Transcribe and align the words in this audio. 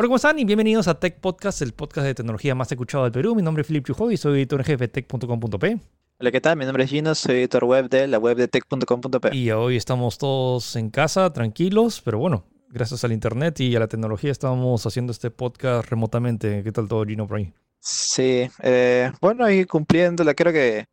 Hola, 0.00 0.06
¿cómo 0.06 0.16
están? 0.16 0.38
Y 0.38 0.46
bienvenidos 0.46 0.88
a 0.88 0.98
Tech 0.98 1.20
Podcast, 1.20 1.60
el 1.60 1.74
podcast 1.74 2.06
de 2.06 2.14
tecnología 2.14 2.54
más 2.54 2.72
escuchado 2.72 3.04
del 3.04 3.12
Perú. 3.12 3.34
Mi 3.34 3.42
nombre 3.42 3.60
es 3.60 3.66
Philip 3.66 3.84
Chujo 3.84 4.10
y 4.10 4.16
soy 4.16 4.38
editor 4.38 4.60
en 4.60 4.64
jefe 4.64 4.84
de 4.84 4.88
tech.com.p. 4.88 5.78
Hola, 6.20 6.30
¿qué 6.32 6.40
tal? 6.40 6.56
Mi 6.56 6.64
nombre 6.64 6.84
es 6.84 6.90
Gino, 6.90 7.14
soy 7.14 7.40
editor 7.40 7.64
web 7.64 7.90
de 7.90 8.08
la 8.08 8.18
web 8.18 8.34
de 8.38 8.48
tech.com.p. 8.48 9.36
Y 9.36 9.50
hoy 9.50 9.76
estamos 9.76 10.16
todos 10.16 10.74
en 10.76 10.88
casa, 10.88 11.30
tranquilos, 11.34 12.00
pero 12.02 12.16
bueno, 12.16 12.46
gracias 12.70 13.04
al 13.04 13.12
internet 13.12 13.60
y 13.60 13.76
a 13.76 13.80
la 13.80 13.88
tecnología 13.88 14.32
estamos 14.32 14.86
haciendo 14.86 15.12
este 15.12 15.30
podcast 15.30 15.90
remotamente. 15.90 16.62
¿Qué 16.62 16.72
tal 16.72 16.88
todo, 16.88 17.04
Gino, 17.04 17.26
por 17.26 17.36
ahí? 17.36 17.52
Sí, 17.80 18.48
eh, 18.62 19.12
bueno, 19.20 19.44
ahí 19.44 19.66
cumpliéndola, 19.66 20.32
creo 20.32 20.54
que 20.54 20.86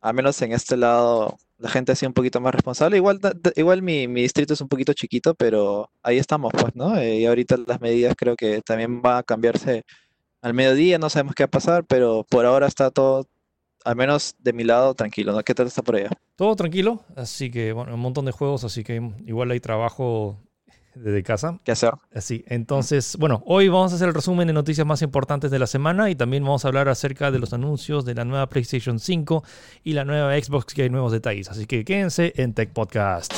al 0.00 0.14
menos 0.14 0.40
en 0.40 0.52
este 0.52 0.78
lado 0.78 1.36
la 1.58 1.70
gente 1.70 1.92
ha 1.92 1.94
sido 1.94 2.10
un 2.10 2.14
poquito 2.14 2.40
más 2.40 2.54
responsable. 2.54 2.96
Igual, 2.96 3.20
igual 3.56 3.82
mi, 3.82 4.06
distrito 4.06 4.54
es 4.54 4.60
un 4.60 4.68
poquito 4.68 4.92
chiquito, 4.92 5.34
pero 5.34 5.90
ahí 6.02 6.18
estamos, 6.18 6.52
pues, 6.52 6.74
¿no? 6.74 6.96
Eh, 6.96 7.20
y 7.20 7.26
ahorita 7.26 7.56
las 7.66 7.80
medidas 7.80 8.14
creo 8.16 8.36
que 8.36 8.62
también 8.62 9.02
va 9.04 9.18
a 9.18 9.22
cambiarse 9.22 9.84
al 10.42 10.54
mediodía, 10.54 10.98
no 10.98 11.10
sabemos 11.10 11.34
qué 11.34 11.44
va 11.44 11.46
a 11.46 11.50
pasar, 11.50 11.84
pero 11.84 12.24
por 12.28 12.46
ahora 12.46 12.66
está 12.66 12.90
todo, 12.90 13.26
al 13.84 13.96
menos 13.96 14.36
de 14.38 14.52
mi 14.52 14.64
lado, 14.64 14.94
tranquilo, 14.94 15.32
¿no? 15.32 15.42
¿Qué 15.42 15.54
tal 15.54 15.66
está 15.66 15.82
por 15.82 15.96
allá? 15.96 16.10
Todo 16.36 16.54
tranquilo, 16.54 17.02
así 17.16 17.50
que, 17.50 17.72
bueno, 17.72 17.94
un 17.94 18.00
montón 18.00 18.26
de 18.26 18.32
juegos, 18.32 18.62
así 18.62 18.84
que 18.84 19.02
igual 19.26 19.50
hay 19.50 19.60
trabajo 19.60 20.38
desde 20.96 21.22
casa. 21.22 21.58
¿Qué 21.64 21.72
hacer? 21.72 21.92
Así, 22.14 22.44
entonces, 22.48 23.16
bueno, 23.18 23.42
hoy 23.46 23.68
vamos 23.68 23.92
a 23.92 23.96
hacer 23.96 24.08
el 24.08 24.14
resumen 24.14 24.46
de 24.46 24.52
noticias 24.52 24.86
más 24.86 25.02
importantes 25.02 25.50
de 25.50 25.58
la 25.58 25.66
semana 25.66 26.10
y 26.10 26.14
también 26.14 26.42
vamos 26.42 26.64
a 26.64 26.68
hablar 26.68 26.88
acerca 26.88 27.30
de 27.30 27.38
los 27.38 27.52
anuncios 27.52 28.04
de 28.04 28.14
la 28.14 28.24
nueva 28.24 28.48
PlayStation 28.48 28.98
5 28.98 29.44
y 29.84 29.92
la 29.92 30.04
nueva 30.04 30.32
Xbox 30.40 30.74
que 30.74 30.82
hay 30.82 30.90
nuevos 30.90 31.12
detalles. 31.12 31.50
Así 31.50 31.66
que 31.66 31.84
quédense 31.84 32.32
en 32.36 32.54
Tech 32.54 32.72
Podcast. 32.72 33.32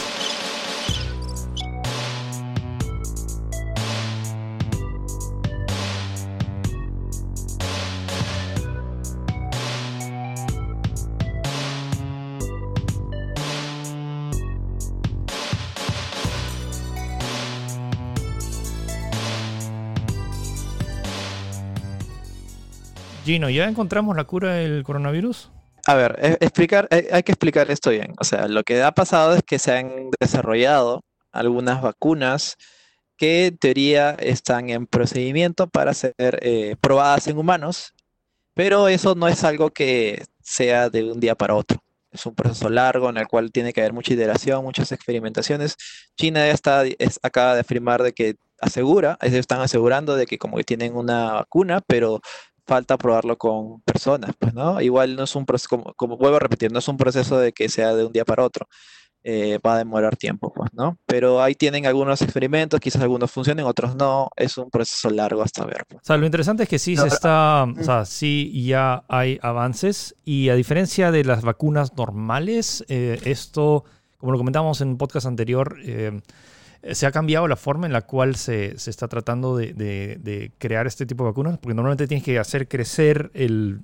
Gino, 23.28 23.50
¿ya 23.50 23.68
encontramos 23.68 24.16
la 24.16 24.24
cura 24.24 24.54
del 24.54 24.82
coronavirus? 24.82 25.50
A 25.86 25.94
ver, 25.94 26.18
e, 26.18 26.38
explicar, 26.40 26.88
eh, 26.90 27.10
hay 27.12 27.22
que 27.22 27.32
explicar 27.32 27.70
esto 27.70 27.90
bien. 27.90 28.14
O 28.18 28.24
sea, 28.24 28.48
lo 28.48 28.62
que 28.62 28.82
ha 28.82 28.92
pasado 28.92 29.34
es 29.34 29.42
que 29.42 29.58
se 29.58 29.76
han 29.76 30.08
desarrollado 30.18 31.04
algunas 31.30 31.82
vacunas 31.82 32.56
que 33.18 33.48
en 33.48 33.58
teoría 33.58 34.12
están 34.12 34.70
en 34.70 34.86
procedimiento 34.86 35.66
para 35.66 35.92
ser 35.92 36.14
eh, 36.18 36.76
probadas 36.80 37.26
en 37.26 37.36
humanos, 37.36 37.92
pero 38.54 38.88
eso 38.88 39.14
no 39.14 39.28
es 39.28 39.44
algo 39.44 39.68
que 39.72 40.24
sea 40.40 40.88
de 40.88 41.12
un 41.12 41.20
día 41.20 41.34
para 41.34 41.54
otro. 41.54 41.82
Es 42.10 42.24
un 42.24 42.34
proceso 42.34 42.70
largo 42.70 43.10
en 43.10 43.18
el 43.18 43.26
cual 43.26 43.52
tiene 43.52 43.74
que 43.74 43.82
haber 43.82 43.92
mucha 43.92 44.14
iteración, 44.14 44.64
muchas 44.64 44.90
experimentaciones. 44.90 45.76
China 46.16 46.46
ya 46.46 46.52
está, 46.52 46.82
acaba 47.22 47.52
de 47.52 47.60
afirmar 47.60 48.02
de 48.02 48.14
que 48.14 48.36
asegura, 48.60 49.18
ellos 49.20 49.38
están 49.38 49.60
asegurando 49.60 50.16
de 50.16 50.26
que 50.26 50.38
como 50.38 50.56
que 50.56 50.64
tienen 50.64 50.96
una 50.96 51.32
vacuna, 51.34 51.80
pero 51.86 52.20
falta 52.68 52.98
probarlo 52.98 53.38
con 53.38 53.80
personas, 53.80 54.32
pues, 54.38 54.52
¿no? 54.52 54.80
Igual 54.80 55.16
no 55.16 55.24
es 55.24 55.34
un 55.34 55.46
proceso, 55.46 55.82
como, 55.96 56.18
vuelvo 56.18 56.36
a 56.36 56.40
repetir, 56.40 56.70
no 56.70 56.78
es 56.80 56.88
un 56.88 56.98
proceso 56.98 57.38
de 57.38 57.52
que 57.52 57.70
sea 57.70 57.94
de 57.94 58.04
un 58.04 58.12
día 58.12 58.26
para 58.26 58.44
otro. 58.44 58.68
Eh, 59.24 59.58
va 59.66 59.74
a 59.74 59.78
demorar 59.78 60.16
tiempo, 60.16 60.52
pues, 60.54 60.70
¿no? 60.74 60.96
Pero 61.06 61.42
ahí 61.42 61.54
tienen 61.54 61.86
algunos 61.86 62.22
experimentos, 62.22 62.78
quizás 62.78 63.02
algunos 63.02 63.30
funcionen, 63.30 63.64
otros 63.64 63.96
no. 63.96 64.28
Es 64.36 64.58
un 64.58 64.70
proceso 64.70 65.10
largo 65.10 65.42
hasta 65.42 65.64
ver. 65.64 65.86
Pues. 65.88 66.02
O 66.02 66.04
sea, 66.04 66.16
lo 66.18 66.26
interesante 66.26 66.62
es 66.62 66.68
que 66.68 66.78
sí 66.78 66.96
se 66.96 67.08
está, 67.08 67.64
o 67.64 67.82
sea, 67.82 68.04
sí 68.04 68.64
ya 68.64 69.04
hay 69.08 69.38
avances 69.42 70.14
y 70.24 70.50
a 70.50 70.54
diferencia 70.54 71.10
de 71.10 71.24
las 71.24 71.42
vacunas 71.42 71.96
normales, 71.96 72.84
eh, 72.88 73.18
esto, 73.24 73.84
como 74.18 74.32
lo 74.32 74.38
comentamos 74.38 74.80
en 74.82 74.88
un 74.88 74.98
podcast 74.98 75.26
anterior, 75.26 75.78
eh, 75.84 76.20
se 76.82 77.06
ha 77.06 77.12
cambiado 77.12 77.48
la 77.48 77.56
forma 77.56 77.86
en 77.86 77.92
la 77.92 78.02
cual 78.02 78.36
se, 78.36 78.74
está 78.74 79.08
tratando 79.08 79.56
de, 79.56 80.52
crear 80.58 80.86
este 80.86 81.06
tipo 81.06 81.24
de 81.24 81.30
vacunas, 81.30 81.58
porque 81.58 81.74
normalmente 81.74 82.06
tienes 82.06 82.24
que 82.24 82.38
hacer 82.38 82.68
crecer 82.68 83.30
el, 83.34 83.80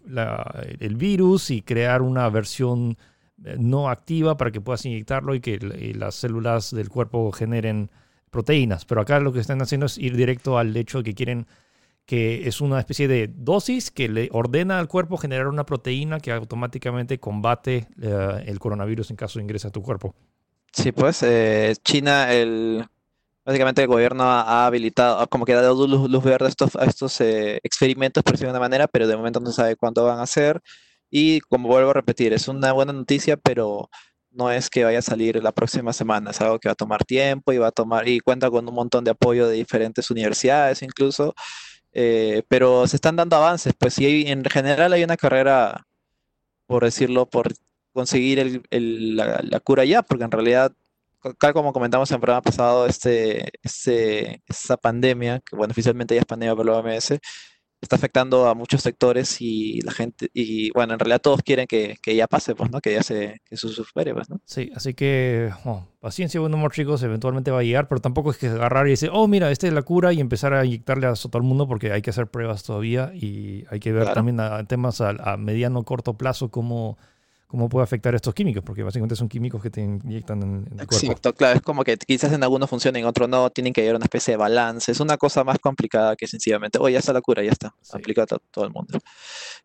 virus 0.97 1.51
y 1.51 1.63
crear 1.63 2.03
una 2.03 2.29
versión 2.29 2.97
eh, 3.45 3.57
no 3.59 3.91
activa 3.91 4.37
para 4.37 4.53
que 4.53 4.61
puedas 4.61 4.85
inyectarlo 4.87 5.35
y 5.35 5.41
que 5.41 5.59
las 5.97 6.15
células 6.15 6.71
del 6.71 6.89
cuerpo 6.89 7.33
generen 7.33 7.91
proteínas. 8.31 8.85
Pero 8.85 9.01
acá 9.01 9.21
lo 9.21 9.33
que 9.33 9.41
están 9.41 9.61
haciendo 9.61 9.87
es 9.87 9.99
ir 9.99 10.17
directo 10.17 10.59
al 10.59 10.77
hecho 10.77 10.99
de 10.99 11.05
que 11.05 11.15
quieren 11.15 11.47
que 12.07 12.47
es 12.47 12.61
una 12.61 12.79
especie 12.79 13.09
de 13.09 13.29
dosis 13.35 13.91
que 13.91 14.09
le 14.09 14.29
ordena 14.31 14.79
al 14.79 14.89
cuerpo 14.89 15.17
generar 15.17 15.49
una 15.49 15.65
proteína 15.65 16.21
que 16.21 16.33
automáticamente 16.33 17.19
combate 17.19 17.87
eh, 18.01 18.45
el 18.47 18.59
coronavirus 18.59 19.11
en 19.11 19.17
caso 19.17 19.39
de 19.39 19.45
ingrese 19.45 19.69
a 19.69 19.71
tu 19.71 19.83
cuerpo. 19.83 20.15
Sí, 20.75 20.91
pues 20.91 21.23
eh, 21.23 21.75
China, 21.85 22.33
el, 22.33 22.85
básicamente 23.45 23.83
el 23.83 23.89
gobierno 23.89 24.25
ha, 24.25 24.67
habilitado, 24.67 25.27
como 25.29 25.45
que 25.45 25.53
ha 25.53 25.63
dado 25.63 25.87
luz, 25.87 26.25
verde 26.25 26.47
a 26.47 26.49
estos, 26.49 26.75
a 26.77 26.85
estos 26.85 27.21
eh, 27.21 27.61
experimentos, 27.63 28.25
por 28.25 28.33
decirlo 28.33 28.53
de 28.53 28.59
una 28.59 28.65
manera, 28.65 28.89
pero 28.89 29.07
de 29.07 29.17
momento 29.17 29.39
no 29.41 29.53
sabe 29.53 29.77
cuándo 29.77 30.05
van 30.05 30.19
a 30.19 30.27
ser. 30.27 30.61
Y 31.11 31.41
como 31.43 31.69
vuelvo 31.69 31.91
a 31.91 31.95
repetir, 31.95 32.33
es 32.33 32.49
una 32.49 32.73
buena 32.73 32.93
noticia, 32.93 33.37
pero 33.37 33.89
no 34.33 34.51
es 34.51 34.69
que 34.71 34.85
vaya 34.85 34.99
a 34.99 35.03
salir 35.03 35.43
la 35.43 35.53
próxima 35.53 35.93
semana, 35.93 36.33
es 36.33 36.41
algo 36.41 36.59
que 36.59 36.69
va 36.69 36.73
a 36.73 36.75
tomar 36.77 37.05
tiempo 37.05 37.53
y 37.53 37.59
va 37.59 37.69
a 37.69 37.73
tomar, 37.73 38.09
y 38.09 38.21
cuenta 38.21 38.51
con 38.51 38.69
un 38.69 38.75
montón 38.75 39.05
de 39.05 39.13
apoyo 39.13 39.47
de 39.49 39.55
diferentes 39.57 40.11
universidades 40.11 40.83
incluso, 40.83 41.35
eh, 41.93 42.43
pero 42.49 42.87
se 42.89 42.97
están 42.97 43.17
dando 43.17 43.37
avances, 43.37 43.75
pues 43.79 43.95
sí, 43.95 44.25
en 44.27 44.45
general 44.45 44.93
hay 44.93 45.05
una 45.05 45.17
carrera, 45.17 45.87
por 46.67 46.85
decirlo, 46.85 47.27
por 47.27 47.55
conseguir 47.95 48.63
la, 48.71 49.61
cura 49.61 49.85
ya, 49.85 50.03
porque 50.03 50.25
en 50.25 50.31
realidad, 50.31 50.73
tal 51.39 51.55
como 51.55 51.73
comentamos 51.73 52.11
en 52.11 52.17
el 52.17 52.21
programa 52.21 52.43
pasado, 52.43 52.87
este, 52.87 53.51
este, 53.63 54.43
esta 54.47 54.77
pandemia, 54.77 55.41
que 55.41 55.57
bueno, 55.57 55.71
oficialmente 55.73 56.15
ya 56.15 56.21
es 56.21 56.27
pandemia 56.27 56.57
por 56.57 56.67
la 56.67 56.79
OMS, 56.79 57.19
está 57.81 57.97
afectando 57.97 58.49
a 58.49 58.55
muchos 58.55 58.83
sectores 58.83 59.41
y 59.41 59.81
la 59.83 59.93
gente, 59.93 60.29
y 60.35 60.71
bueno, 60.73 60.95
en 60.95 60.99
realidad 60.99 61.21
todos 61.21 61.43
quieren 61.43 61.67
que, 61.67 61.97
ya 62.05 62.27
pase, 62.27 62.55
pues, 62.55 62.71
¿no? 62.71 62.81
Que 62.81 62.95
ya 62.95 63.03
se, 63.03 63.41
que 63.45 63.57
se 63.57 63.69
supere, 63.69 64.13
pues, 64.13 64.29
¿no? 64.29 64.41
Sí, 64.45 64.73
así 64.75 64.95
que, 64.95 65.53
paciencia, 66.01 66.41
buen 66.41 66.53
humor, 66.53 66.73
chicos, 66.73 67.03
eventualmente 67.03 67.51
va 67.51 67.61
a 67.61 67.63
llegar, 67.63 67.87
pero 67.87 68.01
tampoco 68.01 68.31
es 68.31 68.39
que 68.39 68.49
agarrar 68.49 68.87
y 68.89 68.91
decir, 68.91 69.11
oh, 69.13 69.29
mira, 69.29 69.51
esta 69.51 69.69
es 69.69 69.73
la 69.73 69.83
cura 69.83 70.13
y 70.13 70.21
empezar 70.21 70.53
a 70.53 70.65
inyectarle 70.65 71.07
a 71.07 71.15
todo 71.15 71.39
el 71.39 71.45
mundo 71.45 71.69
porque 71.69 71.93
hay 71.93 72.03
que 72.03 72.11
hacer 72.11 72.27
pruebas 72.27 72.65
todavía 72.65 73.13
y 73.15 73.65
hay 73.71 73.79
que 73.79 73.93
ver 73.93 74.13
también 74.13 74.39
temas 74.67 75.01
a, 75.01 75.11
a 75.11 75.37
mediano, 75.37 75.85
corto 75.85 76.15
plazo, 76.15 76.51
cómo 76.51 76.99
cómo 77.55 77.69
puede 77.69 77.85
afectar 77.85 78.13
estos 78.17 78.35
químicos, 78.35 78.65
porque 78.65 78.83
básicamente 78.83 79.15
son 79.15 79.29
químicos 79.29 79.63
que 79.63 79.71
te 79.71 79.81
inyectan 79.81 80.43
en, 80.43 80.67
el 80.73 80.87
cuerpo. 80.89 80.97
Exacto, 80.97 81.33
claro, 81.35 81.55
es 81.55 81.63
como 81.63 81.85
que 81.85 81.97
quizás 81.97 82.33
en 82.33 82.43
algunos 82.43 82.69
funcionen, 82.69 83.03
en 83.03 83.07
otros 83.07 83.29
no, 83.29 83.49
tienen 83.51 83.73
que 83.73 83.83
haber 83.83 83.95
una 83.95 84.07
especie 84.07 84.33
de 84.33 84.39
balance, 84.39 84.91
es 84.91 84.99
una 84.99 85.17
cosa 85.17 85.45
más 85.45 85.61
complicada 85.61 86.17
que 86.17 86.27
sencillamente, 86.27 86.79
oh, 86.81 86.89
ya 86.89 86.99
está 86.99 87.13
la 87.13 87.21
cura, 87.21 87.45
ya 87.45 87.53
está, 87.53 87.73
se 87.81 87.97
aplica 87.97 88.25
a 88.25 88.27
todo 88.27 88.65
el 88.65 88.73
mundo. 88.73 88.99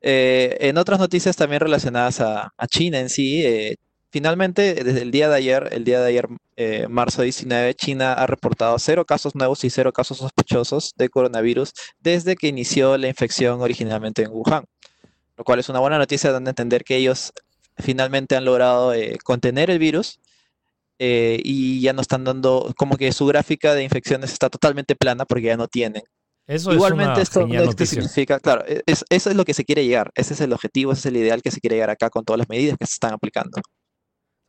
Eh, 0.02 0.56
en 0.60 0.78
otras 0.78 1.00
noticias 1.00 1.36
también 1.36 1.62
relacionadas 1.62 2.22
a, 2.22 2.54
China 2.70 3.00
en 3.00 3.10
sí, 3.10 3.44
eh, 3.44 3.78
finalmente, 4.12 4.76
desde 4.84 5.02
el 5.02 5.10
día 5.10 5.28
de 5.28 5.36
ayer, 5.38 5.70
el 5.72 5.84
día 5.84 6.00
de 6.00 6.10
ayer, 6.10 6.28
eh, 6.58 6.86
marzo 6.88 7.24
19, 7.24 7.74
China 7.74 8.14
ha 8.14 8.28
reportado 8.28 8.78
cero 8.78 9.04
casos 9.04 9.34
nuevos 9.34 9.64
y 9.64 9.72
cero 9.72 9.92
casos 9.94 10.20
sospechosos 10.20 10.94
de 10.96 11.10
coronavirus 11.10 11.74
desde 12.02 12.36
que 12.36 12.50
inició 12.50 13.00
la 13.00 13.08
infección 13.08 13.62
originalmente 13.62 14.22
en 14.22 14.30
Wuhan 14.30 14.66
lo 15.40 15.46
cual 15.46 15.58
es 15.58 15.70
una 15.70 15.80
buena 15.80 15.98
noticia 15.98 16.34
donde 16.34 16.50
entender 16.50 16.84
que 16.84 16.98
ellos 16.98 17.32
finalmente 17.80 18.36
han 18.36 18.46
logrado 18.46 18.94
eh, 18.94 19.18
contener 19.24 19.70
el 19.70 19.80
virus 19.80 20.20
eh, 21.00 21.40
y 21.44 21.82
ya 21.82 21.94
no 21.94 22.02
están 22.02 22.24
dando, 22.24 22.74
como 22.78 22.98
que 22.98 23.12
su 23.12 23.26
gráfica 23.26 23.74
de 23.74 23.84
infecciones 23.84 24.32
está 24.32 24.50
totalmente 24.50 24.96
plana 24.96 25.26
porque 25.26 25.46
ya 25.46 25.58
no 25.58 25.68
tienen. 25.68 26.04
Eso 26.46 26.74
Igualmente 26.74 27.22
es 27.22 27.36
una 27.36 27.64
esto 27.64 27.86
significa, 27.86 28.40
claro, 28.40 28.66
e, 28.68 28.82
eso 28.86 29.30
es 29.30 29.36
lo 29.36 29.46
que 29.46 29.54
se 29.54 29.64
quiere 29.64 29.86
llegar, 29.86 30.12
ese 30.16 30.34
es 30.34 30.42
el 30.42 30.52
objetivo, 30.52 30.92
ese 30.92 31.02
es 31.02 31.06
el 31.06 31.18
ideal 31.18 31.42
que 31.44 31.52
se 31.52 31.60
quiere 31.60 31.76
llegar 31.76 31.92
acá 31.92 32.10
con 32.10 32.26
todas 32.26 32.40
las 32.40 32.50
medidas 32.50 32.76
que 32.78 32.88
se 32.88 32.94
están 32.94 33.14
aplicando. 33.14 33.62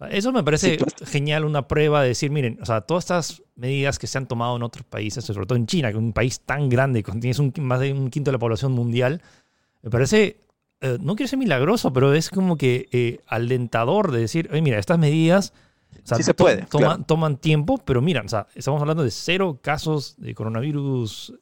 Eso 0.09 0.33
me 0.33 0.43
parece 0.43 0.79
genial, 1.05 1.45
una 1.45 1.69
prueba 1.69 2.01
de 2.01 2.09
decir, 2.09 2.31
miren, 2.31 2.59
o 2.63 2.65
sea, 2.65 2.81
todas 2.81 3.05
estas 3.05 3.43
medidas 3.55 3.99
que 3.99 4.07
se 4.07 4.17
han 4.17 4.27
tomado 4.27 4.57
en 4.57 4.63
otros 4.63 4.87
países, 4.87 5.23
sobre 5.25 5.45
todo 5.45 5.57
en 5.57 5.67
China, 5.67 5.89
que 5.89 5.99
es 5.99 6.03
un 6.03 6.15
país 6.15 6.41
tan 6.41 6.71
grande, 6.71 7.03
que 7.03 7.13
tienes 7.13 7.39
un, 7.39 7.53
más 7.59 7.81
de 7.81 7.93
un 7.93 8.09
quinto 8.09 8.31
de 8.31 8.33
la 8.33 8.39
población 8.39 8.73
mundial, 8.73 9.21
me 9.83 9.91
parece 9.91 10.41
eh, 10.81 10.99
no 11.01 11.15
quiero 11.15 11.29
ser 11.29 11.39
milagroso, 11.39 11.93
pero 11.93 12.15
es 12.15 12.31
como 12.31 12.57
que 12.57 12.89
eh, 12.93 13.21
alentador 13.27 14.13
de 14.13 14.21
decir, 14.21 14.49
oye, 14.51 14.63
mira, 14.63 14.79
estas 14.79 14.99
medidas 14.99 15.53
sí 16.05 16.23
se 16.23 16.35
puede, 16.35 16.67
toman, 17.07 17.37
tiempo, 17.37 17.79
pero 17.79 18.01
mira, 18.01 18.23
o 18.25 18.29
sea, 18.29 18.47
estamos 18.55 18.81
hablando 18.81 19.03
de 19.03 19.11
cero 19.11 19.59
casos 19.63 20.15
de 20.19 20.35
coronavirus. 20.35 21.35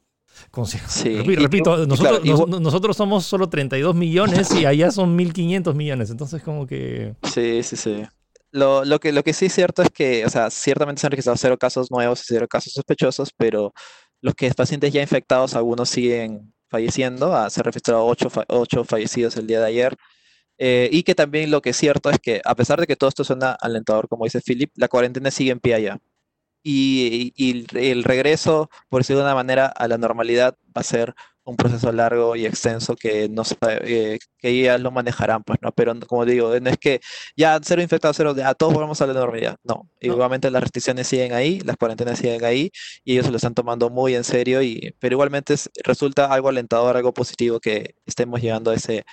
Sí, 0.87 1.21
repito, 1.35 1.85
nosotros, 1.85 2.95
somos 2.95 3.25
solo 3.25 3.49
32 3.49 3.93
millones 3.93 4.53
y 4.53 4.65
allá 4.65 4.89
son 4.89 5.17
1.500 5.17 5.73
millones, 5.73 6.11
entonces 6.11 6.41
como 6.41 6.65
que... 6.65 7.15
Sí, 7.23 7.61
sí, 7.63 7.75
sí. 7.75 8.03
Lo, 8.51 8.85
lo, 8.85 8.99
que, 8.99 9.11
lo 9.11 9.21
que 9.21 9.33
sí 9.33 9.47
es 9.47 9.53
cierto 9.53 9.81
es 9.81 9.89
que, 9.89 10.25
o 10.25 10.29
sea, 10.29 10.49
ciertamente 10.49 11.01
se 11.01 11.07
han 11.07 11.11
registrado 11.11 11.37
cero 11.37 11.57
casos 11.57 11.91
nuevos 11.91 12.21
y 12.21 12.23
cero 12.27 12.47
casos 12.49 12.71
sospechosos, 12.71 13.31
pero 13.35 13.73
los 14.21 14.33
que 14.33 14.49
pacientes 14.51 14.93
ya 14.93 15.01
infectados, 15.01 15.55
algunos 15.55 15.89
siguen 15.89 16.53
falleciendo, 16.69 17.35
ah, 17.35 17.49
se 17.49 17.63
registraron 17.63 18.03
ocho, 18.05 18.29
ocho 18.47 18.83
fallecidos 18.85 19.35
el 19.37 19.47
día 19.47 19.59
de 19.59 19.67
ayer. 19.67 19.97
Eh, 20.57 20.89
y 20.91 21.03
que 21.03 21.15
también 21.15 21.51
lo 21.51 21.61
que 21.61 21.71
es 21.71 21.77
cierto 21.77 22.09
es 22.09 22.19
que, 22.19 22.41
a 22.45 22.55
pesar 22.55 22.79
de 22.79 22.87
que 22.87 22.95
todo 22.97 23.09
esto 23.09 23.23
suena 23.23 23.53
alentador, 23.53 24.07
como 24.09 24.25
dice 24.25 24.41
Philip, 24.41 24.71
la 24.75 24.89
cuarentena 24.89 25.31
sigue 25.31 25.51
en 25.51 25.59
pie 25.59 25.73
allá. 25.75 25.99
Y, 26.63 27.33
y, 27.37 27.65
el 27.77 28.03
regreso, 28.03 28.69
por 28.89 29.01
decirlo 29.01 29.21
de 29.21 29.27
una 29.27 29.35
manera, 29.35 29.67
a 29.67 29.87
la 29.87 29.97
normalidad 29.97 30.57
va 30.75 30.81
a 30.81 30.83
ser 30.83 31.15
un 31.49 31.57
proceso 31.57 31.91
largo 31.91 32.35
y 32.35 32.45
extenso 32.45 32.95
que 32.95 33.29
no 33.29 33.43
eh, 33.81 34.19
que 34.37 34.61
ya 34.61 34.77
lo 34.77 34.91
manejarán, 34.91 35.43
pues, 35.43 35.59
¿no? 35.61 35.71
Pero 35.71 35.93
como 36.07 36.25
digo, 36.25 36.57
no 36.59 36.69
es 36.69 36.77
que 36.77 37.01
ya 37.35 37.59
cero 37.63 37.81
infectados, 37.81 38.17
cero, 38.17 38.35
a 38.45 38.53
todos 38.53 38.73
volvemos 38.73 39.01
a 39.01 39.07
la 39.07 39.13
normalidad. 39.13 39.57
No, 39.63 39.89
igualmente 39.99 40.49
las 40.51 40.61
restricciones 40.61 41.07
siguen 41.07 41.33
ahí, 41.33 41.59
las 41.61 41.77
cuarentenas 41.77 42.19
siguen 42.19 42.43
ahí 42.45 42.71
y 43.03 43.13
ellos 43.13 43.25
se 43.25 43.31
lo 43.31 43.37
están 43.37 43.53
tomando 43.53 43.89
muy 43.89 44.15
en 44.15 44.23
serio, 44.23 44.61
y, 44.61 44.95
pero 44.99 45.13
igualmente 45.15 45.55
resulta 45.83 46.25
algo 46.31 46.49
alentador, 46.49 46.95
algo 46.95 47.13
positivo 47.13 47.59
que 47.59 47.95
estemos 48.05 48.41
llegando 48.41 48.71
a 48.71 48.75
ese, 48.75 49.05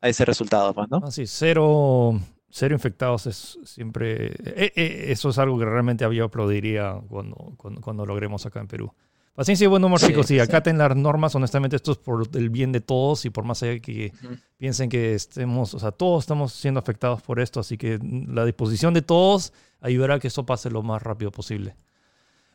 a 0.00 0.08
ese 0.08 0.24
resultado, 0.24 0.74
pues, 0.74 0.88
¿no? 0.90 1.00
Así, 1.04 1.26
cero, 1.26 2.20
cero 2.50 2.74
infectados 2.74 3.26
es 3.26 3.58
siempre. 3.64 4.26
Eh, 4.44 4.72
eh, 4.76 5.04
eso 5.08 5.30
es 5.30 5.38
algo 5.38 5.58
que 5.58 5.64
realmente 5.64 6.06
yo 6.14 6.24
aplaudiría 6.24 7.00
cuando, 7.08 7.54
cuando, 7.56 7.80
cuando, 7.80 8.06
logremos 8.06 8.44
acá 8.46 8.60
en 8.60 8.68
Perú. 8.68 8.92
Paciencia 9.34 9.64
y 9.64 9.68
buen 9.68 9.82
humor, 9.82 9.98
chicos. 9.98 10.26
Sí, 10.26 10.38
acaten 10.38 10.76
las 10.76 10.94
normas. 10.94 11.34
Honestamente, 11.34 11.76
esto 11.76 11.92
es 11.92 11.98
por 11.98 12.28
el 12.34 12.50
bien 12.50 12.70
de 12.70 12.80
todos 12.82 13.24
y 13.24 13.30
por 13.30 13.44
más 13.44 13.62
allá 13.62 13.78
que 13.80 14.12
piensen 14.58 14.90
que 14.90 15.14
estemos, 15.14 15.72
o 15.72 15.78
sea, 15.78 15.90
todos 15.90 16.24
estamos 16.24 16.52
siendo 16.52 16.80
afectados 16.80 17.22
por 17.22 17.40
esto. 17.40 17.60
Así 17.60 17.78
que 17.78 17.98
la 18.28 18.44
disposición 18.44 18.92
de 18.92 19.00
todos 19.00 19.54
ayudará 19.80 20.14
a 20.14 20.18
que 20.18 20.28
eso 20.28 20.44
pase 20.44 20.70
lo 20.70 20.82
más 20.82 21.02
rápido 21.02 21.30
posible. 21.30 21.74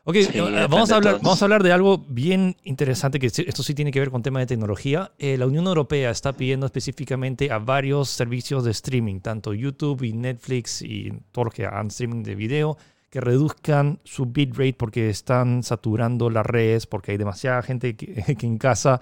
Ok, 0.09 0.15
eh, 0.15 0.67
vamos, 0.69 0.89
a 0.91 0.95
hablar, 0.95 1.19
vamos 1.21 1.41
a 1.41 1.45
hablar 1.45 1.63
de 1.63 1.73
algo 1.73 1.97
bien 2.07 2.55
interesante, 2.63 3.19
que 3.19 3.27
esto 3.27 3.61
sí 3.61 3.73
tiene 3.73 3.91
que 3.91 3.99
ver 3.99 4.09
con 4.09 4.21
tema 4.21 4.39
de 4.39 4.45
tecnología. 4.45 5.11
Eh, 5.17 5.35
la 5.37 5.45
Unión 5.47 5.67
Europea 5.67 6.11
está 6.11 6.31
pidiendo 6.31 6.65
específicamente 6.65 7.51
a 7.51 7.57
varios 7.57 8.07
servicios 8.07 8.63
de 8.63 8.71
streaming, 8.71 9.19
tanto 9.19 9.53
YouTube 9.53 10.03
y 10.03 10.13
Netflix 10.13 10.81
y 10.81 11.11
todo 11.33 11.45
lo 11.45 11.51
que 11.51 11.65
hagan 11.65 11.87
streaming 11.87 12.23
de 12.23 12.35
video, 12.35 12.77
que 13.09 13.21
reduzcan 13.21 13.99
su 14.03 14.25
bitrate 14.25 14.73
porque 14.73 15.09
están 15.09 15.63
saturando 15.63 16.29
las 16.29 16.45
redes, 16.45 16.87
porque 16.87 17.11
hay 17.11 17.17
demasiada 17.17 17.61
gente 17.61 17.95
que, 17.95 18.35
que 18.37 18.45
en 18.45 18.57
casa 18.57 19.01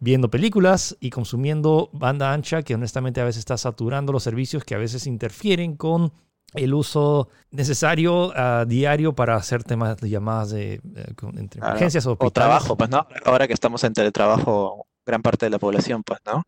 viendo 0.00 0.30
películas 0.30 0.96
y 1.00 1.10
consumiendo 1.10 1.90
banda 1.92 2.32
ancha 2.32 2.62
que 2.62 2.74
honestamente 2.74 3.20
a 3.20 3.24
veces 3.24 3.40
está 3.40 3.56
saturando 3.56 4.12
los 4.12 4.22
servicios 4.22 4.64
que 4.64 4.74
a 4.74 4.78
veces 4.78 5.06
interfieren 5.06 5.76
con 5.76 6.12
el 6.54 6.72
uso 6.72 7.28
necesario 7.50 8.32
a 8.36 8.64
diario 8.64 9.14
para 9.14 9.36
hacer 9.36 9.64
temas 9.64 9.96
de 9.98 10.08
llamadas 10.08 10.50
de, 10.50 10.74
eh, 10.74 11.14
entre 11.36 11.60
emergencias 11.60 12.06
o, 12.06 12.16
o, 12.18 12.30
trabajo, 12.30 12.76
pues, 12.76 12.88
¿no? 12.88 13.06
Ahora 13.24 13.46
que 13.46 13.52
estamos 13.52 13.84
en 13.84 13.92
teletrabajo, 13.92 14.86
gran 15.04 15.20
parte 15.20 15.46
de 15.46 15.50
la 15.50 15.58
población, 15.58 16.02
pues, 16.02 16.20
¿no? 16.24 16.44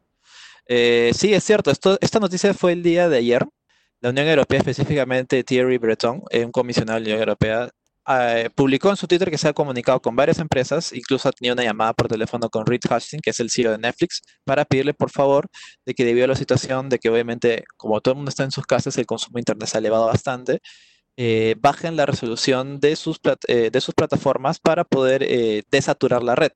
Eh, 0.67 1.11
sí, 1.15 1.35
es 1.35 1.45
cierto. 1.45 1.71
Esto, 1.71 1.99
esta 2.01 2.21
noticia 2.21 2.55
fue 2.55 2.73
el 2.73 2.83
día 2.83 3.09
de 3.09 3.19
ayer. 3.19 3.47
La 4.01 4.11
Unión 4.11 4.27
Europea, 4.29 4.59
específicamente 4.59 5.45
Thierry 5.45 5.77
Breton, 5.77 6.23
un 6.33 6.53
comisionado 6.53 6.99
de 6.99 7.01
la 7.01 7.07
Unión 7.09 7.19
Europea, 7.21 7.71
eh, 8.09 8.49
publicó 8.55 8.89
en 8.89 8.97
su 8.97 9.07
Twitter 9.07 9.31
que 9.31 9.37
se 9.37 9.49
ha 9.49 9.53
comunicado 9.53 10.01
con 10.01 10.17
varias 10.17 10.39
empresas, 10.39 10.93
incluso 10.95 11.29
ha 11.29 11.33
tenido 11.33 11.53
una 11.55 11.65
llamada 11.65 11.93
por 11.93 12.09
teléfono 12.09 12.49
con 12.49 12.65
Reed 12.65 12.81
Hastings, 12.89 13.23
que 13.23 13.31
es 13.31 13.41
el 13.41 13.51
CEO 13.51 13.73
de 13.73 13.79
Netflix, 13.79 14.23
para 14.45 14.65
pedirle 14.65 14.95
por 14.95 15.11
favor 15.11 15.49
de 15.85 15.95
que 15.95 16.05
debido 16.07 16.25
a 16.25 16.29
la 16.29 16.35
situación 16.35 16.89
de 16.89 16.99
que 16.99 17.11
obviamente 17.11 17.65
como 17.77 18.01
todo 18.01 18.13
el 18.13 18.17
mundo 18.17 18.31
está 18.31 18.45
en 18.45 18.53
sus 18.53 18.67
casas, 18.67 18.97
el 18.97 19.07
consumo 19.07 19.35
de 19.35 19.43
Internet 19.43 19.69
se 19.69 19.77
ha 19.77 19.81
elevado 19.81 20.07
bastante, 20.07 20.61
eh, 21.17 21.57
bajen 21.61 21.97
la 21.97 22.07
resolución 22.07 22.81
de 22.81 22.97
sus, 22.97 23.21
eh, 23.49 23.71
de 23.71 23.81
sus 23.83 23.95
plataformas 23.95 24.59
para 24.61 24.85
poder 24.85 25.27
desaturar 25.71 26.23
la 26.23 26.35
red. 26.37 26.53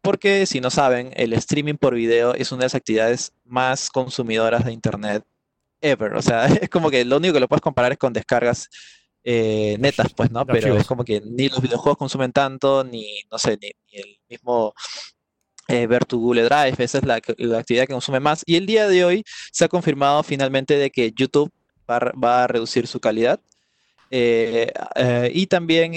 Porque 0.00 0.46
si 0.46 0.60
no 0.60 0.70
saben, 0.70 1.10
el 1.16 1.32
streaming 1.32 1.74
por 1.74 1.94
video 1.94 2.34
es 2.34 2.52
una 2.52 2.60
de 2.60 2.66
las 2.66 2.74
actividades 2.76 3.32
más 3.44 3.90
consumidoras 3.90 4.64
de 4.64 4.72
Internet 4.72 5.24
ever. 5.84 6.14
O 6.14 6.22
sea, 6.22 6.46
es 6.62 6.68
como 6.68 6.90
que 6.90 7.04
lo 7.04 7.18
único 7.18 7.34
que 7.34 7.40
lo 7.40 7.48
puedes 7.48 7.62
comparar 7.62 7.92
es 7.92 7.98
con 7.98 8.12
descargas 8.12 8.68
eh, 9.26 9.76
netas, 9.80 10.12
pues, 10.14 10.30
¿no? 10.30 10.44
Pero 10.44 10.76
es 10.76 10.86
como 10.86 11.02
que 11.02 11.22
ni 11.24 11.48
los 11.48 11.62
videojuegos 11.62 11.96
consumen 11.96 12.32
tanto, 12.32 12.84
ni, 12.84 13.22
no 13.30 13.38
sé, 13.38 13.58
ni, 13.60 13.70
el 13.92 14.18
mismo 14.28 14.74
eh, 15.68 15.86
ver 15.86 16.04
tu 16.04 16.20
Google 16.20 16.44
Drive, 16.44 16.74
esa 16.78 16.98
es 16.98 17.04
la, 17.04 17.14
actividad 17.14 17.86
que 17.86 17.92
consume 17.94 18.20
más. 18.20 18.42
Y 18.44 18.56
el 18.56 18.66
día 18.66 18.86
de 18.86 19.04
hoy 19.04 19.24
se 19.50 19.64
ha 19.64 19.68
confirmado 19.68 20.22
finalmente 20.22 20.76
de 20.76 20.90
que 20.90 21.12
YouTube 21.12 21.50
va, 21.90 22.44
a 22.44 22.46
reducir 22.46 22.86
su 22.86 23.00
calidad. 23.00 23.40
Eh, 24.10 24.70
y 25.32 25.46
también 25.46 25.92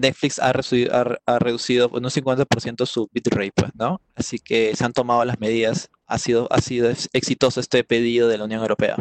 Netflix 0.00 0.38
ha, 0.38 0.52
reducido, 0.52 1.18
ha, 1.26 1.38
reducido 1.40 1.90
en 1.94 2.04
un 2.04 2.10
50% 2.10 2.86
su 2.86 3.08
bitrate, 3.12 3.52
pues, 3.56 3.72
¿no? 3.74 4.00
Así 4.14 4.38
que 4.38 4.74
se 4.76 4.84
han 4.84 4.92
tomado 4.92 5.24
las 5.24 5.40
medidas. 5.40 5.90
Ha 6.06 6.18
sido, 6.18 6.46
ha 6.52 6.60
sido 6.60 6.90
exitoso 7.12 7.58
este 7.58 7.82
pedido 7.82 8.28
de 8.28 8.38
la 8.38 8.44
Unión 8.44 8.62
Europea. 8.62 8.96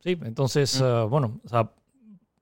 Sí, 0.00 0.18
entonces, 0.22 0.80
mm. 0.80 1.08
bueno, 1.08 1.40
o 1.44 1.48
sea, 1.48 1.70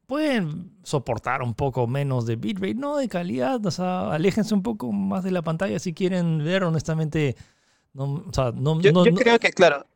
pueden 0.06 0.72
soportar 0.82 1.42
un 1.42 1.54
poco 1.54 1.86
menos 1.86 2.26
de 2.26 2.36
bitrate, 2.36 2.74
no 2.74 2.96
de 2.96 3.08
calidad, 3.08 3.64
o 3.64 3.70
sea, 3.70 4.12
aléjense 4.12 4.54
un 4.54 4.62
poco 4.62 4.92
más 4.92 5.24
de 5.24 5.30
la 5.30 5.42
pantalla 5.42 5.78
si 5.78 5.92
quieren 5.92 6.44
ver, 6.44 6.64
honestamente. 6.64 7.36
No, 7.92 8.24
o 8.28 8.32
sea, 8.32 8.52
no, 8.52 8.80
yo, 8.80 8.92
creo 9.14 9.38
que, 9.38 9.50
claro, 9.52 9.86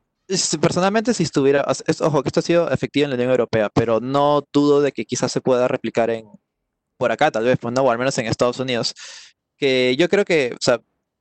personalmente 0.61 1.13
si 1.13 1.25
estuviera, 1.25 1.67
ojo, 2.01 2.23
que 2.23 2.29
esto 2.29 2.41
ha 2.41 2.43
sido 2.43 2.71
efectivo 2.71 3.05
en 3.05 3.11
la 3.11 3.17
Unión 3.17 3.31
Europea, 3.31 3.69
pero 3.73 4.01
no 4.01 4.43
dudo 4.53 4.81
de 4.81 4.93
que 4.93 5.05
quizás 5.05 5.31
se 5.31 5.41
pueda 5.41 5.69
replicar 5.69 6.11
en 6.11 6.27
por 7.01 7.11
acá, 7.11 7.31
tal 7.31 7.45
vez, 7.45 7.59
pues 7.59 7.75
no, 7.75 7.83
o 7.83 7.91
al 7.91 7.99
menos 7.99 8.17
en 8.19 8.27
Estados 8.27 8.61
Unidos. 8.61 8.95
Que 9.57 9.97
yo 9.99 10.09
creo 10.09 10.25
que, 10.25 10.53
o 10.55 10.63
sea, 10.63 10.81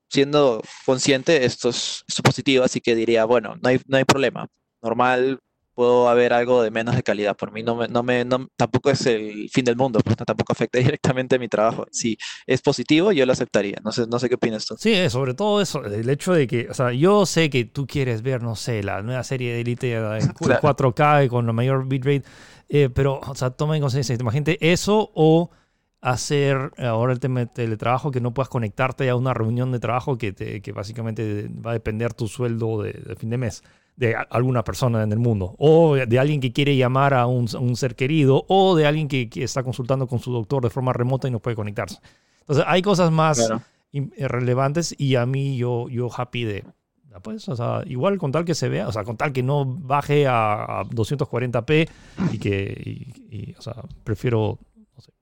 siendo 0.10 0.62
consciente, 0.86 1.46
esto 1.46 1.70
es, 1.70 2.04
esto 2.08 2.22
es 2.22 2.24
positivo, 2.24 2.66
así 2.66 2.82
que 2.82 2.96
diría, 2.96 3.26
bueno, 3.26 3.56
no 3.62 3.70
hay, 3.70 3.80
no 3.88 3.98
hay 3.98 4.04
problema. 4.04 4.48
Normal, 4.82 5.40
puedo 5.80 6.10
haber 6.10 6.34
algo 6.34 6.62
de 6.62 6.72
menos 6.72 6.94
de 6.94 7.04
calidad. 7.04 7.38
Por 7.38 7.54
mí 7.54 7.64
no 7.64 7.74
me, 7.74 7.88
no 7.88 8.04
me, 8.04 8.26
tampoco 8.58 8.90
es 8.90 9.06
el 9.06 9.50
fin 9.50 9.64
del 9.64 9.78
mundo, 9.78 10.02
pues 10.04 10.18
tampoco 10.18 10.52
afecta 10.52 10.78
directamente 10.80 11.38
a 11.38 11.40
mi 11.40 11.48
trabajo. 11.48 11.86
Si 11.90 12.18
es 12.46 12.62
positivo, 12.62 13.14
yo 13.14 13.26
lo 13.26 13.32
aceptaría. 13.32 13.78
No 13.82 13.94
sé, 13.94 14.06
no 14.06 14.20
sé 14.20 14.28
qué 14.28 14.36
opinas 14.36 14.66
tú. 14.66 14.76
Sí, 14.78 14.92
eh, 14.92 15.10
sobre 15.10 15.36
todo 15.36 15.62
eso, 15.62 15.86
el 15.86 16.10
hecho 16.10 16.34
de 16.34 16.48
que, 16.48 16.68
o 16.70 16.74
sea, 16.74 16.92
yo 16.92 17.26
sé 17.26 17.50
que 17.50 17.64
tú 17.64 17.88
quieres 17.88 18.24
ver, 18.24 18.44
no 18.44 18.58
sé, 18.58 18.84
la 18.84 19.02
nueva 19.02 19.24
serie 19.24 19.54
de 19.54 19.62
Elite 19.62 19.94
en 20.20 20.34
4K 20.34 21.30
con 21.30 21.48
la 21.48 21.54
mayor 21.54 21.88
bitrate, 21.88 22.24
eh, 22.68 22.90
pero, 22.94 23.22
o 23.26 23.36
sea, 23.36 23.52
toma 23.52 23.78
en 23.78 23.82
consideración, 23.82 24.20
imagínate 24.20 24.58
eso 24.74 25.12
o 25.16 25.50
hacer 26.02 26.74
ahora 26.78 27.14
el 27.14 27.22
tema 27.22 27.40
de 27.40 27.46
teletrabajo, 27.46 28.12
que 28.12 28.20
no 28.20 28.34
puedas 28.34 28.50
conectarte 28.50 29.10
a 29.10 29.16
una 29.16 29.34
reunión 29.34 29.72
de 29.72 29.80
trabajo 29.80 30.18
que, 30.18 30.34
te, 30.34 30.62
que 30.62 30.74
básicamente 30.74 31.50
va 31.66 31.72
a 31.72 31.74
depender 31.76 32.14
tu 32.14 32.28
sueldo 32.28 32.82
de 32.82 33.16
fin 33.18 33.30
de 33.30 33.38
mes 33.38 33.64
de 34.00 34.16
alguna 34.16 34.64
persona 34.64 35.04
en 35.04 35.12
el 35.12 35.20
mundo, 35.20 35.56
o 35.58 35.96
de 35.96 36.20
alguien 36.20 36.40
que 36.40 36.54
quiere 36.54 36.78
llamar 36.78 37.14
a 37.14 37.28
un, 37.28 37.76
ser 37.76 37.98
querido, 37.98 38.46
o 38.48 38.78
de 38.78 38.88
alguien 38.88 39.10
que, 39.10 39.30
está 39.36 39.62
consultando 39.62 40.08
con 40.08 40.20
su 40.20 40.32
doctor 40.32 40.64
de 40.64 40.70
forma 40.70 40.94
remota 40.94 41.28
y 41.28 41.32
no 41.32 41.42
puede 41.42 41.58
conectarse. 41.58 42.00
Entonces, 42.40 42.64
hay 42.66 42.82
cosas 42.82 43.12
más 43.12 43.52
relevantes 44.18 44.96
y 44.98 45.16
a 45.16 45.26
mí 45.26 45.58
yo, 45.58 45.90
yo 45.90 46.10
happy 46.16 46.46
de, 46.46 46.64
pues, 47.22 47.50
o 47.50 47.58
sea, 47.58 47.84
igual 47.88 48.18
con 48.18 48.32
tal 48.32 48.46
que 48.46 48.56
se 48.56 48.70
vea, 48.70 48.88
o 48.88 48.92
sea, 48.94 49.04
con 49.04 49.18
tal 49.18 49.34
que 49.34 49.44
no 49.44 49.66
baje 49.66 50.28
a, 50.28 50.86
240p 50.86 51.90
y 52.32 52.38
que, 52.40 53.54
o 53.58 53.62
sea, 53.62 53.76
prefiero 54.06 54.60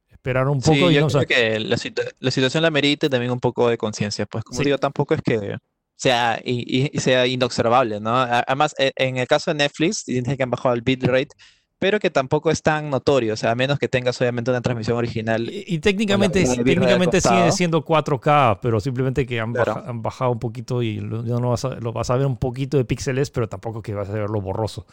esperar 0.07 0.48
un 0.50 0.62
poco. 0.62 0.91
y 0.91 0.93
yo 0.93 1.07
creo 1.07 1.25
que 1.25 1.60
la, 1.60 1.77
situación 1.77 2.62
la 2.62 2.69
merite 2.69 3.10
también 3.10 3.31
un 3.31 3.39
poco 3.39 3.69
de 3.69 3.77
conciencia, 3.79 4.27
pues 4.27 4.43
como 4.43 4.62
digo, 4.62 4.77
tampoco 4.77 5.15
es 5.15 5.24
que 5.24 5.57
sea, 5.97 6.39
y, 6.43 6.89
sea 6.99 7.27
inobservable, 7.27 7.99
¿no? 7.99 8.15
Además, 8.15 8.75
e, 8.77 8.93
en 8.95 9.17
el 9.17 9.27
caso 9.27 9.51
de 9.51 9.55
Netflix, 9.55 10.05
dice 10.05 10.37
que 10.37 10.43
han 10.43 10.51
bajado 10.51 10.75
el 10.75 10.81
bitrate, 10.81 11.29
pero 11.79 11.99
que 11.99 12.09
tampoco 12.09 12.49
es 12.51 12.61
tan 12.61 12.89
notorio, 12.89 13.33
o 13.33 13.35
sea, 13.35 13.51
a 13.51 13.55
menos 13.55 13.77
que 13.79 13.87
tengas 13.87 14.19
obviamente 14.21 14.51
una 14.51 14.61
transmisión 14.61 14.97
original. 14.97 15.49
Y, 15.49 15.79
técnicamente, 15.79 16.43
técnicamente 16.63 17.19
sigue 17.19 17.51
siendo 17.51 17.83
4K, 17.83 18.59
pero 18.61 18.79
simplemente 18.79 19.25
que 19.25 19.39
han, 19.39 19.53
bajado 20.01 20.31
un 20.31 20.39
poquito 20.39 20.81
y 20.81 20.99
lo, 20.99 21.23
no 21.23 21.49
vas 21.49 21.65
a, 21.65 21.69
lo 21.75 21.91
vas 21.91 22.09
a 22.09 22.15
ver 22.15 22.27
un 22.27 22.37
poquito 22.37 22.77
de 22.77 22.85
píxeles, 22.85 23.29
pero 23.31 23.49
tampoco 23.49 23.81
que 23.81 23.93
vas 23.93 24.09
a 24.09 24.13
verlo 24.13 24.39
borroso. 24.39 24.85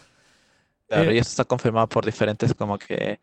Claro, 0.88 1.12
y 1.12 1.16
eh, 1.16 1.20
eso 1.20 1.30
está 1.30 1.44
confirmado 1.44 1.88
por 1.88 2.04
diferentes 2.04 2.52
como 2.54 2.78
que 2.78 3.18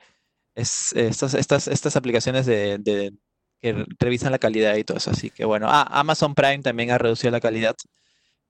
es, 0.55 0.93
estas, 0.93 1.35
estas, 1.35 1.67
estas 1.67 1.95
aplicaciones 1.95 2.45
de 2.45 3.13
que 3.61 3.85
revisan 3.99 4.31
la 4.31 4.39
calidad 4.39 4.75
y 4.75 4.83
todo 4.83 4.97
eso. 4.97 5.11
Así 5.11 5.29
que 5.29 5.45
bueno, 5.45 5.67
ah, 5.69 5.87
Amazon 5.91 6.33
Prime 6.33 6.59
también 6.59 6.91
ha 6.91 6.97
reducido 6.97 7.31
la 7.31 7.39
calidad 7.39 7.75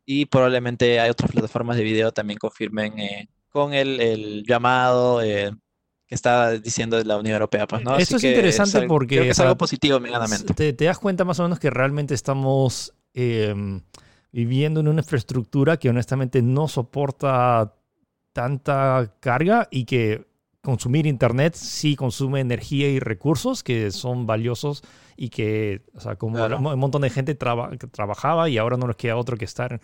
y 0.06 0.26
probablemente 0.26 1.00
hay 1.00 1.10
otras 1.10 1.32
plataformas 1.32 1.78
de 1.78 1.84
video 1.84 2.12
también 2.12 2.40
confirmen 2.40 2.98
eh, 3.00 3.28
con 3.50 3.74
el, 3.74 4.44
llamado 4.48 5.22
eh, 5.22 5.52
que 6.08 6.16
está 6.16 6.52
diciendo 6.52 7.02
la 7.04 7.18
Unión 7.18 7.34
Europea. 7.34 7.68
Pues, 7.68 7.84
¿no? 7.84 7.98
Esto 7.98 8.18
es 8.18 8.24
interesante 8.24 8.88
porque 8.88 9.30
es 9.30 9.40
algo 9.40 9.58
positivo, 9.58 10.00
medianamente. 10.00 10.54
Te, 10.54 10.74
te, 10.74 10.86
das 10.86 10.98
cuenta 10.98 11.26
más 11.26 11.40
o 11.40 11.44
menos 11.44 11.60
que 11.60 11.70
realmente 11.70 12.14
estamos 12.14 12.94
em, 13.14 13.82
viviendo 14.32 14.80
en 14.80 14.88
una 14.88 15.02
infraestructura 15.02 15.78
que 15.78 15.90
honestamente 15.90 16.42
no 16.42 16.68
soporta 16.68 17.76
tanta 18.34 19.14
carga 19.20 19.68
y 19.70 19.86
que 19.86 20.31
consumir 20.62 21.08
Internet 21.08 21.56
sí 21.56 21.96
consume 21.96 22.40
energía 22.40 22.90
y 22.90 23.00
recursos 23.00 23.64
que 23.64 23.92
son 23.92 24.26
valiosos 24.26 24.84
y 25.18 25.30
que, 25.30 25.82
o 25.96 26.00
sea, 26.00 26.16
como 26.16 26.44
un 26.46 26.80
montón 26.80 27.02
de 27.02 27.10
gente 27.10 27.36
trabajaba 27.36 28.50
y 28.50 28.58
ahora 28.58 28.78
no 28.78 28.88
les 28.88 28.96
queda 28.96 29.18
otro 29.18 29.38
que 29.38 29.46
estar 29.46 29.82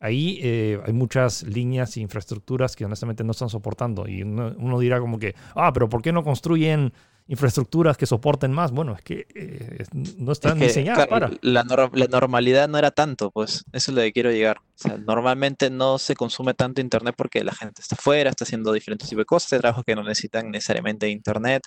ahí. 0.00 0.38
Eh, 0.42 0.80
hay 0.84 0.92
muchas 0.92 1.42
líneas 1.42 1.96
e 1.96 2.00
infraestructuras 2.00 2.76
que 2.76 2.84
honestamente 2.84 3.24
no 3.24 3.32
están 3.32 3.48
soportando 3.50 4.08
y 4.08 4.22
uno 4.22 4.78
dirá 4.78 5.00
como 5.00 5.18
que, 5.18 5.34
ah, 5.54 5.72
pero 5.72 5.88
¿por 5.88 6.02
qué 6.02 6.12
no 6.12 6.24
construyen 6.24 6.92
infraestructuras 7.26 7.96
que 7.96 8.06
soporten 8.06 8.52
más. 8.52 8.70
Bueno, 8.70 8.94
es 8.94 9.02
que 9.02 9.26
eh, 9.34 9.84
no 10.18 10.32
están 10.32 10.58
diseñadas 10.58 11.06
para. 11.06 11.30
La, 11.40 11.64
la, 11.92 12.06
normalidad 12.06 12.68
no 12.68 12.78
era 12.78 12.90
tanto, 12.90 13.30
pues 13.30 13.64
eso 13.72 13.90
es 13.90 13.94
lo 13.94 14.02
que 14.02 14.12
quiero 14.12 14.30
llegar. 14.30 14.58
O 14.58 14.62
sea, 14.76 14.98
normalmente 14.98 15.70
no 15.70 15.98
se 15.98 16.14
consume 16.14 16.54
tanto 16.54 16.80
Internet 16.80 17.14
porque 17.16 17.42
la 17.42 17.54
gente 17.54 17.82
está 17.82 17.96
fuera, 17.96 18.30
está 18.30 18.44
haciendo 18.44 18.72
diferentes 18.72 19.08
tipos 19.08 19.22
de 19.22 19.26
cosas, 19.26 19.50
de 19.50 19.58
trabajos 19.60 19.84
que 19.84 19.94
no 19.94 20.02
necesitan 20.02 20.50
necesariamente 20.50 21.08
Internet 21.08 21.66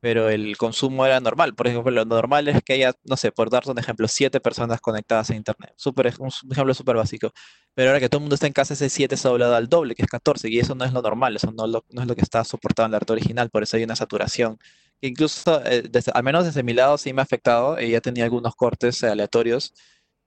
pero 0.00 0.28
el 0.28 0.56
consumo 0.56 1.04
era 1.04 1.20
normal. 1.20 1.54
Por 1.54 1.66
ejemplo, 1.66 1.90
lo 1.90 2.04
normal 2.04 2.48
es 2.48 2.62
que 2.62 2.74
haya, 2.74 2.92
no 3.04 3.16
sé, 3.16 3.32
por 3.32 3.50
darte 3.50 3.70
un 3.70 3.78
ejemplo, 3.78 4.06
siete 4.06 4.40
personas 4.40 4.80
conectadas 4.80 5.30
a 5.30 5.34
Internet. 5.34 5.72
Super, 5.76 6.12
un 6.18 6.30
ejemplo 6.50 6.74
súper 6.74 6.96
básico. 6.96 7.32
Pero 7.74 7.90
ahora 7.90 8.00
que 8.00 8.08
todo 8.08 8.18
el 8.18 8.22
mundo 8.22 8.34
está 8.34 8.46
en 8.46 8.52
casa, 8.52 8.74
ese 8.74 8.88
7 8.88 9.16
se 9.16 9.26
ha 9.26 9.30
doblado 9.30 9.54
al 9.54 9.68
doble, 9.68 9.94
que 9.94 10.02
es 10.02 10.08
14, 10.08 10.48
y 10.48 10.58
eso 10.58 10.74
no 10.74 10.84
es 10.84 10.92
lo 10.92 11.02
normal, 11.02 11.36
eso 11.36 11.52
no, 11.52 11.66
no 11.66 12.02
es 12.02 12.08
lo 12.08 12.14
que 12.14 12.22
está 12.22 12.44
soportado 12.44 12.86
en 12.86 12.92
la 12.92 12.98
red 12.98 13.10
original, 13.10 13.50
por 13.50 13.62
eso 13.62 13.76
hay 13.76 13.84
una 13.84 13.96
saturación. 13.96 14.58
Que 15.00 15.08
incluso, 15.08 15.64
eh, 15.64 15.82
desde, 15.88 16.12
al 16.12 16.22
menos 16.22 16.44
desde 16.44 16.62
mi 16.62 16.74
lado, 16.74 16.98
sí 16.98 17.12
me 17.12 17.20
ha 17.20 17.24
afectado, 17.24 17.80
y 17.80 17.90
ya 17.90 18.00
tenía 18.00 18.24
algunos 18.24 18.54
cortes 18.54 19.02
aleatorios, 19.04 19.74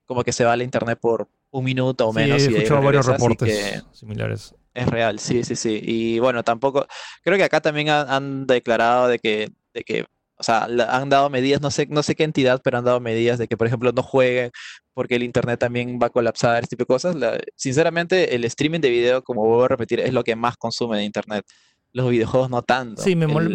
como 0.06 0.24
que 0.24 0.34
se 0.34 0.44
va 0.44 0.56
la 0.58 0.64
Internet 0.64 1.00
por 1.02 1.30
un 1.52 1.64
minuto 1.64 2.08
o 2.08 2.14
menos. 2.14 2.42
Sí, 2.42 2.48
he 2.50 2.58
escuchado 2.58 2.82
varios 2.82 3.06
reportes 3.06 3.84
similares. 3.94 4.56
Es 4.74 4.88
real, 4.88 5.20
sí, 5.20 5.44
sí, 5.44 5.56
sí. 5.56 5.82
Y 5.84 6.20
bueno, 6.20 6.44
tampoco, 6.44 6.88
creo 7.24 7.38
que 7.38 7.44
acá 7.44 7.60
también 7.60 7.90
han 7.90 8.48
declarado 8.48 9.10
de 9.10 9.20
que 9.20 9.52
de 9.74 9.84
que, 9.84 10.06
o 10.38 10.44
sea, 10.44 10.64
han 10.64 11.10
dado 11.10 11.30
medidas, 11.30 11.62
no 11.62 11.72
sé, 11.72 11.88
no 11.90 12.04
sé 12.04 12.16
qué 12.16 12.24
entidad, 12.24 12.62
pero 12.64 12.78
han 12.78 12.86
dado 12.86 13.00
medidas 13.00 13.38
de 13.38 13.48
que, 13.48 13.58
por 13.58 13.68
ejemplo, 13.68 13.92
no 13.92 14.04
jueguen 14.04 14.52
porque 14.94 15.16
el 15.16 15.24
Internet 15.24 15.60
también 15.60 16.00
va 16.02 16.08
a 16.08 16.10
colapsar, 16.10 16.64
este 16.64 16.76
tipo 16.76 16.84
de 16.84 16.96
cosas. 16.96 17.16
sinceramente, 17.56 18.36
el 18.36 18.44
streaming 18.46 18.82
de 18.82 18.90
video, 18.90 19.24
como 19.24 19.42
vuelvo 19.42 19.66
a 19.66 19.68
repetir, 19.70 20.00
es 20.00 20.14
lo 20.14 20.24
que 20.24 20.36
más 20.36 20.58
consume 20.58 20.98
de 20.98 21.04
Internet 21.04 21.46
los 21.94 22.10
videojuegos 22.10 22.50
no 22.50 22.62
tanto. 22.62 23.02
Sí, 23.02 23.16
me, 23.16 23.28
molestó, 23.28 23.52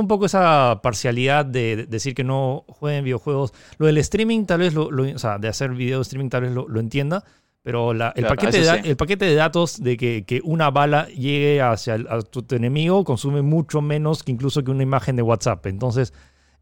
un 0.00 0.08
poco 0.08 0.26
esa 0.26 0.80
parcialidad 0.82 1.46
de, 1.46 1.86
decir 1.88 2.14
que 2.14 2.24
no 2.24 2.64
jueguen 2.68 3.04
videojuegos. 3.04 3.52
Lo 3.78 3.86
del 3.86 3.98
streaming, 3.98 4.44
tal 4.44 4.58
vez, 4.58 4.74
lo, 4.74 4.88
o 4.88 5.18
sea, 5.18 5.38
de 5.38 5.48
hacer 5.48 5.70
video 5.70 6.02
streaming, 6.02 6.28
tal 6.28 6.42
vez 6.42 6.52
lo, 6.52 6.68
lo 6.68 6.80
entienda, 6.80 7.24
pero 7.64 7.92
el, 7.92 8.26
paquete 8.26 8.60
de, 8.60 8.90
el 8.90 8.94
paquete 8.94 9.24
de 9.24 9.34
datos 9.36 9.82
de 9.82 9.96
que, 9.96 10.40
una 10.44 10.70
bala 10.70 11.08
llegue 11.08 11.62
hacia 11.62 11.94
a 11.94 12.20
tu, 12.20 12.44
enemigo 12.54 13.04
consume 13.04 13.40
mucho 13.40 13.80
menos 13.80 14.22
que 14.22 14.32
incluso 14.32 14.62
que 14.62 14.70
una 14.70 14.82
imagen 14.82 15.16
de 15.16 15.22
WhatsApp. 15.22 15.64
Entonces, 15.64 16.12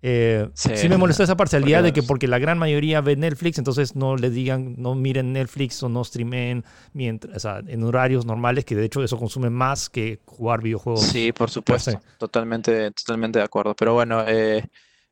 eh, 0.01 0.49
sí, 0.55 0.89
me 0.89 0.97
molestó 0.99 1.25
esa 1.25 1.37
parcialidad 1.37 1.83
de 1.83 1.93
que 1.93 2.05
porque 2.05 2.29
la 2.29 2.39
gran 2.39 2.57
mayoría 2.57 3.01
ve 3.01 3.17
Netflix, 3.17 3.59
entonces 3.59 3.97
no 3.97 4.15
le 4.15 4.31
digan, 4.31 4.77
no 4.79 4.95
miren 4.95 5.33
Netflix 5.33 5.83
o 5.83 5.89
no 5.89 6.05
streamen 6.05 6.65
mientras, 6.93 7.49
en 7.67 7.83
horarios 7.83 8.25
normales, 8.25 8.65
que 8.65 8.77
de 8.77 8.85
hecho 8.85 9.03
eso 9.03 9.19
consume 9.19 9.51
más 9.51 9.91
que 9.91 10.21
jugar 10.25 10.63
videojuegos. 10.63 11.03
Sí, 11.03 11.33
por 11.33 11.51
supuesto. 11.51 12.01
Totalmente, 12.17 12.93
totalmente 12.93 13.41
de 13.41 13.45
acuerdo. 13.45 13.75
Pero 13.75 13.95
bueno, 13.95 14.23
eh, 14.29 14.65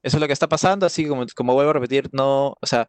eso 0.05 0.19
es 0.19 0.21
lo 0.21 0.29
que 0.29 0.35
está 0.35 0.49
pasando, 0.49 0.87
así 0.87 1.05
como, 1.09 1.27
como 1.35 1.55
vuelvo 1.55 1.71
a 1.71 1.75
repetir, 1.75 2.09
no, 2.13 2.51
o 2.61 2.67
sea, 2.67 2.87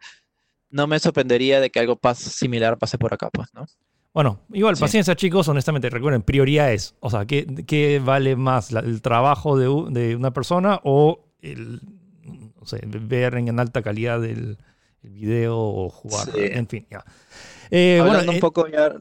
no 0.72 0.88
me 0.88 1.00
sorprendería 1.00 1.60
de 1.60 1.70
que 1.70 1.80
algo 1.80 2.00
similar 2.16 2.78
pase 2.78 2.98
por 2.98 3.14
acá, 3.14 3.30
pues, 3.32 3.54
¿no? 3.54 3.66
Bueno, 4.14 4.42
igual, 4.52 4.76
paciencia, 4.76 5.16
chicos. 5.16 5.48
Honestamente, 5.48 5.90
recuerden, 5.90 6.22
prioridades. 6.22 6.96
O 7.00 7.10
sea, 7.10 7.26
¿qué, 7.26 7.46
qué 7.66 8.02
vale 8.04 8.36
más? 8.36 8.72
¿El 8.72 9.02
trabajo 9.02 9.58
de, 9.58 9.68
de, 9.92 10.16
una 10.16 10.32
persona 10.32 10.82
o 10.84 11.24
el, 11.42 11.80
no 12.60 12.66
sé, 12.66 12.82
ver 12.84 13.36
en 13.36 13.58
alta 13.58 13.82
calidad 13.82 14.24
el, 14.26 14.58
video 15.02 15.58
o 15.58 15.90
jugar? 15.90 16.28
En 16.36 16.68
fin, 16.68 16.86
ya. 16.92 17.06
Eh, 17.70 18.00
Hablando 18.00 18.18
bueno, 18.18 18.32
un 18.32 18.38
eh, 18.38 18.42
poco 18.42 18.68
ya... 18.68 18.94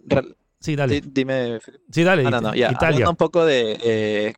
Sí, 0.61 0.77
dale. 0.77 1.01
Dime. 1.05 1.59
Sí, 1.91 2.05
dale. 2.05 2.25
Ah, 2.27 2.31
no, 2.31 2.41
no, 2.41 2.55
ya. 2.55 2.71
Italia. 2.71 2.89
Hablando 2.89 3.11
un 3.11 3.17
poco 3.17 3.45
de... 3.45 3.79
Eh, 3.83 4.35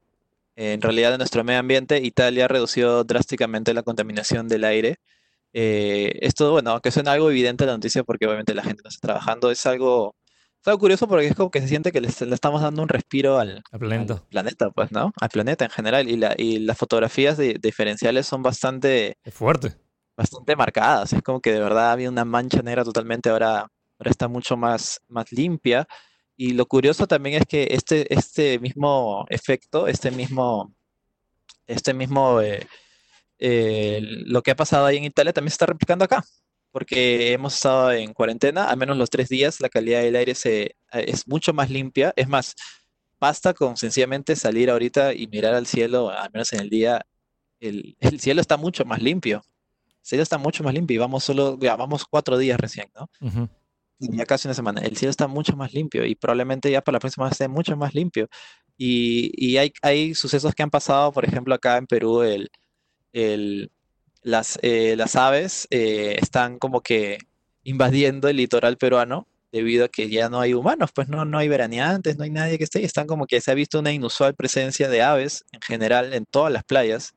en 0.54 0.80
realidad, 0.80 1.12
de 1.12 1.18
nuestro 1.18 1.44
medio 1.44 1.60
ambiente, 1.60 1.98
Italia 1.98 2.46
redució 2.46 3.04
drásticamente 3.04 3.74
la 3.74 3.82
contaminación 3.82 4.48
del 4.48 4.64
aire 4.64 5.00
eh, 5.52 6.18
esto, 6.21 6.52
bueno, 6.52 6.71
aunque 6.71 6.90
suena 6.90 7.12
algo 7.12 7.30
evidente 7.30 7.66
la 7.66 7.73
noticia 7.73 8.04
porque 8.04 8.26
obviamente 8.26 8.54
la 8.54 8.62
gente 8.62 8.82
no 8.85 8.88
está 8.88 9.09
trabajando, 9.09 9.50
es 9.50 9.64
algo, 9.66 10.16
algo 10.64 10.78
curioso 10.78 11.09
porque 11.09 11.26
es 11.26 11.35
como 11.35 11.50
que 11.50 11.61
se 11.61 11.68
siente 11.68 11.92
que 11.92 12.00
le, 12.00 12.09
estamos 12.09 12.62
dando 12.62 12.82
un 12.82 12.88
respiro 12.88 13.38
al, 13.38 13.62
planeta. 13.78 14.23
planeta, 14.28 14.71
pues, 14.71 14.92
¿no? 14.92 15.12
Al 15.21 15.28
planeta 15.28 15.64
en 15.64 15.71
general. 15.71 16.09
Y, 16.09 16.16
la, 16.16 16.35
y 16.37 16.61
las 16.61 16.78
fotografías 16.78 17.37
de, 17.37 17.59
diferenciales 17.61 18.26
son 18.26 18.42
bastante... 18.42 19.18
Es 19.25 19.35
fuerte. 19.35 19.75
Bastante 20.16 20.56
marcadas. 20.56 21.12
Es 21.12 21.23
como 21.23 21.40
que 21.40 21.52
de 21.52 21.61
verdad 21.61 21.92
había 21.92 22.09
una 22.09 22.25
mancha 22.25 22.62
negra 22.62 22.85
totalmente, 22.85 23.30
ahora, 23.30 23.61
ahora 23.61 24.11
está 24.11 24.28
mucho 24.28 24.56
más, 24.56 25.00
más 25.09 25.32
limpia. 25.32 25.87
Y 26.37 26.52
lo 26.52 26.66
curioso 26.66 27.06
también 27.06 27.40
es 27.40 27.47
que 27.47 27.68
este, 27.71 28.12
este 28.14 28.59
mismo 28.59 29.26
efecto, 29.28 29.87
este 29.88 30.11
mismo, 30.11 30.75
este 31.66 31.92
mismo 31.92 32.40
eh, 32.40 32.66
eh, 33.44 33.99
lo 34.00 34.40
que 34.40 34.52
ha 34.52 34.56
pasado 34.56 34.87
ahí 34.87 34.99
en 34.99 35.02
Italia 35.02 35.32
también 35.32 35.50
se 35.50 35.54
está 35.54 35.66
replicando 35.66 36.04
acá, 36.04 36.25
porque 36.70 37.32
hemos 37.32 37.54
estado 37.56 37.90
en 37.90 38.12
cuarentena, 38.14 38.66
al 38.66 38.76
menos 38.76 38.96
los 38.96 39.11
tres 39.11 39.28
días, 39.28 39.61
la 39.61 39.68
calidad 39.68 40.00
del 40.00 40.14
aire 40.14 40.37
se, 40.37 40.62
eh, 40.62 40.76
es 40.92 41.26
mucho 41.26 41.52
más 41.52 41.68
limpia. 41.68 42.12
Es 42.14 42.28
más, 42.28 42.54
basta 43.18 43.52
con 43.52 43.76
sencillamente 43.76 44.37
salir 44.37 44.70
ahorita 44.70 45.12
y 45.12 45.26
mirar 45.26 45.54
al 45.54 45.66
cielo, 45.66 46.11
al 46.11 46.30
menos 46.32 46.52
en 46.52 46.61
el 46.61 46.70
día, 46.70 47.04
el, 47.58 47.96
cielo 48.20 48.40
está 48.40 48.56
mucho 48.56 48.84
más 48.84 49.02
limpio. 49.02 49.42
El 49.88 50.06
cielo 50.06 50.22
está 50.22 50.38
mucho 50.38 50.62
más 50.62 50.72
limpio 50.72 50.94
y 50.94 50.99
vamos 50.99 51.25
solo, 51.25 51.58
ya 51.61 51.75
vamos 51.75 52.04
cuatro 52.04 52.38
días 52.38 52.61
recién, 52.61 52.92
¿no? 52.94 53.11
Ya 53.99 54.25
casi 54.25 54.46
una 54.46 54.54
semana. 54.54 54.82
El 54.82 54.96
cielo 54.96 55.11
está 55.11 55.26
mucho 55.26 55.56
más 55.56 55.75
limpio 55.75 56.06
y 56.06 56.14
probablemente 56.14 56.70
ya 56.70 56.80
para 56.80 56.94
la 56.96 57.00
próxima 57.00 57.28
esté 57.28 57.49
mucho 57.49 57.76
más 57.76 57.92
limpio. 57.92 58.28
Y, 58.76 59.32
y 59.34 59.56
hay, 59.56 59.72
hay 59.82 60.14
sucesos 60.14 60.54
que 60.54 60.62
han 60.62 60.70
pasado, 60.70 61.11
por 61.11 61.25
ejemplo, 61.25 61.54
acá 61.54 61.76
en 61.76 61.87
Perú, 61.88 62.22
el, 62.22 62.49
las, 63.12 64.59
eh, 64.62 64.95
las 64.97 65.16
aves 65.16 65.66
eh, 65.71 66.16
están 66.21 66.59
como 66.59 66.81
que 66.81 67.19
invadiendo 67.64 68.28
el 68.28 68.37
litoral 68.37 68.76
peruano 68.76 69.26
debido 69.52 69.85
a 69.85 69.88
que 69.88 70.09
ya 70.09 70.31
no 70.31 70.40
hay 70.40 70.54
humanos, 70.54 70.90
pues 70.95 71.09
no, 71.09 71.25
no 71.25 71.38
hay 71.38 71.49
veraneantes, 71.49 72.16
no 72.16 72.25
hay 72.25 72.31
nadie 72.31 72.57
que 72.57 72.64
esté, 72.64 72.81
y 72.81 72.85
están 72.85 73.07
como 73.07 73.26
que 73.26 73.40
se 73.40 73.50
ha 73.50 73.54
visto 73.54 73.78
una 73.78 73.92
inusual 73.92 74.35
presencia 74.35 74.88
de 74.88 75.02
aves 75.02 75.45
en 75.52 75.61
general 75.61 76.14
en 76.14 76.25
todas 76.25 76.50
las 76.50 76.64
playas 76.64 77.14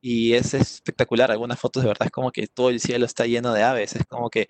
y 0.00 0.34
es 0.34 0.52
espectacular, 0.54 1.30
algunas 1.30 1.58
fotos 1.58 1.82
de 1.82 1.88
verdad 1.88 2.06
es 2.06 2.12
como 2.12 2.32
que 2.32 2.46
todo 2.48 2.70
el 2.70 2.80
cielo 2.80 3.06
está 3.06 3.26
lleno 3.26 3.52
de 3.52 3.62
aves, 3.62 3.94
es 3.96 4.04
como 4.06 4.30
que 4.30 4.48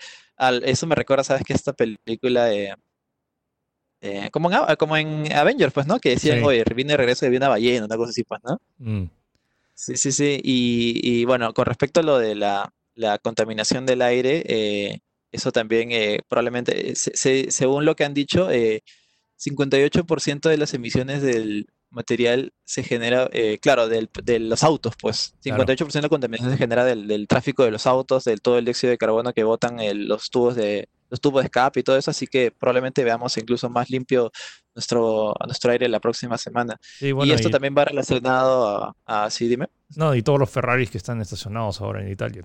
eso 0.64 0.86
me 0.86 0.94
recuerda, 0.94 1.24
sabes 1.24 1.44
que 1.44 1.52
esta 1.52 1.72
película 1.72 2.46
de... 2.46 2.74
Eh, 4.02 4.28
como, 4.30 4.50
en, 4.52 4.76
como 4.76 4.96
en 4.96 5.32
Avengers, 5.32 5.72
pues, 5.72 5.86
¿no? 5.86 5.98
Que 5.98 6.10
decían, 6.10 6.44
oye, 6.44 6.62
viene 6.74 6.96
regreso 6.96 7.24
de 7.24 7.36
una 7.36 7.48
ballena, 7.48 7.86
una 7.86 7.96
cosa 7.96 8.10
así, 8.10 8.22
pues, 8.24 8.40
¿no? 8.44 8.60
Mm. 8.78 9.08
Sí, 9.78 9.96
sí, 9.98 10.10
sí. 10.10 10.40
Y, 10.42 11.24
bueno, 11.26 11.52
con 11.52 11.66
respecto 11.66 12.00
a 12.00 12.02
lo 12.02 12.18
de 12.18 12.34
la, 12.34 12.72
contaminación 13.22 13.84
del 13.84 14.00
aire, 14.00 14.42
eh, 14.46 15.00
eso 15.30 15.52
también 15.52 15.92
eh, 15.92 16.20
probablemente, 16.28 16.94
según 16.96 17.84
lo 17.84 17.94
que 17.94 18.04
han 18.04 18.14
dicho, 18.14 18.48
58% 19.36 20.48
eh, 20.48 20.50
de 20.50 20.56
las 20.56 20.72
emisiones 20.72 21.20
del 21.22 21.66
material 21.96 22.52
se 22.64 22.84
genera, 22.84 23.28
claro, 23.60 23.88
del, 23.88 24.08
de 24.22 24.38
los 24.38 24.62
autos, 24.62 24.94
pues. 25.00 25.34
58% 25.42 25.92
de 25.92 26.02
la 26.02 26.08
contaminación 26.08 26.52
se 26.52 26.58
genera 26.58 26.84
del, 26.84 27.08
del, 27.08 27.26
tráfico 27.26 27.64
de 27.64 27.72
los 27.72 27.86
autos, 27.86 28.24
del 28.24 28.40
todo 28.40 28.58
el 28.58 28.64
dióxido 28.64 28.92
de 28.92 28.98
carbono 28.98 29.32
que 29.32 29.42
botan 29.42 29.78
los 30.06 30.30
tubos 30.30 30.54
de, 30.54 30.88
los 31.10 31.20
tubos 31.20 31.42
de 31.42 31.46
escape 31.46 31.80
y 31.80 31.82
todo 31.82 31.96
eso, 31.96 32.10
así 32.10 32.26
que 32.26 32.50
probablemente 32.50 33.04
veamos 33.04 33.36
incluso 33.36 33.68
más 33.70 33.90
limpio 33.90 34.30
nuestro, 34.74 35.34
nuestro 35.46 35.72
aire 35.72 35.88
la 35.88 36.00
próxima 36.00 36.36
semana. 36.36 36.78
y 37.00 37.30
esto 37.30 37.50
también 37.50 37.74
va 37.76 37.84
relacionado 37.84 38.94
a, 39.06 39.30
sí, 39.30 39.48
dime. 39.48 39.68
No, 39.94 40.14
y 40.14 40.22
todos 40.22 40.38
los 40.38 40.50
Ferraris 40.50 40.90
que 40.90 40.98
están 40.98 41.20
estacionados 41.20 41.80
ahora 41.80 42.02
en 42.02 42.10
Italia. 42.10 42.44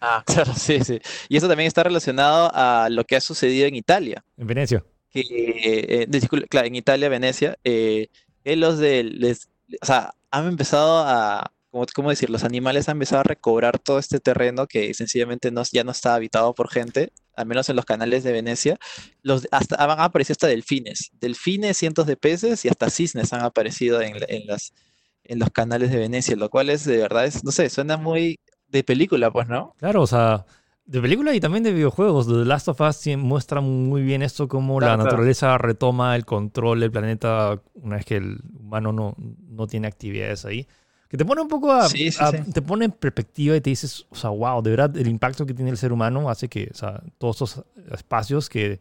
Ah, 0.00 0.22
claro, 0.26 0.52
sí, 0.54 0.80
sí. 0.84 1.00
Y 1.28 1.36
esto 1.36 1.48
también 1.48 1.68
está 1.68 1.82
relacionado 1.82 2.50
a 2.52 2.88
lo 2.90 3.04
que 3.04 3.16
ha 3.16 3.20
sucedido 3.20 3.66
en 3.66 3.76
Italia. 3.76 4.24
En 4.36 4.46
Venecia. 4.46 4.84
Que, 5.10 5.22
eh, 5.30 6.06
claro, 6.48 6.66
en 6.66 6.76
Italia, 6.76 7.08
Venecia, 7.08 7.58
eh, 7.64 8.08
los 8.44 8.78
de, 8.78 9.04
les, 9.04 9.48
o 9.80 9.86
sea, 9.86 10.14
han 10.30 10.46
empezado 10.46 10.98
a, 10.98 11.52
¿cómo, 11.94 12.10
decir? 12.10 12.30
Los 12.30 12.44
animales 12.44 12.88
han 12.88 12.96
empezado 12.96 13.20
a 13.20 13.24
recobrar 13.24 13.78
todo 13.78 13.98
este 13.98 14.20
terreno 14.20 14.66
que 14.66 14.92
sencillamente 14.94 15.50
no, 15.50 15.62
ya 15.72 15.84
no 15.84 15.92
está 15.92 16.14
habitado 16.14 16.54
por 16.54 16.70
gente 16.70 17.12
al 17.38 17.46
menos 17.46 17.68
en 17.68 17.76
los 17.76 17.84
canales 17.84 18.24
de 18.24 18.32
Venecia, 18.32 18.78
los, 19.22 19.46
hasta, 19.52 19.76
han 19.76 20.00
aparecido 20.00 20.32
hasta 20.32 20.48
delfines, 20.48 21.10
delfines, 21.12 21.76
cientos 21.76 22.06
de 22.08 22.16
peces 22.16 22.64
y 22.64 22.68
hasta 22.68 22.90
cisnes 22.90 23.32
han 23.32 23.42
aparecido 23.42 24.02
en, 24.02 24.18
las, 24.46 24.74
en 25.22 25.38
los 25.38 25.48
canales 25.50 25.92
de 25.92 25.98
Venecia, 25.98 26.34
lo 26.34 26.50
cual 26.50 26.68
es 26.68 26.84
de 26.84 26.96
verdad, 26.96 27.26
es, 27.26 27.44
no 27.44 27.52
sé, 27.52 27.70
suena 27.70 27.96
muy 27.96 28.40
de 28.66 28.82
película, 28.82 29.30
pues, 29.30 29.46
¿no? 29.46 29.74
Claro, 29.78 30.02
o 30.02 30.06
sea, 30.08 30.46
de 30.88 31.02
película 31.02 31.34
y 31.34 31.40
también 31.40 31.62
de 31.62 31.72
videojuegos. 31.72 32.26
The 32.26 32.46
Last 32.46 32.68
of 32.68 32.80
Us 32.80 33.06
muestra 33.18 33.60
muy 33.60 34.02
bien 34.02 34.22
esto, 34.22 34.48
cómo 34.48 34.80
la 34.80 34.96
naturaleza 34.96 35.56
retoma 35.58 36.16
el 36.16 36.24
control 36.24 36.80
del 36.80 36.90
planeta 36.90 37.60
una 37.74 37.96
vez 37.96 38.06
que 38.06 38.16
el 38.16 38.40
humano 38.58 38.92
no, 38.92 39.14
no 39.48 39.66
tiene 39.66 39.86
actividades 39.86 40.46
ahí. 40.46 40.66
Que 41.08 41.16
te 41.16 41.24
pone 41.24 41.42
un 41.42 41.48
poco 41.48 41.72
a, 41.72 41.88
te 41.88 42.62
pone 42.62 42.86
en 42.86 42.90
perspectiva 42.90 43.54
y 43.54 43.60
te 43.60 43.70
dices, 43.70 44.06
o 44.08 44.14
sea, 44.14 44.30
wow, 44.30 44.62
de 44.62 44.70
verdad 44.70 44.96
el 44.96 45.08
impacto 45.08 45.44
que 45.44 45.54
tiene 45.54 45.70
el 45.70 45.76
ser 45.76 45.92
humano 45.92 46.28
hace 46.30 46.48
que, 46.48 46.68
o 46.72 46.74
sea, 46.74 47.02
todos 47.18 47.36
estos 47.36 47.64
espacios 47.92 48.48
que 48.48 48.80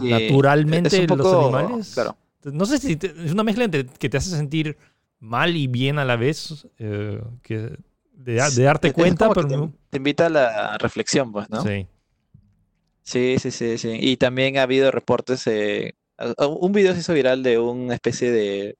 naturalmente 0.00 1.06
los 1.06 1.26
animales, 1.26 1.92
claro. 1.92 2.16
no 2.44 2.64
sé 2.64 2.78
si 2.78 2.98
es 3.00 3.32
una 3.32 3.44
mezcla 3.44 3.64
entre 3.64 3.86
que 3.86 4.08
te 4.08 4.16
hace 4.16 4.30
sentir 4.30 4.76
mal 5.20 5.56
y 5.56 5.66
bien 5.66 5.98
a 5.98 6.04
la 6.04 6.16
vez, 6.16 6.66
eh, 6.78 7.22
que 7.42 7.76
de, 8.12 8.34
darte 8.34 8.92
cuenta, 8.92 9.30
pero 9.30 9.46
te, 9.46 9.56
invita 9.98 10.26
a 10.26 10.30
la 10.30 10.78
reflexión, 10.78 11.32
pues, 11.32 11.48
¿no? 11.50 11.62
Sí. 11.62 11.86
Sí, 13.04 13.36
sí, 13.38 13.50
sí, 13.50 13.78
sí. 13.78 13.98
Y 14.00 14.16
también 14.16 14.56
ha 14.56 14.62
habido 14.62 14.90
reportes, 14.90 15.46
eh, 15.46 15.94
un 16.38 16.72
video 16.72 16.94
se 16.94 17.00
hizo 17.00 17.12
viral 17.12 17.42
de 17.42 17.58
una 17.58 17.94
especie 17.94 18.30
de, 18.30 18.78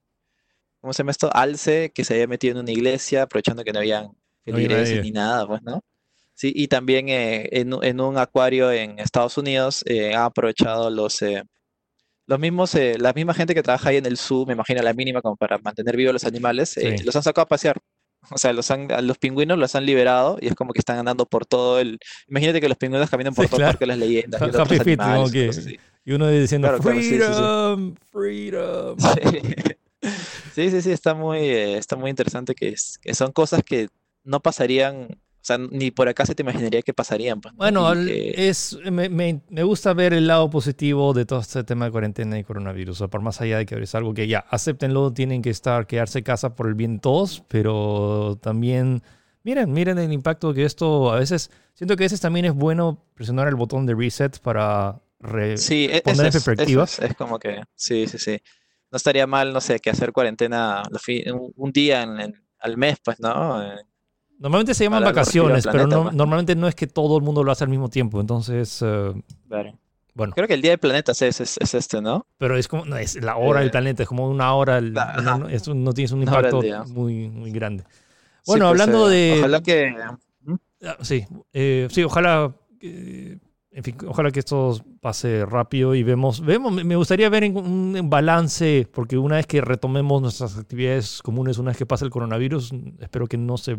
¿cómo 0.81 0.93
se 0.93 1.03
llama 1.03 1.11
esto? 1.11 1.29
Alce 1.31 1.91
que 1.93 2.03
se 2.03 2.15
había 2.15 2.27
metido 2.27 2.53
en 2.53 2.63
una 2.63 2.71
iglesia 2.71 3.23
aprovechando 3.23 3.63
que 3.63 3.71
no 3.71 3.79
habían 3.79 4.11
feligreses 4.43 5.03
ni 5.03 5.11
nada, 5.11 5.45
pues, 5.45 5.61
¿no? 5.61 5.81
Sí, 6.33 6.51
y 6.55 6.67
también 6.67 7.07
eh, 7.07 7.49
en, 7.51 8.01
un 8.01 8.17
acuario 8.17 8.71
en 8.71 8.99
Estados 8.99 9.37
Unidos 9.37 9.83
eh, 9.85 10.15
ha 10.15 10.25
aprovechado 10.25 10.89
los, 10.89 11.23
los 12.25 12.39
mismos, 12.39 12.75
la 12.97 13.13
misma 13.13 13.33
gente 13.35 13.53
que 13.53 13.63
trabaja 13.63 13.89
ahí 13.89 13.97
en 13.97 14.05
el 14.07 14.17
zoo, 14.17 14.45
me 14.45 14.53
imagino 14.53 14.81
la 14.81 14.93
mínima 14.93 15.21
como 15.21 15.37
para 15.37 15.59
mantener 15.59 15.95
vivos 15.95 16.13
los 16.13 16.25
animales, 16.25 16.77
los 17.05 17.15
han 17.15 17.23
sacado 17.23 17.43
a 17.43 17.47
pasear. 17.47 17.79
O 18.31 18.37
sea, 18.37 18.53
los, 18.53 18.69
han, 18.71 18.87
los 19.01 19.17
pingüinos 19.17 19.57
los 19.57 19.75
han 19.75 19.85
liberado 19.85 20.37
y 20.41 20.47
es 20.47 20.55
como 20.55 20.73
que 20.73 20.79
están 20.79 20.97
andando 20.97 21.25
por 21.25 21.45
todo 21.45 21.79
el. 21.79 21.99
Imagínate 22.27 22.61
que 22.61 22.69
los 22.69 22.77
pingüinos 22.77 23.09
caminan 23.09 23.33
por 23.33 23.47
todo 23.47 23.61
el 23.61 23.67
parque 23.67 23.85
las 23.85 23.97
leyendas. 23.97 24.41
Y, 25.33 25.79
y 26.05 26.13
uno 26.13 26.27
diciendo 26.29 26.77
freedom, 26.81 27.95
freedom. 28.11 28.97
Sí. 30.53 30.69
sí, 30.69 30.81
sí, 30.83 30.91
está 30.91 31.15
muy, 31.15 31.39
eh, 31.39 31.77
está 31.77 31.95
muy 31.95 32.11
interesante 32.11 32.53
que, 32.53 32.69
es, 32.69 32.99
que 32.99 33.13
son 33.13 33.31
cosas 33.31 33.63
que 33.63 33.89
no 34.23 34.39
pasarían 34.39 35.19
o 35.45 35.47
sea, 35.47 35.59
ni 35.59 35.91
por 35.91 36.09
acá 36.09 36.25
se 36.25 36.33
te 36.33 36.41
imaginaría 36.41 36.81
que 36.81 36.91
pasarían. 36.91 37.39
Pues, 37.39 37.53
bueno, 37.53 37.93
es, 37.93 38.79
me, 38.91 39.09
me, 39.09 39.41
me, 39.47 39.61
gusta 39.61 39.93
ver 39.93 40.13
el 40.13 40.25
lado 40.25 40.49
positivo 40.49 41.13
de 41.13 41.27
todo 41.27 41.39
este 41.39 41.63
tema 41.63 41.85
de 41.85 41.91
cuarentena 41.91 42.39
y 42.39 42.43
coronavirus. 42.43 42.95
O 42.95 42.97
sea, 42.97 43.07
por 43.09 43.21
más 43.21 43.41
allá 43.41 43.59
de 43.59 43.67
que 43.67 43.75
es 43.75 43.93
algo 43.93 44.15
que 44.15 44.27
ya, 44.27 44.39
acéptenlo, 44.39 45.13
tienen 45.13 45.43
que 45.43 45.51
estar, 45.51 45.85
quedarse 45.85 46.17
en 46.17 46.23
casa 46.23 46.55
por 46.55 46.67
el 46.67 46.73
bien 46.73 46.99
todos, 46.99 47.43
pero 47.47 48.39
también, 48.41 49.03
miren, 49.43 49.71
miren 49.71 49.99
el 49.99 50.11
impacto 50.13 50.51
que 50.51 50.65
esto, 50.65 51.13
a 51.13 51.19
veces, 51.19 51.51
siento 51.75 51.95
que 51.95 52.05
a 52.05 52.05
veces 52.05 52.21
también 52.21 52.45
es 52.45 52.55
bueno 52.55 53.05
presionar 53.13 53.47
el 53.47 53.53
botón 53.53 53.85
de 53.85 53.93
reset 53.93 54.39
para 54.39 54.99
sí, 55.57 55.87
e, 55.91 56.01
poner 56.01 56.25
en 56.25 56.31
perspectiva. 56.31 56.85
Es, 56.85 57.13
como 57.15 57.37
que, 57.37 57.61
sí, 57.75 58.07
sí, 58.07 58.17
sí. 58.17 58.39
No 58.89 58.97
estaría 58.97 59.27
mal, 59.27 59.53
no 59.53 59.61
sé, 59.61 59.79
que 59.79 59.91
hacer 59.91 60.11
cuarentena 60.11 60.81
un 61.55 61.71
día 61.71 62.03
al 62.57 62.77
mes, 62.77 62.97
pues, 63.03 63.19
¿no? 63.19 63.61
Normalmente 64.37 64.73
se 64.73 64.83
llaman 64.83 65.03
vacaciones, 65.03 65.65
pero 65.65 65.87
no, 65.87 66.11
normalmente 66.11 66.55
no 66.55 66.67
es 66.67 66.75
que 66.75 66.87
todo 66.87 67.17
el 67.17 67.23
mundo 67.23 67.43
lo 67.43 67.51
hace 67.51 67.63
al 67.63 67.69
mismo 67.69 67.89
tiempo. 67.89 68.19
Entonces, 68.19 68.81
eh, 68.85 69.13
bueno. 70.13 70.33
Creo 70.33 70.47
que 70.47 70.53
el 70.53 70.61
día 70.61 70.71
del 70.71 70.79
planeta 70.79 71.13
es, 71.13 71.21
es, 71.21 71.73
este, 71.73 72.01
¿no? 72.01 72.25
pero 72.37 72.57
es 72.57 72.67
como, 72.67 72.85
no, 72.85 72.97
es 72.97 73.15
la 73.21 73.37
hora 73.37 73.59
del 73.59 73.69
eh, 73.69 73.71
planeta, 73.71 74.03
es 74.03 74.09
como 74.09 74.29
una 74.29 74.53
hora, 74.53 74.81
no, 74.81 75.47
eso 75.49 75.73
no 75.73 75.93
tienes 75.93 76.11
un 76.11 76.21
impacto 76.21 76.61
muy, 76.87 77.29
muy 77.29 77.51
grande. 77.51 77.83
Bueno, 78.45 78.69
pues, 78.69 78.81
hablando 78.81 79.09
eh, 79.09 79.15
de... 79.15 79.39
Ojalá 79.39 79.61
que... 79.61 79.95
Ah, 80.83 80.97
sí, 81.01 81.25
sí, 81.89 82.03
ojalá... 82.03 82.53
en 82.81 83.83
fin, 83.83 83.97
ojalá 84.07 84.31
que 84.31 84.39
esto 84.39 84.79
pase 85.01 85.45
rápido 85.45 85.95
y 85.95 86.03
vemos, 86.03 86.41
vemos 86.41 86.71
me 86.71 86.95
gustaría 86.95 87.29
ver 87.29 87.43
un 87.43 88.09
balance, 88.09 88.87
porque 88.93 89.17
una 89.17 89.37
vez 89.37 89.47
que 89.47 89.61
retomemos 89.61 90.21
nuestras 90.21 90.57
actividades 90.57 91.21
comunes, 91.21 91.57
una 91.57 91.71
vez 91.71 91.77
que 91.77 91.85
pase 91.85 92.05
el 92.05 92.11
coronavirus, 92.11 92.73
espero 92.99 93.27
que 93.27 93.37
no 93.37 93.57
se 93.57 93.77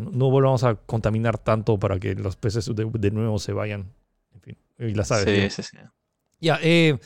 no 0.00 0.30
volvamos 0.30 0.64
a 0.64 0.74
contaminar 0.74 1.38
tanto 1.38 1.78
para 1.78 1.98
que 1.98 2.14
los 2.14 2.36
peces 2.36 2.70
de, 2.74 3.10
nuevo 3.10 3.38
se 3.38 3.52
vayan. 3.52 3.92
En 4.34 4.40
fin, 4.40 4.56
y 4.78 4.94
la 4.94 5.04
sabes. 5.04 5.54
Sí, 5.54 5.62
sí, 5.62 5.70
sí. 5.70 5.78
Ya, 6.40 6.58
eh, 6.62 6.98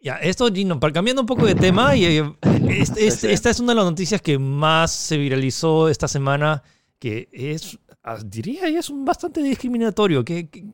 ya, 0.00 0.16
esto, 0.16 0.52
Gino, 0.52 0.78
cambiando 0.78 1.22
un 1.22 1.26
poco 1.26 1.46
de 1.46 1.54
tema, 1.54 1.96
y, 1.96 2.04
eh, 2.04 2.36
este, 2.68 3.06
este, 3.06 3.32
esta 3.32 3.50
es 3.50 3.60
una 3.60 3.72
de 3.72 3.76
las 3.76 3.84
noticias 3.86 4.22
que 4.22 4.38
más 4.38 4.92
se 4.92 5.16
viralizó 5.16 5.88
esta 5.88 6.06
semana, 6.06 6.62
que 6.98 7.28
es, 7.32 7.78
ah, 8.02 8.18
diría, 8.24 8.68
es 8.68 8.90
un 8.90 9.04
bastante 9.04 9.42
discriminatorio. 9.42 10.24
Que, 10.24 10.48
que, 10.48 10.64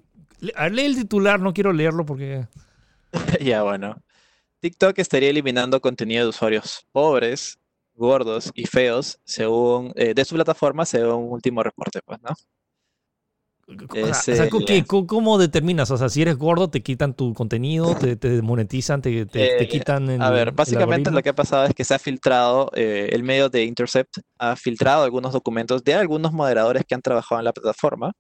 lee 0.41 0.85
el 0.85 0.97
titular, 0.97 1.41
no 1.41 1.55
quiero 1.55 1.73
leerlo 1.73 2.05
porque... 2.05 2.47
ya, 3.41 3.63
bueno. 3.63 4.03
TikTok 4.61 4.99
estaría 4.99 5.31
eliminando 5.31 5.81
contenido 5.81 6.25
de 6.25 6.29
usuarios 6.29 6.87
pobres 6.93 7.59
gordos 8.03 8.51
y 8.55 8.67
feos 8.67 9.21
según 9.25 9.93
eh, 9.95 10.13
de 10.13 10.25
su 10.25 10.35
plataforma 10.35 10.85
según 10.85 11.25
un 11.27 11.33
último 11.33 11.63
reporte, 11.63 12.01
pues, 12.05 12.21
¿no? 12.21 12.31
¿cómo 15.07 15.39
determinas? 15.39 15.91
O 15.93 15.97
sea, 15.97 16.09
si 16.09 16.21
eres 16.21 16.37
gordo, 16.37 16.69
te 16.69 16.83
quitan 16.83 17.15
tu 17.15 17.33
contenido, 17.33 17.95
te, 17.95 18.17
te 18.17 18.43
monetizan, 18.43 19.01
te, 19.01 19.25
te, 19.25 19.63
eh, 19.63 19.69
quitan. 19.69 20.11
El, 20.11 20.21
a 20.21 20.31
ver, 20.31 20.51
básicamente 20.51 21.13
lo 21.13 21.23
que 21.23 21.31
ha 21.31 21.35
pasado 21.35 21.65
es 21.65 21.75
que 21.75 21.85
se 21.85 21.95
ha 21.95 21.99
filtrado, 21.99 22.71
eh, 22.75 23.11
el 23.13 23.23
medio 23.23 23.49
de 23.49 23.65
Intercept 23.65 24.19
ha 24.37 24.57
filtrado 24.57 25.05
algunos 25.05 25.33
documentos 25.33 25.85
de 25.85 25.95
algunos 25.95 26.33
moderadores 26.33 26.85
que 26.85 26.97
han 26.97 27.03
trabajado 27.03 27.41
en 27.41 27.45
la 27.45 27.53
plataforma, 27.53 28.13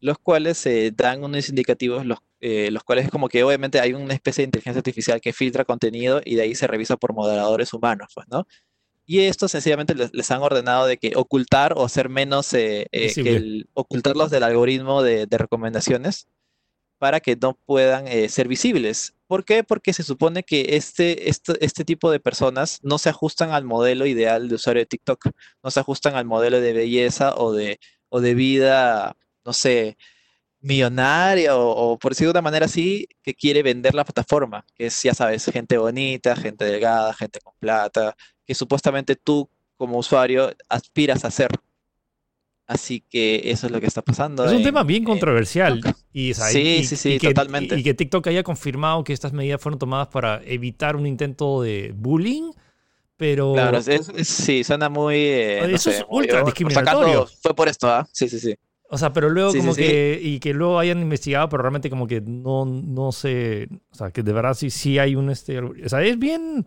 los 0.00 0.18
cuales 0.18 0.68
dan 0.94 1.22
unos 1.22 1.48
indicativos, 1.48 2.04
los, 2.04 2.18
los 2.40 2.82
cuales 2.82 3.04
es 3.04 3.10
como 3.10 3.28
que 3.28 3.44
obviamente 3.44 3.78
hay 3.78 3.94
una 3.94 4.14
especie 4.14 4.42
de 4.42 4.46
inteligencia 4.46 4.80
artificial 4.80 5.20
que 5.20 5.32
filtra 5.32 5.64
contenido 5.64 6.20
y 6.24 6.34
de 6.34 6.42
ahí 6.42 6.54
se 6.56 6.66
revisa 6.66 6.96
por 6.96 7.14
moderadores 7.14 7.72
humanos, 7.72 8.08
pues, 8.14 8.26
¿no? 8.28 8.46
Y 9.04 9.20
esto 9.20 9.48
sencillamente 9.48 9.94
les, 9.94 10.30
han 10.30 10.42
ordenado 10.42 10.86
de 10.86 10.96
que 10.96 11.12
ocultar 11.16 11.74
o 11.76 11.88
ser 11.88 12.08
menos, 12.08 12.52
eh, 12.54 12.86
eh, 12.92 13.12
el, 13.16 13.68
ocultarlos 13.74 14.30
del 14.30 14.44
algoritmo 14.44 15.02
de, 15.02 15.26
recomendaciones 15.30 16.28
para 16.98 17.20
que 17.20 17.36
no 17.36 17.54
puedan 17.54 18.06
eh, 18.06 18.28
ser 18.28 18.46
visibles. 18.46 19.14
¿Por 19.26 19.44
qué? 19.44 19.64
Porque 19.64 19.92
se 19.92 20.04
supone 20.04 20.44
que 20.44 20.76
este, 20.76 21.28
este, 21.28 21.64
este 21.64 21.84
tipo 21.84 22.12
de 22.12 22.20
personas 22.20 22.78
no 22.82 22.98
se 22.98 23.08
ajustan 23.08 23.50
al 23.50 23.64
modelo 23.64 24.06
ideal 24.06 24.48
de 24.48 24.54
usuario 24.54 24.82
de 24.82 24.86
TikTok, 24.86 25.30
no 25.64 25.70
se 25.72 25.80
ajustan 25.80 26.14
al 26.14 26.26
modelo 26.26 26.60
de 26.60 26.72
belleza 26.72 27.34
o 27.34 27.52
de, 27.52 27.80
o 28.08 28.20
de 28.20 28.34
vida, 28.34 29.16
no 29.44 29.52
sé, 29.52 29.96
millonaria 30.62 31.56
o, 31.56 31.98
por 31.98 32.12
decirlo 32.12 32.32
de 32.32 32.38
una 32.38 32.42
manera 32.42 32.66
así, 32.66 33.08
que 33.22 33.34
quiere 33.34 33.62
vender 33.62 33.94
la 33.94 34.04
plataforma, 34.04 34.64
que 34.74 34.86
es, 34.86 35.02
ya 35.02 35.14
sabes, 35.14 35.44
gente 35.46 35.76
bonita, 35.76 36.36
gente 36.36 36.64
delgada, 36.64 37.12
gente 37.14 37.40
con 37.40 37.54
plata, 37.58 38.16
que 38.52 38.54
supuestamente 38.54 39.16
tú 39.16 39.48
como 39.78 39.98
usuario 39.98 40.52
aspiras 40.68 41.24
a 41.24 41.30
ser. 41.30 41.48
Así 42.66 43.00
que 43.00 43.50
eso 43.50 43.66
es 43.66 43.72
lo 43.72 43.80
que 43.80 43.86
está 43.86 44.02
pasando. 44.02 44.44
Es 44.44 44.52
un 44.52 44.62
tema 44.62 44.82
bien 44.82 45.04
controversial. 45.04 45.80
Y, 46.12 46.34
sí, 46.34 46.84
sí, 46.84 46.96
sí, 46.96 47.18
totalmente. 47.18 47.78
Y, 47.78 47.82
que 47.82 47.94
TikTok 47.94 48.26
haya 48.26 48.42
confirmado 48.42 49.04
que 49.04 49.14
estas 49.14 49.32
medidas 49.32 49.60
fueron 49.60 49.78
tomadas 49.78 50.08
para 50.08 50.42
evitar 50.44 50.96
un 50.96 51.06
intento 51.06 51.62
de 51.62 51.92
bullying, 51.96 52.52
pero... 53.16 53.54
Claro, 53.54 53.80
sí, 53.82 54.64
suena 54.64 54.90
muy... 54.90 55.16
Eh, 55.16 55.74
eso 55.74 55.90
es 55.90 56.04
ultra 56.10 56.44
discriminatorio. 56.44 57.26
Fue 57.40 57.54
por 57.54 57.68
esto, 57.68 57.88
¿ah? 57.88 58.06
Sí, 58.12 58.28
sí, 58.28 58.38
sí. 58.38 58.54
O 58.90 58.98
sea, 58.98 59.14
pero 59.14 59.30
luego 59.30 59.54
como 59.54 59.74
que... 59.74 60.20
Y 60.22 60.38
que 60.40 60.52
luego 60.52 60.78
hayan 60.78 61.00
investigado, 61.00 61.48
pero 61.48 61.62
realmente 61.62 61.88
como 61.88 62.06
que 62.06 62.20
no, 62.20 62.66
no 62.66 63.12
sé... 63.12 63.68
O 63.90 63.94
sea, 63.94 64.10
que 64.10 64.22
de 64.22 64.32
verdad 64.34 64.52
sí, 64.52 64.68
sí 64.68 64.98
hay 64.98 65.16
un... 65.16 65.30
Este, 65.30 65.58
o 65.58 65.88
sea, 65.88 66.02
es 66.02 66.18
bien 66.18 66.66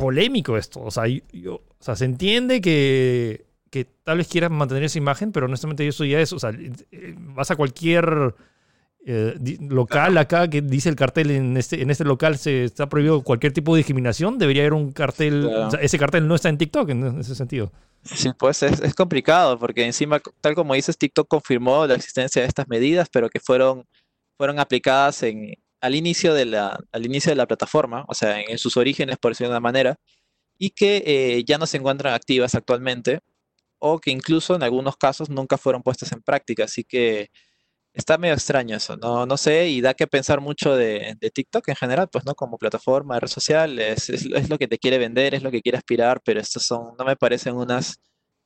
polémico 0.00 0.56
esto. 0.56 0.80
O 0.80 0.90
sea, 0.90 1.04
yo, 1.06 1.54
o 1.54 1.62
sea 1.78 1.94
se 1.94 2.06
entiende 2.06 2.60
que, 2.60 3.44
que, 3.70 3.84
tal 3.84 4.18
vez 4.18 4.28
quieras 4.28 4.50
mantener 4.50 4.84
esa 4.84 4.98
imagen, 4.98 5.30
pero 5.30 5.46
honestamente 5.46 5.86
eso 5.86 6.04
ya 6.04 6.20
es, 6.20 6.32
o 6.32 6.38
sea, 6.38 6.52
vas 7.18 7.50
a 7.50 7.56
cualquier 7.56 8.34
eh, 9.06 9.34
local 9.60 10.18
acá 10.18 10.48
que 10.48 10.62
dice 10.62 10.88
el 10.88 10.96
cartel 10.96 11.30
en 11.30 11.56
este, 11.56 11.82
en 11.82 11.90
este 11.90 12.04
local 12.04 12.38
se 12.38 12.64
está 12.64 12.88
prohibido 12.88 13.22
cualquier 13.22 13.52
tipo 13.52 13.74
de 13.74 13.80
discriminación, 13.80 14.38
debería 14.38 14.62
haber 14.62 14.74
un 14.74 14.92
cartel, 14.92 15.46
o 15.46 15.70
sea, 15.70 15.80
ese 15.80 15.98
cartel 15.98 16.26
no 16.26 16.34
está 16.34 16.48
en 16.48 16.58
TikTok 16.58 16.88
en 16.90 17.20
ese 17.20 17.34
sentido. 17.34 17.70
Sí, 18.02 18.30
pues 18.38 18.62
es, 18.62 18.80
es, 18.80 18.94
complicado 18.94 19.58
porque 19.58 19.84
encima, 19.84 20.20
tal 20.40 20.54
como 20.54 20.72
dices, 20.72 20.96
TikTok 20.96 21.28
confirmó 21.28 21.86
la 21.86 21.94
existencia 21.94 22.40
de 22.40 22.48
estas 22.48 22.66
medidas, 22.66 23.08
pero 23.12 23.28
que 23.28 23.40
fueron, 23.40 23.84
fueron 24.38 24.58
aplicadas 24.58 25.22
en, 25.22 25.54
al 25.80 25.94
inicio 25.94 26.34
de 26.34 26.46
la, 26.46 26.78
al 26.92 27.06
inicio 27.06 27.30
de 27.30 27.36
la 27.36 27.46
plataforma, 27.46 28.04
o 28.08 28.14
sea, 28.14 28.40
en, 28.40 28.58
sus 28.58 28.76
orígenes, 28.76 29.18
por 29.18 29.32
decirlo 29.32 29.50
de 29.50 29.54
una 29.54 29.60
manera, 29.60 29.96
y 30.58 30.70
que 30.70 31.02
eh, 31.06 31.44
ya 31.44 31.58
no 31.58 31.66
se 31.66 31.78
encuentran 31.78 32.14
activas 32.14 32.54
actualmente, 32.54 33.20
o 33.78 33.98
que 34.00 34.10
incluso 34.10 34.54
en 34.54 34.62
algunos 34.62 34.96
casos 34.96 35.30
nunca 35.30 35.58
fueron 35.58 35.82
puestas 35.82 36.12
en 36.12 36.22
práctica. 36.22 36.64
Así 36.64 36.84
que 36.84 37.30
está 37.92 38.18
medio 38.18 38.34
extraño 38.34 38.76
eso, 38.76 38.96
no, 38.96 39.26
no 39.26 39.36
sé, 39.36 39.68
y 39.68 39.80
da 39.80 39.94
que 39.94 40.06
pensar 40.06 40.40
mucho 40.40 40.76
de, 40.76 41.16
TikTok 41.34 41.68
en 41.68 41.76
general, 41.76 42.08
pues, 42.10 42.24
¿no? 42.24 42.34
Como 42.34 42.58
plataforma, 42.58 43.18
red 43.18 43.28
social, 43.28 43.78
es, 43.78 44.10
es, 44.10 44.48
lo 44.48 44.58
que 44.58 44.68
te 44.68 44.78
quiere 44.78 44.98
vender, 44.98 45.34
es 45.34 45.42
lo 45.42 45.50
que 45.50 45.62
quiere 45.62 45.78
aspirar, 45.78 46.20
pero 46.24 46.40
estos 46.40 46.64
son, 46.64 46.94
no 46.98 47.04
me 47.04 47.16
parecen 47.16 47.56
unas 47.56 48.00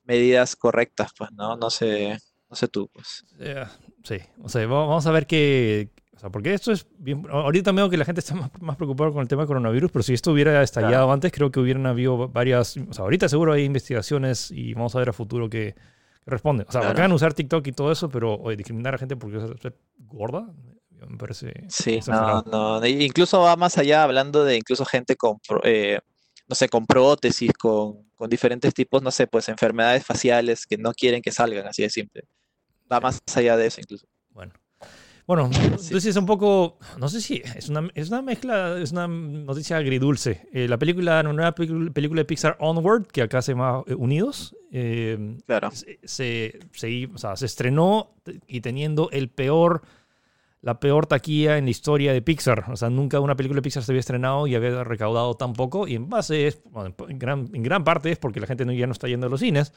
medidas 0.05 0.57
correctas, 0.57 1.12
pues, 1.16 1.31
¿no? 1.33 1.57
No 1.57 1.70
sé, 1.70 2.16
no 2.49 2.57
sé 2.57 2.68
tú, 2.68 2.88
pues. 2.92 3.25
Sí, 4.05 4.18
o 4.42 4.49
sea, 4.49 4.66
vamos 4.66 5.07
a 5.07 5.12
ver 5.12 5.27
qué, 5.27 5.90
o 6.14 6.18
sea, 6.18 6.31
porque 6.31 6.55
esto 6.55 6.70
es 6.72 6.87
bien. 6.98 7.27
Ahorita 7.31 7.72
veo 7.72 7.90
que 7.90 7.96
la 7.96 8.05
gente 8.05 8.20
está 8.20 8.35
más, 8.61 8.77
preocupada 8.77 9.11
con 9.11 9.22
el 9.22 9.29
tema 9.29 9.42
del 9.42 9.48
coronavirus, 9.48 9.90
pero 9.90 10.03
si 10.03 10.14
esto 10.14 10.33
hubiera 10.33 10.62
estallado 10.62 11.11
antes, 11.11 11.33
creo 11.33 11.50
que 11.50 11.61
hubieran 11.61 11.87
habido 11.87 12.29
varias. 12.29 12.77
O 12.77 12.92
sea, 12.92 13.05
ahorita 13.05 13.29
seguro 13.29 13.53
hay 13.53 13.64
investigaciones 13.64 14.50
y 14.50 14.74
vamos 14.74 14.94
a 14.94 15.00
ver 15.00 15.09
a 15.09 15.12
futuro 15.12 15.50
qué, 15.50 15.74
responde. 16.27 16.64
O 16.68 16.72
sea, 16.72 16.92
claro. 16.94 17.12
a 17.12 17.16
usar 17.16 17.35
TikTok 17.35 17.66
y 17.66 17.72
todo 17.72 17.90
eso, 17.90 18.09
pero 18.09 18.35
oye, 18.35 18.57
discriminar 18.57 18.94
a 18.94 18.98
gente 18.98 19.16
porque 19.16 19.38
es 19.38 19.72
gorda, 19.98 20.46
me 21.09 21.18
parece. 21.18 21.53
Sí, 21.68 22.00
no, 22.07 22.42
no. 22.42 22.87
Incluso 22.87 23.40
va 23.40 23.57
más 23.57 23.77
allá, 23.79 24.05
hablando 24.05 24.44
de 24.44 24.57
incluso 24.57 24.85
gente 24.85 25.16
con. 25.16 25.38
Eh, 25.64 25.98
no 26.46 26.55
sé, 26.55 26.68
con 26.68 26.87
prótesis, 26.87 27.53
con, 27.55 28.05
con 28.14 28.29
diferentes 28.29 28.74
tipos, 28.74 29.03
no 29.03 29.11
sé, 29.11 29.27
pues 29.27 29.48
enfermedades 29.48 30.05
faciales 30.05 30.66
que 30.66 30.77
no 30.77 30.92
quieren 30.92 31.22
que 31.22 31.33
salgan, 31.33 31.66
así 31.66 31.83
de 31.83 31.90
simple. 31.90 32.24
Va 32.92 33.00
más 33.00 33.22
allá 33.35 33.57
de 33.57 33.66
eso 33.66 33.81
incluso. 33.81 34.07
Bueno. 34.29 34.53
Bueno, 35.27 35.49
entonces 35.55 36.05
es 36.05 36.17
un 36.17 36.27
poco, 36.27 36.77
no 36.99 37.09
sé 37.09 37.23
si 37.23 37.41
es 37.57 37.71
una, 37.71 37.89
es 37.95 38.09
una 38.09 38.21
mezcla, 38.21 38.79
es 38.79 38.93
una 38.93 39.09
noticia 39.09 39.79
agridulce. 39.79 40.47
Eh, 40.53 40.69
la 40.69 40.79
película, 40.79 41.21
una 41.21 41.33
nueva 41.33 41.55
película 41.55 42.21
de 42.21 42.25
Pixar 42.27 42.57
Onward, 42.61 43.07
que 43.07 43.23
acá 43.23 43.41
se 43.41 43.53
llama 43.53 43.83
eh, 43.87 43.95
Unidos, 43.95 44.55
eh, 44.71 45.39
claro. 45.47 45.71
se, 45.71 45.99
se, 46.03 47.09
o 47.15 47.17
sea, 47.17 47.37
se 47.37 47.47
estrenó 47.47 48.11
y 48.47 48.61
teniendo 48.61 49.09
el 49.13 49.31
peor, 49.31 49.83
la 50.61 50.79
peor 50.79 51.07
taquilla 51.07 51.57
en 51.57 51.65
la 51.65 51.71
historia 51.71 52.13
de 52.13 52.21
Pixar. 52.21 52.67
O 52.71 52.77
sea, 52.77 52.91
nunca 52.91 53.19
una 53.19 53.35
película 53.35 53.59
de 53.59 53.63
Pixar 53.63 53.83
se 53.83 53.93
había 53.93 54.01
estrenado 54.01 54.47
y 54.47 54.55
había 54.55 54.85
recaudado 54.85 55.37
tan 55.37 55.55
poco. 55.55 55.89
Y 55.89 55.95
en 55.95 56.11
base, 56.11 56.49
es, 56.49 56.61
en, 57.09 57.19
gran, 57.19 57.49
en 57.55 57.63
gran 57.63 57.83
parte 57.83 58.13
es 58.13 58.19
porque 58.19 58.41
la 58.41 58.47
gente 58.47 58.65
ya 58.77 58.87
no 58.87 58.93
está 58.93 59.09
yendo 59.09 59.29
a 59.29 59.31
los 59.31 59.41
cines. 59.41 59.73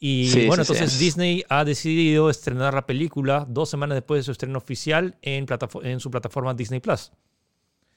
Y 0.00 0.46
bueno, 0.46 0.62
entonces 0.62 0.98
Disney 0.98 1.44
ha 1.48 1.64
decidido 1.64 2.30
estrenar 2.30 2.72
la 2.72 2.86
película 2.86 3.44
dos 3.48 3.68
semanas 3.68 3.96
después 3.96 4.20
de 4.20 4.22
su 4.24 4.32
estreno 4.32 4.58
oficial 4.58 5.18
en, 5.22 5.46
en 5.82 6.00
su 6.00 6.10
plataforma 6.10 6.54
Disney 6.54 6.78
Plus. 6.80 7.10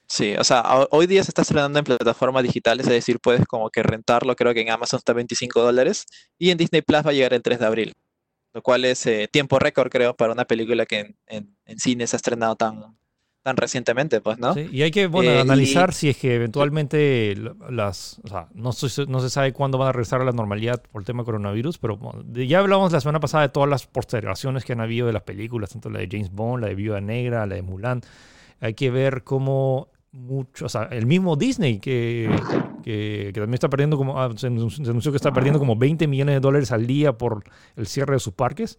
Sí, 0.08 0.34
o 0.36 0.44
sea, 0.44 0.62
hoy 0.90 1.06
día 1.06 1.22
se 1.22 1.30
está 1.30 1.42
estrenando 1.42 1.78
en 1.78 1.84
plataformas 1.84 2.42
digitales, 2.42 2.86
es 2.86 2.92
decir, 2.92 3.18
puedes 3.20 3.46
como 3.46 3.70
que 3.70 3.82
rentarlo, 3.82 4.36
creo 4.36 4.52
que 4.52 4.60
en 4.60 4.70
Amazon 4.70 4.98
está 4.98 5.12
25 5.14 5.62
dólares, 5.62 6.04
y 6.38 6.50
en 6.50 6.58
Disney 6.58 6.82
Plus 6.82 7.06
va 7.06 7.10
a 7.10 7.12
llegar 7.14 7.32
el 7.32 7.42
3 7.42 7.60
de 7.60 7.66
abril, 7.66 7.92
lo 8.52 8.62
cual 8.62 8.84
es 8.84 9.06
eh, 9.06 9.28
tiempo 9.32 9.58
récord, 9.58 9.90
creo, 9.90 10.14
para 10.14 10.32
una 10.32 10.44
película 10.44 10.84
que 10.84 10.98
en, 10.98 11.16
en, 11.28 11.56
en 11.64 11.78
cine 11.78 12.06
se 12.06 12.16
ha 12.16 12.18
estrenado 12.18 12.56
tan, 12.56 12.94
tan 13.42 13.56
recientemente, 13.56 14.20
pues, 14.20 14.38
¿no? 14.38 14.54
Sí, 14.54 14.68
y 14.70 14.82
hay 14.82 14.90
que, 14.90 15.08
bueno, 15.08 15.30
eh, 15.30 15.40
analizar 15.40 15.92
si 15.92 16.08
es 16.08 16.16
que 16.16 16.36
eventualmente 16.36 17.34
las, 17.68 18.20
o 18.22 18.28
sea, 18.28 18.48
no, 18.54 18.70
no, 19.08 19.20
se 19.20 19.30
sabe 19.30 19.52
cuándo 19.52 19.78
van 19.78 19.88
a 19.88 19.92
regresar 19.92 20.20
a 20.20 20.24
la 20.24 20.32
normalidad 20.32 20.80
por 20.92 21.02
el 21.02 21.06
tema 21.06 21.24
coronavirus, 21.24 21.78
pero 21.78 21.98
ya 22.32 22.60
hablamos 22.60 22.92
la 22.92 23.00
semana 23.00 23.18
pasada 23.18 23.42
de 23.42 23.48
todas 23.48 23.68
las 23.68 23.86
postergaciones 23.86 24.64
que 24.64 24.74
han 24.74 24.80
habido 24.80 25.08
de 25.08 25.12
las 25.12 25.22
películas, 25.22 25.70
tanto 25.70 25.90
la 25.90 25.98
de 25.98 26.08
James 26.10 26.30
Bond, 26.30 26.62
la 26.62 26.68
de 26.68 26.74
Viuda 26.76 27.00
Negra, 27.00 27.46
la 27.46 27.56
de 27.56 27.62
Mulan. 27.62 28.00
Hay 28.60 28.74
que 28.74 28.92
ver 28.92 29.24
cómo 29.24 29.88
mucho, 30.12 30.66
o 30.66 30.68
sea, 30.68 30.84
el 30.84 31.06
mismo 31.06 31.36
Disney 31.36 31.78
que, 31.80 32.30
que, 32.84 33.32
también 33.34 33.54
está 33.54 33.68
perdiendo 33.68 33.96
como, 33.96 34.20
ah, 34.20 34.30
se 34.36 34.46
anunció 34.46 35.10
que 35.10 35.16
está 35.16 35.32
perdiendo 35.32 35.58
como 35.58 35.74
20 35.74 36.06
millones 36.06 36.36
de 36.36 36.40
dólares 36.40 36.70
al 36.70 36.86
día 36.86 37.18
por 37.18 37.42
el 37.76 37.86
cierre 37.86 38.14
de 38.14 38.20
sus 38.20 38.34
parques. 38.34 38.78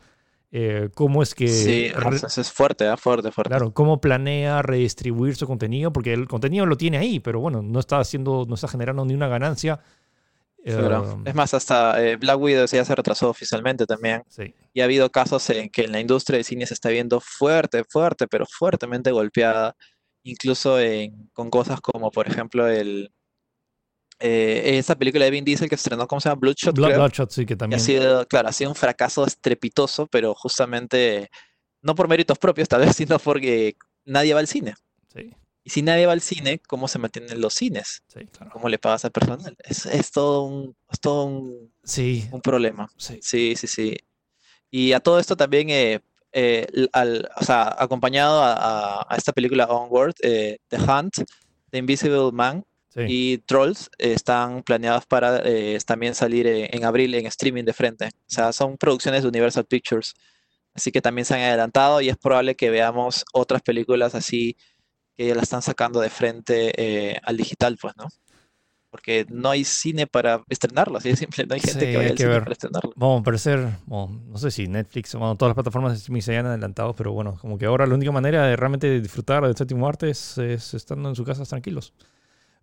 Eh, 0.56 0.90
cómo 0.94 1.24
es 1.24 1.34
que... 1.34 1.48
Sí, 1.48 1.92
es 2.38 2.52
fuerte, 2.52 2.86
¿eh? 2.86 2.96
fuerte, 2.96 3.32
fuerte. 3.32 3.50
Claro, 3.50 3.74
cómo 3.74 4.00
planea 4.00 4.62
redistribuir 4.62 5.36
su 5.36 5.48
contenido, 5.48 5.92
porque 5.92 6.14
el 6.14 6.28
contenido 6.28 6.68
lo 6.68 6.78
tiene 6.78 7.00
ahí, 7.00 7.20
pero 7.20 7.40
bueno, 7.40 7.64
no 7.64 7.80
está 7.80 7.98
haciendo, 7.98 8.46
no 8.48 8.54
está 8.54 8.68
generando 8.68 9.04
ni 9.04 9.16
una 9.16 9.28
ganancia. 9.28 9.80
Eh, 10.64 10.78
es 11.26 11.34
más, 11.34 11.56
hasta 11.56 12.00
eh, 12.06 12.18
Black 12.18 12.40
Widow 12.40 12.68
ya 12.68 12.86
se 12.86 12.94
retrasó 12.94 13.32
oficialmente 13.32 13.88
también. 13.88 14.22
Sí. 14.30 14.54
Y 14.74 14.82
ha 14.82 14.84
habido 14.84 15.10
casos 15.10 15.50
en 15.50 15.72
que 15.72 15.86
en 15.86 15.92
la 15.92 16.00
industria 16.00 16.38
de 16.38 16.44
cine 16.44 16.68
se 16.68 16.76
está 16.76 16.90
viendo 16.90 17.20
fuerte, 17.20 17.84
fuerte, 17.90 18.28
pero 18.28 18.46
fuertemente 18.46 19.10
golpeada, 19.10 19.76
incluso 20.22 20.80
en, 20.80 21.30
con 21.34 21.50
cosas 21.50 21.82
como, 21.82 22.12
por 22.12 22.28
ejemplo, 22.28 22.68
el, 22.68 23.12
eh, 24.26 24.78
esa 24.78 24.96
película 24.96 25.26
de 25.26 25.32
Vin 25.32 25.44
Diesel 25.44 25.68
que 25.68 25.76
estrenó, 25.76 26.08
¿cómo 26.08 26.22
se 26.22 26.30
llama? 26.30 26.40
Bloodshot. 26.40 26.74
Bloodshot, 26.74 27.30
sí, 27.30 27.46
que 27.46 27.58
también. 27.58 27.78
ha 27.78 27.84
sido, 27.84 28.26
claro, 28.26 28.48
ha 28.48 28.54
sido 28.54 28.70
un 28.70 28.76
fracaso 28.76 29.26
estrepitoso, 29.26 30.08
pero 30.08 30.34
justamente 30.34 31.30
no 31.82 31.94
por 31.94 32.08
méritos 32.08 32.40
propios, 32.40 32.70
tal 32.70 32.86
vez, 32.86 32.96
sino 32.96 33.20
porque 33.20 33.76
nadie 34.06 34.34
va 34.34 34.40
al 34.40 34.48
cine. 34.48 34.76
Sí. 35.14 35.30
Y 35.66 35.70
si 35.72 35.82
nadie 35.82 36.06
va 36.06 36.14
al 36.14 36.22
cine, 36.22 36.60
¿cómo 36.60 36.88
se 36.88 37.00
mantienen 37.00 37.42
los 37.42 37.54
cines? 37.54 38.02
Sí, 38.08 38.26
claro. 38.28 38.52
¿Cómo 38.54 38.70
le 38.70 38.80
pagas 38.80 39.04
al 39.04 39.12
personal? 39.12 39.58
Es, 39.60 39.86
es 39.86 40.12
todo 40.12 40.44
un, 40.44 40.74
es 40.90 41.02
todo 41.02 41.26
un, 41.26 41.74
sí. 41.84 42.26
un 42.32 42.40
problema. 42.40 42.88
Sí. 42.96 43.20
sí, 43.22 43.58
sí, 43.58 43.68
sí. 43.68 43.98
Y 44.72 44.94
a 44.94 45.02
todo 45.02 45.20
esto 45.20 45.36
también, 45.36 45.70
eh, 45.70 46.00
eh, 46.32 46.66
al, 46.94 47.30
o 47.36 47.44
sea, 47.44 47.76
acompañado 47.78 48.42
a, 48.42 49.06
a, 49.10 49.16
esta 49.18 49.34
película 49.34 49.66
Onward, 49.66 50.16
eh, 50.22 50.60
The 50.70 50.78
Hunt, 50.78 51.14
The 51.72 51.78
Invisible 51.78 52.32
Man, 52.32 52.64
y 52.96 53.40
Trolls 53.40 53.90
están 53.98 54.64
planeados 54.64 55.06
para 55.06 55.42
eh, 55.44 55.78
también 55.86 56.16
salir 56.16 56.48
en, 56.48 56.86
abril 56.86 57.16
en 57.16 57.26
streaming 57.26 57.64
de 57.64 57.74
frente. 57.74 58.06
O 58.08 58.10
sea, 58.28 58.54
son 58.54 58.78
producciones 58.78 59.24
de 59.24 59.30
Universal 59.30 59.66
Pictures. 59.66 60.14
Así 60.74 60.92
que 60.92 61.02
también 61.02 61.26
se 61.26 61.36
han 61.36 61.42
adelantado 61.42 62.02
y 62.02 62.10
es 62.10 62.18
probable 62.18 62.56
que 62.56 62.70
veamos 62.70 63.26
otras 63.34 63.62
películas 63.62 64.16
así 64.16 64.58
que 65.16 65.28
ya 65.28 65.36
la 65.36 65.44
están 65.44 65.62
sacando 65.62 66.00
de 66.00 66.10
frente 66.10 66.74
eh, 66.76 67.20
al 67.24 67.38
digital, 67.38 67.78
pues, 67.80 67.96
¿no? 67.96 68.08
Porque 68.90 69.26
no 69.30 69.50
hay 69.50 69.64
cine 69.64 70.06
para 70.06 70.44
estrenarlo, 70.50 70.98
así 70.98 71.10
de 71.10 71.16
simple, 71.16 71.46
no 71.46 71.56
hay 71.56 71.62
gente 71.62 71.92
que 71.92 71.98
vaya 71.98 72.12
al 72.12 72.18
cine 72.18 72.40
para 72.40 72.52
estrenarlo. 72.52 72.94
Vamos 72.96 73.22
a 73.22 73.24
parecer, 73.24 73.70
bueno, 73.86 74.22
no 74.28 74.38
sé 74.38 74.52
si 74.52 74.68
Netflix, 74.68 75.14
bueno, 75.16 75.36
todas 75.36 75.50
las 75.50 75.56
plataformas 75.56 75.94
de 75.94 75.98
streaming 75.98 76.22
se 76.22 76.32
hayan 76.32 76.46
adelantado, 76.48 76.96
pero 76.96 77.12
bueno, 77.12 77.38
como 77.40 77.58
que 77.58 77.66
ahora 77.66 77.86
la 77.88 77.96
única 77.96 78.12
manera 78.12 78.46
de 78.48 78.56
realmente 78.56 79.00
disfrutar 79.00 79.44
del 79.44 79.56
séptimo 79.56 79.88
arte 79.88 80.10
es, 80.10 80.38
es 80.38 80.74
estando 80.74 81.10
en 81.10 81.16
sus 81.16 81.26
casas 81.26 81.50
tranquilos. 81.50 81.94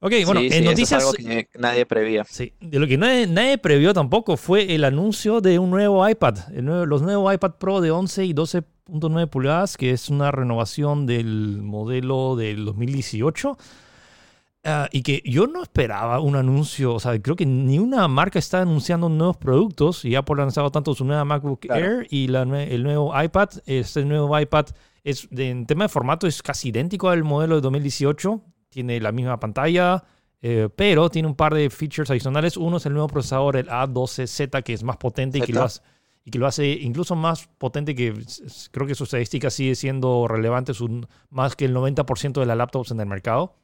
Ok, 0.03 0.13
bueno, 0.25 0.41
en 0.41 0.65
noticias. 0.65 1.03
es 1.03 1.07
algo 1.07 1.13
que 1.13 1.49
nadie 1.59 1.85
prevía. 1.85 2.25
Sí, 2.25 2.55
de 2.59 2.79
lo 2.79 2.87
que 2.87 2.97
nadie, 2.97 3.27
nadie, 3.27 3.59
previó 3.59 3.93
tampoco 3.93 4.39
fue 4.39 4.75
el 4.75 4.85
anuncio 4.85 5.43
de 5.43 5.59
un 5.59 5.69
nuevo 5.69 6.09
iPad. 6.09 6.39
los 6.55 7.03
nuevos 7.03 7.35
iPad 7.35 7.53
Pro 7.59 7.83
de 7.83 7.91
11 7.91 8.25
y 8.25 8.33
12.9 8.33 9.29
pulgadas, 9.29 9.77
que 9.77 9.91
es 9.91 10.09
una 10.09 10.31
renovación 10.31 11.05
del 11.05 11.61
modelo 11.61 12.35
del 12.35 12.65
2018. 12.65 13.59
Ah, 14.65 14.89
y 14.91 15.03
que 15.03 15.23
yo 15.25 15.47
no 15.47 15.63
esperaba 15.63 16.21
un 16.21 16.37
anuncio, 16.37 16.95
o 16.95 17.01
sea, 17.01 17.19
creo 17.21 17.35
que 17.37 17.47
ni 17.47 17.79
una 17.79 18.09
marca 18.09 18.39
está 18.39 18.63
anunciando 18.63 19.11
nuevos 19.11 19.37
productos. 19.37 20.07
Y 20.07 20.15
Apple 20.15 20.37
ha 20.37 20.45
lanzado 20.45 20.71
tanto 20.71 20.95
su 20.95 21.05
nueva 21.05 21.27
MacBook 21.27 21.67
Air 21.67 22.07
y 22.09 22.29
la, 22.29 22.43
el 22.43 22.83
nuevo 22.83 23.13
iPad. 23.23 23.51
Este 23.67 24.03
nuevo 24.07 24.39
iPad 24.39 24.65
es, 25.05 25.29
en 25.31 25.67
tema 25.67 25.85
de 25.85 25.89
formato 25.91 26.27
es 26.27 26.43
casi 26.43 26.71
idéntico 26.71 27.11
al 27.11 27.23
modelo 27.23 27.57
de 27.57 27.61
2018 27.61 28.43
tiene 28.71 29.01
la 29.01 29.13
misma 29.13 29.39
pantalla, 29.39 30.03
eh, 30.41 30.69
pero 30.75 31.11
tiene 31.11 31.29
un 31.29 31.35
par 31.35 31.53
de 31.53 31.69
features 31.69 32.11
adicionales. 32.11 32.57
Uno 32.57 32.79
es 32.79 32.87
el 32.87 32.95
nuevo 32.95 33.09
procesador, 33.09 33.57
el 33.57 33.69
A12Z, 33.69 34.63
que 34.63 34.73
es 34.73 34.83
más 34.83 34.97
potente 34.97 35.39
y 35.39 35.43
que, 35.43 35.53
lo 35.53 35.65
hace, 35.65 35.83
y 36.25 36.31
que, 36.31 36.39
lo 36.39 36.47
hace, 36.47 36.67
incluso 36.67 37.15
más 37.15 37.49
potente 37.59 37.95
que 37.95 38.15
creo 38.71 38.87
que 38.87 38.95
su 38.95 39.05
estadística 39.05 39.51
sigue 39.51 39.75
siendo 39.75 40.27
relevante, 40.29 40.73
más 41.29 41.57
que 41.57 41.67
el 41.67 41.75
90% 41.75 42.41
de 42.41 42.47
las 42.47 42.57
laptops 42.57 42.93
en 42.93 43.01
el 43.01 43.07
mercado, 43.07 43.57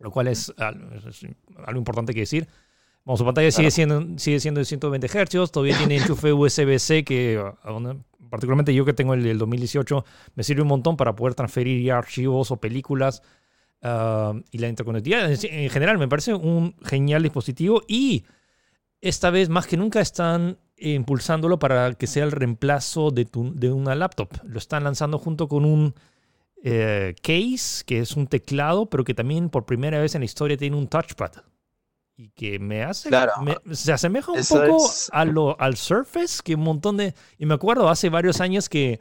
lo 0.00 0.10
cual 0.10 0.28
es, 0.28 0.52
algo 0.58 1.78
importante 1.78 2.12
que 2.12 2.20
decir. 2.20 2.48
Bueno, 3.04 3.16
su 3.16 3.24
pantalla 3.24 3.50
sigue, 3.50 3.70
siendo, 3.70 4.18
sigue 4.18 4.40
siendo 4.40 4.58
de 4.58 4.64
120 4.64 5.08
Hz, 5.08 5.50
todavía 5.52 5.78
tiene 5.78 5.96
enchufe 5.96 6.32
USB-C 6.34 7.04
que 7.04 7.42
particularmente 8.28 8.74
yo 8.74 8.84
que 8.84 8.92
tengo 8.92 9.14
el 9.14 9.22
del 9.22 9.38
2018 9.38 10.04
me 10.34 10.42
sirve 10.44 10.62
un 10.62 10.68
montón 10.68 10.96
para 10.96 11.16
poder 11.16 11.34
transferir 11.34 11.90
archivos 11.92 12.50
o 12.50 12.58
películas 12.58 13.22
y 13.82 14.58
la 14.58 14.68
interconectividad 14.68 15.30
en 15.30 15.70
general 15.70 15.98
me 15.98 16.08
parece 16.08 16.34
un 16.34 16.74
genial 16.84 17.22
dispositivo 17.22 17.82
y 17.88 18.24
esta 19.00 19.30
vez 19.30 19.48
más 19.48 19.66
que 19.66 19.78
nunca 19.78 20.00
están 20.00 20.58
impulsándolo 20.76 21.58
para 21.58 21.92
que 21.94 22.06
sea 22.06 22.24
el 22.24 22.32
reemplazo 22.32 23.10
de, 23.10 23.26
de 23.54 23.72
una 23.72 23.94
laptop. 23.94 24.28
Lo 24.44 24.58
están 24.58 24.84
lanzando 24.84 25.18
junto 25.18 25.48
con 25.48 25.64
un 25.64 25.94
eh, 26.62 27.14
case, 27.22 27.84
que 27.86 28.00
es 28.00 28.16
un 28.16 28.26
teclado, 28.26 28.86
pero 28.86 29.04
que 29.04 29.14
también 29.14 29.48
por 29.48 29.64
primera 29.64 29.98
vez 29.98 30.14
en 30.14 30.20
la 30.20 30.26
historia 30.26 30.56
tiene 30.56 30.76
un 30.76 30.88
touchpad. 30.88 31.32
Y 32.16 32.28
que 32.30 32.58
me 32.58 32.82
hace. 32.82 33.08
se 33.72 33.92
asemeja 33.92 34.30
un 34.30 34.44
poco 34.46 34.90
a 35.12 35.24
lo, 35.24 35.58
al 35.58 35.76
Surface, 35.76 36.42
que 36.44 36.54
un 36.54 36.62
montón 36.62 36.98
de. 36.98 37.14
Y 37.38 37.46
me 37.46 37.54
acuerdo 37.54 37.88
hace 37.88 38.10
varios 38.10 38.42
años 38.42 38.68
que 38.68 39.00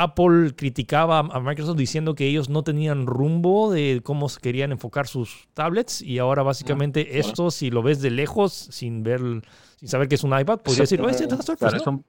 Apple 0.00 0.54
criticaba 0.56 1.18
a 1.18 1.40
Microsoft 1.40 1.76
diciendo 1.76 2.14
que 2.14 2.26
ellos 2.26 2.48
no 2.48 2.62
tenían 2.64 3.06
rumbo 3.06 3.70
de 3.70 4.00
cómo 4.02 4.28
querían 4.40 4.72
enfocar 4.72 5.06
sus 5.06 5.48
tablets 5.52 6.00
y 6.00 6.18
ahora 6.18 6.42
básicamente 6.42 7.18
esto, 7.18 7.50
si 7.50 7.70
lo 7.70 7.82
ves 7.82 8.00
de 8.00 8.10
lejos, 8.10 8.52
sin 8.52 9.02
ver, 9.02 9.20
sin 9.76 9.88
saber 9.88 10.08
que 10.08 10.14
es 10.14 10.24
un 10.24 10.38
iPad, 10.38 10.60
podría 10.60 10.84
decir, 10.84 11.00
es, 11.00 11.18
Surface, 11.44 11.76
es, 11.76 11.86
un, 11.86 12.04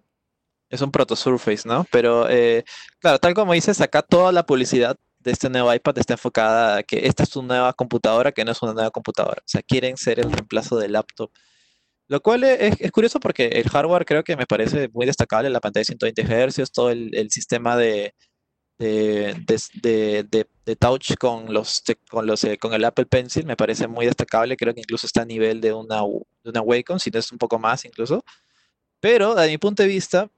es 0.70 0.82
un 0.82 0.90
proto 0.90 1.18
Surface, 1.18 1.68
¿no? 1.68 1.86
Pero 1.92 2.30
eh, 2.30 2.64
claro, 3.00 3.20
tal 3.20 3.34
como 3.34 3.52
dices, 3.52 3.82
acá 3.82 4.02
toda 4.02 4.32
la 4.32 4.46
publicidad 4.46 4.98
de 5.20 5.32
este 5.32 5.50
nuevo 5.50 5.74
iPad 5.74 5.98
está 5.98 6.14
enfocada 6.14 6.78
a 6.78 6.84
que 6.84 7.06
esta 7.06 7.24
es 7.24 7.30
tu 7.30 7.44
nueva 7.44 7.74
computadora, 7.74 8.32
que 8.32 8.46
no 8.46 8.54
es 8.54 8.62
una 8.62 8.74
nueva 8.74 8.92
computadora. 8.92 9.42
O 9.42 9.48
sea, 9.48 9.62
quieren 9.62 9.98
ser 9.98 10.20
el 10.20 10.32
reemplazo 10.32 10.78
del 10.78 10.94
laptop 10.94 11.30
Lo 12.12 12.21
cual 12.21 12.43
es, 12.43 12.76
es 12.82 12.91
curioso 12.91 13.21
porque 13.21 13.45
el 13.45 13.69
hardware 13.69 14.04
creo 14.04 14.21
que 14.21 14.36
me 14.36 14.45
parece 14.45 14.89
muy 14.89 15.06
destacable, 15.06 15.50
la 15.50 15.62
pantalla 15.62 15.80
de 15.80 15.86
120 15.86 16.24
Hz, 16.24 16.69
todo 16.74 16.89
el, 16.89 17.32
sistema 17.32 17.78
de, 17.78 18.13
touch 20.78 21.15
con 21.15 21.47
el 22.74 22.84
Apple 22.84 23.06
Pencil 23.06 23.45
me 23.45 23.56
parece 23.56 23.88
muy 23.88 24.06
destacable, 24.08 24.58
creo 24.58 24.74
que 24.74 24.82
incluso 24.82 25.08
está 25.08 25.21
a 25.21 25.26
nivel 25.26 25.62
de 25.62 25.71
una, 25.71 26.02
de 26.43 26.50
una 26.50 26.62
Wacom, 26.62 27.00
si 27.00 27.12
no 27.12 27.19
es 27.19 27.32
un 27.32 27.38
poco 27.38 27.58
más 27.58 27.86
incluso. 27.86 28.26
Pero, 29.00 29.34
desde 29.34 29.52
mi 29.52 29.58
punto 29.58 29.82
de 29.82 29.88
vista, 29.88 30.30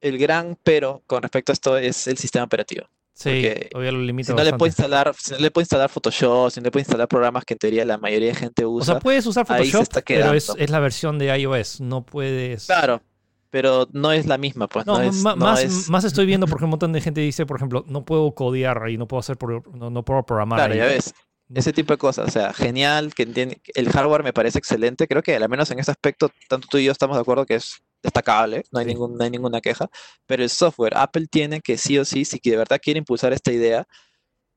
el 0.00 0.18
gran 0.18 0.58
pero 0.64 1.04
con 1.06 1.22
respecto 1.22 1.52
a 1.52 1.54
esto 1.54 1.78
es 1.78 2.08
el 2.08 2.18
sistema 2.18 2.44
operativo. 2.44 2.88
Sí, 3.18 3.42
todavía 3.72 3.90
lo 3.92 4.00
limita 4.00 4.28
Si 4.32 4.36
no, 4.36 4.44
le 4.44 4.52
puedo 4.52 4.68
instalar, 4.68 5.12
si 5.18 5.32
no 5.32 5.38
le 5.40 5.50
puedo 5.50 5.62
instalar 5.62 5.90
Photoshop, 5.90 6.50
si 6.52 6.60
no 6.60 6.64
le 6.64 6.70
puedo 6.70 6.82
instalar 6.82 7.08
programas 7.08 7.44
que 7.44 7.54
en 7.54 7.58
teoría 7.58 7.84
la 7.84 7.98
mayoría 7.98 8.28
de 8.28 8.34
gente 8.36 8.64
O 8.64 8.70
usa, 8.70 8.92
sea, 8.94 9.00
puedes 9.00 9.26
usar 9.26 9.44
Photoshop, 9.44 9.86
pero 10.06 10.32
es, 10.34 10.52
es 10.56 10.70
la 10.70 10.78
versión 10.78 11.18
de 11.18 11.36
iOS. 11.36 11.80
No 11.80 12.04
puedes. 12.06 12.66
claro, 12.66 13.02
pero 13.50 13.88
no 13.92 14.12
es 14.12 14.26
la 14.26 14.38
misma, 14.38 14.68
pues 14.68 14.86
No, 14.86 14.98
no, 14.98 15.02
es, 15.02 15.16
no 15.24 15.34
más, 15.36 15.62
es- 15.64 15.88
más 15.88 16.04
estoy 16.04 16.26
viendo 16.26 16.46
porque 16.46 16.64
un 16.64 16.70
montón 16.70 16.92
de 16.92 17.00
gente 17.00 17.20
dice, 17.20 17.44
por 17.44 17.56
ejemplo, 17.56 17.84
no 17.88 18.04
puedo 18.04 18.30
codear 18.32 18.82
ahí, 18.84 18.96
no 18.96 19.08
puedo 19.08 19.18
hacer, 19.18 19.36
pro- 19.36 19.64
no, 19.74 19.90
no 19.90 20.04
puedo 20.04 20.22
programar 20.22 20.58
claro, 20.58 20.74
ahí. 20.74 20.78
ya 20.78 20.86
ves, 20.86 21.12
ese 21.54 21.72
tipo 21.72 21.94
de 21.94 21.98
cosas, 21.98 22.28
o 22.28 22.30
sea, 22.30 22.52
genial, 22.52 23.14
que 23.14 23.22
entiende, 23.24 23.60
el 23.74 23.88
hardware 23.90 24.22
me 24.22 24.32
parece 24.34 24.58
excelente, 24.58 25.08
creo 25.08 25.22
que 25.22 25.34
al 25.34 25.48
menos 25.48 25.70
en 25.70 25.78
ese 25.80 25.90
aspecto, 25.90 26.30
tanto 26.48 26.68
tú 26.70 26.76
y 26.78 26.84
yo 26.84 26.92
estamos 26.92 27.16
de 27.16 27.22
acuerdo 27.22 27.46
que 27.46 27.54
es 27.54 27.82
destacable, 28.02 28.64
no 28.70 28.78
hay, 28.78 28.86
Sí. 28.86 28.92
ningún, 28.92 29.16
no 29.16 29.24
hay 29.24 29.30
ninguna 29.30 29.60
queja, 29.60 29.90
pero 30.26 30.42
el 30.42 30.50
software, 30.50 30.96
Apple 30.96 31.26
tiene 31.28 31.60
que 31.60 31.76
sí 31.76 31.98
o 31.98 32.04
sí, 32.04 32.24
si 32.24 32.38
de 32.42 32.56
verdad 32.56 32.80
quiere 32.82 32.98
impulsar 32.98 33.32
esta 33.32 33.52
idea, 33.52 33.86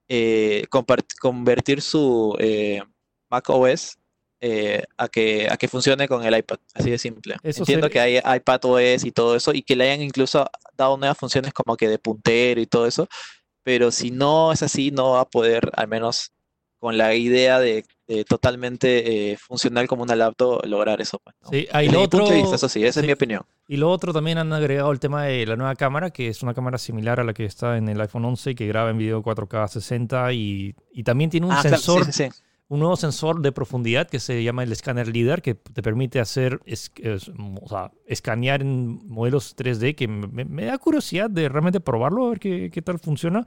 eh, 0.07 0.65
convertir 1.21 1.81
su 1.81 2.35
eh, 2.39 2.81
Mac 3.29 3.49
OS 3.49 3.97
eh, 4.41 4.83
a 4.97 5.07
que, 5.07 5.47
a 5.49 5.55
que 5.55 5.67
funcione 5.67 6.07
con 6.07 6.23
el 6.25 6.35
iPad, 6.35 6.57
así 6.73 6.89
de 6.89 6.97
simple. 6.97 7.35
Eso 7.43 7.61
Entiendo 7.61 7.89
que 7.89 7.99
hay 7.99 8.17
iPad 8.17 8.65
OS 8.65 9.05
y 9.05 9.11
todo 9.11 9.35
eso, 9.35 9.53
y 9.53 9.61
que 9.61 9.75
le 9.75 9.85
hayan 9.85 10.01
incluso 10.01 10.49
dado 10.75 10.97
nuevas 10.97 11.17
funciones 11.17 11.53
como 11.53 11.77
que 11.77 11.87
de 11.87 11.99
puntero 11.99 12.59
y 12.59 12.65
todo 12.65 12.87
eso, 12.87 13.07
pero 13.63 13.91
si 13.91 14.11
no 14.11 14.51
es 14.51 14.63
así, 14.63 14.91
no 14.91 15.11
va 15.11 15.21
a 15.21 15.29
poder, 15.29 15.69
al 15.73 15.87
menos 15.87 16.31
con 16.79 16.97
la 16.97 17.13
idea 17.13 17.59
de, 17.59 17.85
de 18.17 18.25
totalmente 18.25 19.31
eh, 19.31 19.37
funcional 19.37 19.87
como 19.87 20.03
una 20.03 20.15
laptop, 20.15 20.65
lograr 20.65 21.01
eso. 21.01 21.19
pues, 21.23 21.35
¿no? 21.43 21.49
Sí, 21.49 21.67
ahí 21.71 21.87
lo 21.87 21.99
mi 22.01 22.07
punto 22.07 22.17
de 22.17 22.23
otro- 22.23 22.35
vista, 22.37 22.55
eso 22.55 22.69
sí, 22.69 22.79
esa 22.83 22.99
es 22.99 23.03
sí. 23.03 23.07
mi 23.07 23.13
opinión. 23.13 23.41
Y 23.67 23.77
lo 23.77 23.89
otro 23.89 24.11
también 24.13 24.37
han 24.37 24.51
agregado 24.53 24.91
el 24.91 24.99
tema 24.99 25.25
de 25.25 25.45
la 25.45 25.55
nueva 25.55 25.75
cámara, 25.75 26.09
que 26.11 26.27
es 26.27 26.43
una 26.43 26.53
cámara 26.53 26.77
similar 26.77 27.19
a 27.19 27.23
la 27.23 27.33
que 27.33 27.45
está 27.45 27.77
en 27.77 27.87
el 27.89 27.99
iPhone 28.01 28.25
11 28.25 28.53
que 28.55 28.67
graba 28.67 28.89
en 28.89 28.97
video 28.97 29.21
4K 29.23 29.67
60 29.67 30.33
y, 30.33 30.75
y 30.93 31.03
también 31.03 31.29
tiene 31.29 31.45
un 31.47 31.53
Ah, 31.53 31.59
claro, 31.61 31.77
sensor, 31.77 32.05
sí, 32.05 32.11
sí, 32.11 32.29
sí. 32.31 32.41
un 32.67 32.79
nuevo 32.79 32.95
sensor 32.97 33.41
de 33.41 33.51
profundidad 33.51 34.07
que 34.09 34.19
se 34.19 34.43
llama 34.43 34.63
el 34.63 34.71
escáner 34.71 35.07
líder, 35.07 35.41
que 35.41 35.55
te 35.55 35.81
permite 35.81 36.19
hacer, 36.19 36.59
es- 36.65 36.91
es- 36.97 37.29
o 37.29 37.67
sea, 37.69 37.91
escanear 38.07 38.61
en 38.61 39.07
modelos 39.07 39.55
3D, 39.55 39.95
que 39.95 40.07
me, 40.07 40.43
me 40.45 40.65
da 40.65 40.77
curiosidad 40.77 41.29
de 41.29 41.47
realmente 41.49 41.79
probarlo, 41.79 42.25
a 42.25 42.29
ver 42.31 42.39
qué, 42.39 42.69
qué 42.71 42.81
tal 42.81 42.99
funciona. 42.99 43.45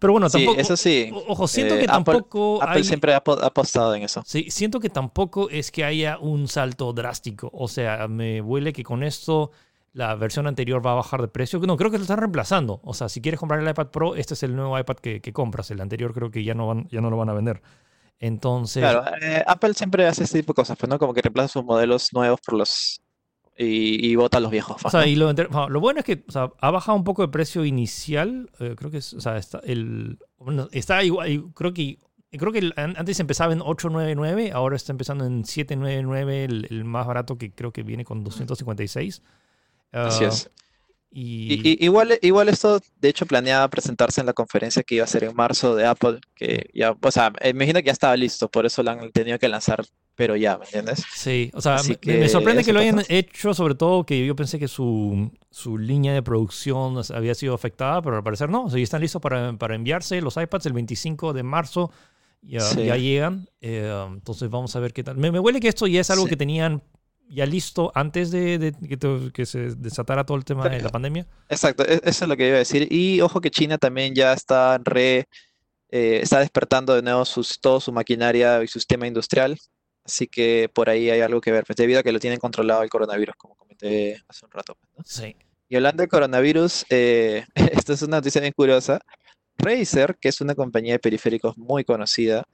Pero 0.00 0.12
bueno, 0.14 0.28
Sí, 0.28 0.38
tampoco, 0.38 0.60
eso 0.60 0.76
sí. 0.76 1.10
ojo, 1.28 1.46
siento 1.46 1.74
eh, 1.76 1.80
que 1.80 1.86
tampoco 1.86 2.62
Apple 2.62 2.78
hay... 2.78 2.84
siempre 2.84 3.14
ha 3.14 3.18
apostado 3.18 3.94
en 3.94 4.02
eso. 4.02 4.22
Sí, 4.26 4.46
siento 4.50 4.80
que 4.80 4.90
tampoco 4.90 5.48
es 5.50 5.70
que 5.70 5.84
haya 5.84 6.18
un 6.18 6.48
salto 6.48 6.92
drástico. 6.92 7.50
O 7.52 7.68
sea, 7.68 8.08
me 8.08 8.40
huele 8.40 8.72
que 8.72 8.82
con 8.82 9.02
esto 9.04 9.52
la 9.92 10.14
versión 10.14 10.46
anterior 10.46 10.84
va 10.84 10.92
a 10.92 10.94
bajar 10.96 11.20
de 11.20 11.28
precio. 11.28 11.58
No, 11.60 11.76
creo 11.76 11.90
que 11.90 11.98
lo 11.98 12.02
están 12.02 12.18
reemplazando. 12.18 12.80
O 12.82 12.94
sea, 12.94 13.08
si 13.08 13.20
quieres 13.20 13.38
comprar 13.38 13.60
el 13.60 13.68
iPad 13.68 13.88
Pro, 13.88 14.14
este 14.16 14.34
es 14.34 14.42
el 14.42 14.56
nuevo 14.56 14.78
iPad 14.78 14.96
que, 14.96 15.20
que 15.20 15.32
compras. 15.32 15.70
El 15.70 15.80
anterior 15.80 16.14
creo 16.14 16.30
que 16.30 16.44
ya 16.44 16.54
no, 16.54 16.66
van, 16.68 16.88
ya 16.90 17.00
no 17.00 17.10
lo 17.10 17.16
van 17.16 17.28
a 17.28 17.34
vender. 17.34 17.62
Entonces, 18.20 18.82
Claro, 18.82 19.04
eh, 19.22 19.42
Apple 19.46 19.74
siempre 19.74 20.06
hace 20.06 20.24
este 20.24 20.40
tipo 20.40 20.52
de 20.52 20.56
cosas, 20.56 20.76
pues, 20.78 20.88
¿no? 20.88 20.98
Como 20.98 21.14
que 21.14 21.22
reemplaza 21.22 21.48
sus 21.48 21.64
modelos 21.64 22.12
nuevos 22.12 22.40
por 22.44 22.54
los... 22.58 23.00
y, 23.62 24.10
y 24.10 24.16
bota 24.16 24.40
los 24.40 24.50
viejos. 24.50 24.82
o 24.84 24.90
sea, 24.90 25.00
¿no? 25.00 25.06
y 25.06 25.16
lo, 25.16 25.26
bueno, 25.34 25.68
lo 25.68 25.80
bueno 25.80 26.00
es 26.00 26.06
que 26.06 26.24
o 26.28 26.32
sea, 26.32 26.50
ha 26.60 26.70
bajado 26.70 26.96
un 26.96 27.04
poco 27.04 27.22
el 27.22 27.30
precio 27.30 27.64
inicial. 27.64 28.50
eh, 28.58 28.74
creo 28.76 28.90
que 28.90 28.98
es, 28.98 29.12
o 29.14 29.20
sea, 29.20 29.36
está, 29.36 29.60
el, 29.64 30.18
bueno, 30.38 30.68
está 30.72 31.02
igual, 31.04 31.44
creo 31.54 31.72
que... 31.74 31.98
Creo 32.32 32.52
que 32.52 32.70
antes 32.76 33.18
empezaba 33.18 33.52
en 33.52 33.60
899, 33.60 34.52
ahora 34.52 34.76
está 34.76 34.92
empezando 34.92 35.24
en 35.26 35.44
799, 35.44 36.44
el, 36.44 36.66
el 36.70 36.84
más 36.84 37.04
barato 37.04 37.36
que 37.36 37.50
creo 37.50 37.72
que 37.72 37.82
viene 37.82 38.04
con 38.04 38.22
256. 38.22 39.20
Así 39.90 40.24
Ah, 40.24 40.28
es. 40.28 40.48
Y, 41.10 41.54
Y- 41.54 41.68
y- 41.72 41.84
igual, 41.84 42.16
igual 42.22 42.48
esto, 42.48 42.80
de 43.00 43.08
hecho, 43.08 43.26
planeaba 43.26 43.66
presentarse 43.68 44.20
en 44.20 44.28
la 44.28 44.32
conferencia 44.32 44.84
que 44.84 44.94
iba 44.94 45.04
a 45.04 45.08
ser 45.08 45.24
en 45.24 45.34
marzo 45.34 45.74
de 45.74 45.86
Apple, 45.86 46.20
que 46.36 46.70
ya, 46.72 46.94
o 47.02 47.10
sea, 47.10 47.32
imagino 47.44 47.80
que 47.80 47.86
ya 47.86 47.92
estaba 47.92 48.16
listo, 48.16 48.48
por 48.48 48.64
eso 48.64 48.80
lo 48.84 48.92
han 48.92 49.10
tenido 49.10 49.36
que 49.40 49.48
lanzar, 49.48 49.84
pero 50.20 50.36
ya, 50.36 50.58
¿me 50.58 50.64
entiendes? 50.66 51.02
sí, 51.14 51.50
o 51.54 51.62
sea, 51.62 51.76
Así 51.76 51.92
me, 51.92 51.96
que 51.96 52.28
sorprende 52.28 52.62
que 52.62 52.74
lo 52.74 52.80
hayan 52.80 52.96
pasa. 52.96 53.06
hecho, 53.14 53.54
sobre 53.54 53.74
todo 53.74 54.04
que 54.04 54.26
yo 54.26 54.36
pensé 54.36 54.58
que 54.58 54.68
su, 54.68 55.30
su 55.50 55.78
línea 55.78 56.12
de 56.12 56.22
producción 56.22 56.96
había 57.14 57.34
sido 57.34 57.54
afectada, 57.54 58.02
pero 58.02 58.16
al 58.18 58.22
parecer 58.22 58.50
no. 58.50 58.64
O 58.64 58.68
sea, 58.68 58.76
ya 58.78 58.84
están 58.84 59.00
listos 59.00 59.22
para, 59.22 59.54
para 59.54 59.74
enviarse 59.74 60.20
los 60.20 60.36
iPads 60.36 60.66
el 60.66 60.74
25 60.74 61.32
de 61.32 61.42
marzo. 61.42 61.90
Ya, 62.42 62.60
Sí. 62.60 62.84
ya 62.84 62.96
llegan. 62.98 63.48
eh, 63.62 63.90
entonces 64.12 64.50
vamos 64.50 64.76
a 64.76 64.80
ver 64.80 64.92
qué 64.92 65.02
tal. 65.02 65.16
Me, 65.16 65.30
me 65.32 65.38
huele 65.38 65.58
que 65.58 65.68
esto 65.68 65.86
ya 65.86 66.02
es 66.02 66.10
algo 66.10 66.24
Sí. 66.24 66.30
que 66.30 66.36
tenían 66.36 66.82
ya 67.30 67.46
listo 67.46 67.92
antes 67.94 68.30
de, 68.30 68.58
de 68.58 68.72
que, 68.72 68.96
to- 68.98 69.30
que 69.32 69.46
se 69.46 69.74
desatara 69.76 70.24
todo 70.26 70.36
el 70.36 70.44
tema 70.44 70.68
de 70.68 70.82
la 70.82 70.90
pandemia. 70.90 71.26
Exacto, 71.48 71.82
e- 71.86 72.00
eso 72.04 72.24
es 72.24 72.28
lo 72.28 72.36
que 72.36 72.46
iba 72.46 72.56
a 72.56 72.58
decir. 72.58 72.88
Y 72.92 73.20
ojo 73.22 73.40
que 73.40 73.50
China 73.50 73.78
también 73.78 74.14
ya 74.14 74.32
está 74.34 74.78
re, 74.84 75.28
eh, 75.90 76.20
está 76.22 76.38
despertando 76.40 76.94
de 76.94 77.02
nuevo 77.02 77.24
sus, 77.24 77.60
todo 77.60 77.80
su 77.80 77.90
maquinaria 77.92 78.62
y 78.62 78.66
su 78.68 78.78
sistema 78.78 79.06
industrial. 79.06 79.58
Así 80.04 80.26
que 80.26 80.70
por 80.72 80.88
ahí 80.88 81.10
hay 81.10 81.20
algo 81.20 81.40
que 81.40 81.52
ver, 81.52 81.64
pues 81.64 81.76
debido 81.76 82.00
a 82.00 82.02
que 82.02 82.12
lo 82.12 82.18
tienen 82.20 82.38
controlado 82.40 82.82
el 82.82 82.88
coronavirus, 82.90 83.34
como 83.36 83.54
comenté 83.54 84.20
hace 84.28 84.44
un 84.46 84.50
rato. 84.50 84.74
pues, 84.74 84.90
¿no? 84.96 85.04
Sí. 85.04 85.36
Y 85.68 85.76
hablando 85.76 86.02
de 86.02 86.08
coronavirus, 86.08 86.84
eh, 86.90 87.44
esta 87.84 87.92
es 87.92 88.02
una 88.02 88.16
noticia 88.18 88.40
bien 88.40 88.52
curiosa. 88.56 89.00
Razer, 89.58 90.16
que 90.20 90.28
es 90.30 90.40
una 90.40 90.54
compañía 90.54 90.94
de 90.94 90.98
periféricos 90.98 91.56
muy 91.58 91.84
conocida, 91.84 92.44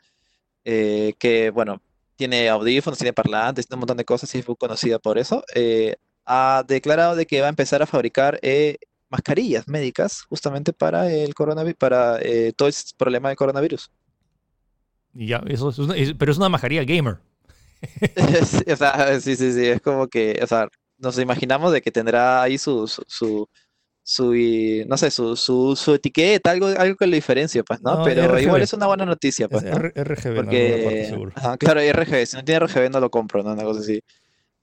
eh, 0.64 1.14
que, 1.18 1.50
bueno, 1.50 1.80
tiene 2.16 2.48
audífonos, 2.48 2.98
tiene 2.98 3.12
parlantes, 3.12 3.66
tiene 3.66 3.76
un 3.76 3.80
montón 3.80 3.96
de 3.98 4.04
cosas 4.04 4.34
y 4.34 4.38
es 4.38 4.46
muy 4.48 4.56
conocida 4.56 4.98
por 4.98 5.16
eso, 5.16 5.44
eh, 5.54 5.94
ha 6.24 6.64
declarado 6.66 7.14
de 7.14 7.26
que 7.26 7.40
va 7.40 7.46
a 7.46 7.50
empezar 7.50 7.80
a 7.82 7.86
fabricar 7.86 8.40
eh, 8.42 8.76
mascarillas 9.08 9.68
médicas 9.68 10.22
justamente 10.22 10.72
para 10.72 11.12
el 11.12 11.32
coronavirus, 11.34 11.78
para 11.78 12.18
todo 12.56 12.68
el 12.68 12.74
problema 12.96 13.28
del 13.28 13.36
coronavirus. 13.36 13.88
Ya, 15.12 15.42
eso 15.46 15.70
es 15.70 15.78
una- 15.78 15.96
es- 15.96 16.14
pero 16.14 16.32
es 16.32 16.38
una 16.38 16.48
mascarilla 16.48 16.82
gamer. 16.84 17.18
O 18.72 18.76
sea, 18.76 19.20
sí, 19.20 19.36
sí, 19.36 19.52
sí, 19.52 19.66
es 19.66 19.80
como 19.80 20.06
que, 20.08 20.38
o 20.42 20.46
sea, 20.46 20.68
nos 20.98 21.18
imaginamos 21.18 21.72
de 21.72 21.80
que 21.82 21.90
tendrá 21.90 22.42
ahí 22.42 22.58
su, 22.58 22.86
su, 22.88 23.02
su, 23.06 23.48
su, 24.02 24.32
no 24.86 24.96
sé, 24.96 25.10
su, 25.10 25.36
su, 25.36 25.76
su 25.76 25.94
etiqueta, 25.94 26.50
algo, 26.52 26.66
algo 26.68 26.96
que 26.96 27.06
lo 27.06 27.14
diferencia, 27.14 27.62
pues, 27.62 27.80
¿no? 27.82 27.98
No, 27.98 28.04
Pero 28.04 28.22
RGB. 28.24 28.42
igual 28.42 28.62
es 28.62 28.72
una 28.72 28.86
buena 28.86 29.04
noticia, 29.04 29.48
pues, 29.48 29.64
Es 29.64 29.70
¿no? 29.70 29.78
RGB 29.78 30.36
parte, 30.36 30.82
Porque, 30.84 31.04
seguro. 31.04 31.32
ajá, 31.36 31.56
claro, 31.58 31.80
RGB, 31.80 32.26
si 32.26 32.36
no 32.36 32.44
tiene 32.44 32.64
RGB 32.64 32.90
no 32.90 33.00
lo 33.00 33.10
compro, 33.10 33.42
¿no? 33.42 33.52
Una 33.52 33.64
cosa 33.64 33.80
así. 33.80 34.00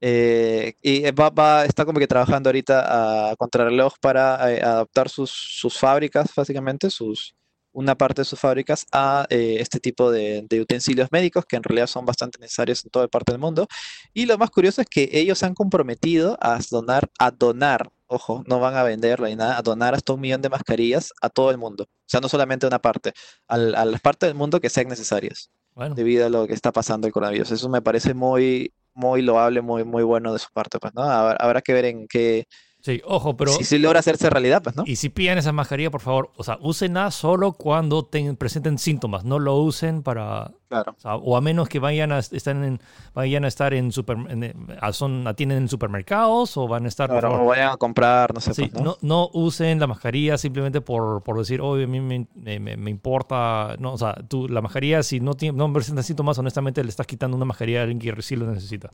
Eh, 0.01 0.73
y 0.81 1.09
va, 1.11 1.29
va- 1.29 1.65
está 1.65 1.85
como 1.85 1.99
que 1.99 2.07
trabajando 2.07 2.49
ahorita 2.49 3.29
a 3.31 3.35
contrarreloj 3.37 3.93
para 4.01 4.51
eh, 4.53 4.61
adaptar 4.61 5.07
sus, 5.09 5.31
sus 5.31 5.77
fábricas, 5.77 6.29
básicamente, 6.35 6.89
sus, 6.89 7.33
una 7.73 7.95
parte 7.95 8.21
de 8.21 8.25
sus 8.25 8.39
fábricas 8.39 8.85
a 8.91 9.25
eh, 9.29 9.57
este 9.59 9.79
tipo 9.79 10.11
de, 10.11 10.45
de 10.49 10.61
utensilios 10.61 11.09
médicos 11.11 11.45
que 11.45 11.55
en 11.57 11.63
realidad 11.63 11.87
son 11.87 12.05
bastante 12.05 12.39
necesarios 12.39 12.83
en 12.85 12.91
toda 12.91 13.07
parte 13.07 13.31
del 13.33 13.41
mundo. 13.41 13.67
Y 14.13 14.25
lo 14.25 14.37
más 14.37 14.49
curioso 14.51 14.81
es 14.81 14.87
que 14.87 15.09
ellos 15.13 15.39
se 15.39 15.45
han 15.45 15.53
comprometido 15.55 16.37
a 16.41 16.59
donar, 16.69 17.09
a 17.19 17.31
donar, 17.31 17.89
ojo, 18.07 18.43
no 18.47 18.59
van 18.59 18.75
a 18.75 18.83
venderlo 18.83 19.27
ni 19.27 19.35
nada, 19.35 19.57
a 19.57 19.61
donar 19.61 19.93
hasta 19.95 20.13
un 20.13 20.21
millón 20.21 20.41
de 20.41 20.49
mascarillas 20.49 21.11
a 21.21 21.29
todo 21.29 21.51
el 21.51 21.57
mundo. 21.57 21.83
O 21.85 21.89
sea, 22.07 22.19
no 22.21 22.29
solamente 22.29 22.65
a 22.65 22.69
una 22.69 22.79
parte, 22.79 23.13
al- 23.47 23.75
a 23.75 23.85
las 23.85 24.01
partes 24.01 24.29
del 24.29 24.35
mundo 24.37 24.59
que 24.59 24.69
sean 24.69 24.87
necesarias 24.87 25.49
Bueno, 25.75 25.95
debido 25.95 26.25
a 26.25 26.29
lo 26.29 26.47
que 26.47 26.53
está 26.53 26.71
pasando 26.71 27.07
el 27.07 27.13
coronavirus. 27.13 27.51
Eso 27.51 27.69
me 27.69 27.81
parece 27.81 28.13
muy, 28.13 28.73
muy 28.93 29.21
loable, 29.21 29.61
muy, 29.61 29.83
muy 29.83 30.03
bueno 30.03 30.31
de 30.33 30.39
su 30.39 30.49
parte, 30.53 30.79
pues, 30.79 30.93
¿no? 30.93 31.01
Habrá, 31.03 31.35
habrá 31.43 31.61
que 31.61 31.73
ver 31.73 31.85
en 31.85 32.07
qué, 32.07 32.45
sí, 32.83 33.01
ojo, 33.05 33.35
pero 33.35 33.53
si, 33.53 33.63
si 33.63 33.79
logra 33.79 33.99
hacerse 34.01 34.29
realidad, 34.29 34.61
pues, 34.61 34.75
¿no? 34.75 34.83
Y 34.85 34.97
si 34.97 35.09
piden 35.09 35.37
esa 35.39 35.51
mascarilla, 35.51 35.89
por 35.89 36.01
favor, 36.01 36.31
o 36.37 36.43
sea, 36.43 36.57
úsenla 36.61 37.09
solo 37.11 37.53
cuando 37.53 38.03
ten- 38.05 38.35
presenten 38.35 38.77
síntomas, 38.77 39.23
no 39.25 39.39
lo 39.39 39.55
usen 39.55 40.03
para, 40.03 40.51
Claro. 40.67 40.95
o, 40.97 40.99
sea, 41.01 41.15
o 41.15 41.37
a 41.37 41.41
menos 41.41 41.69
que 41.69 41.79
vayan 41.79 42.11
a, 42.11 42.19
están 42.19 42.63
en, 42.63 42.79
vayan 43.13 43.45
a 43.45 43.47
estar 43.47 43.73
en, 43.73 43.91
super, 43.91 44.17
en, 44.29 44.43
eh, 44.43 44.53
son, 44.91 45.27
atienden 45.27 45.59
en 45.59 45.67
supermercados 45.69 46.57
o 46.57 46.67
van 46.67 46.85
a 46.85 46.87
estar, 46.87 47.09
Claro, 47.09 47.43
o 47.43 47.45
vayan 47.45 47.69
a 47.71 47.77
comprar, 47.77 48.33
no 48.33 48.41
sé, 48.41 48.53
Sí, 48.53 48.63
pues, 48.67 48.73
¿no? 48.83 48.83
no, 48.83 48.97
no 49.01 49.29
usen 49.33 49.79
la 49.79 49.87
mascarilla 49.87 50.37
simplemente 50.37 50.81
por, 50.81 51.23
por 51.23 51.37
decir, 51.37 51.61
oye, 51.61 51.85
a 51.85 51.87
mí 51.87 52.01
me, 52.01 52.27
me- 52.59 52.89
importa. 52.91 53.75
No, 53.79 53.93
o 53.93 53.97
sea, 53.97 54.13
tú, 54.27 54.47
la 54.49 54.61
mascarilla, 54.61 55.03
si 55.03 55.19
no, 55.19 55.33
tiene, 55.35 55.57
no 55.57 55.71
presenta 55.71 56.03
síntomas, 56.03 56.37
honestamente 56.37 56.83
le 56.83 56.89
estás 56.89 57.07
quitando 57.07 57.37
una 57.37 57.45
mascarilla 57.45 57.79
a 57.79 57.83
alguien 57.83 57.99
que 57.99 58.21
sí 58.21 58.35
lo 58.35 58.45
necesita. 58.51 58.89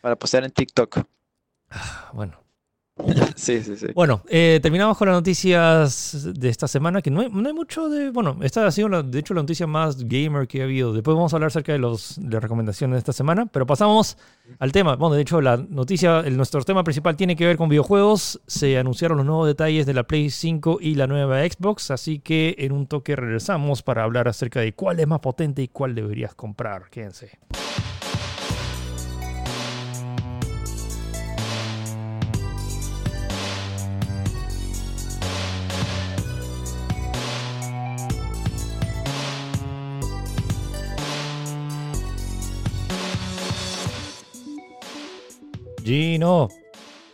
Para 0.00 0.16
postear 0.16 0.44
en 0.44 0.50
TikTok. 0.50 0.98
Bueno, 2.12 2.41
Sí, 3.36 3.62
sí, 3.62 3.76
sí. 3.76 3.86
Bueno, 3.94 4.22
eh, 4.28 4.60
terminamos 4.62 4.96
con 4.96 5.08
las 5.08 5.16
noticias 5.16 6.28
de 6.34 6.48
esta 6.48 6.68
semana, 6.68 7.00
que 7.00 7.10
no 7.10 7.22
hay, 7.22 7.28
mucho 7.30 7.88
de... 7.88 8.10
Bueno, 8.10 8.38
esta 8.42 8.66
ha 8.66 8.70
sido, 8.70 9.02
de 9.02 9.18
hecho, 9.18 9.34
la 9.34 9.40
noticia 9.40 9.66
más 9.66 10.04
gamer 10.04 10.46
que 10.46 10.60
ha 10.60 10.64
habido. 10.64 10.92
Después 10.92 11.16
vamos 11.16 11.32
a 11.32 11.36
hablar 11.36 11.48
acerca 11.48 11.72
de, 11.72 11.78
de 11.78 12.34
las 12.34 12.42
recomendaciones 12.42 12.94
de 12.94 12.98
esta 12.98 13.12
semana, 13.12 13.46
pero 13.46 13.66
pasamos 13.66 14.18
al 14.58 14.72
tema. 14.72 14.96
Bueno, 14.96 15.16
de 15.16 15.22
hecho, 15.22 15.40
la 15.40 15.56
noticia, 15.56 16.20
el, 16.20 16.36
nuestro 16.36 16.62
tema 16.62 16.84
principal 16.84 17.16
tiene 17.16 17.34
que 17.34 17.46
ver 17.46 17.56
con 17.56 17.68
videojuegos. 17.68 18.40
Se 18.46 18.78
anunciaron 18.78 19.18
los 19.18 19.26
nuevos 19.26 19.46
detalles 19.46 19.86
de 19.86 19.94
la 19.94 20.04
Play 20.04 20.30
5 20.30 20.78
y 20.80 20.94
la 20.94 21.06
nueva 21.06 21.40
Xbox, 21.40 21.90
así 21.90 22.18
que 22.18 22.54
en 22.58 22.72
un 22.72 22.86
toque 22.86 23.16
regresamos 23.16 23.82
para 23.82 24.04
hablar 24.04 24.28
acerca 24.28 24.60
de 24.60 24.74
cuál 24.74 25.00
es 25.00 25.06
más 25.06 25.20
potente 25.20 25.62
y 25.62 25.68
cuál 25.68 25.94
deberías 25.94 26.34
comprar. 26.34 26.90
Quédense. 26.90 27.38
Gino, 45.84 46.48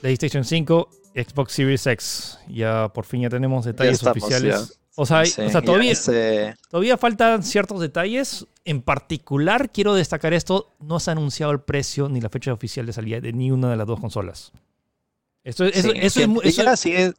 PlayStation 0.01 0.45
5, 0.45 0.89
Xbox 1.15 1.53
Series 1.53 1.87
X. 1.87 2.39
Ya 2.49 2.89
por 2.95 3.05
fin 3.05 3.23
ya 3.23 3.29
tenemos 3.31 3.65
detalles 3.65 3.95
estamos, 3.95 4.19
oficiales. 4.23 4.69
ya. 4.69 4.75
O 4.97 5.07
sea, 5.07 5.19
hay- 5.21 5.27
Sí, 5.27 5.41
o 5.43 5.45
sea, 5.51 5.61
ya 5.61 5.63
todavía, 5.63 5.95
se- 5.95 6.55
todavía 6.71 6.97
faltan 6.97 7.43
ciertos 7.43 7.81
detalles. 7.81 8.47
En 8.65 8.83
particular, 8.83 9.71
quiero 9.71 9.95
destacar 9.95 10.33
esto: 10.35 10.75
no 10.81 10.99
se 11.01 11.11
ha 11.11 11.13
anunciado 11.13 11.53
el 11.53 11.61
precio 11.61 12.09
ni 12.09 12.21
la 12.21 12.29
fecha 12.29 12.53
oficial 12.53 12.85
de 12.87 12.93
salida 12.93 13.21
de 13.21 13.33
ni 13.33 13.51
una 13.51 13.71
de 13.71 13.77
las 13.77 13.87
dos 13.87 14.01
consolas. 14.01 14.53
Esto, 15.49 15.65
eso, 15.65 15.91
sí, 15.93 15.99
eso 16.01 16.21
en 16.21 16.37
eso- 16.45 16.77
sigue- 16.77 17.15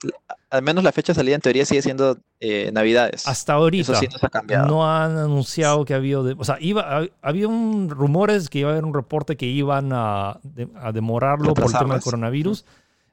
al 0.52 0.62
menos 0.62 0.84
la 0.84 0.92
fecha 0.92 1.14
de 1.14 1.18
salida 1.18 1.36
en 1.36 1.42
teoría 1.42 1.66
sigue 1.66 1.82
siendo 1.82 2.18
eh, 2.40 2.70
Navidades. 2.72 3.28
hasta 3.28 3.54
ahorita. 3.54 3.92
Eso 3.94 4.00
sí 4.02 4.08
ha 4.22 4.30
cambiado. 4.30 4.68
No 4.68 4.88
han 4.90 5.18
anunciado 5.18 5.84
que 5.86 5.94
había, 5.94 6.20
de- 6.20 6.36
o 6.38 6.44
sea, 6.44 6.58
iba, 6.60 7.02
hab- 7.02 7.12
había 7.22 7.48
un 7.48 7.90
rumores 7.90 8.50
que 8.50 8.60
iba 8.60 8.70
a 8.70 8.74
haber 8.74 8.86
un 8.86 8.94
reporte 8.94 9.36
que 9.36 9.46
iban 9.48 9.90
a, 9.94 10.40
de- 10.44 10.68
a 10.76 10.92
demorarlo 10.92 11.54
por 11.54 11.66
el 11.66 11.72
tema 11.74 11.94
del 11.96 12.04
coronavirus. 12.04 12.66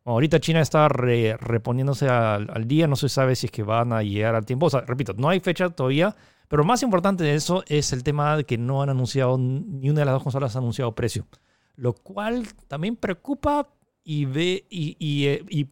Bueno, 0.05 0.15
ahorita 0.17 0.39
China 0.39 0.61
está 0.61 0.89
re- 0.89 1.37
reponiéndose 1.39 2.09
al, 2.09 2.49
al 2.53 2.69
día, 2.69 2.87
no 2.87 2.97
se 2.97 3.09
sabe 3.09 3.35
si 3.37 3.47
es 3.47 3.53
que 3.53 3.63
van 3.63 3.93
a 3.93 4.03
llegar 4.03 4.35
al 4.35 4.45
tiempo. 4.47 4.67
O 4.67 4.71
sea, 4.71 4.83
repito, 4.83 5.15
no 5.17 5.29
hay 5.31 5.41
fecha 5.41 5.69
todavía, 5.71 6.15
pero 6.49 6.63
más 6.63 6.83
importante 6.83 7.25
de 7.25 7.35
eso 7.35 7.65
es 7.67 7.93
el 7.93 8.03
tema 8.05 8.37
de 8.37 8.45
que 8.45 8.57
no 8.59 8.83
han 8.83 8.91
anunciado, 8.91 9.37
ni 9.39 9.89
una 9.91 10.01
de 10.01 10.05
las 10.05 10.13
dos 10.15 10.23
consolas 10.23 10.55
ha 10.55 10.59
anunciado 10.59 10.95
precio. 10.95 11.27
Lo 11.75 11.93
cual 11.93 12.47
también 12.69 12.97
preocupa 12.97 13.67
y 14.07 14.25
ve 14.25 14.65
y, 14.71 14.97
y, 14.99 15.27
eh, 15.27 15.45
y 15.51 15.67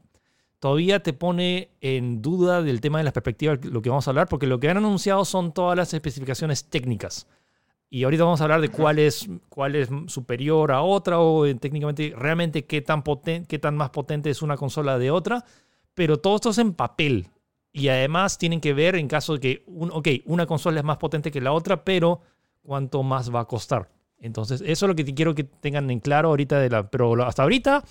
todavía 0.59 1.01
te 1.03 1.13
pone 1.13 1.71
en 1.81 2.21
duda 2.21 2.63
del 2.63 2.81
tema 2.81 2.99
de 2.99 3.05
las 3.05 3.13
perspectivas, 3.13 3.65
lo 3.65 3.81
que 3.81 3.91
vamos 3.91 4.09
a 4.09 4.11
hablar, 4.11 4.29
porque 4.29 4.49
lo 4.49 4.59
que 4.59 4.69
han 4.69 4.77
anunciado 4.77 5.25
son 5.25 5.55
todas 5.55 5.77
las 5.77 5.95
especificaciones 5.95 6.65
técnicas. 6.65 7.29
Y 7.91 8.03
ahorita 8.03 8.25
vamos 8.25 8.41
a 8.41 8.45
hablar 8.45 8.61
de 8.61 8.71
cuál 8.71 8.99
es, 8.99 9.29
cuál 9.49 9.77
es 9.77 9.89
superior 10.09 10.73
a 10.73 10.83
otra 10.83 11.21
o 11.21 11.47
eh, 11.47 11.55
técnicamente 11.55 12.13
realmente 12.19 12.65
qué 12.65 12.83
tan, 12.83 13.05
poten- 13.05 13.47
qué 13.47 13.61
tan 13.61 13.77
más 13.77 13.91
potente 13.91 14.31
es 14.31 14.43
una 14.43 14.57
consola 14.57 14.99
de 14.99 15.13
otra. 15.13 15.45
Pero 15.95 16.17
todo 16.17 16.35
esto 16.35 16.51
es 16.51 16.59
en 16.59 16.75
papel. 16.75 17.29
Y 17.73 17.87
además 17.87 18.37
tienen 18.37 18.61
que 18.61 18.75
ver 18.75 18.97
en 18.97 19.07
caso 19.07 19.35
de 19.35 19.41
que, 19.41 19.65
un, 19.69 19.93
ok, 19.93 20.09
una 20.25 20.45
consola 20.47 20.81
es 20.81 20.85
más 20.85 20.97
potente 20.97 21.31
que 21.31 21.41
la 21.41 21.53
otra, 21.53 21.85
pero 21.85 22.21
cuánto 22.63 23.05
más 23.05 23.33
va 23.33 23.41
a 23.41 23.45
costar. 23.45 23.91
Entonces, 24.19 24.61
eso 24.67 24.87
es 24.87 24.89
lo 24.89 24.97
que 24.97 25.05
te 25.05 25.15
quiero 25.15 25.37
que 25.37 25.45
tengan 25.45 25.89
en 25.89 26.01
claro 26.01 26.31
ahorita. 26.31 26.59
De 26.59 26.71
la, 26.71 26.91
pero 26.91 27.23
hasta 27.23 27.45
ahorita 27.45 27.85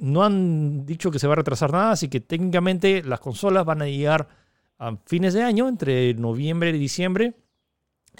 no 0.00 0.22
han 0.22 0.84
dicho 0.84 1.10
que 1.10 1.18
se 1.18 1.26
va 1.26 1.32
a 1.32 1.36
retrasar 1.36 1.72
nada, 1.72 1.92
así 1.92 2.08
que 2.08 2.20
técnicamente 2.20 3.02
las 3.02 3.20
consolas 3.20 3.64
van 3.64 3.82
a 3.82 3.86
llegar 3.86 4.28
a 4.78 4.96
fines 5.06 5.32
de 5.34 5.42
año, 5.42 5.68
entre 5.68 6.14
noviembre 6.14 6.70
y 6.70 6.78
diciembre. 6.78 7.34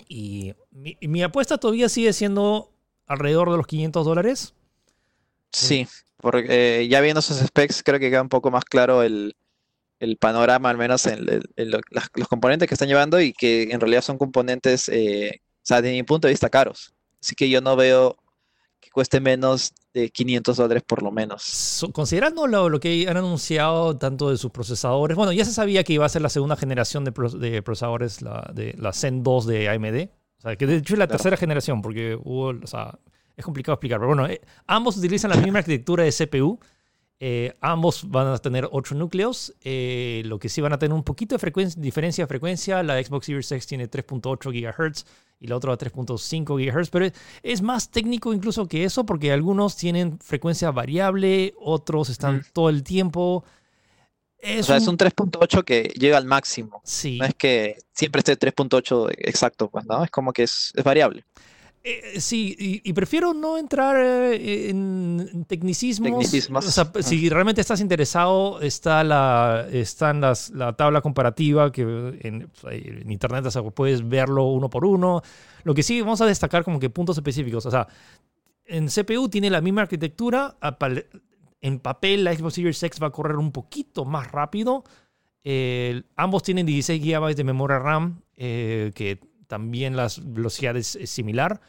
Y 0.08 0.54
mi, 0.70 1.22
apuesta 1.22 1.58
todavía 1.58 1.88
sigue 1.88 2.12
siendo 2.12 2.72
alrededor 3.06 3.50
de 3.50 3.58
los 3.58 3.66
500 3.66 4.06
dólares. 4.06 4.54
Sí, 5.50 5.86
porque 6.16 6.46
eh, 6.80 6.88
ya 6.88 7.02
viendo 7.02 7.20
esos 7.20 7.38
specs 7.38 7.82
creo 7.82 8.00
que 8.00 8.08
queda 8.08 8.22
un 8.22 8.30
poco 8.30 8.50
más 8.50 8.64
claro 8.64 9.02
el, 9.02 9.34
panorama, 10.18 10.70
al 10.70 10.78
menos 10.78 11.06
en, 11.06 11.26
los 11.26 12.28
componentes 12.28 12.66
que 12.66 12.74
están 12.74 12.88
llevando 12.88 13.20
y 13.20 13.32
que 13.32 13.64
en 13.64 13.80
realidad 13.80 14.02
son 14.02 14.18
componentes, 14.18 14.88
eh, 14.88 15.40
o 15.56 15.60
sea, 15.62 15.82
de 15.82 15.92
mi 15.92 16.02
punto 16.02 16.26
de 16.26 16.32
vista, 16.32 16.48
caros. 16.48 16.94
Así 17.20 17.34
que 17.34 17.48
yo 17.50 17.60
no 17.60 17.76
veo 17.76 18.16
que 18.82 18.90
cueste 18.90 19.20
menos 19.20 19.72
de 19.94 20.10
500 20.10 20.56
dólares 20.56 20.82
por 20.84 21.02
lo 21.04 21.12
menos. 21.12 21.42
So- 21.44 21.92
considerando 21.92 22.46
lo, 22.48 22.68
lo 22.68 22.80
que 22.80 23.06
han 23.08 23.16
anunciado 23.16 23.96
tanto 23.96 24.28
de 24.30 24.36
sus 24.36 24.50
procesadores, 24.50 25.16
bueno, 25.16 25.32
ya 25.32 25.44
se 25.44 25.52
sabía 25.52 25.84
que 25.84 25.92
iba 25.92 26.04
a 26.04 26.08
ser 26.08 26.20
la 26.20 26.28
segunda 26.28 26.56
generación 26.56 27.04
de, 27.04 27.12
pro- 27.12 27.30
de 27.30 27.62
procesadores, 27.62 28.20
la, 28.22 28.50
de 28.52 28.74
la 28.76 28.92
Zen 28.92 29.22
2 29.22 29.46
de 29.46 29.68
AMD. 29.68 30.08
O 30.38 30.42
sea, 30.42 30.56
que 30.56 30.66
de 30.66 30.76
hecho 30.78 30.94
es 30.94 30.98
la 30.98 31.06
Claro. 31.06 31.18
tercera 31.18 31.36
generación, 31.36 31.80
porque 31.80 32.18
hubo, 32.20 32.48
o 32.48 32.66
sea, 32.66 32.98
es 33.36 33.44
complicado 33.44 33.74
explicar, 33.74 34.00
pero 34.00 34.08
bueno, 34.08 34.26
eh, 34.26 34.40
ambos 34.66 34.96
utilizan 34.96 35.30
la 35.30 35.36
misma 35.36 35.60
arquitectura 35.60 36.02
de 36.04 36.10
CPU. 36.12 36.58
Eh, 37.24 37.54
ambos 37.60 38.10
van 38.10 38.26
a 38.26 38.38
tener 38.38 38.68
8 38.72 38.96
núcleos. 38.96 39.54
eh, 39.62 40.22
lo 40.24 40.40
que 40.40 40.48
sí 40.48 40.60
van 40.60 40.72
a 40.72 40.78
tener 40.78 40.92
un 40.92 41.04
poquito 41.04 41.36
de 41.36 41.38
frecuencia, 41.38 41.80
diferencia 41.80 42.24
de 42.24 42.28
frecuencia. 42.28 42.82
La 42.82 43.00
Xbox 43.00 43.26
Series 43.26 43.52
X 43.52 43.64
tiene 43.68 43.88
3.8 43.88 44.50
GHz 44.50 45.06
y 45.38 45.46
la 45.46 45.56
otra 45.56 45.76
3.5 45.78 46.56
GHz, 46.56 46.90
pero 46.90 47.04
es, 47.04 47.12
es 47.44 47.62
más 47.62 47.90
técnico 47.92 48.32
incluso 48.34 48.66
que 48.66 48.82
eso 48.82 49.06
porque 49.06 49.30
algunos 49.32 49.76
tienen 49.76 50.18
frecuencia 50.18 50.72
variable, 50.72 51.54
otros 51.60 52.08
están 52.08 52.38
Mm. 52.38 52.44
todo 52.52 52.68
el 52.68 52.82
tiempo. 52.82 53.44
O 54.44 54.62
sea, 54.64 54.76
es 54.76 54.82
un- 54.88 54.94
un 54.94 54.96
3.8 54.96 55.62
que 55.64 55.92
llega 55.96 56.16
al 56.18 56.24
máximo. 56.24 56.80
Sí. 56.84 57.18
No 57.18 57.26
es 57.26 57.34
que 57.36 57.76
siempre 57.92 58.18
esté 58.18 58.34
3.8 58.36 59.08
exacto, 59.16 59.68
pues, 59.70 59.86
¿no? 59.86 60.02
Es 60.02 60.10
como 60.10 60.32
que 60.32 60.42
es, 60.42 60.72
es 60.74 60.82
variable. 60.82 61.24
Eh, 61.84 62.20
sí, 62.20 62.54
y, 62.58 62.88
y 62.88 62.92
prefiero 62.92 63.34
no 63.34 63.58
entrar 63.58 63.96
eh, 63.96 64.70
en 64.70 65.44
tecnicismos. 65.48 66.10
Tecnicismos. 66.10 66.66
O 66.66 66.70
sea, 66.70 66.90
si 67.02 67.28
realmente 67.28 67.60
estás 67.60 67.80
interesado, 67.80 68.60
está 68.60 69.02
la, 69.02 69.66
están 69.72 70.20
las, 70.20 70.50
la 70.50 70.74
tabla 70.74 71.00
comparativa 71.00 71.72
que 71.72 71.82
en, 71.82 72.48
en 72.70 73.10
internet 73.10 73.46
o 73.46 73.50
sea, 73.50 73.62
puedes 73.62 74.08
verlo 74.08 74.44
uno 74.44 74.70
por 74.70 74.84
uno. 74.84 75.22
Lo 75.64 75.74
que 75.74 75.82
sí, 75.82 76.00
vamos 76.00 76.20
a 76.20 76.26
destacar 76.26 76.62
como 76.62 76.78
que 76.78 76.88
puntos 76.88 77.16
específicos. 77.16 77.66
O 77.66 77.70
sea, 77.70 77.88
en 78.64 78.86
CPU 78.86 79.28
tiene 79.28 79.50
la 79.50 79.60
misma 79.60 79.82
arquitectura. 79.82 80.56
En 81.60 81.78
papel, 81.80 82.24
la 82.24 82.34
Xbox 82.34 82.54
Series 82.54 82.82
X 82.82 83.02
va 83.02 83.08
a 83.08 83.10
correr 83.10 83.36
un 83.36 83.50
poquito 83.50 84.04
más 84.04 84.30
rápido. 84.30 84.84
Eh, 85.44 86.02
ambos 86.16 86.42
tienen 86.42 86.66
16 86.66 87.02
GB 87.02 87.34
de 87.34 87.44
memoria 87.44 87.78
RAM, 87.80 88.22
eh, 88.36 88.92
que 88.94 89.18
también 89.48 89.96
la 89.96 90.08
velocidad 90.22 90.76
es, 90.76 90.96
es 90.96 91.10
similar. 91.10 91.60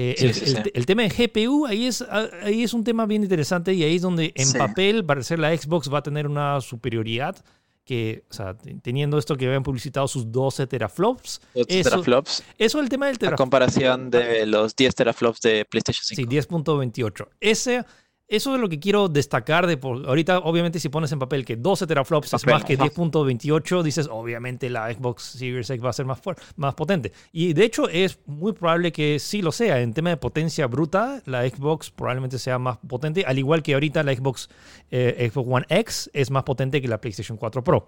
Eh, 0.00 0.14
Sí, 0.16 0.26
el, 0.26 0.34
sí, 0.34 0.44
el- 0.44 0.62
sí. 0.64 0.70
el 0.74 0.86
tema 0.86 1.02
de 1.02 1.08
GPU, 1.08 1.66
ahí 1.66 1.86
es, 1.86 2.02
ahí 2.42 2.62
es 2.62 2.72
un 2.72 2.84
tema 2.84 3.04
bien 3.06 3.22
interesante 3.24 3.72
y 3.74 3.82
ahí 3.82 3.96
es 3.96 4.02
donde 4.02 4.32
en 4.36 4.52
papel, 4.52 5.04
para 5.04 5.22
ser 5.24 5.40
la 5.40 5.56
Xbox, 5.56 5.92
va 5.92 5.98
a 5.98 6.02
tener 6.02 6.28
una 6.28 6.60
superioridad 6.60 7.36
que, 7.84 8.22
o 8.30 8.34
sea, 8.34 8.54
te- 8.54 8.74
teniendo 8.82 9.18
esto 9.18 9.34
que 9.36 9.46
habían 9.46 9.62
publicitado 9.62 10.06
sus 10.06 10.30
12 10.30 10.66
teraflops, 10.66 11.40
Los 11.54 11.66
Eso- 11.68 11.90
teraflops, 11.90 12.44
eso 12.58 12.78
es 12.78 12.82
el 12.84 12.88
tema 12.90 13.06
del 13.06 13.16
a 13.16 13.18
teraflop. 13.18 13.38
comparación 13.38 14.10
de 14.10 14.46
los 14.46 14.76
10 14.76 14.94
teraflops 14.94 15.40
de 15.40 15.64
PlayStation 15.64 16.04
5. 16.04 16.20
Sí, 16.20 16.26
10.28. 16.28 17.28
Ese, 17.40 17.84
eso 18.28 18.54
es 18.54 18.60
lo 18.60 18.68
que 18.68 18.78
quiero 18.78 19.08
destacar 19.08 19.66
de 19.66 19.78
por, 19.78 20.06
ahorita, 20.06 20.40
obviamente, 20.40 20.78
si 20.78 20.90
pones 20.90 21.10
en 21.12 21.18
papel 21.18 21.46
que 21.46 21.56
12 21.56 21.86
teraflops 21.86 22.34
es 22.34 22.46
más 22.46 22.62
que 22.62 22.74
ajá. 22.74 22.84
10.28, 22.84 23.82
dices, 23.82 24.06
obviamente 24.10 24.68
la 24.68 24.92
Xbox 24.92 25.22
Series 25.22 25.70
X 25.70 25.82
va 25.82 25.88
a 25.88 25.94
ser 25.94 26.04
más, 26.04 26.20
más 26.56 26.74
potente. 26.74 27.12
Y 27.32 27.54
de 27.54 27.64
hecho 27.64 27.88
es 27.88 28.18
muy 28.26 28.52
probable 28.52 28.92
que 28.92 29.18
sí 29.18 29.40
lo 29.40 29.50
sea. 29.50 29.80
En 29.80 29.94
tema 29.94 30.10
de 30.10 30.18
potencia 30.18 30.66
bruta, 30.66 31.22
la 31.24 31.48
Xbox 31.48 31.90
probablemente 31.90 32.38
sea 32.38 32.58
más 32.58 32.76
potente, 32.86 33.24
al 33.26 33.38
igual 33.38 33.62
que 33.62 33.72
ahorita 33.72 34.02
la 34.02 34.14
Xbox, 34.14 34.50
eh, 34.90 35.30
Xbox 35.32 35.48
One 35.50 35.66
X 35.70 36.10
es 36.12 36.30
más 36.30 36.42
potente 36.42 36.82
que 36.82 36.88
la 36.88 37.00
PlayStation 37.00 37.38
4 37.38 37.64
Pro. 37.64 37.86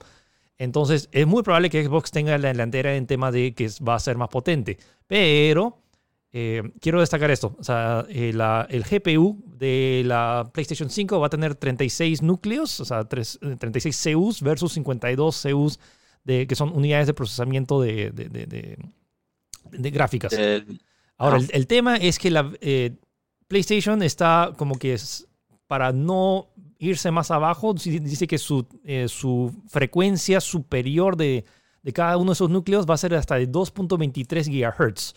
Entonces, 0.56 1.08
es 1.12 1.26
muy 1.26 1.42
probable 1.42 1.68
que 1.68 1.84
Xbox 1.84 2.10
tenga 2.10 2.36
la 2.38 2.48
delantera 2.48 2.94
en 2.94 3.06
tema 3.06 3.30
de 3.30 3.54
que 3.54 3.68
va 3.86 3.94
a 3.94 4.00
ser 4.00 4.16
más 4.16 4.28
potente. 4.28 4.78
Pero 5.06 5.82
eh, 6.32 6.62
quiero 6.80 7.00
destacar 7.00 7.30
esto. 7.30 7.56
O 7.58 7.64
sea, 7.64 8.04
eh, 8.08 8.32
la- 8.32 8.66
el 8.70 8.84
GPU 8.84 9.42
de 9.58 10.02
la 10.06 10.48
PlayStation 10.52 10.88
5 10.90 11.18
va 11.20 11.26
a 11.26 11.30
tener 11.30 11.54
36 11.56 12.22
núcleos, 12.22 12.78
o 12.80 12.84
sea, 12.84 13.04
tres- 13.04 13.38
eh, 13.42 13.56
36 13.58 14.00
CUs 14.14 14.40
versus 14.42 14.72
52 14.72 15.42
CUs 15.42 15.78
de, 16.24 16.46
que 16.46 16.54
son 16.54 16.70
unidades 16.76 17.06
de 17.08 17.14
procesamiento 17.14 17.80
de, 17.80 18.10
de- 18.12 18.28
de- 18.28 18.46
de- 18.46 18.78
de 19.72 19.90
gráficas. 19.90 20.32
Ahora, 21.18 21.36
el, 21.38 21.50
el 21.52 21.66
tema 21.66 21.96
es 21.96 22.18
que 22.18 22.30
la 22.30 22.50
eh, 22.60 22.96
PlayStation 23.48 24.02
está 24.02 24.52
como 24.56 24.78
que 24.78 24.94
es 24.94 25.26
para 25.66 25.92
no 25.92 26.48
irse 26.78 27.10
más 27.10 27.30
abajo, 27.30 27.74
dice 27.74 28.26
que 28.26 28.38
su, 28.38 28.66
su 29.08 29.52
frecuencia 29.68 30.40
superior 30.40 31.16
de, 31.16 31.44
de 31.82 31.92
cada 31.92 32.16
uno 32.16 32.30
de 32.30 32.34
esos 32.34 32.48
núcleos 32.50 32.86
va 32.88 32.94
a 32.94 32.98
ser 32.98 33.14
hasta 33.14 33.34
de 33.36 33.48
2.23 33.50 34.48
GHz. 34.48 35.14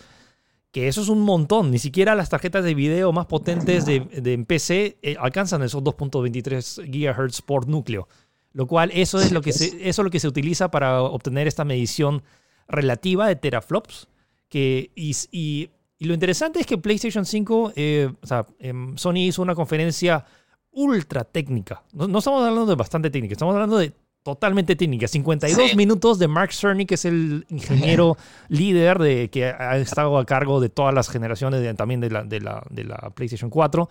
Que 0.73 0.87
eso 0.87 1.01
es 1.01 1.07
un 1.07 1.21
montón. 1.21 1.69
Ni 1.69 1.77
siquiera 1.77 2.15
las 2.15 2.29
tarjetas 2.29 2.65
de 2.65 2.73
video 2.73 3.13
más 3.13 3.27
potentes 3.27 3.85
de, 3.85 3.99
de 3.99 4.37
PC 4.39 4.97
eh, 5.03 5.15
alcanzan 5.19 5.61
esos 5.61 5.83
2.23 5.83 6.89
GHz 6.89 7.43
por 7.43 7.69
núcleo. 7.69 8.09
Lo 8.53 8.65
cual, 8.65 8.89
eso 8.91 9.21
es, 9.21 9.31
lo 9.31 9.41
que 9.41 9.53
se, 9.53 9.67
eso 9.87 10.01
es 10.01 10.03
lo 10.03 10.09
que 10.09 10.19
se 10.19 10.27
utiliza 10.27 10.71
para 10.71 11.03
obtener 11.03 11.47
esta 11.47 11.63
medición 11.63 12.23
relativa 12.67 13.27
de 13.27 13.35
teraflops. 13.35 14.07
Que, 14.49 14.91
y, 14.95 15.15
y, 15.31 15.69
lo 15.99 16.15
interesante 16.15 16.59
es 16.59 16.65
que 16.65 16.79
PlayStation 16.79 17.23
5, 17.23 17.73
eh, 17.75 18.11
o 18.21 18.27
sea, 18.27 18.47
em, 18.57 18.97
Sony 18.97 19.27
hizo 19.27 19.43
una 19.43 19.53
conferencia 19.53 20.25
ultra 20.71 21.23
técnica. 21.23 21.83
No, 21.93 22.07
no, 22.07 22.17
estamos 22.17 22.41
hablando 22.41 22.65
de 22.65 22.75
bastante 22.75 23.11
técnica, 23.11 23.33
estamos 23.33 23.53
hablando 23.53 23.77
de 23.77 23.93
totalmente 24.23 24.75
técnica. 24.75 25.07
52 25.07 25.71
sí. 25.71 25.77
minutos 25.77 26.17
de 26.17 26.27
Mark 26.27 26.53
Cerny, 26.53 26.85
que 26.85 26.95
es 26.95 27.05
el 27.05 27.45
ingeniero 27.49 28.17
líder 28.47 28.97
de, 28.99 29.29
que 29.29 29.45
ha 29.45 29.77
estado 29.77 30.17
a 30.17 30.25
cargo 30.25 30.59
de 30.59 30.69
todas 30.69 30.93
las 30.93 31.09
generaciones 31.09 31.61
de, 31.61 31.73
también 31.73 31.99
de 31.99 32.09
la, 32.09 32.23
de, 32.23 32.39
la, 32.39 32.63
de 32.69 32.85
la 32.85 33.11
PlayStation 33.13 33.49
4. 33.49 33.89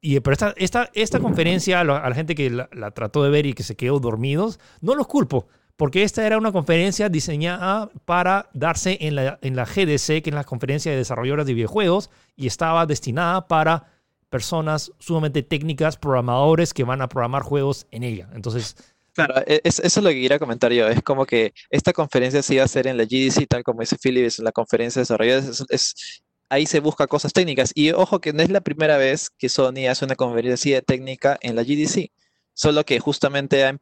Y, 0.00 0.20
pero 0.20 0.32
esta, 0.32 0.54
esta, 0.56 0.90
esta 0.94 1.20
conferencia, 1.20 1.80
a 1.80 1.84
la, 1.84 2.14
gente 2.14 2.34
que 2.34 2.50
la, 2.50 2.68
la, 2.72 2.92
trató 2.92 3.22
de 3.22 3.30
ver 3.30 3.46
y 3.46 3.52
que 3.52 3.62
se 3.62 3.76
quedó 3.76 4.00
dormidos, 4.00 4.58
no 4.80 4.94
los 4.94 5.06
culpo, 5.06 5.48
porque 5.76 6.02
esta 6.02 6.26
era 6.26 6.38
una 6.38 6.52
conferencia 6.52 7.08
diseñada 7.08 7.90
para 8.04 8.48
darse 8.52 8.98
en 9.00 9.16
la, 9.16 9.38
en 9.42 9.54
la 9.54 9.64
GDC, 9.64 10.22
que 10.22 10.30
es 10.30 10.34
la 10.34 10.44
conferencia 10.44 10.90
de 10.90 10.98
desarrolladores 10.98 11.46
de 11.46 11.54
videojuegos, 11.54 12.10
y 12.36 12.46
estaba 12.46 12.86
destinada 12.86 13.46
para 13.48 13.86
personas 14.30 14.92
sumamente 14.98 15.42
técnicas, 15.42 15.96
programadores 15.96 16.74
que 16.74 16.84
van 16.84 17.02
a 17.02 17.08
programar 17.08 17.42
juegos 17.42 17.86
en 17.90 18.02
ella. 18.02 18.28
Entonces, 18.34 18.76
Claro, 19.18 19.34
es, 19.46 19.80
eso 19.80 19.82
es 19.82 20.04
lo 20.04 20.10
que 20.10 20.20
quería 20.20 20.38
comentar 20.38 20.72
yo. 20.72 20.86
Es 20.86 21.02
como 21.02 21.26
que 21.26 21.52
esta 21.70 21.92
conferencia 21.92 22.40
se 22.40 22.54
iba 22.54 22.62
a 22.62 22.66
hacer 22.66 22.86
en 22.86 22.96
la 22.96 23.02
GDC, 23.02 23.48
tal 23.48 23.64
como 23.64 23.80
dice 23.80 23.96
Philip, 24.00 24.24
es 24.24 24.38
la 24.38 24.52
conferencia 24.52 25.00
de 25.00 25.02
desarrolladores. 25.02 25.64
Es, 25.70 26.22
ahí 26.48 26.66
se 26.66 26.78
busca 26.78 27.08
cosas 27.08 27.32
técnicas. 27.32 27.72
Y 27.74 27.90
ojo 27.90 28.20
que 28.20 28.32
no 28.32 28.44
es 28.44 28.50
la 28.50 28.60
primera 28.60 28.96
vez 28.96 29.30
que 29.30 29.48
Sony 29.48 29.88
hace 29.90 30.04
una 30.04 30.14
conferencia 30.14 30.82
técnica 30.82 31.36
en 31.40 31.56
la 31.56 31.64
GDC. 31.64 32.12
Solo 32.54 32.84
que 32.84 33.00
justamente 33.00 33.80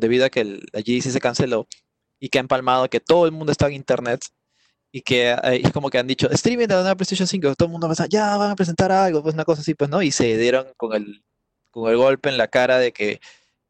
debido 0.00 0.24
a 0.24 0.30
que 0.30 0.44
la 0.44 0.80
GDC 0.80 1.10
se 1.10 1.20
canceló 1.20 1.68
y 2.18 2.30
que 2.30 2.38
ha 2.38 2.40
empalmado 2.40 2.88
que 2.88 3.00
todo 3.00 3.26
el 3.26 3.32
mundo 3.32 3.52
está 3.52 3.66
en 3.66 3.74
internet 3.74 4.24
y 4.90 5.02
que 5.02 5.32
eh, 5.32 5.60
es 5.62 5.72
como 5.72 5.90
que 5.90 5.98
han 5.98 6.06
dicho, 6.06 6.30
streaming 6.30 6.68
de 6.68 6.82
la 6.82 6.94
PlayStation 6.94 7.26
5, 7.26 7.54
todo 7.54 7.66
el 7.66 7.72
mundo 7.72 7.86
pensaba, 7.88 8.08
ya 8.08 8.34
van 8.38 8.52
a 8.52 8.56
presentar 8.56 8.92
algo, 8.92 9.22
pues 9.22 9.34
una 9.34 9.44
cosa 9.44 9.60
así, 9.60 9.74
pues 9.74 9.90
no, 9.90 10.00
y 10.00 10.10
se 10.10 10.38
dieron 10.38 10.68
con 10.78 10.94
el, 10.94 11.22
con 11.70 11.90
el 11.90 11.98
golpe 11.98 12.30
en 12.30 12.38
la 12.38 12.48
cara 12.48 12.78
de 12.78 12.92
que 12.92 13.20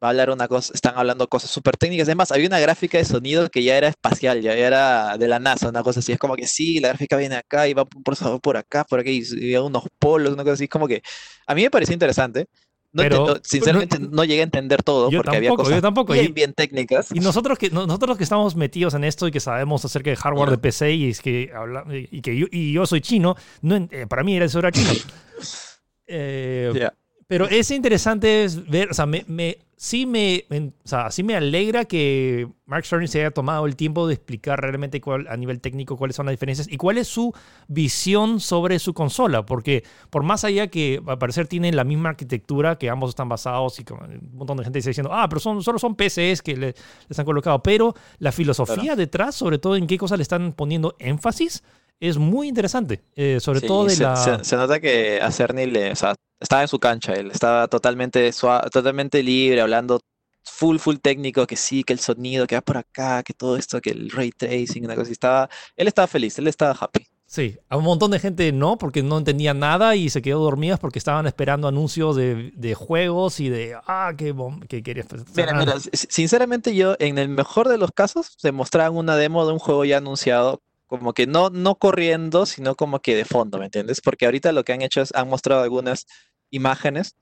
va 0.03 0.07
a 0.07 0.11
hablar 0.11 0.29
una 0.29 0.47
cosa, 0.47 0.73
están 0.73 0.97
hablando 0.97 1.27
cosas 1.27 1.49
súper 1.49 1.77
técnicas. 1.77 2.07
Además, 2.07 2.31
había 2.31 2.47
una 2.47 2.59
gráfica 2.59 2.97
de 2.97 3.05
sonido 3.05 3.49
que 3.49 3.63
ya 3.63 3.77
era 3.77 3.87
espacial, 3.87 4.41
ya 4.41 4.53
era 4.53 5.17
de 5.17 5.27
la 5.27 5.39
NASA, 5.39 5.69
una 5.69 5.83
cosa 5.83 5.99
así. 5.99 6.11
Es 6.11 6.19
como 6.19 6.35
que 6.35 6.47
sí, 6.47 6.79
la 6.79 6.89
gráfica 6.89 7.17
viene 7.17 7.35
acá 7.35 7.67
y 7.67 7.73
va 7.73 7.85
por 7.85 8.57
acá, 8.57 8.83
por 8.83 8.99
aquí, 8.99 9.23
y, 9.31 9.51
y 9.51 9.55
unos 9.57 9.83
polos, 9.99 10.33
una 10.33 10.43
cosa 10.43 10.53
así. 10.53 10.67
Como 10.67 10.87
que 10.87 11.01
a 11.47 11.55
mí 11.55 11.63
me 11.63 11.71
pareció 11.71 11.93
interesante. 11.93 12.47
No 12.95 13.03
pero, 13.03 13.17
entiendo, 13.17 13.41
sinceramente 13.43 13.99
no, 13.99 14.07
no, 14.09 14.23
llegué 14.23 14.39
a 14.39 14.45
entender 14.45 14.81
todo 14.81 15.11
porque 15.11 15.17
tampoco, 15.17 15.35
había 15.35 15.49
cosas 15.49 15.81
tampoco. 15.81 16.13
bien, 16.13 16.33
bien 16.33 16.53
técnicas. 16.53 17.11
Y 17.13 17.19
nosotros 17.19 17.57
que, 17.57 17.69
nosotros 17.69 18.17
que 18.17 18.23
estamos 18.23 18.55
metidos 18.55 18.93
en 18.93 19.03
esto 19.03 19.27
y 19.27 19.31
que 19.31 19.41
sabemos 19.41 19.83
acerca 19.83 20.11
de 20.11 20.15
hardware 20.15 20.51
de 20.51 20.57
PC 20.59 20.93
y, 20.93 21.09
es 21.09 21.21
que 21.21 21.51
habla, 21.53 21.83
y 21.89 22.21
que 22.21 22.37
yo, 22.37 22.47
y 22.49 22.71
yo 22.71 22.85
soy 22.85 23.01
chino, 23.01 23.35
no, 23.61 23.75
eh, 23.91 24.05
para 24.07 24.23
mí 24.23 24.37
era 24.37 24.45
eso 24.45 24.59
era 24.59 24.71
chino. 24.71 24.91
eh, 26.07 26.71
yeah. 26.73 26.93
Pero 27.27 27.49
es 27.49 27.71
interesante 27.71 28.47
ver, 28.69 28.91
o 28.91 28.93
sea, 28.93 29.05
me, 29.05 29.25
me, 29.27 29.57
sí, 29.77 30.05
me, 30.05 30.45
o 30.51 30.87
sea, 30.87 31.11
sí 31.11 31.23
me 31.23 31.35
alegra 31.35 31.85
que 31.85 32.47
Mark 32.65 32.85
Cerny 32.85 33.07
se 33.07 33.19
haya 33.19 33.31
tomado 33.31 33.65
el 33.65 33.75
tiempo 33.75 34.07
de 34.07 34.13
explicar 34.13 34.61
realmente 34.61 35.01
cuál, 35.01 35.27
a 35.27 35.37
nivel 35.37 35.59
técnico 35.59 35.97
cuáles 35.97 36.15
son 36.15 36.25
las 36.25 36.33
diferencias 36.33 36.67
y 36.69 36.77
cuál 36.77 36.97
es 36.97 37.07
su 37.07 37.33
visión 37.67 38.39
sobre 38.39 38.79
su 38.79 38.93
consola, 38.93 39.45
porque 39.45 39.83
por 40.09 40.23
más 40.23 40.43
allá 40.43 40.67
que 40.67 41.01
al 41.05 41.17
parecer 41.17 41.47
tienen 41.47 41.75
la 41.75 41.83
misma 41.83 42.09
arquitectura, 42.09 42.77
que 42.77 42.89
ambos 42.89 43.09
están 43.09 43.29
basados 43.29 43.79
y 43.79 43.85
un 43.91 44.31
montón 44.33 44.57
de 44.57 44.63
gente 44.63 44.79
está 44.79 44.89
diciendo, 44.89 45.11
ah, 45.13 45.27
pero 45.29 45.39
son, 45.39 45.61
solo 45.61 45.79
son 45.79 45.95
PCs 45.95 46.41
que 46.41 46.55
le, 46.55 46.75
les 47.07 47.19
han 47.19 47.25
colocado, 47.25 47.61
pero 47.61 47.93
la 48.19 48.31
filosofía 48.31 48.75
claro. 48.75 48.97
detrás, 48.97 49.35
sobre 49.35 49.57
todo 49.57 49.75
en 49.75 49.87
qué 49.87 49.97
cosas 49.97 50.17
le 50.17 50.23
están 50.23 50.53
poniendo 50.53 50.95
énfasis, 50.99 51.63
es 51.99 52.17
muy 52.17 52.47
interesante, 52.47 53.01
eh, 53.15 53.39
sobre 53.39 53.61
sí, 53.61 53.67
todo 53.67 53.85
de 53.85 53.95
se, 53.95 54.03
la... 54.03 54.15
Se, 54.15 54.43
se, 54.43 54.55
nota 54.55 54.79
que 54.79 55.21
a 55.21 55.31
Cerny 55.31 55.65
le, 55.65 55.91
o 55.91 55.95
sea, 55.95 56.15
estaba 56.39 56.61
en 56.61 56.67
su 56.67 56.79
cancha, 56.79 57.13
él 57.13 57.31
estaba 57.31 57.67
totalmente, 57.67 58.31
suave, 58.31 58.69
totalmente 58.69 59.23
libre, 59.23 59.61
hablando 59.61 59.99
full, 60.43 60.77
full 60.77 60.97
técnico, 60.97 61.47
que 61.47 61.55
sí, 61.55 61.83
que 61.83 61.93
el 61.93 61.99
sonido, 61.99 62.47
que 62.47 62.55
va 62.55 62.61
por 62.61 62.77
acá, 62.77 63.23
que 63.23 63.33
todo 63.33 63.57
esto, 63.57 63.81
que 63.81 63.91
el 63.91 64.09
ray 64.11 64.31
tracing, 64.31 64.85
una 64.85 64.95
cosa, 64.95 65.11
estaba, 65.11 65.49
él 65.75 65.87
estaba 65.87 66.07
feliz, 66.07 66.37
él 66.37 66.47
estaba 66.47 66.77
happy. 66.79 67.07
Sí, 67.27 67.57
a 67.69 67.77
un 67.77 67.83
montón 67.83 68.11
de 68.11 68.19
gente 68.19 68.51
no, 68.51 68.77
porque 68.77 69.01
no 69.01 69.17
entendía 69.17 69.55
nada 69.55 69.95
y 69.95 70.09
se 70.09 70.21
quedó 70.21 70.43
dormidas 70.43 70.79
porque 70.79 70.99
estaban 70.99 71.25
esperando 71.25 71.67
anuncios 71.67 72.15
de, 72.15 72.53
de 72.55 72.75
juegos 72.75 73.39
y 73.39 73.49
de, 73.49 73.75
ah, 73.87 74.13
qué, 74.15 74.33
qué 74.69 74.83
querías. 74.83 75.07
Mira, 75.35 75.53
mira, 75.53 75.75
sinceramente 75.91 76.75
yo, 76.75 76.95
en 76.99 77.17
el 77.17 77.29
mejor 77.29 77.67
de 77.67 77.79
los 77.79 77.91
casos, 77.91 78.35
se 78.37 78.51
mostraban 78.51 78.95
una 78.95 79.17
demo 79.17 79.45
de 79.47 79.53
un 79.53 79.59
juego 79.59 79.85
ya 79.85 79.97
anunciado 79.97 80.61
como 80.87 81.13
que 81.13 81.27
no, 81.27 81.49
no 81.49 81.75
corriendo, 81.75 82.45
sino 82.45 82.75
como 82.75 82.99
que 82.99 83.15
de 83.15 83.25
fondo, 83.25 83.57
¿me 83.57 83.65
entiendes? 83.65 84.01
Porque 84.01 84.25
ahorita 84.25 84.51
lo 84.51 84.63
que 84.63 84.73
han 84.73 84.81
hecho 84.81 85.01
es, 85.01 85.13
han 85.15 85.29
mostrado 85.29 85.63
algunas 85.63 86.05
imágenes, 86.51 87.15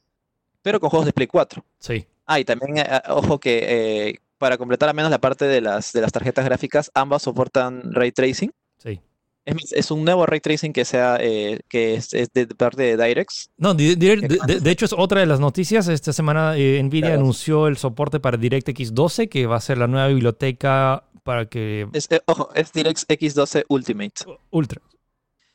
pero 0.61 0.79
con 0.79 0.89
juegos 0.89 1.05
de 1.05 1.13
Play 1.13 1.27
4. 1.27 1.63
Sí. 1.79 2.05
Ah, 2.25 2.39
y 2.39 2.45
también, 2.45 2.77
eh, 2.77 3.01
ojo 3.09 3.39
que 3.39 4.09
eh, 4.09 4.19
para 4.37 4.57
completar 4.57 4.89
al 4.89 4.95
menos 4.95 5.11
la 5.11 5.19
parte 5.19 5.45
de 5.45 5.61
las, 5.61 5.93
de 5.93 6.01
las 6.01 6.11
tarjetas 6.11 6.45
gráficas, 6.45 6.91
ambas 6.93 7.21
soportan 7.21 7.93
ray 7.93 8.11
tracing. 8.11 8.51
Sí. 8.77 8.99
Es, 9.45 9.73
es 9.73 9.91
un 9.91 10.05
nuevo 10.05 10.25
ray 10.25 10.39
tracing 10.39 10.71
que 10.71 10.85
sea 10.85 11.17
eh, 11.19 11.59
que 11.67 11.95
es, 11.95 12.13
es, 12.13 12.29
de 12.33 12.47
parte 12.47 12.83
de 12.83 12.97
DirectX. 12.97 13.49
No, 13.57 13.73
de, 13.73 13.95
de, 13.95 14.17
de, 14.17 14.59
de, 14.59 14.71
hecho 14.71 14.85
es 14.85 14.93
otra 14.93 15.19
de 15.19 15.25
las 15.25 15.39
noticias. 15.39 15.87
Esta 15.87 16.13
semana 16.13 16.57
eh, 16.57 16.81
Nvidia 16.81 17.07
claro. 17.07 17.21
anunció 17.21 17.67
el 17.67 17.77
soporte 17.77 18.19
para 18.19 18.37
DirectX 18.37 18.93
12, 18.93 19.27
que 19.27 19.45
va 19.45 19.57
a 19.57 19.61
ser 19.61 19.77
la 19.77 19.87
nueva 19.87 20.07
biblioteca 20.07 21.03
para 21.23 21.45
que... 21.45 21.87
Es, 21.93 22.07
ojo, 22.25 22.49
es 22.53 22.71
DirectX 22.71 23.33
12 23.33 23.65
Ultimate. 23.69 24.13
Ultra. 24.51 24.81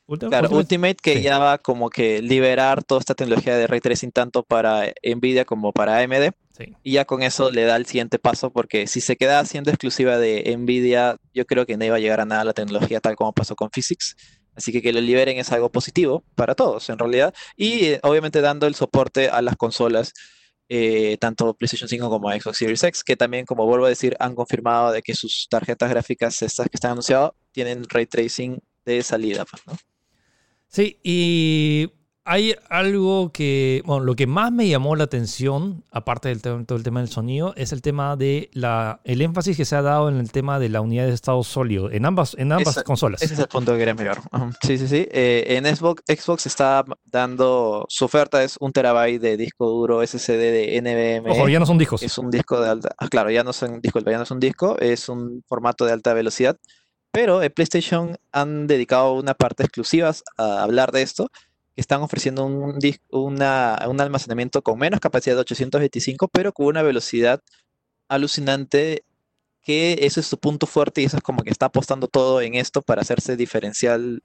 Ultra 0.06 0.30
claro, 0.30 0.44
Ultimate, 0.44 0.62
Ultimate 0.62 0.96
que 1.02 1.16
sí. 1.18 1.22
ya 1.22 1.38
va 1.38 1.58
como 1.58 1.90
que 1.90 2.22
liberar 2.22 2.82
toda 2.82 3.00
esta 3.00 3.14
tecnología 3.14 3.56
de 3.56 3.66
ray 3.66 3.80
tracing 3.80 4.10
tanto 4.10 4.42
para 4.42 4.92
Nvidia 5.04 5.44
como 5.44 5.72
para 5.72 5.98
AMD. 5.98 6.32
Sí. 6.56 6.74
Y 6.82 6.92
ya 6.92 7.04
con 7.04 7.22
eso 7.22 7.50
le 7.50 7.64
da 7.64 7.76
el 7.76 7.84
siguiente 7.84 8.18
paso 8.18 8.50
porque 8.50 8.86
si 8.86 9.02
se 9.02 9.16
queda 9.16 9.44
siendo 9.44 9.70
exclusiva 9.70 10.16
de 10.16 10.56
Nvidia, 10.56 11.18
yo 11.34 11.46
creo 11.46 11.66
que 11.66 11.76
no 11.76 11.84
iba 11.84 11.96
a 11.96 12.00
llegar 12.00 12.20
a 12.20 12.24
nada 12.24 12.44
la 12.44 12.54
tecnología 12.54 13.00
tal 13.00 13.16
como 13.16 13.34
pasó 13.34 13.54
con 13.54 13.70
Physics. 13.70 14.16
Así 14.56 14.72
que 14.72 14.82
que 14.82 14.92
lo 14.92 15.00
liberen 15.00 15.38
es 15.38 15.52
algo 15.52 15.70
positivo 15.70 16.24
para 16.34 16.54
todos 16.54 16.88
en 16.88 16.98
realidad. 16.98 17.34
Y 17.54 17.84
eh, 17.84 18.00
obviamente 18.02 18.40
dando 18.40 18.66
el 18.66 18.74
soporte 18.74 19.28
a 19.28 19.42
las 19.42 19.56
consolas 19.56 20.14
eh, 20.68 21.16
tanto 21.18 21.54
PlayStation 21.54 21.88
5 21.88 22.10
como 22.10 22.30
Xbox 22.30 22.58
Series 22.58 22.82
X, 22.82 23.02
que 23.02 23.16
también, 23.16 23.46
como 23.46 23.66
vuelvo 23.66 23.86
a 23.86 23.90
decir, 23.90 24.16
han 24.20 24.34
confirmado 24.34 24.92
de 24.92 25.02
que 25.02 25.14
sus 25.14 25.48
tarjetas 25.48 25.90
gráficas, 25.90 26.42
estas 26.42 26.68
que 26.68 26.76
están 26.76 26.92
anunciadas, 26.92 27.32
tienen 27.52 27.84
ray 27.88 28.06
tracing 28.06 28.58
de 28.84 29.02
salida, 29.02 29.44
pues, 29.44 29.62
¿no? 29.66 29.74
Sí, 30.68 30.98
y 31.02 31.90
hay 32.28 32.54
algo 32.68 33.32
que, 33.32 33.82
bueno, 33.86 34.04
lo 34.04 34.14
que 34.14 34.26
más 34.26 34.52
me 34.52 34.68
llamó 34.68 34.94
la 34.96 35.04
atención, 35.04 35.82
aparte 35.90 36.28
del 36.28 36.42
todo 36.42 36.76
el 36.76 36.82
tema 36.82 37.00
del 37.00 37.08
sonido, 37.08 37.54
es 37.56 37.72
el 37.72 37.80
tema 37.80 38.16
de 38.16 38.50
la, 38.52 39.00
el 39.04 39.22
énfasis 39.22 39.56
que 39.56 39.64
se 39.64 39.74
ha 39.74 39.80
dado 39.80 40.10
en 40.10 40.18
el 40.18 40.30
tema 40.30 40.58
de 40.58 40.68
la 40.68 40.82
unidad 40.82 41.06
de 41.06 41.14
estado 41.14 41.42
sólido 41.42 41.90
en 41.90 42.04
ambas, 42.04 42.36
en 42.38 42.52
ambas 42.52 42.82
consolas. 42.82 43.22
Ese 43.22 43.32
es 43.32 43.40
el 43.40 43.48
punto 43.48 43.72
que 43.72 43.78
quería 43.78 43.94
mirar. 43.94 44.20
Sí, 44.60 44.76
sí, 44.76 44.88
sí. 44.88 45.08
Eh, 45.10 45.56
en 45.56 45.74
Xbox, 45.74 46.02
Xbox 46.06 46.44
está 46.44 46.84
dando, 47.06 47.86
su 47.88 48.04
oferta 48.04 48.44
es 48.44 48.58
un 48.60 48.72
terabyte 48.72 49.22
de 49.22 49.38
disco 49.38 49.66
duro 49.66 50.06
SSD 50.06 50.36
de 50.36 50.80
NVMe. 50.82 51.30
Ojo, 51.30 51.48
ya 51.48 51.58
no 51.58 51.64
son 51.64 51.78
discos. 51.78 52.02
Es 52.02 52.18
un 52.18 52.30
disco 52.30 52.60
de 52.60 52.68
alta, 52.68 52.90
ah, 52.98 53.08
claro, 53.08 53.30
ya 53.30 53.42
no 53.42 53.54
son 53.54 53.80
discos, 53.80 54.04
ya 54.04 54.18
no 54.18 54.24
es 54.24 54.30
un 54.30 54.40
disco, 54.40 54.76
es 54.80 55.08
un 55.08 55.42
formato 55.48 55.86
de 55.86 55.92
alta 55.92 56.12
velocidad. 56.12 56.58
Pero 57.10 57.42
en 57.42 57.50
PlayStation 57.50 58.18
han 58.32 58.66
dedicado 58.66 59.14
una 59.14 59.32
parte 59.32 59.62
exclusiva 59.62 60.12
a 60.36 60.62
hablar 60.62 60.92
de 60.92 61.00
esto 61.00 61.30
están 61.80 62.02
ofreciendo 62.02 62.44
un, 62.44 62.78
una, 63.10 63.78
un, 63.88 64.00
almacenamiento 64.00 64.62
con 64.62 64.78
menos 64.78 65.00
capacidad 65.00 65.36
de 65.36 65.40
825, 65.40 66.28
pero 66.28 66.52
con 66.52 66.66
una 66.66 66.82
velocidad 66.82 67.42
alucinante, 68.08 69.04
que 69.62 69.98
ese 70.02 70.20
es 70.20 70.26
su 70.26 70.38
punto 70.38 70.66
fuerte 70.66 71.02
y 71.02 71.04
eso 71.04 71.16
es 71.16 71.22
como 71.22 71.42
que 71.42 71.50
está 71.50 71.66
apostando 71.66 72.08
todo 72.08 72.40
en 72.40 72.54
esto 72.54 72.82
para 72.82 73.02
hacerse 73.02 73.36
diferencial 73.36 74.22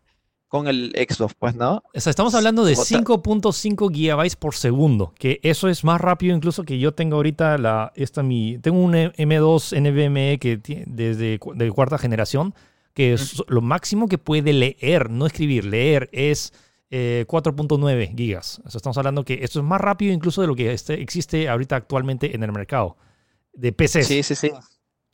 con 0.47 0.67
el 0.67 0.93
Xbox, 0.95 1.33
pues, 1.33 1.55
¿no? 1.55 1.81
O 1.95 1.99
sea, 1.99 2.11
estamos 2.11 2.35
hablando 2.35 2.63
de 2.63 2.75
5.5 2.75 3.91
gigabytes 3.91 4.35
por 4.35 4.53
segundo, 4.53 5.11
que 5.17 5.39
eso 5.41 5.67
es 5.67 5.83
más 5.83 5.99
rápido 5.99 6.35
incluso 6.35 6.63
que 6.63 6.77
yo 6.77 6.93
tengo 6.93 7.15
ahorita 7.15 7.57
la, 7.57 7.91
esta 7.95 8.21
mi, 8.21 8.59
tengo 8.59 8.79
un 8.79 8.93
M2 8.93 9.79
NVMe 9.81 10.37
que 10.37 10.57
desde 10.85 11.39
de 11.55 11.71
cuarta 11.71 11.97
generación, 11.97 12.53
que 12.93 13.13
es 13.13 13.41
lo 13.47 13.61
máximo 13.61 14.07
que 14.07 14.19
puede 14.19 14.53
leer, 14.53 15.09
no 15.09 15.25
escribir, 15.25 15.65
leer 15.65 16.07
es 16.11 16.53
eh, 16.95 17.25
4.9 17.27 18.15
gigas. 18.15 18.61
O 18.65 18.69
sea, 18.69 18.77
estamos 18.77 18.95
hablando 18.99 19.25
que 19.25 19.39
esto 19.41 19.57
es 19.57 19.65
más 19.65 19.81
rápido 19.81 20.13
incluso 20.13 20.41
de 20.41 20.47
lo 20.47 20.55
que 20.55 20.71
este, 20.73 21.01
existe 21.01 21.49
ahorita 21.49 21.75
actualmente 21.75 22.35
en 22.35 22.43
el 22.43 22.51
mercado 22.51 22.97
de 23.51 23.73
PCs. 23.73 24.05
Sí, 24.05 24.21
sí, 24.21 24.35
sí. 24.35 24.51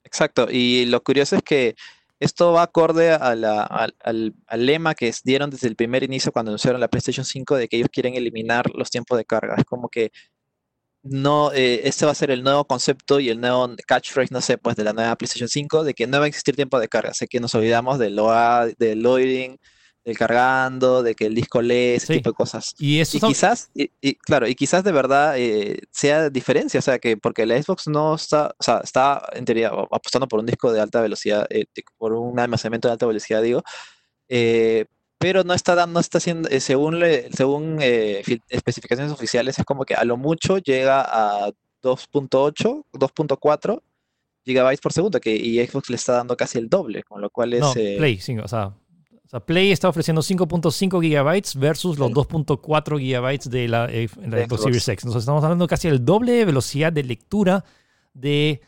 Exacto. 0.03 0.47
Y 0.51 0.87
lo 0.87 1.01
curioso 1.01 1.37
es 1.37 1.41
que 1.41 1.75
esto 2.19 2.51
va 2.51 2.63
acorde 2.63 3.11
al, 3.11 4.35
lema 4.57 4.93
que 4.93 5.13
dieron 5.23 5.49
desde 5.49 5.69
el 5.69 5.77
primer 5.77 6.03
inicio 6.03 6.33
cuando 6.33 6.49
anunciaron 6.49 6.81
la 6.81 6.89
PlayStation 6.89 7.23
5 7.23 7.55
de 7.55 7.69
que 7.69 7.77
ellos 7.77 7.89
quieren 7.89 8.13
eliminar 8.15 8.69
los 8.75 8.89
tiempos 8.89 9.17
de 9.17 9.23
carga. 9.23 9.55
Es 9.57 9.63
como 9.63 9.87
que 9.87 10.11
no, 11.01 11.53
eh, 11.53 11.79
este 11.85 12.05
va 12.05 12.11
a 12.11 12.15
ser 12.15 12.29
el 12.29 12.43
nuevo 12.43 12.65
concepto 12.65 13.21
y 13.21 13.29
el 13.29 13.39
nuevo 13.39 13.73
catchphrase, 13.87 14.33
no 14.33 14.41
sé, 14.41 14.57
pues 14.57 14.75
de 14.75 14.83
la 14.83 14.91
nueva 14.91 15.15
PlayStation 15.15 15.47
5, 15.47 15.85
de 15.85 15.93
que 15.93 16.07
no 16.07 16.19
va 16.19 16.25
a 16.25 16.27
existir 16.27 16.57
tiempo 16.57 16.77
de 16.77 16.89
carga. 16.89 17.13
Sé 17.13 17.27
que 17.29 17.39
nos 17.39 17.55
olvidamos 17.55 17.99
del 17.99 18.19
del 18.77 19.01
loading, 19.01 19.57
del 20.09 20.17
cargando, 20.17 21.01
de 21.03 21.15
que 21.15 21.25
el 21.27 21.35
disco 21.35 21.61
lee, 21.61 21.95
ese 21.95 22.07
Sí. 22.07 22.13
tipo 22.15 22.31
de 22.31 22.33
cosas. 22.35 22.75
Y 22.77 22.99
eso 22.99 23.17
Y 23.17 23.19
son- 23.21 23.29
quizás, 23.29 23.69
y, 23.73 23.89
y 24.01 24.15
claro, 24.15 24.47
y 24.47 24.55
quizás 24.55 24.83
de 24.83 24.91
verdad 24.91 25.35
eh, 25.37 25.79
sea 25.91 26.29
diferencia, 26.29 26.79
o 26.79 26.81
sea, 26.83 26.99
que 26.99 27.15
porque 27.17 27.45
la 27.45 27.61
Xbox 27.61 27.87
no 27.87 28.15
está, 28.15 28.53
o 28.59 28.63
sea, 28.63 28.81
está 28.83 29.21
en 29.33 29.45
teoría 29.45 29.69
apostando 29.91 30.27
por 30.27 30.39
un 30.39 30.45
disco 30.45 30.71
de 30.73 30.81
alta 30.81 31.01
velocidad, 31.01 31.47
eh, 31.49 31.65
por 31.97 32.13
un 32.13 32.39
almacenamiento 32.39 32.87
de 32.87 32.93
alta 32.93 33.05
velocidad, 33.05 33.41
digo, 33.41 33.63
eh, 34.27 34.85
pero 35.17 35.43
no 35.43 35.53
está 35.53 35.75
dando, 35.75 35.95
no 35.95 35.99
está 35.99 36.17
haciendo, 36.19 36.47
eh, 36.49 36.59
según, 36.61 36.99
le- 36.99 37.29
según 37.33 37.77
eh, 37.81 38.23
especificaciones 38.49 39.11
oficiales, 39.11 39.59
es 39.59 39.65
como 39.65 39.83
que 39.85 39.93
a 39.95 40.03
lo 40.05 40.15
mucho 40.17 40.59
llega 40.59 41.01
a 41.01 41.51
2.8, 41.81 42.85
2.4 42.93 43.81
gigabytes 44.45 44.81
por 44.81 44.93
segundo, 44.93 45.19
que 45.19 45.35
y 45.35 45.65
Xbox 45.65 45.89
le 45.89 45.95
está 45.97 46.13
dando 46.13 46.35
casi 46.37 46.57
el 46.57 46.69
doble, 46.69 47.03
con 47.03 47.21
lo 47.21 47.29
cual 47.29 47.53
es... 47.53 47.59
No, 47.59 47.73
eh, 47.75 47.95
Play, 47.97 48.19
o 48.43 48.47
sea, 48.47 48.73
o 49.29 49.31
sea, 49.31 49.39
Play 49.41 49.71
está 49.71 49.87
ofreciendo 49.89 50.21
5.5 50.23 50.99
gigabytes 51.01 51.55
versus 51.55 51.99
los 51.99 52.07
Sí. 52.07 52.13
2.4 52.15 52.97
gigabytes 52.99 53.49
de 53.49 53.67
la, 53.67 53.85
eh, 53.91 54.09
la 54.27 54.45
Xbox. 54.47 54.63
Series 54.63 54.87
X. 54.87 55.03
Entonces 55.03 55.21
estamos 55.21 55.43
hablando 55.43 55.67
casi 55.67 55.87
el 55.87 56.03
doble 56.03 56.31
de 56.31 56.45
velocidad 56.45 56.91
de 56.91 57.03
lectura 57.03 57.63
de, 58.13 58.59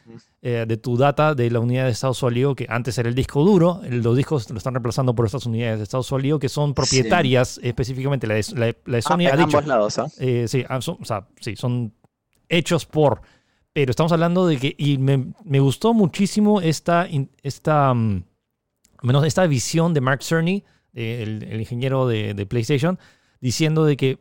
eh, 0.43 0.65
de 0.67 0.77
tu 0.77 0.97
data 0.97 1.33
de 1.33 1.49
la 1.49 1.59
unidad 1.59 1.85
de 1.85 1.91
estado 1.91 2.13
sólido, 2.13 2.53
que 2.55 2.67
antes 2.69 2.95
era 2.99 3.09
el 3.09 3.15
disco 3.15 3.43
duro. 3.43 3.81
Los 3.89 4.15
discos 4.15 4.47
lo 4.51 4.57
están 4.59 4.75
reemplazando 4.75 5.15
por 5.15 5.25
estas 5.25 5.47
unidades 5.47 5.79
de 5.79 5.83
estado 5.83 6.03
sólido 6.03 6.37
que 6.37 6.47
son 6.47 6.75
propietarias, 6.75 7.59
específicamente 7.63 8.27
la 8.27 8.35
de, 8.35 8.45
la 8.55 8.65
de- 8.67 8.77
la 8.85 8.91
de 8.93 8.97
ah, 8.99 9.01
Sony 9.01 9.21
en 9.21 9.27
ha 9.27 9.31
dicho. 9.37 9.57
ambos 9.57 9.65
lados, 9.65 9.97
¿ah? 9.97 10.07
Eh, 10.19 10.45
sí, 10.47 10.63
ah, 10.69 10.79
son, 10.79 10.97
o 11.01 11.05
sea, 11.05 11.27
sí, 11.39 11.55
son 11.55 11.91
hechos 12.49 12.85
por. 12.85 13.21
Pero 13.73 13.89
estamos 13.89 14.11
hablando 14.11 14.45
de 14.45 14.57
que. 14.57 14.75
Y 14.77 14.99
me, 14.99 15.33
me 15.43 15.59
gustó 15.59 15.93
muchísimo 15.95 16.61
esta. 16.61 17.07
esta 17.41 17.93
menos 19.07 19.25
esta 19.25 19.45
visión 19.47 19.93
de 19.93 20.01
Mark 20.01 20.23
Cerny, 20.23 20.63
el, 20.93 21.59
ingeniero 21.59 22.07
de, 22.07 22.45
PlayStation, 22.45 22.99
diciendo 23.39 23.85
de 23.85 23.97
que 23.97 24.19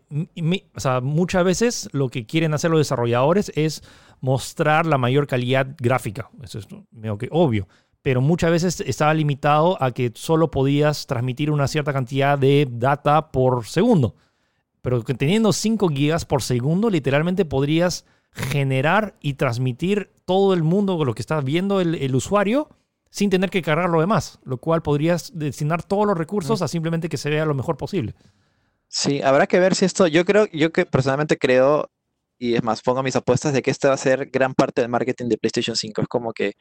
o 0.75 0.81
sea, 0.81 1.01
muchas 1.01 1.45
veces 1.45 1.89
lo 1.93 2.09
que 2.09 2.27
quieren 2.27 2.55
hacer 2.55 2.71
los 2.71 2.81
desarrolladores 2.81 3.53
es 3.55 3.83
mostrar 4.21 4.87
la 4.87 4.99
mayor 4.99 5.27
calidad 5.27 5.75
gráfica. 5.79 6.31
Eso 6.43 6.59
es 6.59 6.67
que 6.67 7.29
obvio. 7.31 7.69
Pero 8.03 8.23
muchas 8.23 8.51
veces 8.51 8.81
estaba 8.81 9.13
limitado 9.13 9.83
a 9.83 9.91
que 9.93 10.11
solo 10.15 10.51
podías 10.51 11.07
transmitir 11.07 11.51
una 11.51 11.69
cierta 11.69 11.93
cantidad 11.93 12.39
de 12.39 12.67
data 12.71 13.31
por 13.31 13.67
segundo 13.67 14.15
pero 14.83 15.03
teniendo 15.03 15.53
5 15.53 15.89
gigas 15.89 16.25
por 16.25 16.43
segundo, 16.43 16.91
literalmente 16.91 17.45
podrías 17.45 18.07
generar 18.33 19.17
y 19.21 19.35
transmitir 19.35 20.11
todo 20.25 20.55
el 20.55 20.63
mundo 20.63 21.05
lo 21.05 21.15
que 21.15 21.23
está 21.23 21.41
viendo 21.41 21.81
el 21.81 22.15
usuario 22.15 22.69
sin 23.11 23.29
tener 23.31 23.51
que 23.51 23.61
cargar 23.63 23.91
lo 23.91 24.01
demás, 24.01 24.39
lo 24.45 24.59
cual 24.59 24.83
podrías 24.83 25.33
destinar 25.35 25.83
todos 25.83 26.07
los 26.07 26.17
recursos 26.17 26.63
a 26.63 26.69
simplemente 26.69 27.09
que 27.09 27.17
se 27.17 27.29
vea 27.31 27.45
lo 27.45 27.55
mejor 27.55 27.77
posible. 27.77 28.15
Sí, 28.89 29.21
habrá 29.23 29.47
que 29.47 29.61
ver 29.61 29.75
si 29.75 29.85
esto, 29.85 30.07
yo 30.07 30.25
creo, 30.25 30.47
yo 30.53 30.73
que 30.73 30.87
personalmente 30.87 31.37
creo, 31.39 31.91
y 32.39 32.55
es 32.55 32.63
más, 32.63 32.83
pongo 32.83 33.03
mis 33.03 33.15
apuestas 33.17 33.53
de 33.53 33.63
que 33.63 33.71
este 33.71 33.89
va 33.89 33.95
a 33.95 33.99
ser 33.99 34.27
gran 34.31 34.55
parte 34.55 34.81
del 34.81 34.91
marketing 34.91 35.27
de 35.29 35.39
PlayStation 35.39 35.77
5. 35.77 36.03
Es 36.03 36.09
como 36.09 36.33
que, 36.33 36.55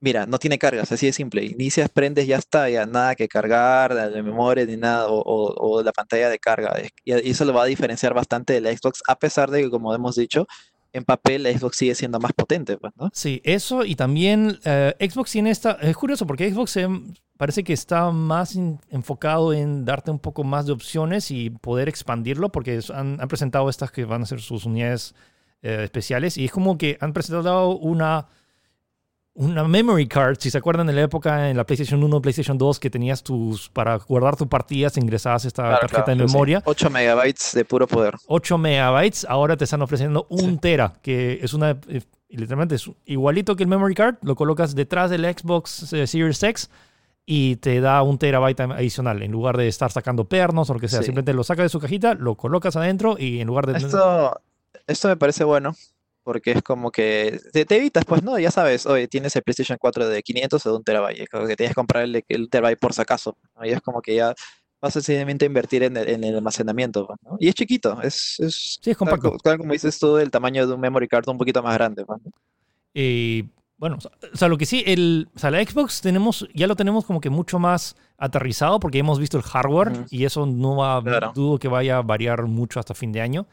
mira, 0.00 0.26
no 0.26 0.38
tiene 0.38 0.58
cargas, 0.58 0.90
así 0.92 1.06
de 1.06 1.12
simple. 1.12 1.44
Inicias, 1.44 1.88
prendes, 1.90 2.26
ya 2.26 2.36
está, 2.36 2.68
ya 2.68 2.84
nada 2.86 3.14
que 3.14 3.28
cargar, 3.28 3.94
de 4.10 4.22
memoria 4.22 4.64
ni 4.66 4.76
nada, 4.76 5.08
o, 5.08 5.20
o- 5.20 5.54
o 5.78 5.82
la 5.82 5.92
pantalla 5.92 6.28
de 6.28 6.38
carga. 6.38 6.74
Y 7.04 7.12
eso 7.30 7.44
lo 7.44 7.52
va 7.54 7.62
a 7.62 7.66
diferenciar 7.66 8.12
bastante 8.14 8.52
de 8.54 8.60
la 8.60 8.70
Xbox, 8.72 9.02
a 9.06 9.16
pesar 9.16 9.50
de 9.50 9.62
que, 9.62 9.70
como 9.70 9.94
hemos 9.94 10.16
dicho, 10.16 10.46
en 10.92 11.04
papel 11.04 11.42
la 11.42 11.52
Xbox 11.52 11.76
sigue 11.76 11.94
siendo 11.94 12.18
más 12.18 12.32
potente, 12.32 12.76
pues. 12.76 12.92
Sí, 13.12 13.40
eso 13.44 13.84
y 13.84 13.94
también 13.94 14.58
eh, 14.64 14.94
Xbox 14.98 15.32
tiene 15.32 15.50
esta... 15.50 15.72
Es 15.72 15.96
curioso 15.96 16.26
porque 16.26 16.50
Xbox 16.50 16.76
em, 16.76 17.12
parece 17.36 17.64
que 17.64 17.72
está 17.72 18.10
más 18.10 18.56
enfocado 18.90 19.52
en 19.52 19.84
darte 19.84 20.10
un 20.10 20.18
poco 20.18 20.44
más 20.44 20.66
de 20.66 20.72
opciones 20.72 21.30
y 21.30 21.50
poder 21.50 21.88
expandirlo 21.88 22.50
porque 22.50 22.80
han, 22.94 23.20
han 23.20 23.28
presentado 23.28 23.68
estas 23.68 23.90
que 23.90 24.04
van 24.04 24.22
a 24.22 24.26
ser 24.26 24.40
sus 24.40 24.64
unidades 24.64 25.14
eh, 25.62 25.80
especiales 25.84 26.38
y 26.38 26.46
es 26.46 26.50
como 26.50 26.78
que 26.78 26.96
han 27.00 27.12
presentado 27.12 27.76
una... 27.76 28.28
Una 29.40 29.62
memory 29.68 30.08
card, 30.08 30.36
si 30.40 30.50
se 30.50 30.58
acuerdan 30.58 30.88
de 30.88 30.92
la 30.92 31.02
época 31.02 31.48
en 31.48 31.56
la 31.56 31.64
PlayStation 31.64 32.02
1, 32.02 32.20
PlayStation 32.20 32.58
2, 32.58 32.80
que 32.80 32.90
tenías 32.90 33.22
tus, 33.22 33.68
para 33.68 33.96
guardar 33.98 34.34
tus 34.34 34.48
partidas, 34.48 34.96
ingresabas 34.96 35.44
esta 35.44 35.62
Claro, 35.62 35.78
tarjeta 35.78 36.04
claro, 36.06 36.18
de 36.18 36.24
sí, 36.24 36.28
sí. 36.28 36.34
memoria. 36.34 36.62
8 36.64 36.90
megabytes 36.90 37.52
de 37.54 37.64
puro 37.64 37.86
poder. 37.86 38.16
8 38.26 38.58
megabytes, 38.58 39.24
ahora 39.28 39.56
te 39.56 39.62
están 39.62 39.80
ofreciendo 39.82 40.26
un 40.28 40.40
Sí. 40.54 40.58
tera, 40.60 40.92
que 41.02 41.38
es 41.40 41.54
una, 41.54 41.78
eh, 41.88 42.02
literalmente 42.30 42.74
es 42.74 42.90
igualito 43.04 43.54
que 43.54 43.62
el 43.62 43.68
memory 43.68 43.94
card, 43.94 44.16
lo 44.22 44.34
colocas 44.34 44.74
detrás 44.74 45.08
del 45.08 45.22
Xbox 45.24 45.92
eh, 45.92 46.08
Series 46.08 46.42
X 46.42 46.68
y 47.24 47.56
te 47.56 47.80
da 47.80 48.02
un 48.02 48.18
terabyte 48.18 48.58
adicional, 48.58 49.22
en 49.22 49.30
lugar 49.30 49.56
de 49.56 49.68
estar 49.68 49.92
sacando 49.92 50.24
pernos 50.24 50.68
o 50.68 50.74
lo 50.74 50.80
que 50.80 50.88
sea, 50.88 50.98
Sí. 50.98 51.04
simplemente 51.04 51.32
lo 51.32 51.44
sacas 51.44 51.62
de 51.66 51.68
su 51.68 51.78
cajita, 51.78 52.14
lo 52.14 52.34
colocas 52.34 52.74
adentro 52.74 53.14
y 53.16 53.38
en 53.38 53.46
lugar 53.46 53.68
de... 53.68 53.78
Esto, 53.78 54.40
esto 54.88 55.06
me 55.06 55.16
parece 55.16 55.44
bueno, 55.44 55.76
porque 56.28 56.50
es 56.50 56.62
como 56.62 56.90
que 56.90 57.40
te, 57.54 57.64
te 57.64 57.76
evitas, 57.76 58.04
pues, 58.04 58.22
¿no? 58.22 58.38
Ya 58.38 58.50
sabes, 58.50 58.84
oye, 58.84 59.08
tienes 59.08 59.34
el 59.34 59.42
PlayStation 59.42 59.78
4 59.80 60.06
de 60.06 60.22
500 60.22 60.66
o 60.66 60.70
de 60.72 60.76
un 60.76 60.84
terabyte, 60.84 61.20
es 61.20 61.28
como 61.30 61.46
que 61.46 61.56
tienes 61.56 61.70
que 61.70 61.74
comprar 61.76 62.04
el, 62.04 62.22
el 62.28 62.50
terabyte 62.50 62.78
por 62.78 62.92
si 62.92 63.00
acaso, 63.00 63.34
¿no? 63.56 63.64
Y 63.64 63.70
es 63.70 63.80
como 63.80 64.02
que 64.02 64.14
ya 64.14 64.34
vas 64.78 64.92
sencillamente 64.92 65.46
a 65.46 65.48
invertir 65.48 65.84
en 65.84 65.96
el, 65.96 66.06
en 66.06 66.24
el 66.24 66.36
almacenamiento, 66.36 67.06
pues, 67.06 67.18
¿no? 67.24 67.38
Y 67.40 67.48
es 67.48 67.54
chiquito, 67.54 68.02
es, 68.02 68.36
es 68.40 68.78
Sí, 68.82 68.90
es 68.90 68.96
tal, 68.98 69.08
compacto. 69.08 69.30
co- 69.32 69.38
tal 69.38 69.56
como 69.56 69.72
dices 69.72 69.98
tú, 69.98 70.18
el 70.18 70.30
tamaño 70.30 70.66
de 70.66 70.74
un 70.74 70.80
memory 70.80 71.08
card 71.08 71.26
un 71.30 71.38
poquito 71.38 71.62
más 71.62 71.72
grande, 71.72 72.04
pues, 72.04 72.20
¿no? 72.22 72.30
Eh, 72.92 73.44
bueno, 73.78 73.96
o 73.96 74.36
sea- 74.36 74.48
lo 74.48 74.58
que 74.58 74.66
sí, 74.66 74.82
el, 74.86 75.28
o 75.34 75.38
sea, 75.38 75.50
la 75.50 75.64
Xbox 75.64 76.02
tenemos, 76.02 76.46
ya 76.54 76.66
lo 76.66 76.76
tenemos 76.76 77.06
como 77.06 77.22
que 77.22 77.30
mucho 77.30 77.58
más 77.58 77.96
aterrizado 78.18 78.80
porque 78.80 78.98
hemos 78.98 79.18
visto 79.18 79.38
el 79.38 79.44
hardware 79.44 80.04
y 80.10 80.24
eso 80.26 80.44
no 80.44 80.76
va, 80.76 81.02
Claro. 81.02 81.32
dudo 81.34 81.58
que 81.58 81.68
vaya 81.68 81.96
a 81.98 82.02
variar 82.02 82.42
mucho 82.46 82.80
hasta 82.80 82.92
fin 82.94 83.12
de 83.12 83.20
año. 83.22 83.46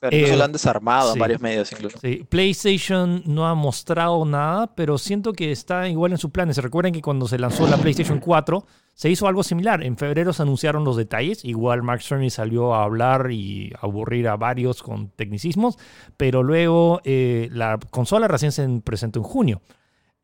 Pero 0.00 0.16
incluso 0.16 0.34
Eh, 0.34 0.36
lo 0.36 0.44
han 0.44 0.52
desarmado 0.52 1.08
sí. 1.12 1.16
en 1.16 1.20
varios 1.20 1.40
medios 1.40 1.72
incluso. 1.72 1.98
Sí, 2.00 2.24
PlayStation 2.28 3.22
no 3.26 3.46
ha 3.48 3.54
mostrado 3.54 4.24
nada, 4.24 4.74
pero 4.74 4.96
siento 4.98 5.32
que 5.32 5.50
está 5.50 5.88
igual 5.88 6.12
en 6.12 6.18
sus 6.18 6.30
planes. 6.30 6.56
Se 6.56 6.62
recuerden 6.62 6.92
que 6.92 7.02
cuando 7.02 7.26
se 7.26 7.38
lanzó 7.38 7.66
la 7.66 7.76
PlayStation 7.76 8.20
4 8.20 8.64
se 8.94 9.10
hizo 9.10 9.26
algo 9.28 9.42
similar. 9.42 9.82
En 9.82 9.96
febrero 9.96 10.32
se 10.32 10.42
anunciaron 10.42 10.84
los 10.84 10.96
detalles. 10.96 11.44
Igual 11.44 11.82
Mark 11.82 12.02
Cerny 12.02 12.30
salió 12.30 12.74
a 12.74 12.84
hablar 12.84 13.30
y 13.30 13.72
a 13.80 13.86
aburrir 13.86 14.28
a 14.28 14.36
varios 14.36 14.82
con 14.82 15.10
tecnicismos, 15.10 15.76
pero 16.16 16.42
luego 16.42 17.00
eh, 17.04 17.48
la 17.52 17.78
consola 17.90 18.28
recién 18.28 18.52
se 18.52 18.66
presentó 18.84 19.18
en 19.20 19.24
junio. 19.24 19.62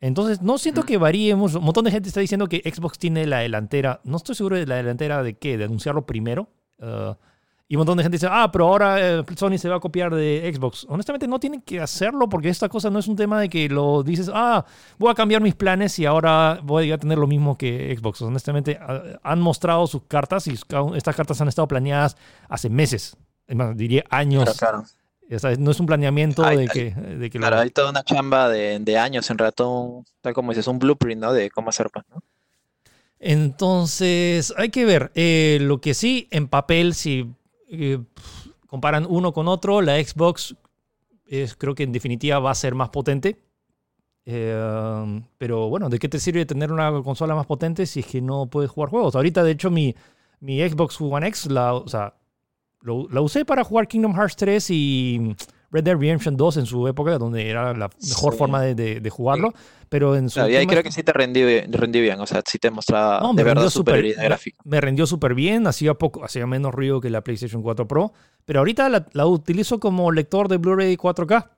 Entonces, 0.00 0.42
no 0.42 0.58
siento 0.58 0.82
que 0.82 0.98
varíe 0.98 1.34
mucho. 1.34 1.58
Un 1.60 1.64
montón 1.64 1.84
de 1.84 1.90
gente 1.90 2.08
está 2.08 2.20
diciendo 2.20 2.46
que 2.46 2.58
Xbox 2.64 2.98
tiene 2.98 3.26
la 3.26 3.38
delantera. 3.38 4.00
No 4.04 4.18
estoy 4.18 4.34
seguro 4.34 4.56
de 4.56 4.66
la 4.66 4.76
delantera 4.76 5.22
de 5.22 5.34
qué, 5.38 5.56
de 5.56 5.64
anunciarlo 5.64 6.04
primero. 6.04 6.48
Uh, 6.78 7.14
y 7.66 7.76
un 7.76 7.78
montón 7.80 7.96
de 7.96 8.02
gente 8.04 8.16
dice, 8.16 8.28
ah, 8.30 8.50
pero 8.52 8.66
ahora 8.66 8.96
eh, 9.00 9.24
Sony 9.36 9.56
se 9.56 9.68
va 9.70 9.76
a 9.76 9.80
copiar 9.80 10.14
de 10.14 10.52
Xbox. 10.54 10.86
Honestamente, 10.88 11.26
no 11.26 11.40
tienen 11.40 11.62
que 11.62 11.80
hacerlo 11.80 12.28
porque 12.28 12.50
esta 12.50 12.68
cosa 12.68 12.90
no 12.90 12.98
es 12.98 13.08
un 13.08 13.16
tema 13.16 13.40
de 13.40 13.48
que 13.48 13.68
lo 13.68 14.02
dices, 14.02 14.30
ah, 14.32 14.64
voy 14.98 15.10
a 15.10 15.14
cambiar 15.14 15.40
mis 15.40 15.54
planes 15.54 15.98
y 15.98 16.04
ahora 16.04 16.60
voy 16.62 16.92
a 16.92 16.98
tener 16.98 17.16
lo 17.16 17.26
mismo 17.26 17.56
que 17.56 17.96
Xbox. 17.98 18.20
Honestamente, 18.22 18.78
han 19.22 19.40
mostrado 19.40 19.86
sus 19.86 20.02
cartas 20.02 20.46
y 20.46 20.54
estas 20.94 21.16
cartas 21.16 21.40
han 21.40 21.48
estado 21.48 21.66
planeadas 21.66 22.16
hace 22.48 22.68
meses. 22.68 23.16
Diría 23.74 24.04
años. 24.10 24.44
Claro, 24.44 24.58
claro. 24.58 24.84
O 25.34 25.38
sea, 25.38 25.56
no 25.56 25.70
es 25.70 25.80
un 25.80 25.86
planeamiento 25.86 26.42
de 26.42 26.68
que, 26.68 26.90
de 26.90 27.30
que 27.30 27.38
lo- 27.38 27.46
Claro, 27.46 27.60
hay 27.62 27.70
toda 27.70 27.90
una 27.90 28.04
chamba 28.04 28.50
de, 28.50 28.78
de 28.78 28.98
años, 28.98 29.28
en 29.30 29.38
un- 29.40 30.04
tal 30.20 30.34
como 30.34 30.50
dices, 30.52 30.66
un 30.66 30.78
blueprint, 30.78 31.22
¿no? 31.22 31.32
De 31.32 31.50
cómo 31.50 31.70
hacer, 31.70 31.88
pues, 31.90 32.04
¿no? 32.10 32.22
Entonces, 33.18 34.52
hay 34.58 34.68
que 34.68 34.84
ver. 34.84 35.10
Eh, 35.14 35.58
lo 35.62 35.80
que 35.80 35.94
sí, 35.94 36.28
en 36.30 36.46
papel, 36.46 36.94
si 36.94 37.30
eh, 37.78 38.00
comparan 38.66 39.06
uno 39.08 39.32
con 39.32 39.48
otro, 39.48 39.80
la 39.80 40.02
Xbox 40.02 40.56
es, 41.26 41.56
creo 41.56 41.74
que 41.74 41.84
en 41.84 41.92
definitiva 41.92 42.38
va 42.38 42.50
a 42.50 42.54
ser 42.54 42.74
más 42.74 42.90
potente. 42.90 43.38
Eh, 44.26 45.22
pero 45.36 45.68
bueno, 45.68 45.88
¿de 45.88 45.98
qué 45.98 46.08
te 46.08 46.18
sirve 46.18 46.46
tener 46.46 46.72
una 46.72 46.90
consola 47.02 47.34
más 47.34 47.46
potente 47.46 47.84
si 47.86 48.00
es 48.00 48.06
que 48.06 48.20
no 48.20 48.46
puedes 48.46 48.70
jugar 48.70 48.90
juegos? 48.90 49.14
Ahorita, 49.14 49.42
de 49.42 49.52
hecho, 49.52 49.70
mi, 49.70 49.94
mi 50.40 50.66
Xbox 50.66 51.00
One 51.00 51.26
X, 51.28 51.46
la, 51.46 51.74
o 51.74 51.88
sea, 51.88 52.14
la 52.82 53.20
usé 53.20 53.44
para 53.44 53.64
jugar 53.64 53.88
Kingdom 53.88 54.14
Hearts 54.14 54.36
3 54.36 54.70
y 54.70 55.36
Red 55.74 55.84
Dead 55.84 55.96
Redemption 55.98 56.36
2 56.36 56.56
en 56.58 56.66
su 56.66 56.86
época, 56.88 57.18
donde 57.18 57.50
era 57.50 57.74
la 57.74 57.90
mejor 58.08 58.32
Sí. 58.32 58.38
forma 58.38 58.62
de, 58.62 58.74
de- 58.74 59.00
de 59.00 59.10
jugarlo. 59.10 59.52
Pero 59.90 60.16
en 60.16 60.30
su 60.30 60.34
Claro, 60.36 60.50
y 60.50 60.56
ahí 60.56 60.66
creo 60.66 60.82
que 60.82 60.90
sí 60.90 61.02
te 61.02 61.12
rendí 61.12 61.42
rendí 61.68 62.00
bien, 62.00 62.18
o 62.20 62.26
sea, 62.26 62.42
sí 62.46 62.58
te 62.58 62.70
mostraba 62.70 63.20
no, 63.20 63.34
de 63.34 63.44
verdad 63.44 63.68
superioridad 63.68 64.18
me- 64.18 64.24
gráfica. 64.24 64.56
Me 64.64 64.80
rindió 64.80 65.06
súper 65.06 65.34
bien, 65.34 65.66
hacía 65.66 65.94
poco, 65.94 66.24
hacía 66.24 66.46
menos 66.46 66.72
ruido 66.72 67.00
que 67.00 67.10
la 67.10 67.22
PlayStation 67.22 67.60
4 67.62 67.86
Pro, 67.86 68.12
pero 68.44 68.60
ahorita 68.60 68.88
la, 68.88 69.06
la 69.12 69.26
utilizo 69.26 69.78
como 69.80 70.10
lector 70.10 70.48
de 70.48 70.56
Blu-ray 70.56 70.96
4K 70.96 71.50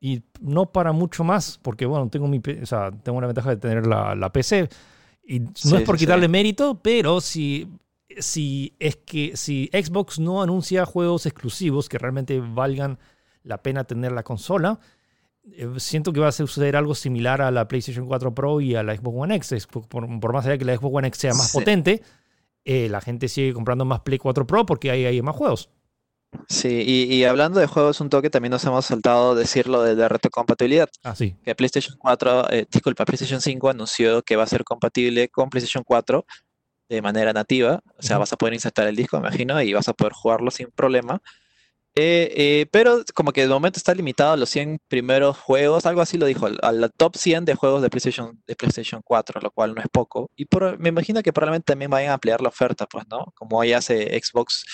y 0.00 0.22
no 0.40 0.70
para 0.70 0.92
mucho 0.92 1.24
más, 1.24 1.58
porque 1.62 1.86
bueno, 1.86 2.08
tengo 2.10 2.28
mi, 2.28 2.38
o 2.62 2.66
sea, 2.66 2.90
tengo 3.02 3.20
la 3.20 3.26
ventaja 3.26 3.50
de 3.50 3.56
tener 3.56 3.86
la, 3.86 4.14
la 4.14 4.30
PC 4.32 4.68
Y 5.26 5.40
no 5.40 5.50
Sí, 5.54 5.76
es 5.76 5.82
por 5.82 5.96
sí, 5.96 6.00
sí. 6.00 6.06
quitarle 6.06 6.28
mérito, 6.28 6.80
pero 6.82 7.20
si, 7.20 7.66
si 8.18 8.74
es 8.78 8.96
que 8.96 9.36
si 9.36 9.68
Xbox 9.72 10.18
no 10.20 10.42
anuncia 10.42 10.84
juegos 10.86 11.26
exclusivos 11.26 11.88
que 11.88 11.98
realmente 11.98 12.40
valgan 12.40 12.98
la 13.44 13.62
pena 13.62 13.84
tener 13.84 14.10
la 14.12 14.24
consola, 14.24 14.80
eh, 15.52 15.68
siento 15.76 16.12
que 16.12 16.18
va 16.20 16.28
a 16.28 16.32
suceder 16.32 16.74
algo 16.76 16.94
similar 16.94 17.40
a 17.42 17.50
la 17.50 17.68
PlayStation 17.68 18.06
4 18.06 18.34
Pro 18.34 18.60
y 18.60 18.74
a 18.74 18.82
la 18.82 18.96
Xbox 18.96 19.16
One 19.16 19.34
X. 19.36 19.66
Por, 19.68 19.86
por 20.20 20.32
más 20.32 20.44
allá 20.46 20.58
que 20.58 20.64
la 20.64 20.76
Xbox 20.76 20.96
One 20.96 21.08
X 21.08 21.20
sea 21.20 21.34
más 21.34 21.50
Sí. 21.52 21.58
potente, 21.58 22.02
eh, 22.64 22.88
la 22.88 23.00
gente 23.00 23.28
sigue 23.28 23.52
comprando 23.52 23.84
más 23.84 24.00
Play 24.00 24.18
4 24.18 24.46
Pro 24.46 24.66
porque 24.66 24.90
hay, 24.90 25.04
hay 25.04 25.22
más 25.22 25.36
juegos. 25.36 25.68
Sí, 26.48 26.82
y, 26.84 27.14
y 27.14 27.24
hablando 27.24 27.60
de 27.60 27.66
juegos, 27.68 28.00
un 28.00 28.08
toque 28.10 28.28
también 28.28 28.50
nos 28.50 28.64
hemos 28.64 28.84
saltado 28.86 29.36
decirlo 29.36 29.82
de 29.84 29.94
la 29.94 30.08
retrocompatibilidad. 30.08 30.88
Ah, 31.04 31.14
sí. 31.14 31.36
Que 31.44 31.54
PlayStation 31.54 31.96
4, 31.96 32.50
eh, 32.50 32.66
disculpa, 32.68 33.04
PlayStation 33.04 33.40
5 33.40 33.68
anunció 33.70 34.20
que 34.22 34.34
va 34.34 34.42
a 34.42 34.46
ser 34.48 34.64
compatible 34.64 35.28
con 35.28 35.48
PlayStation 35.48 35.84
4 35.84 36.26
de 36.88 37.02
manera 37.02 37.32
nativa. 37.32 37.82
O 37.98 38.02
sea, 38.02 38.18
vas 38.18 38.32
a 38.32 38.36
poder 38.36 38.54
insertar 38.54 38.88
el 38.88 38.96
disco, 38.96 39.20
me 39.20 39.28
imagino, 39.28 39.62
y 39.62 39.72
vas 39.74 39.88
a 39.88 39.92
poder 39.92 40.12
jugarlo 40.12 40.50
sin 40.50 40.70
problema. 40.72 41.22
Eh, 41.96 42.32
eh, 42.36 42.66
pero 42.72 43.02
como 43.14 43.32
que 43.32 43.42
de 43.42 43.48
momento 43.48 43.78
está 43.78 43.94
limitado 43.94 44.32
a 44.32 44.36
los 44.36 44.50
100 44.50 44.78
primeros 44.88 45.38
juegos, 45.38 45.86
algo 45.86 46.00
así 46.00 46.18
lo 46.18 46.26
dijo, 46.26 46.46
a 46.60 46.72
la 46.72 46.88
top 46.88 47.16
100 47.16 47.44
de 47.44 47.54
juegos 47.54 47.82
de 47.82 47.90
PlayStation, 47.90 48.42
de 48.46 48.56
PlayStation 48.56 49.00
4, 49.04 49.40
lo 49.40 49.50
cual 49.52 49.74
no 49.74 49.80
es 49.80 49.86
poco. 49.92 50.28
Y 50.34 50.46
por- 50.46 50.78
me 50.78 50.88
imagino 50.88 51.22
que 51.22 51.32
probablemente 51.32 51.66
también 51.72 51.90
vayan 51.90 52.10
a 52.10 52.14
ampliar 52.14 52.40
la 52.40 52.48
oferta, 52.48 52.86
pues, 52.86 53.04
¿no? 53.08 53.26
Como 53.36 53.62
ya 53.64 53.78
hace 53.78 54.20
Xbox 54.20 54.64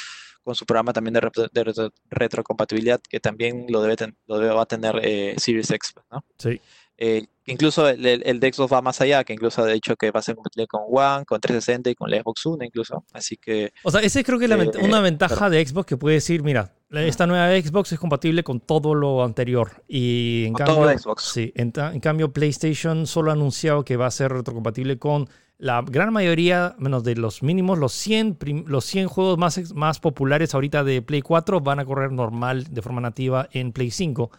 con 0.43 0.55
su 0.55 0.65
programa 0.65 0.95
también 0.95 1.13
de, 1.13 1.21
retro- 1.21 1.49
de 1.53 1.65
retro- 1.65 1.93
retrocompatibilidad, 2.09 2.99
que 3.07 3.21
también 3.21 3.67
lo 3.69 3.83
debe, 3.83 3.97
ten- 3.97 4.17
lo 4.27 4.39
debe- 4.39 4.55
va 4.55 4.63
a 4.63 4.67
tener 4.67 4.99
eh, 5.03 5.35
Series 5.37 5.71
X, 5.71 5.93
pues, 5.93 6.07
¿no? 6.11 6.25
Sí. 6.39 6.61
Eh, 7.03 7.27
incluso 7.47 7.89
el, 7.89 8.05
el, 8.05 8.23
el 8.27 8.39
de 8.41 8.53
Xbox 8.53 8.71
va 8.75 8.83
más 8.83 9.01
allá, 9.01 9.25
que 9.25 9.33
incluso 9.33 9.63
ha 9.63 9.67
dicho 9.67 9.97
que 9.97 10.11
va 10.11 10.21
a 10.21 10.23
ser 10.23 10.35
compatible 10.35 10.67
con 10.67 10.83
One, 10.87 11.25
con 11.25 11.41
360 11.41 11.89
y 11.91 11.95
con 11.95 12.11
la 12.11 12.19
Xbox 12.19 12.45
One 12.47 12.67
incluso. 12.67 13.05
Así 13.15 13.39
que 13.39 13.73
O 13.83 13.91
sea, 13.91 14.03
ese 14.03 14.23
creo 14.23 14.39
que 14.39 14.45
es 14.45 14.51
Eh, 14.51 14.71
una 14.83 14.99
eh, 14.99 15.03
ventaja 15.03 15.49
de 15.49 15.67
Xbox 15.67 15.87
que 15.87 15.97
puede 15.97 16.17
decir, 16.17 16.43
mira, 16.43 16.75
esta 16.91 17.27
nueva 17.27 17.49
Xbox 17.59 17.93
es 17.93 17.99
compatible 17.99 18.45
con 18.45 18.61
todo 18.61 18.95
lo 18.95 19.25
anterior. 19.25 19.83
Y 19.89 20.45
en 20.49 20.53
Con 20.53 20.67
todo 20.67 20.81
cambio, 20.85 20.99
Xbox. 20.99 21.23
sí, 21.25 21.53
en, 21.57 21.71
cambio 22.01 22.33
PlayStation 22.33 23.07
solo 23.07 23.31
ha 23.31 23.35
anunciado 23.35 23.83
que 23.85 23.97
va 23.97 24.07
a 24.07 24.11
ser 24.11 24.31
retrocompatible 24.33 24.99
con 24.99 25.27
la 25.57 25.83
gran 25.83 26.13
mayoría, 26.13 26.75
menos 26.79 27.03
de 27.05 27.17
los 27.17 27.43
mínimos, 27.43 27.79
los 27.79 27.93
100, 27.93 28.35
prim- 28.35 28.65
los 28.67 28.85
100 28.85 29.09
juegos 29.09 29.39
más, 29.39 29.75
más 29.75 30.01
populares 30.01 30.55
ahorita 30.55 30.85
de 30.85 31.01
Play 31.03 31.23
4 31.23 31.61
van 31.61 31.81
a 31.81 31.85
correr 31.87 32.13
normal 32.13 32.65
de 32.71 32.83
forma 32.83 33.01
nativa 33.01 33.49
en 33.53 33.73
Play 33.73 33.91
5. 33.91 34.31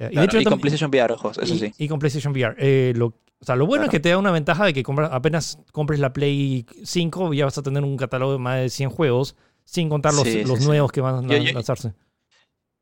Eh, 0.00 0.06
y 0.06 0.12
claro, 0.14 0.20
de 0.20 0.24
hecho 0.24 0.40
y 0.40 0.44
con 0.44 0.60
PlayStation 0.60 0.90
VR, 0.90 1.12
ojos, 1.14 1.38
eso 1.38 1.54
y, 1.54 1.58
sí. 1.58 1.72
y 1.78 1.86
con 1.88 1.98
PlayStation 2.00 2.32
VR. 2.32 2.56
Eh, 2.58 2.92
lo, 2.96 3.06
o 3.06 3.44
sea, 3.44 3.54
lo 3.54 3.66
bueno 3.66 3.84
es 3.84 3.90
que 3.90 4.00
te 4.00 4.08
da 4.08 4.18
una 4.18 4.32
ventaja 4.32 4.64
de 4.64 4.72
que 4.74 4.82
compra- 4.82 5.10
apenas 5.12 5.58
compres 5.72 6.00
la 6.00 6.12
Play 6.12 6.66
5 6.82 7.32
ya 7.34 7.44
vas 7.44 7.56
a 7.58 7.62
tener 7.62 7.84
un 7.84 7.96
catálogo 7.96 8.32
de 8.32 8.38
más 8.38 8.58
de 8.60 8.68
100 8.70 8.90
juegos, 8.90 9.36
sin 9.64 9.88
contar 9.88 10.12
los, 10.14 10.24
Sí, 10.24 10.32
sí, 10.32 10.44
los 10.44 10.58
sí. 10.60 10.64
nuevos 10.66 10.90
que 10.90 11.00
van 11.00 11.24
a 11.24 11.28
Yo- 11.28 11.36
yo- 11.44 11.52
lanzarse. 11.52 11.92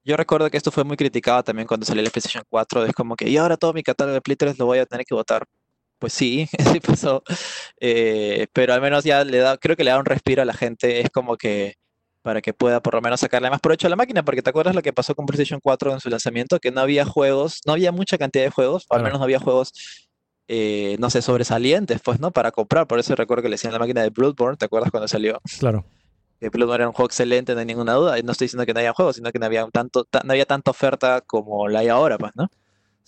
Yo 0.04 0.16
recuerdo 0.16 0.48
que 0.50 0.56
esto 0.56 0.70
fue 0.70 0.84
muy 0.84 0.96
criticado 0.96 1.42
también 1.42 1.68
cuando 1.68 1.84
salió 1.84 2.02
la 2.02 2.08
PlayStation 2.08 2.42
4. 2.48 2.86
Es 2.86 2.94
como 2.94 3.14
que, 3.14 3.28
y 3.28 3.36
ahora 3.36 3.58
todo 3.58 3.74
mi 3.74 3.82
catálogo 3.82 4.14
de 4.14 4.22
Play 4.22 4.36
3 4.36 4.58
lo 4.58 4.64
voy 4.64 4.78
a 4.78 4.86
tener 4.86 5.04
que 5.04 5.14
votar. 5.14 5.44
Pues 5.98 6.12
sí, 6.14 6.48
sí 6.78 6.80
pasó. 6.80 7.22
Eh, 7.80 8.46
pero 8.52 8.72
al 8.72 8.80
menos 8.80 9.04
ya 9.04 9.24
le 9.24 9.38
da, 9.38 9.58
creo 9.58 9.76
que 9.76 9.84
le 9.84 9.90
da 9.90 9.98
un 9.98 10.06
respiro 10.06 10.40
a 10.42 10.44
la 10.44 10.54
gente. 10.54 11.00
Es 11.00 11.10
como 11.10 11.36
que 11.36 11.74
para 12.22 12.40
que 12.42 12.52
pueda 12.52 12.80
por 12.82 12.94
lo 12.94 13.00
menos 13.00 13.20
sacarle 13.20 13.48
más 13.50 13.60
provecho 13.60 13.86
a 13.86 13.90
la 13.90 13.96
máquina. 13.96 14.22
Porque 14.24 14.42
te 14.42 14.50
acuerdas 14.50 14.74
lo 14.74 14.82
que 14.82 14.92
pasó 14.92 15.14
con 15.14 15.26
PlayStation 15.26 15.60
4 15.62 15.92
en 15.92 16.00
su 16.00 16.08
lanzamiento, 16.10 16.58
que 16.58 16.70
no 16.70 16.80
había 16.80 17.04
juegos, 17.04 17.60
no 17.66 17.72
había 17.74 17.92
mucha 17.92 18.18
cantidad 18.18 18.44
de 18.44 18.50
juegos, 18.50 18.84
o 18.88 18.94
al 18.94 19.02
menos 19.02 19.18
no 19.18 19.24
había 19.24 19.38
juegos, 19.40 19.72
eh, 20.48 20.96
no 20.98 21.10
sé, 21.10 21.22
sobresalientes, 21.22 22.00
pues, 22.02 22.20
¿no? 22.20 22.30
Para 22.30 22.50
comprar. 22.50 22.86
Por 22.86 22.98
eso 22.98 23.14
recuerdo 23.14 23.42
que 23.42 23.48
le 23.48 23.54
decían 23.54 23.72
la 23.72 23.78
máquina 23.78 24.02
de 24.02 24.10
Bloodborne, 24.10 24.56
¿te 24.56 24.64
acuerdas 24.64 24.90
cuando 24.90 25.08
salió? 25.08 25.40
Claro. 25.58 25.84
que 26.40 26.48
Bloodborne 26.50 26.82
era 26.82 26.88
un 26.88 26.94
juego 26.94 27.06
excelente, 27.08 27.52
no 27.54 27.60
hay 27.60 27.66
ninguna 27.66 27.94
duda. 27.94 28.18
Y 28.18 28.22
no 28.22 28.32
estoy 28.32 28.44
diciendo 28.46 28.64
que 28.64 28.72
no 28.72 28.80
haya 28.80 28.92
juegos, 28.92 29.16
sino 29.16 29.30
que 29.32 29.38
no 29.40 29.46
había 29.46 29.66
tanto, 29.72 30.04
ta- 30.04 30.22
no 30.24 30.32
había 30.32 30.46
tanta 30.46 30.70
oferta 30.70 31.20
como 31.22 31.66
la 31.68 31.80
hay 31.80 31.88
ahora, 31.88 32.16
pues, 32.16 32.32
¿no? 32.36 32.48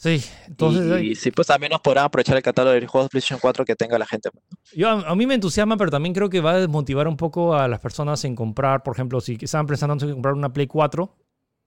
Sí, 0.03 0.25
entonces 0.47 1.03
y, 1.03 1.09
y 1.11 1.15
sí, 1.15 1.31
pues 1.31 1.51
al 1.51 1.61
menos 1.61 1.79
podrán 1.83 2.07
aprovechar 2.07 2.35
el 2.35 2.43
catálogo 2.43 2.73
de 2.75 2.87
juegos 2.87 3.05
de 3.07 3.11
PlayStation 3.11 3.39
4 3.39 3.67
que 3.67 3.77
tenga 3.77 3.99
la 3.99 4.07
gente. 4.07 4.31
pues, 4.31 4.45
yo, 4.73 4.89
a, 4.89 5.11
a 5.11 5.15
mí 5.15 5.27
me 5.27 5.35
entusiasma, 5.35 5.77
pero 5.77 5.91
también 5.91 6.15
creo 6.15 6.31
que 6.31 6.41
va 6.41 6.53
a 6.53 6.57
desmotivar 6.61 7.07
un 7.07 7.19
poco 7.19 7.55
a 7.55 7.69
las 7.69 7.81
personas 7.81 8.25
en 8.25 8.35
comprar, 8.35 8.83
por 8.83 8.95
ejemplo, 8.95 9.21
si 9.21 9.37
estaban 9.39 9.67
pensando 9.67 10.03
en 10.07 10.13
comprar 10.15 10.33
una 10.33 10.51
Play 10.55 10.67
4, 10.69 11.15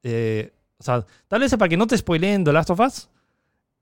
eh, 0.01 0.51
o 0.79 0.83
sea, 0.83 1.05
tal 1.27 1.41
vez 1.41 1.55
para 1.55 1.69
que 1.69 1.77
no 1.77 1.85
te 1.85 1.95
spoileen 1.95 2.43
The 2.43 2.53
Last 2.53 2.71
of 2.71 2.79
Us, 2.79 3.09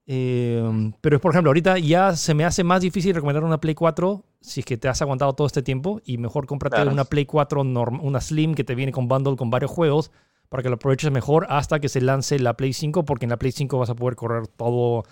eh, 0.07 0.91
pero 0.99 1.21
por 1.21 1.31
ejemplo, 1.31 1.49
ahorita 1.51 1.77
ya 1.79 2.15
se 2.17 2.33
me 2.33 2.43
hace 2.43 2.65
más 2.65 2.81
difícil 2.81 3.15
recomendar 3.15 3.45
una 3.45 3.61
Play 3.61 3.75
4 3.75 4.25
si 4.41 4.59
es 4.59 4.65
que 4.65 4.75
te 4.75 4.89
has 4.89 5.01
aguantado 5.01 5.31
todo 5.33 5.47
este 5.47 5.61
tiempo 5.61 6.01
y 6.03 6.17
mejor 6.17 6.45
cómprate 6.47 6.75
Claro. 6.75 6.91
una 6.91 7.05
Play 7.05 7.25
4, 7.25 7.63
norm- 7.63 7.99
una 8.01 8.19
Slim 8.19 8.55
que 8.55 8.63
te 8.65 8.75
viene 8.75 8.91
con 8.91 9.07
bundle 9.07 9.37
con 9.37 9.49
varios 9.49 9.71
juegos 9.71 10.11
para 10.51 10.63
que 10.63 10.67
lo 10.69 10.75
aproveches 10.75 11.09
mejor 11.11 11.47
hasta 11.49 11.79
que 11.79 11.87
se 11.87 12.01
lance 12.01 12.37
la 12.37 12.57
Play 12.57 12.73
5, 12.73 13.05
porque 13.05 13.25
en 13.25 13.29
la 13.29 13.37
Play 13.37 13.53
5 13.53 13.79
vas 13.79 13.89
a 13.89 13.95
poder 13.95 14.17
correr 14.17 14.47
todo 14.47 15.05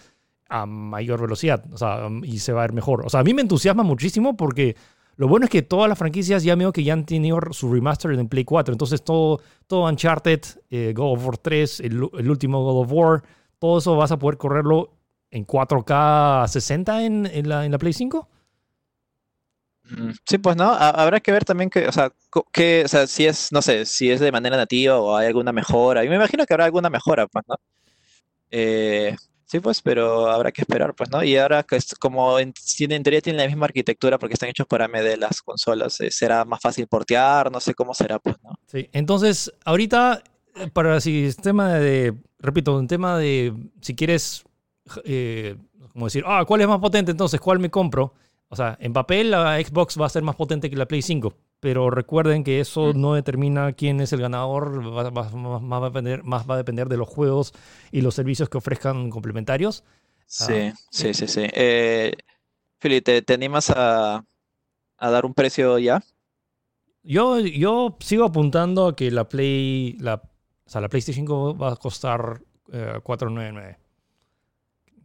a 0.49 0.65
mayor 0.65 1.21
velocidad 1.21 1.63
o 1.71 1.77
sea, 1.77 2.07
um, 2.07 2.25
y 2.25 2.39
se 2.39 2.51
va 2.51 2.59
a 2.59 2.63
ver 2.63 2.73
mejor. 2.73 3.05
O 3.05 3.09
sea, 3.09 3.21
a 3.21 3.23
mí 3.23 3.33
me 3.33 3.41
entusiasma 3.41 3.83
muchísimo 3.83 4.35
porque 4.35 4.75
lo 5.15 5.29
bueno 5.29 5.45
es 5.45 5.49
que 5.49 5.61
todas 5.61 5.87
las 5.87 5.97
franquicias 5.97 6.43
ya 6.43 6.55
veo 6.55 6.73
que 6.73 6.83
ya 6.83 6.91
han 6.91 7.05
tenido 7.05 7.39
su 7.51 7.71
remaster 7.71 8.11
en 8.11 8.27
Play 8.27 8.43
4. 8.43 8.73
Entonces 8.73 9.01
todo, 9.01 9.39
todo 9.65 9.87
Uncharted, 9.87 10.41
eh, 10.71 10.91
God 10.93 11.13
of 11.13 11.25
War 11.25 11.37
3, 11.37 11.79
el, 11.79 12.09
el 12.17 12.29
último 12.29 12.61
God 12.61 12.81
of 12.81 12.91
War, 12.91 13.23
todo 13.59 13.77
eso 13.77 13.95
vas 13.95 14.11
a 14.11 14.19
poder 14.19 14.37
correrlo 14.37 14.91
en 15.31 15.47
4K 15.47 16.49
60 16.49 17.05
en, 17.05 17.25
en 17.27 17.47
la, 17.47 17.65
en 17.65 17.71
la 17.71 17.77
Play 17.77 17.93
5. 17.93 18.27
Mm, 19.89 20.11
Sí, 20.25 20.37
pues 20.37 20.55
no, 20.55 20.71
Ha- 20.71 20.89
habrá 20.91 21.19
que 21.19 21.31
ver 21.31 21.45
también 21.45 21.69
que, 21.69 21.87
o 21.87 21.91
sea, 21.91 22.11
que, 22.51 22.83
o 22.85 22.87
sea, 22.87 23.07
si 23.07 23.25
es, 23.25 23.51
no 23.51 23.61
sé, 23.61 23.85
si 23.85 24.11
es 24.11 24.19
de 24.19 24.31
manera 24.31 24.57
nativa 24.57 24.99
o 24.99 25.15
hay 25.15 25.27
alguna 25.27 25.51
mejora. 25.51 26.03
Y 26.05 26.09
me 26.09 26.15
imagino 26.15 26.45
que 26.45 26.53
habrá 26.53 26.65
alguna 26.65 26.89
mejora, 26.89 27.27
pues, 27.27 27.45
¿no? 27.47 27.55
Eh, 28.51 29.15
sí, 29.45 29.59
pues, 29.59 29.81
pero 29.81 30.29
habrá 30.29 30.51
que 30.51 30.61
esperar, 30.61 30.93
pues, 30.95 31.09
¿no? 31.11 31.23
Y 31.23 31.37
ahora 31.37 31.65
como 31.99 32.39
en, 32.39 32.53
en 32.79 33.03
teoría 33.03 33.21
tienen 33.21 33.41
la 33.41 33.47
misma 33.47 33.65
arquitectura 33.65 34.17
porque 34.19 34.33
están 34.33 34.49
hechos 34.49 34.67
para 34.67 34.85
AMD 34.85 35.17
las 35.17 35.41
consolas, 35.41 35.99
eh, 36.01 36.11
será 36.11 36.45
más 36.45 36.61
fácil 36.61 36.87
portear, 36.87 37.51
no 37.51 37.59
sé 37.59 37.73
cómo 37.73 37.93
será, 37.93 38.19
pues, 38.19 38.35
¿no? 38.43 38.51
Sí, 38.67 38.89
entonces 38.93 39.51
ahorita 39.65 40.23
eh, 40.55 40.67
para 40.71 40.95
el 40.95 41.01
sistema 41.01 41.73
de, 41.75 42.15
repito, 42.39 42.77
un 42.77 42.87
tema 42.87 43.17
de 43.17 43.53
si 43.81 43.95
quieres, 43.95 44.43
eh, 45.05 45.55
como 45.93 46.05
decir, 46.05 46.23
ah, 46.25 46.43
¿cuál 46.47 46.61
es 46.61 46.67
más 46.67 46.79
potente 46.79 47.11
entonces? 47.11 47.39
¿Cuál 47.39 47.59
me 47.59 47.69
compro? 47.69 48.13
O 48.49 48.55
sea, 48.55 48.77
en 48.81 48.93
papel 48.93 49.31
la 49.31 49.59
Xbox 49.61 49.99
va 49.99 50.07
a 50.07 50.09
ser 50.09 50.23
más 50.23 50.35
potente 50.35 50.69
que 50.69 50.75
la 50.75 50.87
Play 50.87 51.01
5, 51.03 51.35
pero 51.59 51.89
recuerden 51.91 52.43
que 52.43 52.59
eso 52.59 52.93
Mm. 52.93 53.01
no 53.01 53.13
determina 53.13 53.73
quién 53.73 54.01
es 54.01 54.11
el 54.11 54.21
ganador, 54.21 54.81
va, 54.85 55.09
va- 55.11 55.29
más, 55.29 55.81
va 55.81 55.85
a 55.85 55.89
depender, 55.89 56.23
más 56.23 56.49
va 56.49 56.55
a 56.55 56.57
depender 56.57 56.87
de 56.89 56.97
los 56.97 57.07
juegos 57.07 57.53
y 57.91 58.01
los 58.01 58.15
servicios 58.15 58.49
que 58.49 58.57
ofrezcan 58.57 59.09
complementarios. 59.11 59.83
Sí, 60.25 60.71
sí, 60.89 61.13
sí, 61.13 61.27
sí. 61.27 61.41
Eh, 61.53 62.13
Fili, 62.79 63.01
¿te, 63.01 63.21
te 63.21 63.33
animas 63.33 63.69
a, 63.75 64.23
a 64.97 65.09
dar 65.11 65.25
un 65.25 65.33
precio 65.33 65.77
ya? 65.79 66.01
Yo, 67.03 67.39
yo 67.39 67.97
sigo 67.99 68.25
apuntando 68.25 68.87
a 68.87 68.95
que 68.95 69.09
la 69.11 69.27
Play, 69.29 69.95
la, 69.99 70.15
o 70.15 70.69
sea, 70.69 70.81
la 70.81 70.89
PlayStation 70.89 71.23
5 71.25 71.57
va 71.57 71.73
a 71.73 71.75
costar 71.75 72.41
eh, 72.71 72.99
499. 73.03 73.77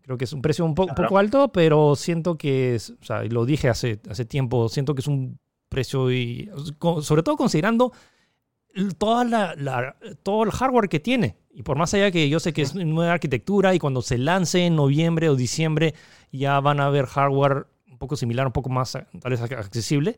Creo 0.05 0.16
que 0.18 0.24
es 0.24 0.32
un 0.32 0.42
precio 0.42 0.64
un, 0.64 0.74
po- 0.74 0.82
un 0.82 0.88
Claro. 0.88 1.02
poco 1.09 1.18
alto, 1.18 1.48
pero 1.50 1.96
siento 1.96 2.36
que, 2.36 2.74
es, 2.74 2.90
o 2.90 3.05
sea, 3.05 3.22
lo 3.24 3.44
dije 3.46 3.68
hace, 3.68 4.00
hace 4.09 4.24
tiempo, 4.24 4.68
siento 4.68 4.94
que 4.94 5.00
es 5.00 5.07
un 5.09 5.38
precio 5.68 6.12
y, 6.12 6.50
sobre 7.00 7.22
todo 7.22 7.36
considerando 7.36 7.90
toda 8.98 9.24
la, 9.24 9.55
la- 9.57 9.96
todo 10.22 10.42
el 10.44 10.50
hardware 10.50 10.88
que 10.88 11.00
tiene. 11.00 11.36
Y 11.52 11.62
por 11.62 11.78
más 11.78 11.94
allá 11.94 12.11
que 12.11 12.28
yo 12.28 12.40
sé 12.40 12.52
que 12.52 12.62
es 12.62 12.74
nueva 12.74 13.12
arquitectura 13.12 13.74
y 13.74 13.78
cuando 13.78 14.02
se 14.02 14.18
lance 14.18 14.66
en 14.66 14.74
noviembre 14.76 15.28
o 15.28 15.36
diciembre 15.36 15.94
ya 16.32 16.59
van 16.61 16.80
a 16.80 16.90
ver 16.90 17.07
hardware 17.07 17.66
un 17.90 17.98
poco 17.98 18.16
similar, 18.16 18.46
un 18.46 18.52
poco 18.52 18.68
más 18.70 18.92
tal 18.92 19.30
vez 19.30 19.40
ac- 19.40 19.57
accesible. 19.57 20.16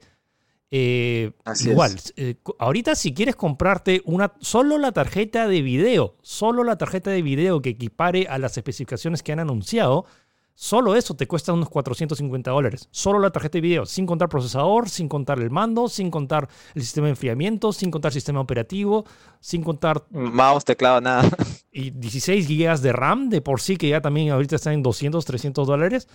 Eh, 0.71 1.33
Así 1.45 1.71
igual, 1.71 1.95
es. 1.95 2.13
eh, 2.17 2.37
ahorita 2.59 2.95
si 2.97 3.15
quieres 3.15 3.37
comprarte 3.37 4.03
una 4.05 4.33
solo 4.41 4.79
la 4.79 4.93
tarjeta 4.93 5.47
de 5.47 5.63
video, 5.63 6.17
solo 6.23 6.65
la 6.65 6.77
tarjeta 6.77 7.11
de 7.11 7.23
video 7.23 7.63
que 7.63 7.71
equipare 7.71 8.27
a 8.29 8.39
las 8.39 8.57
especificaciones 8.57 9.23
que 9.23 9.31
han 9.33 9.39
anunciado, 9.39 10.07
solo 10.55 10.97
eso 10.97 11.15
te 11.15 11.29
cuesta 11.29 11.53
unos 11.53 11.69
450 11.69 12.51
dólares. 12.51 12.89
Solo 12.91 13.21
la 13.21 13.31
tarjeta 13.31 13.59
de 13.59 13.61
video, 13.61 13.87
sin 13.87 14.07
contar 14.07 14.29
procesador, 14.29 14.89
sin 14.89 15.09
contar 15.09 15.39
el 15.39 15.51
mando, 15.51 15.89
sin 15.89 16.11
contar 16.11 16.49
el 16.75 16.83
sistema 16.83 17.07
de 17.07 17.11
enfriamiento, 17.13 17.73
sin 17.73 17.91
contar 17.93 18.13
sistema 18.13 18.41
operativo, 18.41 19.05
sin 19.39 19.63
contar 19.63 20.03
Mouse, 20.11 20.65
teclado, 20.65 21.01
nada. 21.01 21.31
y 21.71 21.91
16 21.91 22.45
gigas 22.47 22.83
de 22.83 22.93
RAM 22.93 23.29
de 23.29 23.41
por 23.41 23.61
sí, 23.61 23.77
que 23.77 23.89
ya 23.89 24.01
también 24.01 24.31
ahorita 24.31 24.57
están 24.57 24.73
en 24.73 24.83
200, 24.83 25.25
300 25.25 25.67
dólares. 25.67 26.09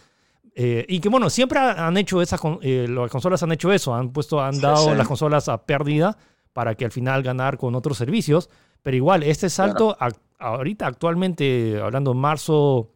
Eh, 0.54 0.86
y 0.90 1.00
que 1.00 1.10
bueno, 1.10 1.30
siempre 1.30 1.60
han 1.60 1.96
hecho 1.98 2.22
esas, 2.22 2.40
eh, 2.62 2.86
las 2.90 3.10
consolas 3.10 3.42
han 3.44 3.52
hecho 3.54 3.72
eso, 3.72 3.94
han 3.94 4.12
puesto, 4.12 4.42
han 4.42 4.56
Sí, 4.56 4.62
dado 4.62 4.92
sí. 4.92 4.96
las 4.98 5.08
consolas 5.08 5.48
a 5.50 5.66
pérdida 5.66 6.18
para 6.54 6.76
que 6.76 6.84
al 6.86 6.92
final 6.92 7.24
ganar 7.24 7.58
con 7.58 7.74
otros 7.76 7.98
servicios. 7.98 8.50
Pero 8.84 8.98
igual, 8.98 9.24
este 9.24 9.50
salto, 9.50 9.96
ac- 10.00 10.18
ahorita 10.40 10.88
actualmente, 10.88 11.80
hablando 11.82 12.12
en 12.12 12.18
marzo 12.18 12.92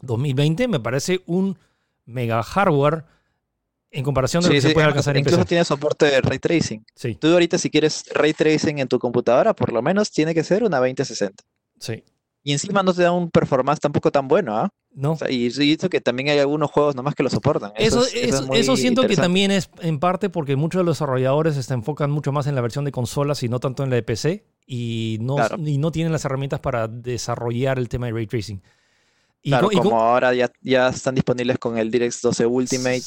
2020, 0.00 0.68
me 0.68 0.80
parece 0.80 1.20
un 1.26 1.58
mega 2.04 2.42
hardware 2.42 3.04
En 3.90 4.02
comparación 4.04 4.42
de 4.42 4.48
lo 4.48 4.52
Sí, 4.52 4.56
que 4.56 4.60
se 4.62 4.68
sí, 4.68 4.74
puede 4.74 4.86
alcanzar 4.88 5.16
en 5.16 5.20
incluso 5.20 5.38
PC. 5.38 5.48
tiene 5.48 5.64
soporte 5.64 6.06
de 6.06 6.20
ray 6.20 6.38
tracing. 6.38 6.84
Sí, 6.94 7.14
Tú 7.14 7.28
ahorita 7.32 7.56
si 7.56 7.70
quieres 7.70 8.04
ray 8.12 8.32
tracing 8.34 8.78
en 8.78 8.88
tu 8.88 8.98
computadora, 8.98 9.54
por 9.54 9.72
lo 9.72 9.80
menos 9.80 10.10
tiene 10.10 10.34
que 10.34 10.44
ser 10.44 10.64
una 10.64 10.78
2060. 10.78 11.44
sí. 11.78 12.02
Y 12.48 12.52
encima 12.52 12.80
no 12.84 12.94
te 12.94 13.02
da 13.02 13.10
un 13.10 13.28
performance 13.28 13.80
tampoco 13.80 14.12
tan 14.12 14.28
bueno, 14.28 14.56
¿ah? 14.56 14.70
No. 14.94 15.14
O 15.14 15.16
sea, 15.16 15.28
y 15.28 15.48
eso 15.48 15.88
que 15.90 16.00
también 16.00 16.28
hay 16.28 16.38
algunos 16.38 16.70
juegos 16.70 16.94
nomás 16.94 17.16
que 17.16 17.24
lo 17.24 17.28
soportan. 17.28 17.72
Eso, 17.74 18.06
es- 18.06 18.14
es 18.14 18.34
eso, 18.36 18.46
muy 18.46 18.58
eso 18.60 18.76
siento 18.76 19.02
que 19.02 19.16
también 19.16 19.50
es 19.50 19.68
en 19.80 19.98
parte 19.98 20.30
porque 20.30 20.54
muchos 20.54 20.78
de 20.78 20.84
los 20.84 20.96
desarrolladores 20.96 21.56
se 21.56 21.74
enfocan 21.74 22.12
mucho 22.12 22.30
más 22.30 22.46
en 22.46 22.54
la 22.54 22.60
versión 22.60 22.84
de 22.84 22.92
consolas 22.92 23.42
y 23.42 23.48
no 23.48 23.58
tanto 23.58 23.82
en 23.82 23.90
la 23.90 23.96
de 23.96 24.04
PC 24.04 24.44
y 24.64 25.18
no, 25.22 25.34
Claro. 25.34 25.56
y 25.58 25.76
no 25.78 25.90
tienen 25.90 26.12
las 26.12 26.24
herramientas 26.24 26.60
para 26.60 26.86
desarrollar 26.86 27.80
el 27.80 27.88
tema 27.88 28.06
de 28.06 28.12
ray 28.12 28.28
tracing. 28.28 28.62
Y 29.42 29.50
Claro, 29.50 29.68
como 29.82 30.00
ahora 30.00 30.32
ya, 30.32 30.48
ya 30.62 30.90
están 30.90 31.16
disponibles 31.16 31.58
con 31.58 31.76
el 31.78 31.90
DirectX 31.90 32.22
12 32.22 32.46
Ultimate 32.46 33.02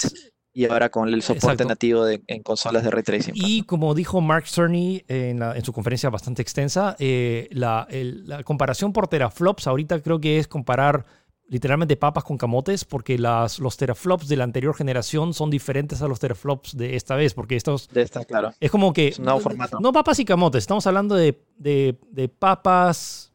y 0.53 0.65
ahora 0.65 0.89
con 0.89 1.07
el 1.09 1.21
soporte 1.21 1.47
Exacto. 1.63 1.65
nativo 1.65 2.03
de- 2.05 2.21
en 2.27 2.41
consolas 2.43 2.83
de 2.83 2.91
ray 2.91 3.03
tracing. 3.03 3.33
pues, 3.33 3.43
Y 3.47 3.63
como 3.63 3.93
dijo 3.93 4.19
Mark 4.21 4.47
Cerny 4.47 5.03
en, 5.07 5.39
la- 5.39 5.55
en 5.55 5.63
su 5.63 5.71
conferencia 5.73 6.09
bastante 6.09 6.41
extensa, 6.41 6.95
eh, 6.99 7.47
la, 7.51 7.87
el- 7.89 8.27
la 8.27 8.43
comparación 8.43 8.91
por 8.91 9.07
teraflops 9.07 9.67
ahorita 9.67 10.01
creo 10.01 10.19
que 10.19 10.39
es 10.39 10.47
comparar 10.47 11.05
literalmente 11.47 11.95
papas 11.97 12.23
con 12.23 12.37
camotes, 12.37 12.85
porque 12.85 13.17
las, 13.17 13.57
los 13.57 13.75
teraflops 13.75 14.27
de 14.27 14.35
la 14.35 14.43
anterior 14.43 14.75
generación 14.75 15.33
son 15.33 15.49
diferentes 15.49 15.99
a 16.03 16.07
los 16.07 16.19
teraflops 16.19 16.77
de 16.77 16.95
esta 16.95 17.15
vez, 17.15 17.33
porque 17.33 17.55
estos 17.55 17.87
De 17.89 18.03
esta, 18.03 18.23
claro. 18.23 18.53
es 18.59 18.69
como 18.69 18.93
que... 18.93 19.07
Es 19.07 19.17
un 19.17 19.25
nuevo 19.25 19.39
formato. 19.39 19.79
No 19.79 19.91
papas 19.91 20.19
y 20.19 20.25
camotes, 20.25 20.59
estamos 20.63 20.85
hablando 20.85 21.15
de, 21.15 21.41
de- 21.57 21.97
de 22.11 22.29
papas 22.29 23.33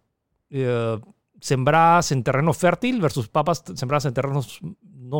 eh, 0.51 0.97
sembradas 1.41 2.12
en 2.12 2.23
terreno 2.23 2.53
fértil 2.53 3.01
versus 3.01 3.27
papas 3.29 3.65
sembradas 3.75 4.05
en 4.05 4.15
terrenos 4.15 4.61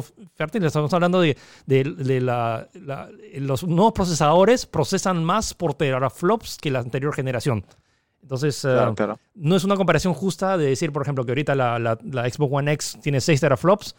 no 0.03 0.29
fértiles. 0.35 0.67
Estamos 0.69 0.93
hablando 0.93 1.21
de, 1.21 1.37
de- 1.67 1.85
de 1.85 2.21
la- 2.21 2.69
la- 2.75 3.09
los 3.37 3.65
nuevos 3.65 3.93
procesadores 3.93 4.67
procesan 4.67 5.23
más 5.25 5.55
por 5.55 5.75
teraflops 5.75 6.59
que 6.59 6.71
la 6.71 6.81
anterior 6.81 7.15
generación. 7.15 7.65
Entonces, 8.23 8.65
eh, 8.65 8.69
claro. 8.97 9.19
no 9.35 9.55
es 9.57 9.65
una 9.65 9.77
comparación 9.77 10.15
justa 10.15 10.57
de 10.57 10.67
decir, 10.67 10.93
por 10.93 11.03
ejemplo, 11.03 11.25
que 11.25 11.33
ahorita 11.33 11.55
la, 11.55 11.79
la- 11.79 11.99
la 12.11 12.29
Xbox 12.31 12.53
One 12.55 12.73
X 12.73 12.99
tiene 13.03 13.21
6 13.21 13.39
teraflops 13.41 13.95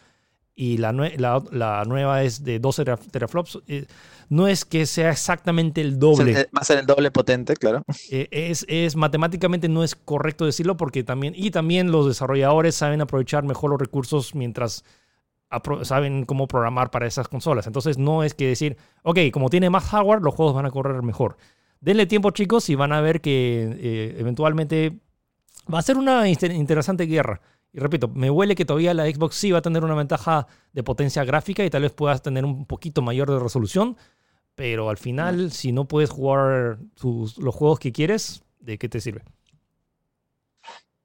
y 0.58 0.78
la, 0.78 0.90
nue- 0.92 1.16
la, 1.16 1.42
la 1.52 1.84
nueva 1.84 2.22
es 2.24 2.42
de 2.42 2.58
12 2.58 2.84
tera- 2.84 2.96
teraflops. 2.96 3.58
Eh, 3.68 3.86
no 4.28 4.48
es 4.48 4.64
que 4.64 4.86
sea 4.86 5.10
exactamente 5.12 5.80
el 5.80 6.00
doble. 6.00 6.34
Se- 6.34 6.44
Va 6.46 6.62
a 6.62 6.64
ser 6.64 6.78
el 6.78 6.86
doble 6.86 7.12
potente, 7.12 7.54
claro. 7.54 7.82
Eh, 8.10 8.26
es, 8.32 8.64
es 8.68 8.96
matemáticamente 8.96 9.68
no 9.68 9.84
es 9.84 9.94
correcto 9.94 10.44
decirlo 10.44 10.76
porque 10.76 11.04
también 11.04 11.32
y 11.36 11.52
también 11.52 11.92
los 11.92 12.08
desarrolladores 12.08 12.74
saben 12.74 13.00
aprovechar 13.02 13.44
mejor 13.44 13.70
los 13.70 13.78
recursos 13.78 14.34
mientras 14.34 14.82
saben 15.82 16.24
cómo 16.24 16.48
programar 16.48 16.90
para 16.90 17.06
esas 17.06 17.28
consolas. 17.28 17.66
Entonces 17.66 17.98
no 17.98 18.22
es 18.24 18.34
que 18.34 18.48
decir, 18.48 18.76
ok, 19.02 19.18
como 19.32 19.50
tiene 19.50 19.70
más 19.70 19.84
hardware, 19.84 20.22
los 20.22 20.34
juegos 20.34 20.54
van 20.54 20.66
a 20.66 20.70
correr 20.70 21.02
mejor. 21.02 21.36
Denle 21.80 22.06
tiempo, 22.06 22.30
chicos, 22.30 22.68
y 22.70 22.74
van 22.74 22.92
a 22.92 23.00
ver 23.00 23.20
que 23.20 23.76
eh, 23.78 24.16
eventualmente 24.18 24.98
va 25.72 25.78
a 25.78 25.82
ser 25.82 25.96
una 25.98 26.28
inter- 26.28 26.52
interesante 26.52 27.04
guerra. 27.06 27.40
Y 27.72 27.78
repito, 27.80 28.08
me 28.08 28.30
huele 28.30 28.54
que 28.54 28.64
todavía 28.64 28.94
la 28.94 29.06
Xbox 29.06 29.36
sí 29.36 29.50
va 29.52 29.58
a 29.58 29.62
tener 29.62 29.84
una 29.84 29.94
ventaja 29.94 30.46
de 30.72 30.82
potencia 30.82 31.24
gráfica 31.24 31.64
y 31.64 31.70
tal 31.70 31.82
vez 31.82 31.92
puedas 31.92 32.22
tener 32.22 32.44
un 32.44 32.66
poquito 32.66 33.02
mayor 33.02 33.30
de 33.30 33.38
resolución, 33.38 33.96
pero 34.54 34.90
al 34.90 34.98
final, 34.98 35.52
si 35.52 35.72
no 35.72 35.86
puedes 35.86 36.10
jugar 36.10 36.78
tus- 36.94 37.38
los 37.38 37.54
juegos 37.54 37.78
que 37.80 37.92
quieres, 37.92 38.42
¿de 38.60 38.78
qué 38.78 38.88
te 38.88 39.00
sirve? 39.00 39.22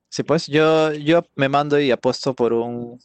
Sí, 0.10 0.24
pues 0.24 0.48
yo, 0.48 0.92
yo 0.94 1.24
me 1.36 1.48
mando 1.50 1.80
y 1.80 1.92
apuesto 1.92 2.34
por 2.36 2.54
un 2.54 3.00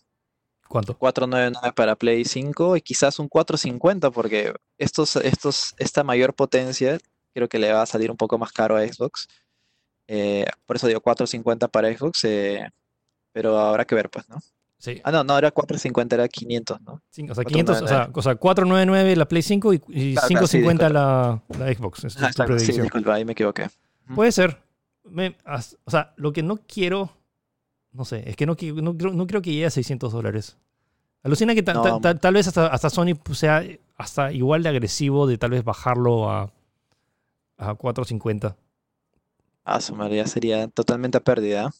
¿Cuánto? 0.69 0.97
499 0.99 1.73
para 1.75 1.95
Play 1.97 2.25
5 2.25 2.77
y 2.77 2.81
quizás 2.81 3.19
un 3.19 3.29
450 3.29 4.11
porque 4.11 4.53
estos, 4.79 5.17
estos, 5.17 5.75
esta 5.79 6.03
mayor 6.05 6.35
potencia 6.35 6.99
creo 7.35 7.49
que 7.49 7.59
le 7.59 7.73
va 7.73 7.83
a 7.83 7.87
salir 7.87 8.11
un 8.11 8.17
poco 8.17 8.39
más 8.39 8.53
caro 8.53 8.77
a 8.77 8.81
Xbox. 8.87 9.29
Eh, 10.09 10.47
por 10.67 10.77
eso 10.77 10.87
digo 10.87 11.01
450 11.01 11.69
para 11.69 11.89
Xbox, 11.97 12.25
eh, 12.25 12.71
pero 13.33 13.59
habrá 13.59 13.85
que 13.85 13.95
ver 13.95 14.09
pues, 14.11 14.29
¿no? 14.29 14.37
Sí. 14.79 15.01
Ah, 15.05 15.11
no, 15.11 15.25
no, 15.25 15.37
era 15.39 15.51
450, 15.51 16.15
era 16.17 16.29
500, 16.29 16.81
¿no? 16.83 16.93
O 16.95 17.35
sea, 17.35 17.45
500, 17.45 17.83
o 17.83 17.87
sea, 17.89 18.11
o 18.13 18.23
sea, 18.23 18.35
499 18.37 19.17
la 19.17 19.27
Play 19.27 19.43
5 19.43 19.73
y, 19.73 19.77
y 19.89 20.13
Claro, 20.13 20.29
claro, 20.29 20.47
sí, 20.47 20.59
550 20.59 20.89
la, 20.91 21.43
la 21.59 21.75
Xbox. 21.75 22.05
Es 22.05 22.17
Ah, 22.23 22.29
tu 22.29 22.35
claro, 22.35 22.59
sí, 22.59 22.73
disculpa, 22.81 23.15
ahí 23.15 23.25
me 23.25 23.33
equivoqué. 23.33 23.69
Puede 24.15 24.33
ser. 24.33 24.63
Me- 25.05 25.37
as- 25.45 25.77
o 25.85 25.91
sea, 25.91 26.13
lo 26.17 26.33
que 26.33 26.43
no 26.43 26.57
quiero, 26.59 27.11
no 27.97 28.05
sé, 28.05 28.29
es 28.29 28.37
que 28.37 28.47
no, 28.47 28.57
no, 28.83 28.97
creo- 28.97 29.13
no 29.13 29.27
creo 29.27 29.43
que 29.43 29.51
llegue 29.53 29.67
a 29.67 29.71
600 29.71 30.13
dólares. 30.13 30.57
Alucina 31.23 31.55
que 31.55 31.63
ta- 31.63 31.75
No. 31.75 31.83
ta- 31.83 32.01
ta- 32.01 32.15
tal 32.19 32.35
vez 32.35 32.47
hasta, 32.47 32.67
hasta 32.69 32.91
Sony 32.91 33.15
sea 33.33 33.65
hasta 33.97 34.33
igual 34.33 34.63
de 34.63 34.69
agresivo 34.69 35.27
de 35.27 35.39
tal 35.39 35.51
vez 35.51 35.65
bajarlo 35.65 36.31
a, 36.31 36.53
a 37.59 37.75
450. 37.75 38.57
Ah, 39.65 39.81
su 39.81 39.95
madre, 39.97 40.17
ya 40.17 40.27
sería 40.27 40.69
totalmente 40.69 41.19
a 41.19 41.21
pérdida. 41.21 41.73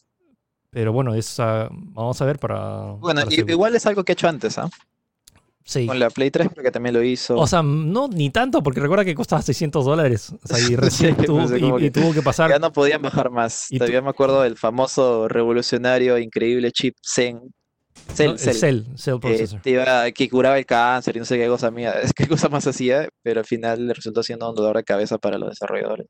Pero 0.71 0.91
bueno, 0.91 1.13
es, 1.13 1.39
ah, 1.39 1.69
vamos 1.71 2.21
a 2.21 2.25
ver 2.25 2.39
para... 2.39 2.91
Bueno, 2.99 3.21
para 3.23 3.51
igual 3.51 3.75
es 3.75 3.85
algo 3.85 4.03
que 4.03 4.11
he 4.11 4.13
hecho 4.13 4.27
antes, 4.27 4.57
¿ah? 4.57 4.69
Sí. 5.69 5.85
Con 5.85 5.99
la 5.99 6.09
Play 6.09 6.31
3 6.31 6.47
creo 6.53 6.63
que 6.63 6.71
también 6.71 6.95
lo 6.95 7.03
hizo. 7.03 7.35
O 7.35 7.45
sea, 7.45 7.61
no 7.61 8.07
ni 8.07 8.29
tanto, 8.29 8.63
porque 8.63 8.79
recuerda 8.79 9.03
que 9.03 9.13
costaba 9.13 9.41
600 9.41 9.83
dólares. 9.83 10.33
O 10.41 10.47
sea, 10.47 10.59
y 10.59 10.75
recién 10.77 11.17
Sí, 11.19 11.25
tuvo, 11.25 11.41
y, 11.57 11.85
y 11.85 11.91
que 11.91 11.91
tuvo 11.91 12.13
que 12.13 12.21
pasar. 12.21 12.49
Ya 12.49 12.57
no 12.57 12.71
podían 12.71 13.01
bajar 13.01 13.29
más. 13.29 13.67
Y 13.69 13.77
Todavía 13.77 14.01
me 14.01 14.09
acuerdo 14.09 14.43
del 14.43 14.55
famoso 14.55 15.27
revolucionario, 15.27 16.17
increíble 16.19 16.71
chip 16.71 16.95
Zen. 17.05 17.41
Cell, 18.13 18.27
¿no? 18.27 18.31
El 18.33 18.39
Cell, 18.39 18.83
Cell, 18.95 19.19
Processor. 19.19 19.59
iba- 19.65 20.09
que 20.11 20.29
curaba 20.29 20.57
el 20.57 20.65
cáncer 20.65 21.17
y 21.17 21.19
no 21.19 21.25
sé 21.25 21.37
qué 21.37 21.47
cosa 21.47 21.69
mía, 21.69 21.93
qué 22.15 22.27
cosa 22.27 22.47
más 22.47 22.65
hacía, 22.65 23.09
pero 23.21 23.41
al 23.41 23.45
final 23.45 23.87
le 23.87 23.93
resultó 23.93 24.23
siendo 24.23 24.49
un 24.49 24.55
dolor 24.55 24.77
de 24.77 24.83
cabeza 24.85 25.17
para 25.17 25.37
los 25.37 25.49
desarrolladores. 25.49 26.07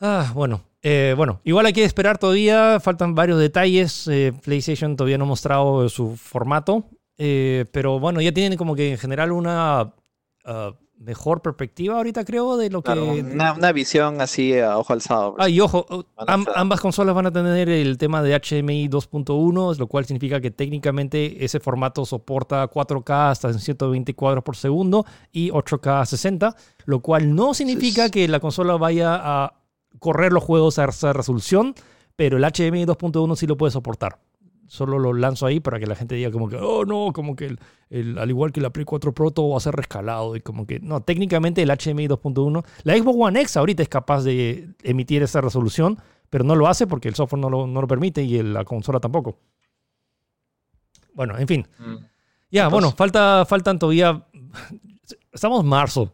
Ah, 0.00 0.30
bueno. 0.34 0.62
Eh, 0.82 1.14
bueno, 1.16 1.40
igual 1.42 1.66
hay 1.66 1.72
que 1.72 1.82
esperar 1.82 2.18
todavía. 2.18 2.78
Faltan 2.78 3.14
varios 3.16 3.40
detalles. 3.40 4.06
Eh, 4.06 4.32
PlayStation 4.44 4.94
todavía 4.94 5.18
no 5.18 5.24
ha 5.24 5.28
mostrado 5.28 5.88
su 5.88 6.16
formato. 6.16 6.84
Eh, 7.18 7.64
pero 7.72 7.98
bueno, 7.98 8.20
ya 8.20 8.32
tienen 8.32 8.58
como 8.58 8.74
que 8.74 8.92
en 8.92 8.98
general 8.98 9.32
una 9.32 9.94
ah, 10.44 10.72
mejor 10.98 11.42
perspectiva 11.42 11.96
ahorita, 11.96 12.24
creo, 12.24 12.56
de 12.56 12.70
lo 12.70 12.82
que. 12.82 12.92
Claro, 12.92 13.12
una, 13.12 13.52
una 13.52 13.72
visión 13.72 14.20
así 14.20 14.58
a 14.58 14.78
ojo 14.78 14.92
alzado. 14.92 15.34
pues. 15.34 15.46
Ah, 15.46 15.48
y 15.48 15.60
ojo, 15.60 15.86
oh, 15.88 16.04
ambas 16.16 16.80
consolas 16.80 17.14
van 17.14 17.26
a 17.26 17.32
tener 17.32 17.68
el 17.68 17.98
tema 17.98 18.22
de 18.22 18.34
HDMI 18.34 18.88
2.1, 18.88 19.78
lo 19.78 19.86
cual 19.86 20.04
significa 20.04 20.40
que 20.40 20.50
técnicamente 20.50 21.44
ese 21.44 21.60
formato 21.60 22.04
soporta 22.04 22.68
4K 22.70 23.30
hasta 23.30 23.48
en 23.48 23.58
120 23.58 24.14
cuadros 24.14 24.44
por 24.44 24.56
segundo 24.56 25.04
y 25.32 25.50
8K 25.50 26.02
a 26.02 26.06
60, 26.06 26.56
lo 26.84 27.00
cual 27.00 27.34
no 27.34 27.54
significa 27.54 28.10
que 28.10 28.28
la 28.28 28.40
consola 28.40 28.76
vaya 28.76 29.14
a 29.14 29.54
correr 29.98 30.32
los 30.32 30.44
juegos 30.44 30.78
a 30.78 30.84
esa 30.84 31.12
resolución, 31.12 31.74
pero 32.16 32.36
el 32.36 32.44
HDMI 32.44 32.84
2.1 32.84 33.36
sí 33.36 33.46
lo 33.46 33.56
puede 33.56 33.72
soportar. 33.72 34.18
Solo 34.68 34.98
lo 34.98 35.12
lanzo 35.12 35.46
ahí 35.46 35.60
para 35.60 35.78
que 35.78 35.86
la 35.86 35.94
gente 35.94 36.14
diga 36.16 36.30
como 36.32 36.48
que, 36.48 36.56
oh 36.56 36.84
no, 36.84 37.12
como 37.12 37.36
que 37.36 37.46
el, 37.46 37.58
el- 37.90 38.18
al 38.18 38.28
igual 38.30 38.50
que 38.52 38.60
la 38.60 38.70
Play 38.70 38.84
4 38.84 39.12
Pro 39.14 39.30
todo 39.30 39.50
va 39.50 39.56
a 39.58 39.60
ser 39.60 39.74
rescalado 39.76 40.34
y 40.34 40.40
como 40.40 40.66
que, 40.66 40.80
no, 40.80 41.02
técnicamente 41.02 41.62
el 41.62 41.68
HDMI 41.70 42.08
2.1, 42.08 42.64
la 42.82 42.96
Xbox 42.96 43.16
One 43.20 43.40
X 43.42 43.56
ahorita 43.56 43.82
es 43.82 43.88
capaz 43.88 44.22
de 44.24 44.68
emitir 44.82 45.22
esa 45.22 45.40
resolución, 45.40 45.98
pero 46.30 46.42
no 46.44 46.56
lo 46.56 46.66
hace 46.66 46.86
porque 46.88 47.08
el 47.08 47.14
software 47.14 47.40
no 47.40 47.48
lo, 47.48 47.66
no 47.68 47.80
lo 47.80 47.86
permite 47.86 48.22
y 48.24 48.38
el- 48.38 48.52
la 48.54 48.64
consola 48.64 48.98
tampoco. 48.98 49.38
Bueno, 51.14 51.38
en 51.38 51.46
fin. 51.48 51.66
Mm. 51.78 51.96
Ya, 52.50 52.68
bueno, 52.68 52.90
falta, 52.92 53.44
faltan 53.46 53.78
todavía. 53.78 54.26
Estamos 55.32 55.60
en 55.62 55.66
marzo. 55.68 56.12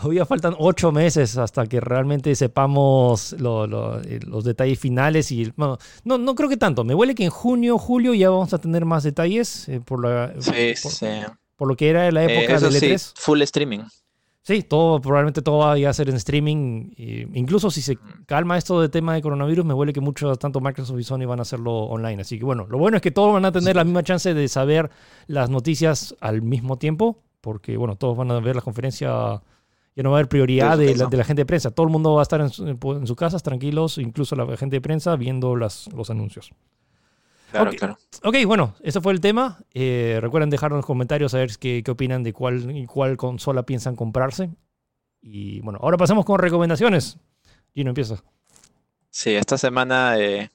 Todavía 0.00 0.24
faltan 0.24 0.54
ocho 0.58 0.92
meses 0.92 1.36
hasta 1.36 1.66
que 1.66 1.78
realmente 1.80 2.34
sepamos 2.34 3.34
lo- 3.38 3.66
lo- 3.66 4.00
eh, 4.00 4.20
los 4.26 4.44
detalles 4.44 4.78
finales. 4.78 5.30
y 5.30 5.52
bueno, 5.56 5.76
no, 6.04 6.16
no 6.18 6.34
creo 6.34 6.48
que 6.48 6.56
tanto. 6.56 6.84
Me 6.84 6.94
huele 6.94 7.14
que 7.14 7.24
en 7.24 7.30
junio, 7.30 7.76
julio 7.78 8.14
ya 8.14 8.30
vamos 8.30 8.54
a 8.54 8.58
tener 8.58 8.84
más 8.84 9.02
detalles 9.02 9.68
eh, 9.68 9.80
por, 9.84 10.02
la, 10.04 10.32
Sí, 10.40 10.74
por, 10.82 10.92
sí. 10.92 11.06
por 11.56 11.68
lo 11.68 11.76
que 11.76 11.90
era 11.90 12.10
la 12.10 12.24
Eh, 12.24 12.38
época 12.44 12.58
del 12.60 12.72
sí, 12.72 12.86
E3. 12.86 13.12
full 13.16 13.42
streaming. 13.42 13.80
Sí, 14.42 14.62
todo, 14.62 15.00
probablemente 15.02 15.42
todo 15.42 15.58
va 15.58 15.74
a 15.74 15.92
ser 15.92 16.08
en 16.08 16.16
streaming. 16.16 16.92
incluso 17.34 17.70
si 17.70 17.82
se 17.82 17.98
calma 18.26 18.56
esto 18.56 18.80
de 18.80 18.88
tema 18.88 19.12
de 19.14 19.20
coronavirus, 19.20 19.66
me 19.66 19.74
huele 19.74 19.92
que 19.92 20.00
muchos, 20.00 20.38
tanto 20.38 20.60
Microsoft 20.62 20.98
y 20.98 21.04
Sony 21.04 21.26
van 21.26 21.40
a 21.40 21.42
hacerlo 21.42 21.72
online. 21.84 22.22
Así 22.22 22.38
que 22.38 22.44
bueno, 22.46 22.66
lo 22.70 22.78
bueno 22.78 22.96
es 22.96 23.02
que 23.02 23.10
todos 23.10 23.34
van 23.34 23.44
a 23.44 23.52
tener 23.52 23.76
la 23.76 23.84
misma 23.84 24.02
chance 24.02 24.32
de 24.32 24.48
saber 24.48 24.90
las 25.26 25.50
noticias 25.50 26.16
al 26.20 26.40
mismo 26.40 26.78
tiempo, 26.78 27.18
porque 27.42 27.76
bueno, 27.76 27.96
todos 27.96 28.16
van 28.16 28.30
a 28.30 28.40
ver 28.40 28.56
la 28.56 28.62
conferencia. 28.62 29.42
Ya 29.96 30.02
no 30.02 30.10
va 30.10 30.16
a 30.16 30.20
haber 30.20 30.28
prioridad 30.28 30.78
de 30.78 30.94
la, 30.94 31.06
de 31.06 31.16
la 31.16 31.24
gente 31.24 31.40
de 31.42 31.46
prensa. 31.46 31.70
Todo 31.70 31.84
el 31.86 31.92
mundo 31.92 32.14
va 32.14 32.20
a 32.20 32.22
estar 32.22 32.40
en, 32.40 32.50
su- 32.50 32.66
en 32.68 33.06
sus 33.06 33.16
casas 33.16 33.42
tranquilos, 33.42 33.98
incluso 33.98 34.36
la 34.36 34.56
gente 34.56 34.76
de 34.76 34.80
prensa 34.80 35.16
viendo 35.16 35.56
las, 35.56 35.88
los 35.92 36.10
anuncios. 36.10 36.52
Claro, 37.50 37.70
Ok. 37.70 37.76
claro. 37.76 37.98
Ok, 38.22 38.36
bueno, 38.46 38.74
ese 38.82 39.00
fue 39.00 39.12
el 39.12 39.20
tema. 39.20 39.58
Eh, 39.74 40.18
recuerden 40.22 40.50
dejar 40.50 40.70
en 40.70 40.76
los 40.76 40.86
comentarios 40.86 41.34
a 41.34 41.38
ver 41.38 41.50
qué, 41.58 41.82
qué 41.84 41.90
opinan 41.90 42.22
de 42.22 42.32
cuál 42.32 42.86
cuál 42.86 43.16
consola 43.16 43.64
piensan 43.64 43.96
comprarse. 43.96 44.50
Y 45.20 45.60
bueno, 45.60 45.80
ahora 45.82 45.96
pasamos 45.96 46.24
con 46.24 46.38
recomendaciones. 46.38 47.18
Gino, 47.74 47.90
empieza. 47.90 48.22
Sí, 49.10 49.34
esta 49.34 49.58
semana 49.58 50.16
eh, 50.18 50.50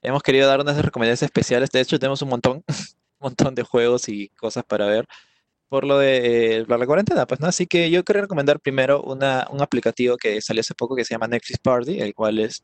hemos 0.00 0.22
querido 0.22 0.46
dar 0.46 0.60
unas 0.60 0.76
recomendaciones 0.80 1.22
especiales. 1.24 1.70
De 1.70 1.80
hecho, 1.80 1.98
tenemos 1.98 2.22
un 2.22 2.28
montón, 2.28 2.62
un 2.68 3.18
montón 3.18 3.54
de 3.56 3.64
juegos 3.64 4.08
y 4.08 4.28
cosas 4.30 4.62
para 4.64 4.86
ver. 4.86 5.06
Por 5.68 5.84
lo 5.84 5.98
de 5.98 6.64
la 6.68 6.86
cuarentena, 6.86 7.26
pues, 7.26 7.40
¿no? 7.40 7.48
Así 7.48 7.66
que 7.66 7.90
yo 7.90 8.04
quería 8.04 8.22
recomendar 8.22 8.60
primero 8.60 9.02
una, 9.02 9.46
un 9.50 9.62
aplicativo 9.62 10.16
que 10.16 10.40
salió 10.40 10.60
hace 10.60 10.74
poco 10.74 10.96
que 10.96 11.04
se 11.04 11.14
llama 11.14 11.28
Netflix 11.28 11.58
Party, 11.60 12.00
el 12.00 12.14
cual 12.14 12.38
es, 12.38 12.62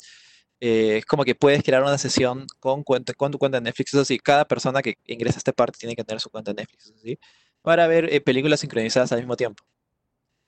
eh, 0.60 0.98
es 0.98 1.06
como 1.06 1.24
que 1.24 1.34
puedes 1.34 1.62
crear 1.62 1.82
una 1.82 1.98
sesión 1.98 2.46
con, 2.60 2.84
cuenta, 2.84 3.14
con 3.14 3.32
tu 3.32 3.38
cuenta 3.38 3.58
de 3.58 3.64
Netflix, 3.64 3.94
eso 3.94 4.04
sí, 4.04 4.18
cada 4.18 4.46
persona 4.46 4.82
que 4.82 4.96
ingresa 5.06 5.36
a 5.36 5.38
este 5.38 5.52
party 5.52 5.78
tiene 5.80 5.96
que 5.96 6.04
tener 6.04 6.20
su 6.20 6.30
cuenta 6.30 6.52
de 6.52 6.62
Netflix, 6.62 6.92
¿sí? 7.02 7.18
Para 7.62 7.86
ver 7.86 8.12
eh, 8.12 8.20
películas 8.20 8.60
sincronizadas 8.60 9.12
al 9.12 9.18
mismo 9.20 9.36
tiempo 9.36 9.64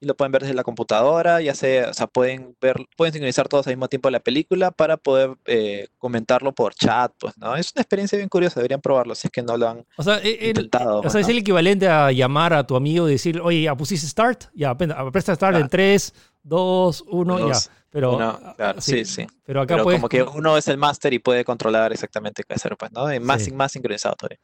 y 0.05 0.07
lo 0.07 0.15
pueden 0.17 0.31
ver 0.33 0.43
desde 0.43 0.55
la 0.55 0.63
computadora, 0.63 1.41
ya 1.41 1.55
sea, 1.55 1.89
o 1.91 1.95
sea, 1.95 2.07
pueden 2.07 2.55
ver, 2.61 2.77
pueden 2.97 3.13
sincronizar 3.13 3.49
todos 3.49 3.67
al 3.67 3.73
mismo 3.75 3.89
tiempo 3.89 4.11
la 4.11 4.21
película 4.21 4.71
para 4.71 4.97
poder 4.97 5.31
eh, 5.47 5.89
comentarlo 5.99 6.53
por 6.53 6.75
chat, 6.75 7.13
pues, 7.19 7.37
¿no? 7.39 7.57
Es 7.57 7.73
una 7.75 7.83
experiencia 7.83 8.17
bien 8.17 8.29
curiosa, 8.29 8.61
deberían 8.61 8.81
probarlo 8.81 9.15
si 9.15 9.27
es 9.27 9.33
que 9.33 9.43
no 9.43 9.57
lo 9.57 9.69
han 9.69 9.85
O 9.97 10.03
sea, 10.03 10.19
el, 10.19 10.49
intentado. 10.49 11.01
o 11.01 11.11
sea, 11.11 11.21
es 11.21 11.29
el 11.29 11.39
equivalente 11.39 11.89
a 11.89 12.13
llamar 12.13 12.53
a 12.53 12.67
tu 12.67 12.77
amigo 12.77 13.09
y 13.09 13.13
decir, 13.13 13.41
oye, 13.41 13.63
¿ya 13.63 13.75
pusiste 13.77 14.07
start? 14.07 14.45
Ya, 14.55 14.71
apresta 14.71 15.35
start 15.35 15.55
en 15.57 15.61
Claro. 15.63 15.71
3, 15.71 16.15
2, 16.43 17.05
1, 17.09 17.49
ya. 17.53 17.59
Pero, 17.91 18.17
uno, 18.17 18.55
claro, 18.57 18.81
sí, 18.81 19.05
sí. 19.05 19.25
Pero 19.45 19.61
acá 19.63 19.75
Pero 19.75 19.85
puedes... 19.85 20.01
como 20.01 20.09
que 20.09 20.23
uno 20.23 20.57
es 20.57 20.67
el 20.69 20.77
máster 20.77 21.15
y 21.15 21.21
puede 21.21 21.45
controlar 21.45 21.93
exactamente 21.93 22.43
qué 22.47 22.55
hacer, 22.55 22.77
pues, 22.77 22.91
¿no? 22.93 23.13
Y 23.13 23.21
más, 23.21 23.45
Sí. 23.45 23.53
más 23.53 23.71
sincronizado 23.73 24.17
todavía. 24.17 24.39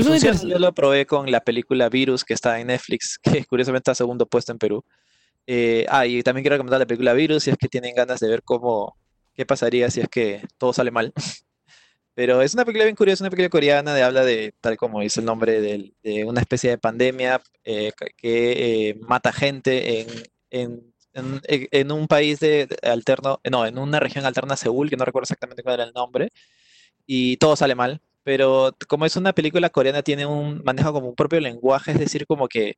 Y 0.00 0.02
funciona, 0.04 0.38
yo 0.54 0.58
lo 0.58 0.72
probé 0.74 1.06
con 1.06 1.30
la 1.30 1.40
película 1.40 1.88
Virus 1.88 2.24
que 2.24 2.34
está 2.34 2.58
en 2.60 2.68
Netflix, 2.68 3.18
que 3.42 3.44
curiosamente 3.44 3.90
está 3.90 3.94
segundo 3.94 4.26
puesto 4.26 4.52
en 4.52 4.58
Perú. 4.58 4.84
Eh, 5.46 5.86
ah, 5.90 6.06
y 6.06 6.22
también 6.22 6.42
quiero 6.44 6.54
recomendar 6.54 6.80
la 6.80 6.86
película 6.86 7.12
Virus 7.14 7.44
si 7.44 7.50
es 7.50 7.56
que 7.58 7.68
tienen 7.68 7.94
ganas 7.94 8.20
de 8.20 8.28
ver 8.28 8.42
cómo, 8.42 8.96
qué 9.34 9.44
pasaría 9.44 9.90
si 9.90 10.00
es 10.00 10.08
que 10.08 10.42
todo 10.58 10.72
sale 10.72 10.90
mal. 10.90 11.12
Pero 12.14 12.42
es 12.42 12.52
una 12.54 12.64
película 12.64 12.84
bien 12.84 12.96
curiosa, 12.96 13.24
una 13.24 13.30
película 13.30 13.48
coreana 13.48 13.94
de 13.94 14.02
habla 14.02 14.24
de, 14.24 14.52
tal 14.60 14.76
como 14.76 15.00
dice 15.00 15.20
el 15.20 15.26
nombre, 15.26 15.60
del- 15.62 15.94
de, 16.02 16.24
una 16.24 16.40
especie 16.42 16.68
de 16.70 16.78
pandemia 16.78 17.40
eh, 17.64 17.92
que 18.18 18.90
eh, 18.90 18.94
mata 19.00 19.32
gente 19.32 20.00
en, 20.02 20.08
en, 20.50 20.94
en- 21.14 21.40
en- 21.48 21.68
en 21.70 21.92
un 21.92 22.06
país 22.08 22.38
de, 22.40 22.66
de 22.66 22.76
alterno, 22.90 23.40
no, 23.50 23.64
en 23.66 23.78
una 23.78 23.98
región 23.98 24.26
alterna 24.26 24.54
a 24.54 24.56
Seúl, 24.58 24.90
que 24.90 24.96
no 24.96 25.04
recuerdo 25.06 25.24
exactamente 25.24 25.62
cuál 25.62 25.74
era 25.76 25.84
el 25.84 25.92
nombre, 25.94 26.28
y 27.06 27.36
todo 27.38 27.56
sale 27.56 27.74
mal. 27.74 28.00
Pero 28.24 28.76
como 28.88 29.06
es 29.06 29.16
una 29.16 29.32
película 29.32 29.70
coreana, 29.70 30.02
tiene 30.02 30.26
un 30.26 30.62
maneja 30.64 30.92
como 30.92 31.08
un 31.08 31.14
propio 31.16 31.40
lenguaje, 31.40 31.92
es 31.92 31.98
decir, 31.98 32.26
como 32.26 32.48
que 32.48 32.76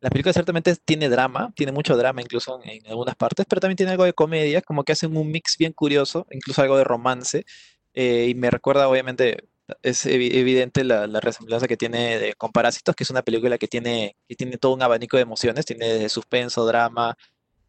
la 0.00 0.10
película 0.10 0.32
ciertamente 0.32 0.74
tiene 0.84 1.08
drama, 1.08 1.52
tiene 1.56 1.72
mucho 1.72 1.96
drama 1.96 2.22
incluso 2.22 2.60
en, 2.64 2.86
algunas 2.88 3.16
partes, 3.16 3.46
pero 3.48 3.60
también 3.60 3.76
tiene 3.76 3.92
algo 3.92 4.04
de 4.04 4.12
comedia, 4.14 4.60
como 4.62 4.84
que 4.84 4.92
hacen 4.92 5.16
un 5.16 5.30
mix 5.30 5.56
bien 5.58 5.72
curioso, 5.72 6.26
incluso 6.32 6.62
algo 6.62 6.76
de 6.76 6.84
romance, 6.84 7.44
eh, 7.94 8.26
y 8.28 8.34
me 8.34 8.50
recuerda 8.50 8.88
obviamente, 8.88 9.44
es 9.82 10.06
evi- 10.06 10.34
evidente 10.34 10.84
la, 10.84 11.06
la 11.06 11.20
resemblanza 11.20 11.68
que 11.68 11.76
tiene 11.76 12.18
de, 12.18 12.34
con 12.34 12.50
Parásitos, 12.52 12.96
que 12.96 13.04
es 13.04 13.10
una 13.10 13.22
película 13.22 13.58
que 13.58 13.68
tiene, 13.68 14.16
que 14.28 14.34
tiene 14.36 14.58
todo 14.58 14.74
un 14.74 14.82
abanico 14.82 15.16
de 15.16 15.22
emociones, 15.24 15.66
tiene 15.66 16.08
suspenso, 16.08 16.66
drama, 16.66 17.16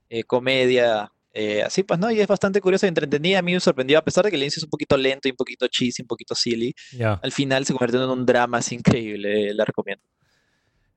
eh, 0.10 0.24
comedia, 0.24 1.12
eh, 1.34 1.64
así 1.64 1.84
pues, 1.84 2.00
¿no? 2.00 2.12
Y 2.12 2.20
es 2.20 2.28
bastante 2.28 2.62
curiosa 2.62 2.86
y 2.86 2.90
entretenida, 2.90 3.40
a 3.40 3.42
mí 3.42 3.54
me 3.54 3.60
sorprendió, 3.60 3.98
a 3.98 4.04
pesar 4.04 4.24
de 4.24 4.30
que 4.30 4.36
el 4.36 4.44
inicio 4.44 4.60
es 4.60 4.64
un 4.64 4.70
poquito 4.70 4.96
lento 4.96 5.28
y 5.28 5.32
un 5.32 5.38
poquito 5.38 5.68
cheesy, 5.68 6.04
un 6.04 6.08
poquito 6.08 6.36
silly, 6.36 6.74
al 7.02 7.32
final 7.32 7.66
se 7.66 7.74
convirtió 7.74 8.04
en 8.04 8.10
un 8.10 8.26
drama 8.26 8.60
así 8.60 8.76
increíble, 8.76 9.54
la 9.54 9.66
recomiendo. 9.66 10.04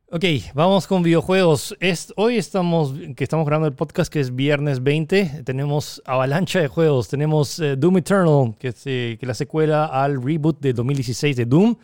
Ok, 0.08 0.24
vamos 0.54 0.86
con 0.86 1.02
videojuegos. 1.02 1.76
Es, 1.80 2.12
hoy 2.16 2.36
estamos, 2.36 2.94
que 3.16 3.24
estamos 3.24 3.44
grabando 3.44 3.66
el 3.66 3.74
podcast 3.74 4.12
que 4.12 4.20
es 4.20 4.36
viernes 4.36 4.80
20, 4.80 5.42
tenemos 5.44 6.00
avalancha 6.04 6.60
de 6.60 6.68
juegos. 6.68 7.08
Tenemos 7.08 7.58
eh, 7.58 7.74
Doom 7.74 7.98
Eternal, 7.98 8.54
que 8.56 8.68
es, 8.68 8.82
eh, 8.84 9.16
que 9.18 9.26
la 9.26 9.34
secuela 9.34 9.86
al 9.86 10.22
reboot 10.22 10.60
de 10.60 10.74
2016 10.74 11.36
de 11.36 11.44
Doom. 11.44 11.74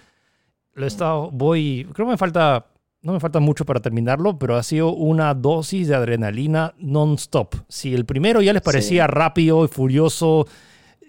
Lo 0.74 0.84
he 0.84 0.86
estado, 0.86 1.32
voy, 1.32 1.84
creo 1.92 2.06
que 2.06 2.12
me 2.12 2.16
falta, 2.16 2.64
no 3.02 3.12
me 3.12 3.20
falta 3.20 3.40
mucho 3.40 3.64
para 3.64 3.80
terminarlo, 3.80 4.38
pero 4.38 4.56
ha 4.56 4.62
sido 4.62 4.92
una 4.92 5.34
dosis 5.34 5.88
de 5.88 5.94
adrenalina 5.96 6.74
non-stop. 6.78 7.54
Si 7.68 7.92
el 7.94 8.04
primero 8.04 8.40
ya 8.42 8.52
les 8.52 8.62
parecía 8.62 9.06
rápido 9.06 9.64
y 9.64 9.68
furioso 9.68 10.46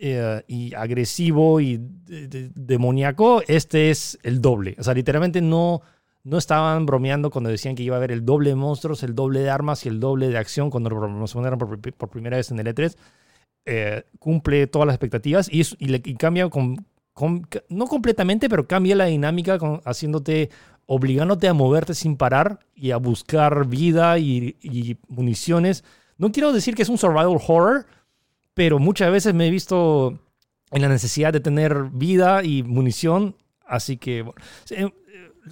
eh, 0.06 0.44
y 0.48 0.74
agresivo 0.74 1.62
y 1.62 1.78
de- 1.78 2.28
de- 2.28 2.50
demoníaco, 2.56 3.42
este 3.48 3.90
es 3.92 4.18
el 4.24 4.42
doble. 4.42 4.76
O 4.80 4.84
sea, 4.84 4.94
literalmente 4.94 5.42
no 5.42 5.82
no 6.26 6.38
estaban 6.38 6.86
bromeando 6.86 7.30
cuando 7.30 7.50
decían 7.50 7.76
que 7.76 7.84
iba 7.84 7.96
a 7.96 7.98
haber 7.98 8.14
el 8.14 8.24
doble 8.24 8.50
de 8.52 8.56
monstruos, 8.56 9.04
el 9.04 9.14
doble 9.14 9.42
de 9.42 9.50
armas 9.50 9.86
y 9.86 9.90
el 9.90 10.00
doble 10.00 10.30
de 10.30 10.38
acción 10.38 10.70
cuando 10.70 10.90
lo 10.90 10.98
promocionaron 10.98 11.60
por, 11.60 11.78
por 11.94 12.10
primera 12.10 12.38
vez 12.38 12.50
en 12.50 12.60
el 12.60 12.68
E3. 12.68 12.96
Eh, 13.66 14.04
cumple 14.20 14.68
todas 14.68 14.86
las 14.86 14.96
expectativas 14.96 15.52
y, 15.52 15.60
es- 15.62 15.76
y 15.80 15.88
le- 15.88 16.02
y 16.04 16.16
cambia 16.16 16.50
con, 16.50 16.86
con- 17.14 17.46
no 17.68 17.88
completamente, 17.88 18.48
pero 18.48 18.66
cambia 18.68 18.96
la 18.96 19.06
dinámica 19.06 19.58
con- 19.58 19.82
haciéndote, 19.84 20.50
obligándote 20.86 21.48
a 21.48 21.54
moverte 21.54 21.94
sin 21.94 22.18
parar 22.18 22.60
y 22.76 22.92
a 22.92 22.98
buscar 22.98 23.68
vida 23.68 24.18
y, 24.20 24.58
y 24.62 24.98
municiones. 25.08 25.84
No 26.18 26.32
quiero 26.32 26.52
decir 26.54 26.76
que 26.76 26.82
es 26.84 26.90
un 26.90 26.98
survival 26.98 27.38
horror, 27.42 27.86
pero 28.54 28.80
muchas 28.80 29.12
veces 29.12 29.34
me 29.34 29.48
he 29.48 29.52
visto 29.52 30.20
en 30.72 30.82
la 30.82 30.90
necesidad 30.90 31.32
de 31.34 31.40
tener 31.40 31.86
vida 31.92 32.44
y 32.44 32.64
munición, 32.64 33.36
así 33.66 33.98
que 33.98 34.22
bueno, 34.24 34.40
eh, 34.72 34.90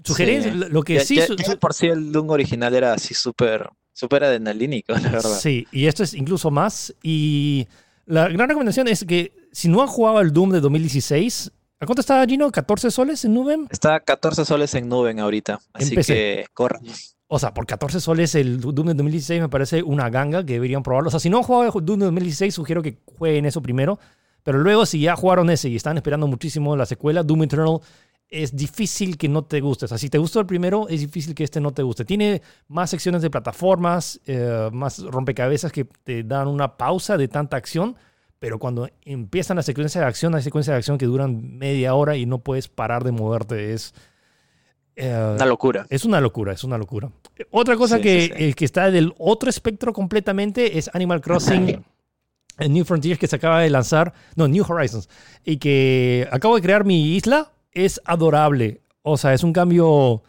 sugerencia, 0.03 0.51
Sí. 0.51 0.57
lo- 0.69 0.83
que 0.83 0.95
Ya, 0.95 1.01
sí 1.05 1.15
ya- 1.17 1.55
por 1.59 1.73
sí 1.73 1.87
el 1.87 2.11
Doom 2.11 2.29
original 2.29 2.73
era 2.73 2.93
así 2.93 3.13
súper 3.13 3.69
súper 3.93 4.23
adrenalínico, 4.23 4.93
la 4.93 4.99
verdad. 5.11 5.37
Sí, 5.39 5.67
y 5.71 5.85
esto 5.85 6.01
es 6.03 6.13
incluso 6.13 6.49
más. 6.49 6.93
Y 7.03 7.67
la 8.05 8.29
gran 8.29 8.47
recomendación 8.49 8.87
es 8.87 9.03
que 9.05 9.31
si 9.51 9.67
no 9.67 9.81
han 9.81 9.87
jugado 9.87 10.21
el 10.21 10.31
Doom 10.33 10.51
de 10.51 10.59
2016, 10.61 11.51
¿a 11.81 11.85
cuánto 11.85 11.99
está 11.99 12.25
Gino? 12.25 12.49
¿14 12.51 12.89
soles 12.89 13.25
en 13.25 13.33
Nubem? 13.33 13.67
Está 13.69 13.99
14 13.99 14.45
soles 14.45 14.73
en 14.75 14.87
Nubem 14.87 15.19
ahorita, 15.19 15.59
así 15.73 15.95
que 15.97 16.45
corran. 16.53 16.81
O 17.33 17.39
sea, 17.39 17.53
por 17.53 17.65
14 17.65 18.01
soles 18.01 18.35
el 18.35 18.59
Doom 18.59 18.87
de 18.87 18.93
2016 18.93 19.41
me 19.41 19.47
parece 19.49 19.83
una 19.83 20.09
ganga 20.09 20.45
que 20.45 20.53
deberían 20.53 20.83
probarlo. 20.83 21.07
O 21.07 21.11
sea, 21.11 21.19
si 21.21 21.29
no 21.29 21.37
han 21.37 21.43
jugado 21.43 21.71
Doom 21.79 21.99
de 21.99 22.05
2016, 22.05 22.53
sugiero 22.53 22.81
que 22.81 22.97
jueguen 23.17 23.45
eso 23.45 23.61
primero. 23.61 23.99
Pero 24.43 24.59
luego, 24.59 24.85
si 24.85 24.99
ya 24.99 25.15
jugaron 25.15 25.49
ese 25.49 25.69
y 25.69 25.77
están 25.77 25.95
esperando 25.95 26.27
muchísimo 26.27 26.75
la 26.75 26.85
secuela, 26.85 27.23
Doom 27.23 27.43
Eternal, 27.43 27.79
es 28.27 28.55
difícil 28.55 29.17
que 29.17 29.29
no 29.29 29.43
te 29.43 29.61
guste. 29.61 29.85
O 29.85 29.87
sea, 29.87 29.97
si 29.97 30.09
te 30.09 30.17
gustó 30.17 30.41
el 30.41 30.45
primero, 30.45 30.87
es 30.89 30.99
difícil 31.01 31.33
que 31.33 31.45
este 31.45 31.61
no 31.61 31.71
te 31.71 31.83
guste. 31.83 32.05
Tiene 32.05 32.41
más 32.67 32.89
secciones 32.89 33.21
de 33.21 33.29
plataformas, 33.29 34.19
eh, 34.25 34.69
más 34.73 34.99
rompecabezas 34.99 35.71
que 35.71 35.85
te 35.85 36.23
dan 36.23 36.47
una 36.47 36.75
pausa 36.75 37.17
de 37.17 37.27
tanta 37.27 37.57
acción. 37.57 37.95
Pero 38.41 38.57
cuando 38.57 38.89
empiezan 39.05 39.57
las 39.57 39.67
secuencias 39.67 40.01
de 40.01 40.07
acción, 40.07 40.33
hay 40.33 40.41
secuencias 40.41 40.73
de 40.73 40.77
acción 40.79 40.97
que 40.97 41.05
duran 41.05 41.59
media 41.59 41.93
hora 41.93 42.17
y 42.17 42.25
no 42.25 42.39
puedes 42.39 42.67
parar 42.67 43.03
de 43.03 43.11
moverte. 43.11 43.71
Es. 43.71 43.93
eh, 44.95 45.33
Una 45.35 45.45
locura. 45.45 45.85
es 45.91 46.05
una 46.05 46.19
locura, 46.19 46.51
es 46.53 46.63
una 46.63 46.79
locura. 46.79 47.11
Otra 47.51 47.75
cosa 47.75 47.97
Sí, 47.97 48.01
que, 48.01 48.21
sí, 48.21 48.27
sí. 48.35 48.43
eh, 48.45 48.53
que 48.55 48.65
está 48.65 48.89
del 48.89 49.13
otro 49.19 49.47
espectro 49.47 49.93
completamente 49.93 50.79
es 50.79 50.89
Animal 50.95 51.21
Crossing 51.21 51.85
New 52.67 52.83
Frontiers 52.83 53.19
que 53.19 53.27
se 53.27 53.35
acaba 53.35 53.61
de 53.61 53.69
lanzar, 53.69 54.11
no, 54.35 54.47
New 54.47 54.65
Horizons, 54.67 55.07
y 55.45 55.57
que 55.57 56.27
acabo 56.31 56.55
de 56.55 56.63
crear 56.63 56.83
mi 56.83 57.15
isla, 57.15 57.51
es 57.71 58.01
adorable. 58.05 58.81
O 59.03 59.17
sea, 59.17 59.35
es 59.35 59.43
un 59.43 59.53
cambio 59.53 60.23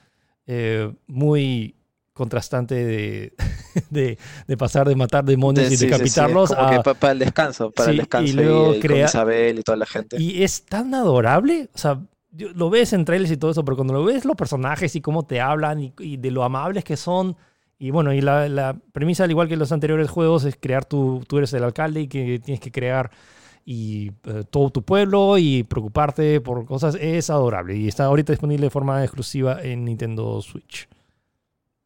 eh, 0.46 0.92
muy 1.06 1.76
contrastante 2.12 2.74
de, 2.74 3.32
de, 3.90 4.18
de 4.46 4.56
pasar 4.56 4.86
de 4.88 4.96
matar 4.96 5.24
demonios 5.24 5.66
Sí, 5.68 5.74
y 5.74 5.76
sí, 5.76 5.84
sí, 5.84 5.84
sí, 5.84 5.90
decapitarlos 5.90 6.52
a- 6.52 6.70
que 6.70 6.80
pa- 6.80 6.94
para 6.94 7.12
el 7.12 7.18
descanso, 7.20 7.70
para 7.70 7.90
el 7.90 7.96
y 7.96 7.98
descanso 8.00 8.36
luego 8.36 8.70
y, 8.74 8.80
con 8.80 8.80
crea- 8.90 9.06
Isabel 9.06 9.58
y 9.58 9.62
toda 9.62 9.76
la 9.76 9.86
gente. 9.86 10.20
y 10.20 10.42
es 10.42 10.64
tan 10.64 10.94
adorable. 10.94 11.68
O 11.74 11.78
sea, 11.78 12.00
lo 12.36 12.70
ves 12.70 12.92
en 12.94 13.04
trailers 13.04 13.30
y 13.30 13.36
todo 13.36 13.50
eso, 13.50 13.64
pero 13.64 13.76
cuando 13.76 13.94
lo 13.94 14.04
ves 14.04 14.24
los 14.24 14.36
personajes 14.36 14.94
y 14.96 15.00
cómo 15.00 15.24
te 15.26 15.40
hablan 15.40 15.80
y, 15.80 15.92
y 15.98 16.16
de 16.16 16.30
lo 16.30 16.44
amables 16.44 16.84
que 16.84 16.96
son. 16.96 17.36
Y 17.78 17.90
bueno, 17.90 18.12
y 18.12 18.20
la, 18.20 18.48
la 18.48 18.76
premisa, 18.92 19.24
al 19.24 19.30
igual 19.30 19.48
que 19.48 19.56
los 19.56 19.72
anteriores 19.72 20.08
juegos, 20.08 20.44
es 20.44 20.56
crear 20.58 20.84
tu, 20.84 21.24
tú 21.26 21.38
eres 21.38 21.52
el 21.52 21.64
alcalde 21.64 22.02
y 22.02 22.08
que 22.08 22.38
tienes 22.38 22.60
que 22.60 22.70
crear 22.70 23.10
y 23.64 24.12
eh, 24.24 24.44
todo 24.50 24.70
tu 24.70 24.82
pueblo 24.82 25.36
y 25.38 25.62
preocuparte 25.64 26.40
por 26.40 26.64
cosas. 26.64 26.94
Es 27.00 27.28
adorable 27.30 27.76
y 27.76 27.88
está 27.88 28.04
ahorita 28.04 28.32
disponible 28.32 28.66
de 28.66 28.70
forma 28.70 29.02
exclusiva 29.02 29.60
en 29.62 29.84
Nintendo 29.84 30.40
Switch. 30.42 30.88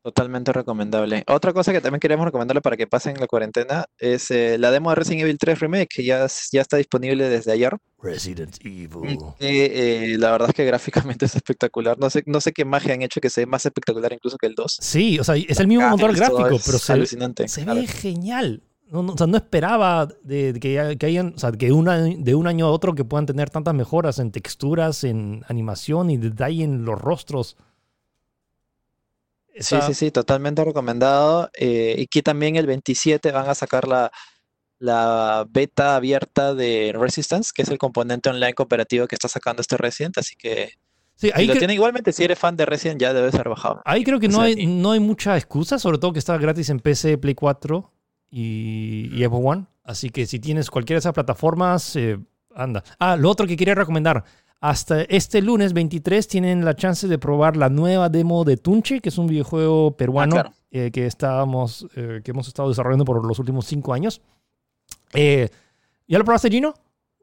Totalmente 0.07 0.53
recomendable. 0.53 1.25
Otra 1.27 1.53
cosa 1.53 1.73
que 1.73 1.81
también 1.81 1.99
queremos 1.99 2.27
recomendarle 2.27 2.61
para 2.61 2.77
que 2.77 2.87
pasen 2.87 3.17
la 3.19 3.27
cuarentena 3.27 3.87
es 3.99 4.31
eh, 4.31 4.57
la 4.57 4.71
demo 4.71 4.91
de 4.91 4.95
Resident 4.95 5.23
Evil 5.23 5.37
3 5.37 5.59
Remake, 5.59 5.89
que 5.97 6.05
ya, 6.05 6.25
ya 6.53 6.61
está 6.61 6.77
disponible 6.77 7.29
desde 7.29 7.51
ayer. 7.51 7.77
Resident 8.01 8.57
Evil. 8.65 9.19
Eh, 9.41 10.15
la 10.17 10.31
verdad 10.31 10.51
es 10.51 10.55
que 10.55 10.65
gráficamente 10.65 11.25
es 11.25 11.35
espectacular. 11.35 11.99
No 11.99 12.09
sé, 12.09 12.23
no 12.27 12.41
sé 12.41 12.53
qué 12.53 12.65
magia 12.65 12.95
han 12.95 13.03
hecho 13.03 13.21
que 13.21 13.31
sea 13.31 13.47
más 13.47 13.67
espectacular 13.67 14.13
incluso 14.13 14.39
que 14.39 14.47
el 14.47 14.55
2. 14.55 14.79
Sí, 14.81 15.19
o 15.19 15.25
sea, 15.25 15.35
es 15.35 15.59
el 15.59 15.67
mismo 15.67 15.89
motor 15.89 16.13
Esto 16.13 16.37
gráfico, 16.37 16.55
es 16.55 16.65
pero 16.65 16.79
se, 16.79 16.93
alucinante. 16.93 17.49
Se 17.49 17.65
ve 17.65 17.89
genial. 17.89 18.63
No, 18.89 19.03
no, 19.03 19.15
o 19.15 19.19
sea, 19.19 19.27
no 19.27 19.37
esperaba 19.37 20.07
de, 20.23 20.53
de 20.53 20.61
que, 20.61 20.97
que 21.01 21.07
hayan, 21.07 21.33
o 21.35 21.39
sea, 21.41 21.51
que 21.51 21.73
una, 21.73 21.97
de 21.99 22.35
un 22.37 22.47
año 22.47 22.67
a 22.67 22.71
otro 22.71 22.95
que 22.95 23.05
puedan 23.05 23.27
tener 23.27 23.51
tantas 23.51 23.75
mejoras 23.75 24.21
en 24.21 24.31
texturas, 24.31 25.03
en 25.03 25.43
animación 25.49 26.11
y 26.11 26.17
detalle 26.17 26.63
en 26.63 26.85
los 26.85 27.01
rostros. 27.01 27.57
Sí, 29.59 29.75
Está- 29.75 29.87
sí, 29.87 29.95
sí, 29.95 30.11
totalmente 30.11 30.65
recomendado. 30.65 31.51
Eh, 31.59 31.95
y 31.99 32.07
que 32.07 32.23
también 32.23 32.57
el 32.57 32.67
27 32.67 33.33
van 33.33 33.49
a 33.49 33.55
sacar 33.55 33.89
la, 33.89 34.11
la 34.79 35.47
beta 35.49 35.97
abierta 35.97 36.55
de 36.55 36.93
Resistance, 36.95 37.53
que 37.55 37.63
es 37.63 37.69
el 37.69 37.79
componente 37.79 38.29
online 38.29 38.55
cooperativo 38.55 39.07
que 39.07 39.15
está 39.15 39.29
sacando 39.29 39.61
este 39.63 39.77
Resident. 39.77 40.19
Así 40.19 40.37
que 40.37 40.73
Sí, 41.19 41.29
Si 41.29 41.33
ahí, 41.35 41.47
lo 41.47 41.55
tiene 41.57 41.73
igualmente, 41.73 42.13
si 42.13 42.25
eres 42.25 42.39
fan 42.39 42.57
de 42.59 42.67
Resident, 42.67 43.01
ya 43.01 43.15
debe 43.15 43.33
ser 43.33 43.49
bajado. 43.49 43.81
ahí 43.87 44.05
creo 44.05 44.21
que 44.21 44.27
O 44.27 44.31
no 44.31 44.37
sea, 44.37 44.45
hay, 44.45 44.55
y- 44.59 44.67
no 44.67 44.91
hay 44.93 45.01
mucha 45.01 45.35
excusa, 45.39 45.79
sobre 45.79 45.97
todo 45.97 46.13
que 46.13 46.19
está 46.19 46.37
gratis 46.37 46.69
en 46.69 46.79
PC, 46.79 47.17
Play 47.17 47.35
4 47.35 47.91
y, 48.31 49.09
y 49.15 49.25
Xbox 49.25 49.47
One. 49.47 49.67
Así 49.83 50.11
que 50.11 50.27
si 50.27 50.39
tienes 50.41 50.69
cualquiera 50.69 50.97
de 50.97 51.01
esas 51.01 51.15
plataformas, 51.15 51.97
eh, 51.97 52.19
anda. 52.55 52.85
Ah, 52.99 53.17
lo 53.17 53.31
otro 53.31 53.47
que 53.47 53.57
quería 53.57 53.75
recomendar. 53.75 54.25
Hasta 54.61 55.03
este 55.03 55.43
lunes 55.43 55.73
23 55.75 56.27
tienen 56.29 56.65
la 56.65 56.75
chance 56.75 57.07
de 57.09 57.19
probar 57.19 57.57
la 57.57 57.69
nueva 57.69 58.09
demo 58.09 58.45
de 58.45 58.57
Tunche, 58.57 59.01
que 59.01 59.11
es 59.11 59.19
un 59.19 59.27
videojuego 59.27 59.97
peruano 59.97 60.37
Ah, 60.37 60.43
claro. 60.43 60.57
eh, 60.71 60.91
que, 60.91 61.07
estábamos, 61.07 61.87
eh, 61.95 62.21
que 62.25 62.31
hemos 62.31 62.49
estado 62.49 62.69
desarrollando 62.71 63.05
por 63.05 63.25
los 63.25 63.39
últimos 63.39 63.67
cinco 63.67 63.93
años. 63.93 64.23
Eh, 65.13 65.49
¿Ya 66.09 66.19
lo 66.19 66.25
probaste, 66.25 66.51
Gino? 66.51 66.75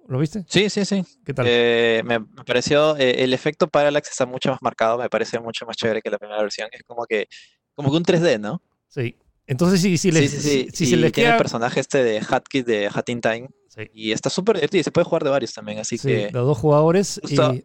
¿Lo 0.07 0.19
viste? 0.19 0.43
Sí, 0.47 0.69
sí, 0.69 0.83
sí. 0.85 1.03
¿Qué 1.25 1.33
tal? 1.33 1.45
Eh, 1.47 2.01
me, 2.05 2.19
pareció, 2.45 2.97
eh, 2.97 3.23
el 3.23 3.33
efecto 3.33 3.67
Parallax 3.67 4.09
está 4.09 4.25
mucho 4.25 4.49
más 4.51 4.61
marcado, 4.61 4.97
me 4.97 5.09
parece 5.09 5.39
mucho 5.39 5.65
más 5.65 5.77
chévere 5.77 6.01
que 6.01 6.09
la 6.09 6.17
primera 6.19 6.41
versión. 6.41 6.67
Es 6.71 6.83
como 6.83 7.05
que, 7.05 7.27
como 7.73 7.89
que 7.89 7.97
un 7.97 8.03
3D, 8.03 8.39
¿no? 8.39 8.61
sí. 8.89 9.15
Entonces, 9.45 9.81
sí, 9.81 9.97
sí, 9.97 10.09
Sí, 10.09 10.11
les, 10.17 10.31
sí, 10.31 10.37
sí. 10.39 10.49
si, 10.71 10.71
si 10.71 10.83
y 10.85 10.87
se 10.87 10.95
les 10.95 11.11
queda... 11.11 11.31
el 11.33 11.37
personaje 11.37 11.81
este 11.81 12.01
de 12.01 12.21
Hatkit 12.25 12.65
de 12.65 12.87
Hat 12.93 13.09
in 13.09 13.19
Time. 13.19 13.49
Sí, 13.75 13.89
Y 13.93 14.11
está 14.11 14.29
súper 14.29 14.57
divertido 14.57 14.81
y 14.81 14.83
se 14.83 14.91
puede 14.91 15.05
jugar 15.05 15.23
de 15.23 15.29
varios 15.31 15.53
también. 15.53 15.79
Así 15.79 15.97
sí, 15.97 16.07
que, 16.07 16.15
de 16.27 16.31
dos 16.31 16.57
jugadores. 16.57 17.19
Justo- 17.23 17.53
y- 17.55 17.63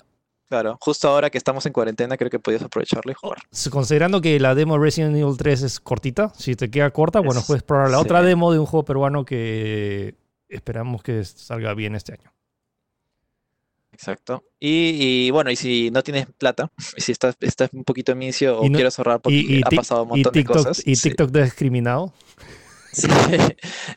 claro, 0.48 0.78
justo 0.80 1.08
ahora 1.08 1.28
que 1.28 1.36
estamos 1.36 1.66
en 1.66 1.72
cuarentena, 1.74 2.16
creo 2.16 2.30
que 2.30 2.38
podías 2.38 2.62
aprovecharlo 2.62 3.12
y 3.12 3.14
jugar. 3.14 3.38
S- 3.52 3.68
Considerando 3.68 4.20
que 4.22 4.40
la 4.40 4.54
demo 4.54 4.78
Resident 4.78 5.14
Evil 5.16 5.36
3 5.36 5.62
es 5.62 5.80
cortita, 5.80 6.32
si 6.36 6.54
te 6.56 6.70
queda 6.70 6.90
corta, 6.90 7.20
bueno, 7.20 7.40
Es- 7.40 7.46
puedes 7.46 7.62
probar 7.62 7.90
la 7.90 7.98
sí. 7.98 8.04
otra 8.04 8.22
demo 8.22 8.52
de 8.52 8.58
un 8.58 8.64
juego 8.66 8.84
peruano 8.84 9.24
que 9.26 10.14
esperamos 10.48 11.02
que 11.02 11.22
salga 11.24 11.74
bien 11.74 11.94
este 11.94 12.14
año. 12.14 12.32
Exacto. 13.92 14.44
Y, 14.60 15.26
y 15.26 15.30
bueno, 15.30 15.50
y 15.50 15.56
si 15.56 15.90
no 15.90 16.02
tienes 16.02 16.26
plata, 16.38 16.70
y 16.96 17.00
si 17.00 17.12
estás, 17.12 17.36
estás 17.40 17.70
un 17.72 17.84
poquito 17.84 18.12
en 18.12 18.22
inicio 18.22 18.60
o 18.60 18.68
no- 18.68 18.72
quieres 18.76 18.98
ahorrar 18.98 19.20
porque 19.20 19.36
y, 19.36 19.56
y 19.58 19.62
ha 19.64 19.68
pasado 19.70 20.04
un 20.04 20.08
montón 20.10 20.32
de 20.32 20.44
cosas. 20.44 20.82
y 20.86 20.94
sí. 20.96 21.08
TikTok 21.10 21.30
discriminado. 21.30 22.12
Sí. 22.92 23.08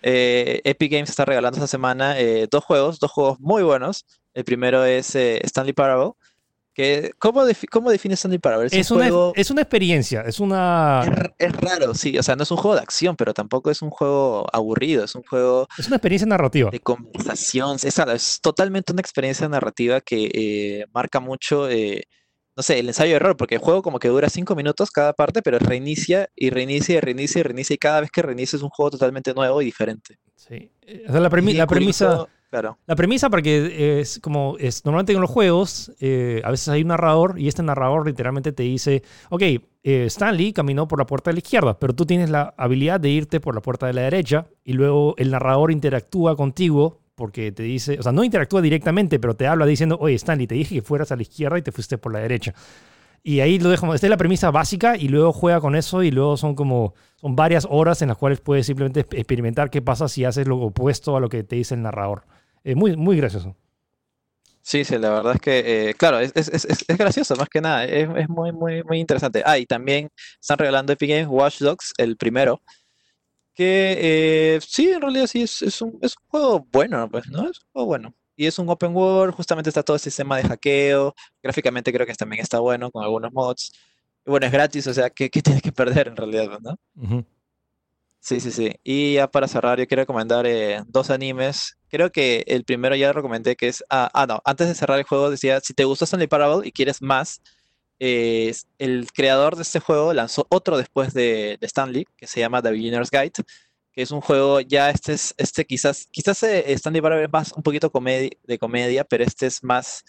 Eh, 0.02 0.62
Epic 0.64 0.92
Games 0.92 1.10
está 1.10 1.26
regalando 1.26 1.58
esta 1.58 1.68
semana 1.68 2.20
eh, 2.20 2.48
dos 2.50 2.64
juegos, 2.64 3.00
dos 3.00 3.12
juegos 3.12 3.40
muy 3.40 3.64
buenos. 3.64 4.06
El 4.34 4.44
primero 4.44 4.84
es 4.86 5.16
eh, 5.16 5.40
Stanley 5.44 5.74
Parable. 5.74 6.12
Que, 6.74 7.12
¿cómo, 7.20 7.44
defi- 7.46 7.68
cómo 7.70 7.92
define 7.92 8.14
Stanley 8.14 8.40
Parable? 8.40 8.68
Es, 8.68 8.74
Es 8.74 8.92
un 8.92 8.98
una, 8.98 9.08
juego. 9.08 9.34
es 9.36 9.52
una 9.52 9.62
experiencia, 9.62 10.22
es 10.22 10.40
una, 10.40 11.04
Es, 11.38 11.52
raro, 11.52 11.94
sí. 11.94 12.18
O 12.18 12.24
sea, 12.24 12.38
no 12.38 12.44
es 12.44 12.52
un 12.52 12.56
juego 12.58 12.76
de 12.76 12.82
acción, 12.82 13.18
pero 13.18 13.34
tampoco 13.34 13.70
es 13.72 13.82
un 13.82 13.90
juego 13.90 14.48
aburrido. 14.54 15.04
Es 15.04 15.14
un 15.16 15.24
juego 15.24 15.68
es 15.78 15.88
una 15.88 15.98
experiencia 15.98 16.28
narrativa. 16.28 16.70
de 16.70 16.80
conversación. 16.80 17.76
Es, 17.84 17.98
es 18.00 18.40
totalmente 18.42 18.94
una 18.94 19.02
experiencia 19.02 19.50
narrativa 19.50 20.00
que 20.00 20.86
marca 20.94 21.20
mucho, 21.20 21.68
no 22.56 22.64
sé, 22.64 22.80
el 22.80 22.88
ensayo 22.88 23.12
de 23.12 23.16
error, 23.16 23.38
porque 23.38 23.56
el 23.56 23.62
juego 23.62 23.82
como 23.82 24.00
que 24.00 24.08
dura 24.10 24.30
cinco 24.30 24.56
minutos 24.56 24.92
cada 24.92 25.14
parte, 25.14 25.42
pero 25.42 25.58
reinicia 25.60 26.30
y 26.36 26.50
reinicia 26.50 26.98
y 26.98 27.00
reinicia 27.00 27.40
y 27.40 27.44
reinicia. 27.44 27.74
Y 27.74 27.78
cada 27.78 28.02
vez 28.02 28.12
que 28.12 28.22
reinicia 28.22 28.58
es 28.58 28.64
un 28.64 28.70
juego 28.70 28.92
totalmente 28.92 29.34
nuevo 29.34 29.62
y 29.62 29.66
diferente. 29.66 30.18
Sí. 30.36 30.72
Eh, 30.82 31.04
o 31.08 31.12
sea, 31.12 31.22
la, 31.22 31.30
premi- 31.30 31.56
la 31.56 31.68
premisa, 31.68 32.28
Claro. 32.50 32.78
la 32.86 32.98
premisa, 32.98 33.30
porque 33.30 34.02
es 34.02 34.20
como 34.20 34.58
es 34.60 34.84
normalmente 34.84 35.14
en 35.14 35.22
los 35.22 35.30
juegos, 35.30 35.94
eh, 36.02 36.42
a 36.44 36.52
veces 36.52 36.68
hay 36.68 36.82
un 36.82 36.90
narrador 36.90 37.40
y 37.40 37.48
este 37.48 37.64
narrador 37.64 38.06
literalmente 38.06 38.52
te 38.52 38.64
dice, 38.64 39.04
ok, 39.30 39.42
eh, 39.42 39.62
Stanley 39.84 40.52
caminó 40.52 40.86
por 40.86 41.00
la 41.00 41.06
puerta 41.06 41.30
de 41.30 41.36
la 41.36 41.40
izquierda, 41.40 41.80
pero 41.80 41.96
tú 41.96 42.06
tienes 42.06 42.30
la 42.30 42.54
habilidad 42.58 43.00
de 43.00 43.08
irte 43.10 43.40
por 43.40 43.56
la 43.56 43.62
puerta 43.62 43.88
de 43.88 43.94
la 43.94 44.02
derecha 44.02 44.48
y 44.66 44.74
luego 44.74 45.16
el 45.18 45.32
narrador 45.32 45.72
interactúa 45.72 46.36
contigo 46.36 47.00
porque 47.22 47.52
te 47.52 47.62
dice, 47.62 48.00
o 48.00 48.02
sea, 48.02 48.12
no 48.12 48.24
interactúa 48.24 48.64
directamente, 48.64 49.20
pero 49.20 49.36
te 49.36 49.46
habla 49.46 49.68
diciendo, 49.68 49.96
oye, 50.02 50.16
Stanley, 50.16 50.48
te 50.48 50.56
dije 50.56 50.74
que 50.74 50.82
fueras 50.82 51.12
a 51.12 51.16
la 51.16 51.22
izquierda 51.22 51.56
y 51.60 51.62
te 51.62 51.72
fuiste 51.72 52.00
por 52.00 52.12
la 52.12 52.18
derecha. 52.18 52.56
Y 53.22 53.42
ahí 53.42 53.60
lo 53.60 53.70
dejo, 53.70 53.94
esta 53.94 54.08
es 54.08 54.10
la 54.10 54.18
premisa 54.18 54.50
básica 54.50 54.98
y 54.98 55.08
luego 55.08 55.32
juega 55.32 55.62
con 55.62 55.76
eso 55.76 56.02
y 56.02 56.10
luego 56.10 56.36
son 56.36 56.56
como, 56.56 56.96
son 57.18 57.36
varias 57.36 57.68
horas 57.70 58.02
en 58.02 58.08
las 58.08 58.18
cuales 58.18 58.42
puedes 58.42 58.66
simplemente 58.66 59.08
exp- 59.08 59.20
experimentar 59.20 59.70
qué 59.70 59.84
pasa 59.84 60.08
si 60.08 60.26
haces 60.26 60.48
lo 60.48 60.58
opuesto 60.58 61.16
a 61.16 61.20
lo 61.20 61.30
que 61.30 61.44
te 61.44 61.58
dice 61.58 61.76
el 61.76 61.84
narrador. 61.84 62.24
Eh, 62.64 62.74
muy, 62.74 62.98
muy 62.98 63.18
gracioso. 63.18 63.56
Sí, 64.64 64.84
sí, 64.84 64.98
la 64.98 65.12
verdad 65.12 65.36
es 65.36 65.42
que, 65.42 65.90
eh, 65.90 65.94
claro, 65.94 66.20
es, 66.20 66.32
es, 66.34 66.48
es, 66.48 66.66
es- 66.66 66.98
gracioso, 66.98 67.36
más 67.36 67.50
que 67.50 67.62
nada, 67.62 67.86
es 67.86 68.28
muy, 68.30 68.52
muy, 68.52 68.84
muy 68.84 69.00
interesante. 69.00 69.44
Ah, 69.46 69.60
y 69.60 69.68
también 69.68 70.10
están 70.40 70.58
regalando 70.58 70.92
Epic 70.94 71.10
Games 71.12 71.28
Watch 71.28 71.60
Dogs, 71.60 71.94
el 71.98 72.18
primero, 72.18 72.62
que 73.54 74.56
eh, 74.56 74.60
sí, 74.62 74.90
en 74.90 75.02
realidad 75.02 75.28
sí, 75.28 75.42
es, 75.44 75.62
es 75.62 75.82
un, 75.82 75.98
es 76.02 76.16
un 76.18 76.28
juego 76.28 76.68
bueno, 76.72 77.10
pues, 77.10 77.28
¿no? 77.28 77.50
Es 77.50 77.60
un 77.60 77.72
juego 77.74 77.86
bueno. 77.88 78.16
Y 78.36 78.48
es 78.48 78.58
un 78.60 78.70
open 78.70 78.96
world, 78.96 79.36
justamente 79.36 79.70
está 79.70 79.84
todo 79.84 79.96
el 79.96 80.02
sistema 80.02 80.38
de 80.38 80.44
hackeo, 80.44 81.14
gráficamente 81.44 81.94
creo 81.94 82.08
que 82.08 82.14
también 82.16 82.42
está 82.42 82.60
bueno, 82.60 82.90
con 82.92 83.04
algunos 83.04 83.32
mods. 83.34 83.72
Y 84.26 84.30
bueno, 84.32 84.46
es 84.46 84.52
gratis, 84.52 84.88
o 84.88 84.94
sea, 84.94 85.10
¿qué, 85.10 85.30
qué 85.30 85.42
tienes 85.42 85.62
que 85.62 85.72
perder 85.72 86.08
en 86.08 86.16
realidad, 86.16 86.48
pues, 86.48 86.62
¿no? 86.62 86.76
Ujú. 86.96 87.26
Sí, 88.20 88.40
sí, 88.40 88.52
sí. 88.52 88.72
Y 88.84 89.16
ya 89.16 89.28
para 89.30 89.48
cerrar, 89.48 89.80
yo 89.80 89.88
quiero 89.88 90.04
recomendar 90.04 90.46
eh, 90.46 90.84
dos 90.88 91.10
animes. 91.10 91.78
Creo 91.90 92.12
que 92.12 92.44
el 92.46 92.64
primero 92.66 92.96
ya 92.96 93.12
recomendé, 93.14 93.56
que 93.56 93.68
es... 93.68 93.84
Ah, 93.90 94.12
ah, 94.14 94.28
no, 94.28 94.40
antes 94.46 94.68
de 94.68 94.76
cerrar 94.76 95.00
el 95.00 95.06
juego 95.06 95.32
decía, 95.32 95.60
si 95.60 95.74
te 95.74 95.86
gustó 95.86 96.06
Stanley 96.06 96.28
Parable 96.28 96.68
y 96.68 96.72
quieres 96.72 97.02
más, 97.02 97.42
eh, 98.02 98.52
el 98.80 99.08
creador 99.14 99.56
de 99.56 99.62
este 99.62 99.80
juego 99.80 100.12
lanzó 100.12 100.48
otro 100.50 100.78
después 100.78 101.14
de, 101.14 101.58
de 101.62 101.68
Stanley, 101.68 102.06
que 102.18 102.26
se 102.26 102.40
llama 102.40 102.62
The 102.62 102.72
Beginner's 102.72 103.12
Guide, 103.12 103.44
que 103.94 104.02
es 104.02 104.10
un 104.12 104.22
juego, 104.22 104.60
ya 104.60 104.90
este 104.90 105.14
es, 105.14 105.36
este 105.38 105.66
quizás, 105.66 106.08
quizás 106.12 106.42
eh, 106.44 106.74
Stanley 106.74 107.02
Parable 107.02 107.26
es 107.26 107.32
más 107.32 107.52
un 107.54 107.62
poquito 107.62 107.92
comedi- 107.92 108.38
de 108.44 108.58
comedia, 108.58 109.04
pero 109.04 109.24
este 109.24 109.46
es 109.46 109.64
más, 109.64 110.04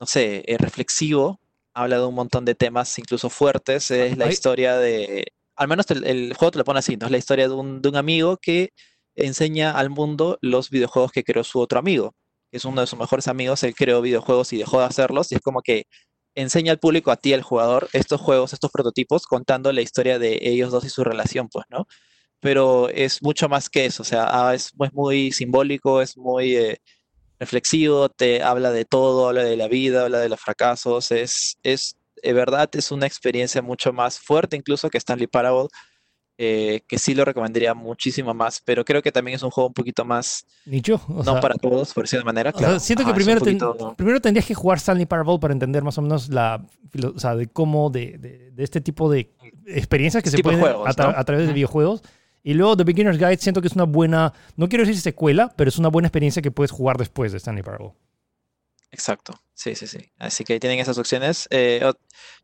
no 0.00 0.06
sé, 0.06 0.42
eh, 0.46 0.58
reflexivo. 0.58 1.38
Habla 1.74 1.98
de 1.98 2.06
un 2.06 2.14
montón 2.14 2.44
de 2.44 2.54
temas, 2.54 2.98
incluso 2.98 3.30
fuertes. 3.30 3.90
Es 3.90 4.18
la 4.18 4.30
historia 4.30 4.76
de 4.76 5.24
al 5.56 5.68
menos 5.68 5.90
el, 5.90 6.04
el 6.04 6.34
juego 6.34 6.50
te 6.50 6.58
lo 6.58 6.64
pone 6.64 6.80
así, 6.80 6.96
¿no? 6.96 7.06
Es 7.06 7.12
la 7.12 7.18
historia 7.18 7.48
de 7.48 7.54
un, 7.54 7.80
de 7.80 7.88
un 7.88 7.96
amigo 7.96 8.36
que 8.36 8.72
enseña 9.14 9.72
al 9.72 9.90
mundo 9.90 10.38
los 10.40 10.70
videojuegos 10.70 11.12
que 11.12 11.22
creó 11.22 11.44
su 11.44 11.60
otro 11.60 11.78
amigo, 11.78 12.14
es 12.50 12.64
uno 12.64 12.80
de 12.80 12.86
sus 12.86 12.98
mejores 12.98 13.28
amigos, 13.28 13.62
él 13.62 13.74
creó 13.74 14.00
videojuegos 14.00 14.52
y 14.52 14.58
dejó 14.58 14.80
de 14.80 14.86
hacerlos, 14.86 15.30
y 15.30 15.36
es 15.36 15.40
como 15.40 15.60
que 15.62 15.84
enseña 16.34 16.72
al 16.72 16.78
público, 16.78 17.10
a 17.10 17.16
ti, 17.16 17.32
al 17.32 17.42
jugador, 17.42 17.88
estos 17.92 18.20
juegos, 18.20 18.52
estos 18.52 18.70
prototipos, 18.70 19.26
contando 19.26 19.72
la 19.72 19.82
historia 19.82 20.18
de 20.18 20.38
ellos 20.42 20.70
dos 20.70 20.84
y 20.84 20.90
su 20.90 21.04
relación, 21.04 21.48
pues, 21.48 21.66
¿no? 21.70 21.86
Pero 22.40 22.88
es 22.88 23.22
mucho 23.22 23.48
más 23.48 23.70
que 23.70 23.86
eso, 23.86 24.02
o 24.02 24.06
sea, 24.06 24.26
ah, 24.28 24.54
es, 24.54 24.72
es 24.78 24.92
muy 24.92 25.32
simbólico, 25.32 26.02
es 26.02 26.16
muy 26.16 26.56
eh, 26.56 26.80
reflexivo, 27.38 28.08
te 28.08 28.42
habla 28.42 28.70
de 28.72 28.84
todo, 28.84 29.28
habla 29.28 29.44
de 29.44 29.56
la 29.56 29.68
vida, 29.68 30.04
habla 30.04 30.20
de 30.20 30.28
los 30.28 30.40
fracasos, 30.40 31.12
es, 31.12 31.58
es 31.62 31.96
de 32.22 32.32
verdad 32.32 32.70
es 32.74 32.92
una 32.92 33.06
experiencia 33.06 33.62
mucho 33.62 33.92
más 33.92 34.20
fuerte 34.20 34.56
incluso 34.56 34.90
que 34.90 34.98
Stanley 34.98 35.26
Parable, 35.26 35.68
eh, 36.38 36.82
que 36.88 36.98
sí 36.98 37.14
lo 37.14 37.24
recomendaría 37.24 37.74
muchísimo 37.74 38.32
más, 38.34 38.60
pero 38.64 38.84
creo 38.84 39.02
que 39.02 39.12
también 39.12 39.36
es 39.36 39.42
un 39.42 39.50
juego 39.50 39.68
un 39.68 39.74
poquito 39.74 40.04
más, 40.04 40.46
Nicho. 40.64 41.00
No 41.08 41.22
sea, 41.22 41.40
para 41.40 41.54
todos, 41.56 41.92
por 41.92 42.08
de 42.08 42.24
manera, 42.24 42.50
o 42.50 42.52
sea, 42.52 42.58
claro. 42.66 42.80
siento 42.80 43.04
que 43.04 43.10
Ajá, 43.10 43.16
primero, 43.16 43.40
ten- 43.40 43.58
primero 43.96 44.20
tendrías 44.20 44.46
que 44.46 44.54
jugar 44.54 44.78
Stanley 44.78 45.06
Parable 45.06 45.38
para 45.38 45.52
entender 45.52 45.82
más 45.82 45.98
o 45.98 46.02
menos 46.02 46.28
la, 46.28 46.64
o 47.14 47.18
sea, 47.18 47.36
de 47.36 47.46
cómo, 47.48 47.90
de, 47.90 48.18
de- 48.18 48.50
de 48.50 48.64
este 48.64 48.80
tipo 48.80 49.10
de 49.10 49.30
experiencias 49.66 50.22
que 50.22 50.30
se 50.30 50.38
pueden 50.42 50.60
juegos, 50.60 50.88
a, 50.88 50.92
tra- 50.92 51.12
¿no? 51.12 51.18
a 51.18 51.24
través 51.24 51.46
de 51.46 51.52
videojuegos. 51.52 52.02
Y 52.44 52.54
luego 52.54 52.76
The 52.76 52.84
Beginner's 52.84 53.18
Guide 53.18 53.36
siento 53.38 53.60
que 53.60 53.68
es 53.68 53.74
una 53.74 53.84
buena, 53.84 54.32
no 54.56 54.68
quiero 54.68 54.84
decir 54.84 55.00
secuela, 55.00 55.52
pero 55.56 55.68
es 55.68 55.78
una 55.78 55.88
buena 55.88 56.08
experiencia 56.08 56.42
que 56.42 56.50
puedes 56.50 56.72
jugar 56.72 56.96
después 56.96 57.30
de 57.30 57.38
Stanley 57.38 57.62
Parable. 57.62 57.92
Exacto, 58.90 59.40
sí, 59.54 59.74
sí, 59.74 59.86
sí. 59.86 60.10
Así 60.18 60.44
que 60.44 60.54
ahí 60.54 60.60
tienen 60.60 60.78
esas 60.78 60.98
opciones. 60.98 61.46
Eh, 61.50 61.78
yo 61.82 61.92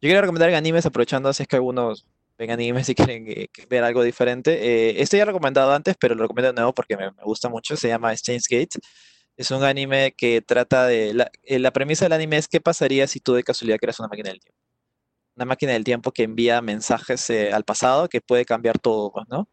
quería 0.01 0.20
recomendar 0.20 0.53
animes 0.55 0.86
aprovechando 0.86 1.32
si 1.32 1.43
es 1.43 1.49
que 1.49 1.57
algunos 1.57 2.07
ven 2.39 2.51
animes 2.51 2.89
y 2.89 2.95
quieren 2.95 3.26
eh, 3.28 3.49
ver 3.68 3.84
algo 3.84 4.03
diferente. 4.03 4.53
Eh, 4.53 5.03
este 5.03 5.18
ya 5.18 5.24
lo 5.24 5.30
he 5.30 5.34
recomendado 5.34 5.72
antes, 5.72 5.97
pero 6.01 6.14
lo 6.14 6.22
recomiendo 6.22 6.53
de 6.53 6.55
nuevo 6.55 6.72
porque 6.72 6.97
me, 6.97 7.11
gusta 7.24 7.49
mucho. 7.49 7.76
Se 7.76 7.89
llama 7.89 8.16
Steins 8.16 8.47
Gate. 8.49 8.78
Es 9.36 9.51
un 9.51 9.62
anime 9.64 10.14
que 10.16 10.43
trata 10.43 10.86
de... 10.86 11.14
La, 11.14 11.30
eh, 11.45 11.59
la 11.59 11.72
premisa 11.72 12.05
del 12.07 12.12
anime 12.12 12.39
es 12.39 12.49
qué 12.49 12.61
pasaría 12.61 13.07
si 13.07 13.20
tú 13.20 13.34
de 13.34 13.43
casualidad 13.45 13.78
creas 13.78 14.01
una 14.01 14.09
máquina 14.09 14.30
del 14.30 14.41
tiempo. 14.41 14.59
Una 15.36 15.45
máquina 15.47 15.72
del 15.72 15.84
tiempo 15.84 16.12
que 16.12 16.24
envía 16.24 16.61
mensajes 16.62 17.30
eh, 17.30 17.53
al 17.53 17.64
pasado 17.64 18.09
que 18.09 18.20
puede 18.20 18.45
cambiar 18.45 18.78
todo, 18.78 19.12
pues, 19.12 19.26
¿no? 19.28 19.49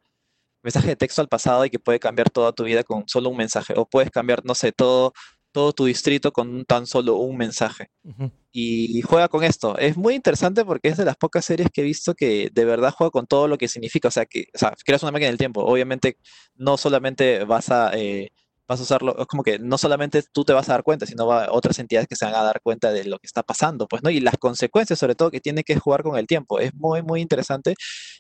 Mensaje 0.64 0.90
de 0.90 0.96
texto 0.96 1.22
al 1.22 1.30
pasado 1.30 1.66
y 1.66 1.70
que 1.70 1.80
puede 1.80 2.00
cambiar 2.00 2.32
toda 2.32 2.54
tu 2.54 2.64
vida 2.64 2.84
con 2.84 3.08
solo 3.08 3.30
un 3.30 3.38
mensaje. 3.38 3.74
O 3.78 3.88
puedes 3.88 4.12
cambiar, 4.12 4.44
no 4.46 4.56
sé, 4.56 4.72
todo, 4.72 5.14
todo 5.56 5.72
tu 5.72 5.86
distrito 5.86 6.34
con 6.34 6.66
tan 6.66 6.86
solo 6.86 7.16
un 7.16 7.38
mensaje 7.38 7.90
Ujú. 8.04 8.30
y 8.52 9.02
juega 9.04 9.30
con 9.30 9.46
esto. 9.46 9.78
Es 9.78 9.96
muy 9.96 10.14
interesante 10.14 10.66
porque 10.66 10.90
es 10.90 10.98
de 10.98 11.06
las 11.06 11.16
pocas 11.16 11.46
series 11.46 11.70
que 11.72 11.80
he 11.80 11.86
visto 11.86 12.14
que 12.14 12.50
de 12.52 12.66
verdad 12.66 12.94
juega 12.94 13.10
con 13.10 13.26
todo 13.26 13.48
lo 13.48 13.58
que 13.58 13.70
significa. 13.70 14.10
O 14.10 14.12
sea, 14.12 14.26
que 14.26 14.48
o 14.54 14.58
sea, 14.58 14.74
creas 14.86 15.02
una 15.04 15.14
máquina 15.14 15.30
del 15.30 15.38
tiempo. 15.38 15.64
Obviamente 15.64 16.18
no 16.56 16.76
solamente 16.76 17.46
vas 17.46 17.70
a, 17.70 17.92
eh, 17.94 18.32
vas 18.68 18.82
a 18.82 18.84
usarlo, 18.84 19.18
es 19.18 19.28
como 19.28 19.44
que 19.44 19.58
no 19.58 19.78
solamente 19.78 20.24
tú 20.34 20.44
te 20.44 20.52
vas 20.52 20.68
a 20.68 20.74
dar 20.74 20.84
cuenta, 20.84 21.06
sino 21.06 21.26
va 21.26 21.48
otras 21.52 21.80
entidades 21.80 22.10
que 22.10 22.18
se 22.18 22.26
van 22.26 22.36
a 22.36 22.44
dar 22.44 22.60
cuenta 22.62 22.92
de 22.92 23.06
lo 23.06 23.18
que 23.18 23.28
está 23.28 23.42
pasando, 23.42 23.88
pues, 23.88 24.04
¿no? 24.04 24.10
Y 24.10 24.20
las 24.20 24.38
consecuencias, 24.38 25.00
sobre 25.00 25.16
todo, 25.16 25.32
que 25.32 25.40
tiene 25.40 25.64
que 25.64 25.80
jugar 25.80 26.04
con 26.04 26.18
el 26.18 26.28
tiempo. 26.28 26.60
Es 26.60 26.74
muy, 26.74 27.02
muy 27.02 27.22
interesante. 27.22 27.76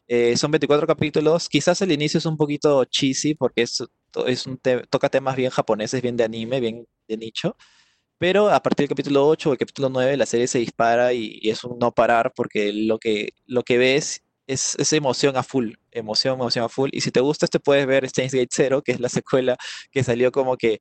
Eh, 0.08 0.38
son 0.38 0.52
24 0.52 0.88
capítulos. 0.88 1.50
Quizás 1.50 1.82
el 1.82 1.92
inicio 1.92 2.20
es 2.20 2.26
un 2.26 2.38
poquito 2.38 2.86
cheesy 2.86 3.34
porque 3.36 3.64
es, 3.64 3.84
es 4.28 4.46
un 4.48 4.58
te- 4.58 4.84
toca 4.88 5.10
temas 5.10 5.36
bien 5.36 5.50
japoneses, 5.52 6.02
bien 6.02 6.16
de 6.18 6.24
anime, 6.24 6.60
bien 6.60 6.88
de 7.08 7.18
nicho 7.18 7.56
Pero 8.18 8.50
a 8.50 8.62
partir 8.62 8.84
del 8.86 8.90
capítulo 8.90 9.28
8 9.28 9.50
o 9.50 9.54
el 9.54 9.60
capítulo 9.60 9.90
9 9.90 10.18
la 10.18 10.26
serie 10.26 10.48
se 10.48 10.60
dispara 10.60 11.14
y, 11.14 11.40
y 11.42 11.50
es 11.50 11.64
un 11.64 11.78
no 11.80 11.92
parar 11.92 12.34
porque 12.36 12.72
lo 12.74 12.98
que, 13.00 13.30
lo 13.46 13.64
que 13.64 13.78
ves 13.78 14.24
es, 14.48 14.76
es 14.80 14.94
emoción 14.94 15.38
a 15.38 15.44
full, 15.44 15.74
emoción, 15.92 16.36
emoción 16.40 16.66
a 16.66 16.70
full. 16.70 16.90
Y 16.94 17.02
si 17.02 17.12
te 17.12 17.20
gusta, 17.20 17.46
este 17.46 17.60
puedes 17.60 17.86
ver 17.88 18.08
Steins 18.10 18.34
Gate 18.34 18.50
Zero, 18.52 18.82
que 18.84 18.92
es 18.94 19.00
la 19.00 19.10
secuela 19.10 19.58
que 19.92 20.04
salió 20.04 20.32
como 20.32 20.56
que 20.58 20.80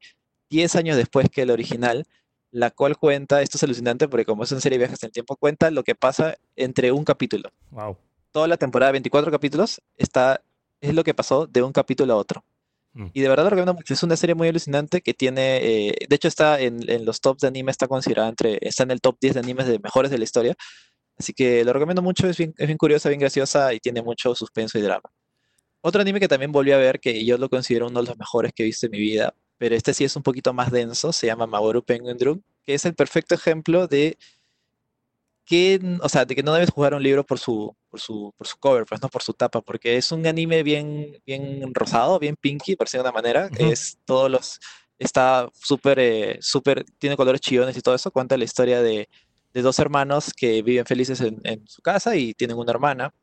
10 0.50 0.76
años 0.76 0.96
después 0.96 1.28
que 1.30 1.42
el 1.42 1.50
original, 1.50 2.04
la 2.52 2.70
cual 2.70 2.96
cuenta, 2.98 3.42
esto 3.42 3.56
es 3.58 3.62
alucinante 3.64 4.06
porque 4.06 4.24
como 4.24 4.44
es 4.44 4.52
una 4.52 4.60
serie 4.60 4.78
de 4.78 4.84
viajes 4.84 5.02
en 5.02 5.08
el 5.08 5.12
tiempo, 5.12 5.36
cuenta 5.36 5.70
lo 5.72 5.82
que 5.82 5.94
pasa 5.96 6.36
entre 6.56 6.92
un 6.92 7.04
capítulo. 7.04 7.50
Wow. 7.70 7.96
Toda 8.30 8.46
la 8.48 8.56
temporada, 8.58 8.92
24 8.92 9.32
capítulos, 9.32 9.80
está, 9.96 10.40
es 10.80 10.94
lo 10.94 11.02
que 11.02 11.14
pasó 11.14 11.46
de 11.46 11.62
un 11.62 11.72
capítulo 11.72 12.12
a 12.12 12.16
otro. 12.16 12.44
Mm. 12.94 13.06
Y 13.12 13.20
de 13.20 13.28
verdad 13.28 13.44
lo 13.44 13.50
recomiendo 13.50 13.74
mucho. 13.74 13.92
Es 13.92 14.02
una 14.02 14.16
serie 14.16 14.34
muy 14.34 14.48
alucinante 14.48 15.02
que 15.02 15.14
tiene, 15.14 15.88
eh, 15.88 15.94
de 16.08 16.16
hecho 16.16 16.28
está 16.28 16.60
en, 16.60 16.88
en 16.88 17.04
los 17.04 17.20
tops 17.20 17.42
de 17.42 17.48
anime, 17.48 17.70
está 17.70 17.88
considerada 17.88 18.28
entre, 18.28 18.58
está 18.62 18.84
en 18.84 18.92
el 18.92 19.00
top 19.00 19.18
10 19.20 19.34
de 19.34 19.40
animes 19.40 19.66
de 19.66 19.78
mejores 19.80 20.10
de 20.10 20.18
la 20.18 20.24
historia. 20.24 20.54
Así 21.16 21.32
que 21.32 21.64
lo 21.64 21.72
recomiendo 21.72 22.02
mucho, 22.02 22.28
es 22.28 22.36
bien, 22.36 22.54
es 22.56 22.66
bien 22.66 22.78
curiosa, 22.78 23.08
bien 23.08 23.20
graciosa 23.20 23.72
y 23.74 23.80
tiene 23.80 24.02
mucho 24.02 24.34
suspenso 24.34 24.78
y 24.78 24.82
drama. 24.82 25.10
Otro 25.80 26.00
anime 26.00 26.18
que 26.18 26.28
también 26.28 26.50
volví 26.50 26.72
a 26.72 26.78
ver, 26.78 26.98
que 26.98 27.24
yo 27.24 27.36
lo 27.38 27.48
considero 27.48 27.88
uno 27.88 28.00
de 28.00 28.08
los 28.08 28.18
mejores 28.18 28.52
que 28.54 28.62
he 28.62 28.66
visto 28.66 28.86
en 28.86 28.92
mi 28.92 28.98
vida, 28.98 29.34
pero 29.58 29.74
este 29.76 29.94
sí 29.94 30.04
es 30.04 30.16
un 30.16 30.22
poquito 30.22 30.52
más 30.54 30.72
denso, 30.72 31.12
se 31.12 31.26
llama 31.26 31.46
Mamoru 31.46 31.84
Penguin 31.84 32.16
Drum, 32.16 32.40
que 32.64 32.74
es 32.74 32.84
el 32.86 32.94
perfecto 32.94 33.34
ejemplo 33.34 33.86
de 33.86 34.16
que, 35.44 35.80
o 36.02 36.08
sea, 36.08 36.24
de 36.24 36.34
que 36.34 36.42
no 36.42 36.54
debes 36.54 36.70
jugar 36.70 36.94
un 36.94 37.02
libro 37.02 37.24
por 37.24 37.38
su, 37.38 37.76
por 37.94 38.00
su, 38.00 38.34
por 38.36 38.48
su 38.48 38.56
cover, 38.58 38.84
pues 38.86 39.00
no 39.00 39.08
por 39.08 39.22
su 39.22 39.32
tapa, 39.34 39.60
porque 39.60 39.96
es 39.96 40.10
un 40.10 40.26
anime 40.26 40.64
bien, 40.64 41.16
bien 41.24 41.72
rosado, 41.72 42.18
bien 42.18 42.34
pinky, 42.34 42.74
por 42.74 42.88
decirlo 42.88 43.04
de 43.04 43.10
una 43.10 43.14
manera, 43.14 43.48
Ujú. 43.52 43.70
es 43.70 43.98
todos 44.04 44.28
los, 44.28 44.58
está 44.98 45.48
súper, 45.54 46.00
eh, 46.00 46.38
súper, 46.40 46.84
tiene 46.98 47.16
colores 47.16 47.40
chillones 47.40 47.76
y 47.76 47.80
todo 47.82 47.94
eso, 47.94 48.10
cuenta 48.10 48.36
la 48.36 48.42
historia 48.42 48.82
de, 48.82 49.08
de 49.52 49.62
dos 49.62 49.78
hermanos 49.78 50.32
que 50.36 50.60
viven 50.62 50.84
felices 50.84 51.20
en, 51.20 51.40
en 51.44 51.64
su 51.68 51.82
casa 51.82 52.16
y 52.16 52.34
tienen 52.34 52.58
una 52.58 52.72
hermana, 52.72 53.14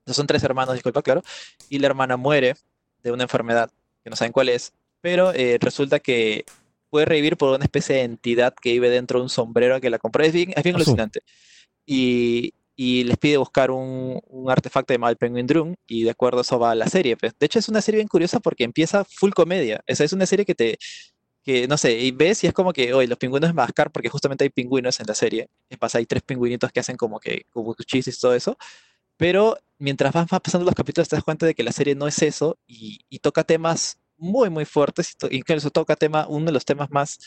Entonces, 0.00 0.16
son 0.16 0.26
tres 0.26 0.42
hermanos, 0.42 0.74
disculpa, 0.74 1.00
claro, 1.00 1.22
y 1.68 1.78
la 1.78 1.86
hermana 1.86 2.16
muere 2.16 2.56
de 3.04 3.12
una 3.12 3.22
enfermedad, 3.22 3.70
que 4.02 4.10
no 4.10 4.16
saben 4.16 4.32
cuál 4.32 4.48
es, 4.48 4.72
pero 5.00 5.32
eh, 5.32 5.58
resulta 5.60 6.00
que 6.00 6.44
puede 6.90 7.06
revivir 7.06 7.36
por 7.36 7.54
una 7.54 7.64
especie 7.64 7.94
de 7.94 8.02
entidad 8.02 8.52
que 8.60 8.72
vive 8.72 8.90
dentro 8.90 9.20
de 9.20 9.22
un 9.22 9.30
sombrero 9.30 9.80
que 9.80 9.90
la 9.90 10.00
compró. 10.00 10.24
Es 10.24 10.32
bien, 10.32 10.52
es 10.56 10.62
bien 10.64 10.74
alucinante. 10.74 11.20
Y, 11.86 12.52
y 12.84 13.04
les 13.04 13.16
pide 13.16 13.36
buscar 13.36 13.70
un, 13.70 14.20
un 14.26 14.50
artefacto 14.50 14.92
llamado 14.92 15.12
el 15.12 15.16
Penguin 15.16 15.46
Drum, 15.46 15.74
y 15.86 16.02
de 16.02 16.10
acuerdo 16.10 16.38
a 16.38 16.42
eso 16.42 16.58
va 16.58 16.74
la 16.74 16.88
serie. 16.88 17.16
pues. 17.16 17.32
De 17.38 17.46
hecho, 17.46 17.60
es 17.60 17.68
una 17.68 17.80
serie 17.80 17.98
bien 17.98 18.08
curiosa 18.08 18.40
porque 18.40 18.64
empieza 18.64 19.04
full 19.04 19.30
comedia. 19.30 19.84
O 19.88 19.94
sea, 19.94 20.04
es 20.04 20.12
una 20.12 20.26
serie 20.26 20.44
que 20.44 20.56
te, 20.56 20.78
que 21.44 21.68
no 21.68 21.76
sé, 21.76 21.92
y 22.00 22.10
ves 22.10 22.42
y 22.42 22.48
es 22.48 22.52
como 22.52 22.72
que, 22.72 22.92
oye, 22.92 23.06
los 23.06 23.18
pingüinos 23.18 23.50
es 23.50 23.54
mascar 23.54 23.92
porque 23.92 24.08
justamente 24.08 24.42
hay 24.42 24.50
pingüinos 24.50 24.98
en 24.98 25.06
la 25.06 25.14
serie. 25.14 25.48
Es 25.70 25.78
pasa, 25.78 25.98
hay 25.98 26.06
tres 26.06 26.22
pingüinitos 26.22 26.72
que 26.72 26.80
hacen 26.80 26.96
como 26.96 27.20
que, 27.20 27.46
como 27.50 27.72
chistes 27.86 28.16
y 28.16 28.20
todo 28.20 28.34
eso. 28.34 28.58
Pero 29.16 29.56
mientras 29.78 30.12
vas 30.12 30.26
pasando 30.28 30.64
los 30.64 30.74
capítulos 30.74 31.08
te 31.08 31.14
das 31.14 31.24
cuenta 31.24 31.46
de 31.46 31.54
que 31.54 31.62
la 31.62 31.72
serie 31.72 31.94
no 31.94 32.08
es 32.08 32.20
eso 32.22 32.58
y, 32.66 33.00
y 33.08 33.20
toca 33.20 33.44
temas 33.44 33.98
muy, 34.16 34.50
muy 34.50 34.64
fuertes. 34.64 35.16
y 35.30 35.36
Incluso 35.36 35.70
toca 35.70 35.94
tema, 35.94 36.26
uno 36.28 36.46
de 36.46 36.52
los 36.52 36.64
temas 36.64 36.90
más 36.90 37.20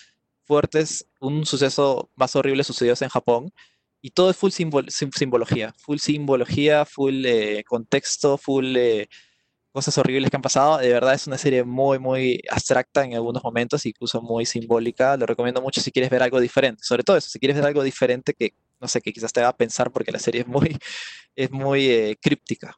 fuertes, 0.43 1.08
un 1.22 1.45
suceso 1.45 2.10
más 2.16 2.36
horrible 2.36 2.66
sucedió 2.66 2.93
en 2.99 3.10
Japón. 3.10 3.53
Y 4.06 4.12
todo 4.12 4.30
es 4.30 4.38
full 4.38 4.51
simbol- 4.51 4.88
sim- 4.91 5.10
simbología, 5.12 5.74
full 5.80 5.97
simbología, 5.97 6.86
full 6.86 7.26
eh, 7.26 7.64
contexto, 7.68 8.38
full 8.38 8.76
eh, 8.78 9.08
cosas 9.72 9.97
horribles 9.97 10.30
que 10.30 10.36
han 10.36 10.43
pasado. 10.43 10.78
De 10.78 10.89
verdad 10.89 11.16
es 11.16 11.26
una 11.26 11.39
serie 11.39 11.64
muy, 11.64 11.97
muy 11.97 12.39
abstracta 12.51 13.03
en 13.03 13.16
algunos 13.16 13.43
momentos, 13.43 13.84
incluso 13.88 14.22
muy 14.22 14.45
simbólica. 14.45 15.18
Lo 15.18 15.26
recomiendo 15.26 15.60
mucho 15.60 15.82
si 15.82 15.91
quieres 15.91 16.12
ver 16.12 16.22
algo 16.22 16.39
diferente. 16.39 16.84
Sobre 16.84 17.01
todo 17.01 17.18
eso, 17.18 17.30
si 17.30 17.39
quieres 17.39 17.58
ver 17.58 17.66
algo 17.66 17.82
diferente 17.82 18.36
que, 18.36 18.53
no 18.80 18.88
sé, 18.88 19.01
que 19.01 19.12
quizás 19.12 19.34
te 19.34 19.41
va 19.41 19.47
a 19.47 19.58
pensar 19.58 19.89
porque 19.89 20.12
la 20.12 20.20
serie 20.20 20.41
es 20.41 20.47
muy, 20.47 20.78
es 21.36 21.49
muy 21.49 21.88
eh, 21.89 22.16
críptica. 22.22 22.78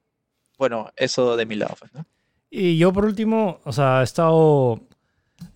Bueno, 0.57 0.89
eso 0.95 1.35
de 1.35 1.45
mi 1.45 1.55
lado, 1.55 1.75
pues, 1.77 1.93
¿no? 1.93 2.05
Y 2.49 2.77
yo 2.77 2.93
por 2.93 3.03
último, 3.03 3.59
o 3.65 3.73
sea, 3.73 3.99
he 3.99 4.05
estado 4.05 4.79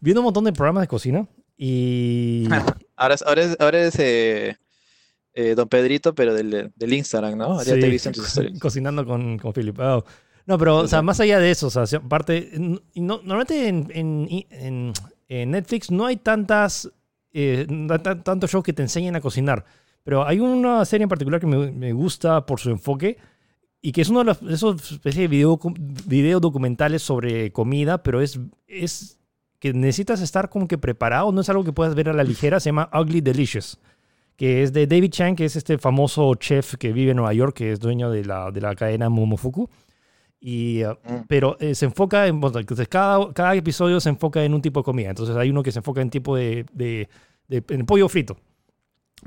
viendo 0.01 0.19
un 0.19 0.25
montón 0.25 0.43
de 0.43 0.51
programas 0.51 0.81
de 0.81 0.89
cocina 0.89 1.25
y... 1.55 2.49
Ahora 2.51 2.65
ahora 2.97 3.43
es, 3.43 3.55
ahora 3.57 3.81
es, 3.83 3.95
eh, 5.33 5.55
Don 5.55 5.67
Pedrito, 5.67 6.13
pero 6.15 6.33
del, 6.33 6.71
del 6.75 6.93
Instagram, 6.93 7.37
¿no? 7.37 7.57
Ya 7.63 7.73
te 7.73 7.79
he 7.79 7.83
Sí, 7.83 7.89
visto 7.89 8.09
en 8.09 8.15
tus 8.15 8.27
historias. 8.27 8.59
cocinando 8.59 9.05
con, 9.05 9.37
con 9.37 9.53
Philip. 9.53 9.77
Oh. 9.79 10.03
No, 10.45 10.57
pero, 10.57 10.77
o 10.77 10.87
sea, 10.87 11.01
más 11.01 11.19
allá 11.19 11.39
de 11.39 11.51
eso, 11.51 11.67
o 11.67 11.69
sea, 11.69 11.83
aparte, 11.99 12.51
no- 12.57 12.81
normalmente 13.23 13.67
en, 13.67 13.87
en- 13.93 14.27
en- 14.49 14.93
en 15.29 15.51
Netflix 15.51 15.91
no 15.91 16.05
hay 16.07 16.17
tantas, 16.17 16.91
eh, 17.31 17.65
tantos 18.23 18.51
shows 18.51 18.63
que 18.63 18.73
te 18.73 18.81
enseñen 18.81 19.15
a 19.15 19.21
cocinar, 19.21 19.63
pero 20.03 20.25
hay 20.27 20.39
una 20.39 20.83
serie 20.83 21.03
en 21.03 21.09
particular 21.09 21.39
que 21.39 21.47
me, 21.47 21.71
me 21.71 21.93
gusta 21.93 22.45
por 22.45 22.59
su 22.59 22.69
enfoque 22.71 23.17
y 23.81 23.91
que 23.93 24.01
es 24.01 24.09
uno 24.09 24.19
de 24.19 24.25
los, 24.25 24.41
esos 24.43 24.91
especies 24.91 25.21
de 25.23 25.27
video, 25.27 25.59
video 26.07 26.39
documentales 26.39 27.01
sobre 27.03 27.51
comida, 27.53 28.03
pero 28.03 28.19
es, 28.19 28.39
es 28.67 29.19
que 29.59 29.71
necesitas 29.73 30.21
estar 30.21 30.49
como 30.49 30.67
que 30.67 30.77
preparado, 30.79 31.31
no 31.31 31.39
es 31.41 31.49
algo 31.49 31.63
que 31.63 31.71
puedas 31.71 31.95
ver 31.95 32.09
a 32.09 32.13
la 32.13 32.23
ligera, 32.23 32.59
se 32.59 32.69
llama 32.69 32.89
Ugly 32.93 33.21
Delicious 33.21 33.79
que 34.41 34.63
es 34.63 34.73
de 34.73 34.87
David 34.87 35.11
Chang, 35.11 35.35
que 35.35 35.45
es 35.45 35.55
este 35.55 35.77
famoso 35.77 36.33
chef 36.33 36.73
que 36.77 36.91
vive 36.91 37.11
en 37.11 37.17
Nueva 37.17 37.31
York, 37.31 37.55
que 37.55 37.71
es 37.73 37.79
dueño 37.79 38.09
de 38.09 38.25
la, 38.25 38.49
de 38.49 38.59
la 38.59 38.73
cadena 38.73 39.07
Momofuku. 39.07 39.69
Y, 40.39 40.83
uh, 40.83 40.93
Mm. 41.07 41.25
pero 41.27 41.57
eh, 41.59 41.75
se 41.75 41.85
enfoca 41.85 42.25
en, 42.25 42.41
entonces 42.43 42.87
cada, 42.87 43.31
cada 43.33 43.53
episodio 43.53 43.99
se 43.99 44.09
enfoca 44.09 44.43
en 44.43 44.55
un 44.55 44.61
tipo 44.63 44.79
de 44.79 44.83
comida. 44.83 45.09
Entonces 45.09 45.35
hay 45.35 45.51
uno 45.51 45.61
que 45.61 45.71
se 45.71 45.77
enfoca 45.77 46.01
en 46.01 46.09
tipo 46.09 46.35
de, 46.35 46.65
de, 46.73 47.07
de- 47.49 47.63
en 47.69 47.85
pollo 47.85 48.09
frito. 48.09 48.35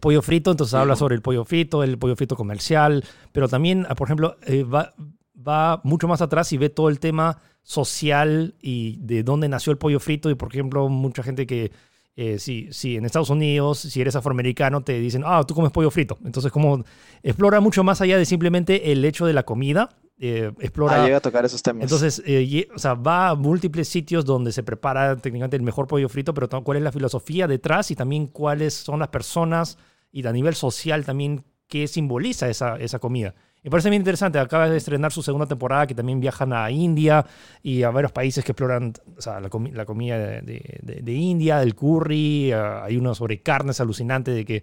Pollo 0.00 0.20
frito, 0.20 0.50
entonces 0.50 0.74
habla 0.74 0.96
sobre 0.96 1.14
el 1.14 1.22
pollo 1.22 1.44
frito, 1.44 1.84
el 1.84 1.96
pollo 1.96 2.16
frito 2.16 2.34
comercial, 2.34 3.04
pero 3.30 3.46
también, 3.48 3.86
ah, 3.88 3.94
por 3.94 4.08
ejemplo, 4.08 4.36
eh, 4.48 4.64
va, 4.64 4.94
va 5.36 5.80
mucho 5.84 6.08
más 6.08 6.22
atrás 6.22 6.52
y 6.52 6.58
ve 6.58 6.70
todo 6.70 6.88
el 6.88 6.98
tema 6.98 7.38
social 7.62 8.56
y 8.60 8.96
de 9.00 9.22
dónde 9.22 9.48
nació 9.48 9.70
el 9.70 9.78
pollo 9.78 10.00
frito. 10.00 10.28
Y, 10.28 10.34
por 10.34 10.48
ejemplo, 10.48 10.88
mucha 10.88 11.22
gente 11.22 11.46
que, 11.46 11.70
eh, 12.16 12.38
si, 12.38 12.68
si 12.72 12.96
en 12.96 13.04
Estados 13.04 13.30
Unidos, 13.30 13.78
si 13.78 14.00
eres 14.00 14.14
afroamericano, 14.16 14.82
te 14.82 14.98
dicen, 15.00 15.22
ah, 15.26 15.42
tú 15.46 15.54
comes 15.54 15.72
pollo 15.72 15.90
frito. 15.90 16.18
Entonces, 16.24 16.52
como 16.52 16.84
explora 17.22 17.60
mucho 17.60 17.82
más 17.82 18.00
allá 18.00 18.16
de 18.18 18.24
simplemente 18.24 18.92
el 18.92 19.04
hecho 19.04 19.26
de 19.26 19.32
la 19.32 19.42
comida. 19.44 19.90
eh, 20.18 20.52
explora 20.60 21.02
Ah, 21.02 21.04
llega 21.06 21.16
a 21.16 21.20
tocar 21.20 21.44
esos 21.44 21.60
temas. 21.62 21.82
entonces, 21.82 22.22
eh, 22.24 22.68
o 22.72 22.78
sea, 22.78 22.94
va 22.94 23.30
a 23.30 23.34
múltiples 23.34 23.88
sitios 23.88 24.24
donde 24.24 24.52
se 24.52 24.62
prepara 24.62 25.16
técnicamente 25.16 25.56
el 25.56 25.62
mejor 25.62 25.88
pollo 25.88 26.08
frito, 26.08 26.32
pero 26.32 26.48
cuál 26.62 26.76
es 26.76 26.84
la 26.84 26.92
filosofía 26.92 27.48
detrás 27.48 27.90
y 27.90 27.96
también 27.96 28.28
cuáles 28.28 28.74
son 28.74 29.00
las 29.00 29.08
personas 29.08 29.76
y 30.12 30.24
a 30.24 30.32
nivel 30.32 30.54
social 30.54 31.04
también 31.04 31.44
qué 31.66 31.88
simboliza 31.88 32.48
esa, 32.48 32.76
esa 32.76 33.00
comida. 33.00 33.34
Me 33.64 33.70
parece 33.70 33.88
bien 33.88 34.02
interesante. 34.02 34.38
Acaba 34.38 34.68
de 34.68 34.76
estrenar 34.76 35.10
su 35.10 35.22
segunda 35.22 35.46
temporada 35.46 35.86
que 35.86 35.94
también 35.94 36.20
viajan 36.20 36.52
a 36.52 36.70
India 36.70 37.24
y 37.62 37.82
a 37.82 37.90
varios 37.90 38.12
países 38.12 38.44
que 38.44 38.52
exploran 38.52 38.92
la, 39.24 39.48
comi- 39.48 39.72
la 39.72 39.86
comida 39.86 40.18
de, 40.18 41.12
India, 41.12 41.62
el 41.62 41.74
curry. 41.74 42.52
ah, 42.52 42.84
hay 42.84 42.98
uno 42.98 43.14
sobre 43.14 43.40
carnes 43.40 43.80
alucinante 43.80 44.32
de 44.32 44.44
que, 44.44 44.62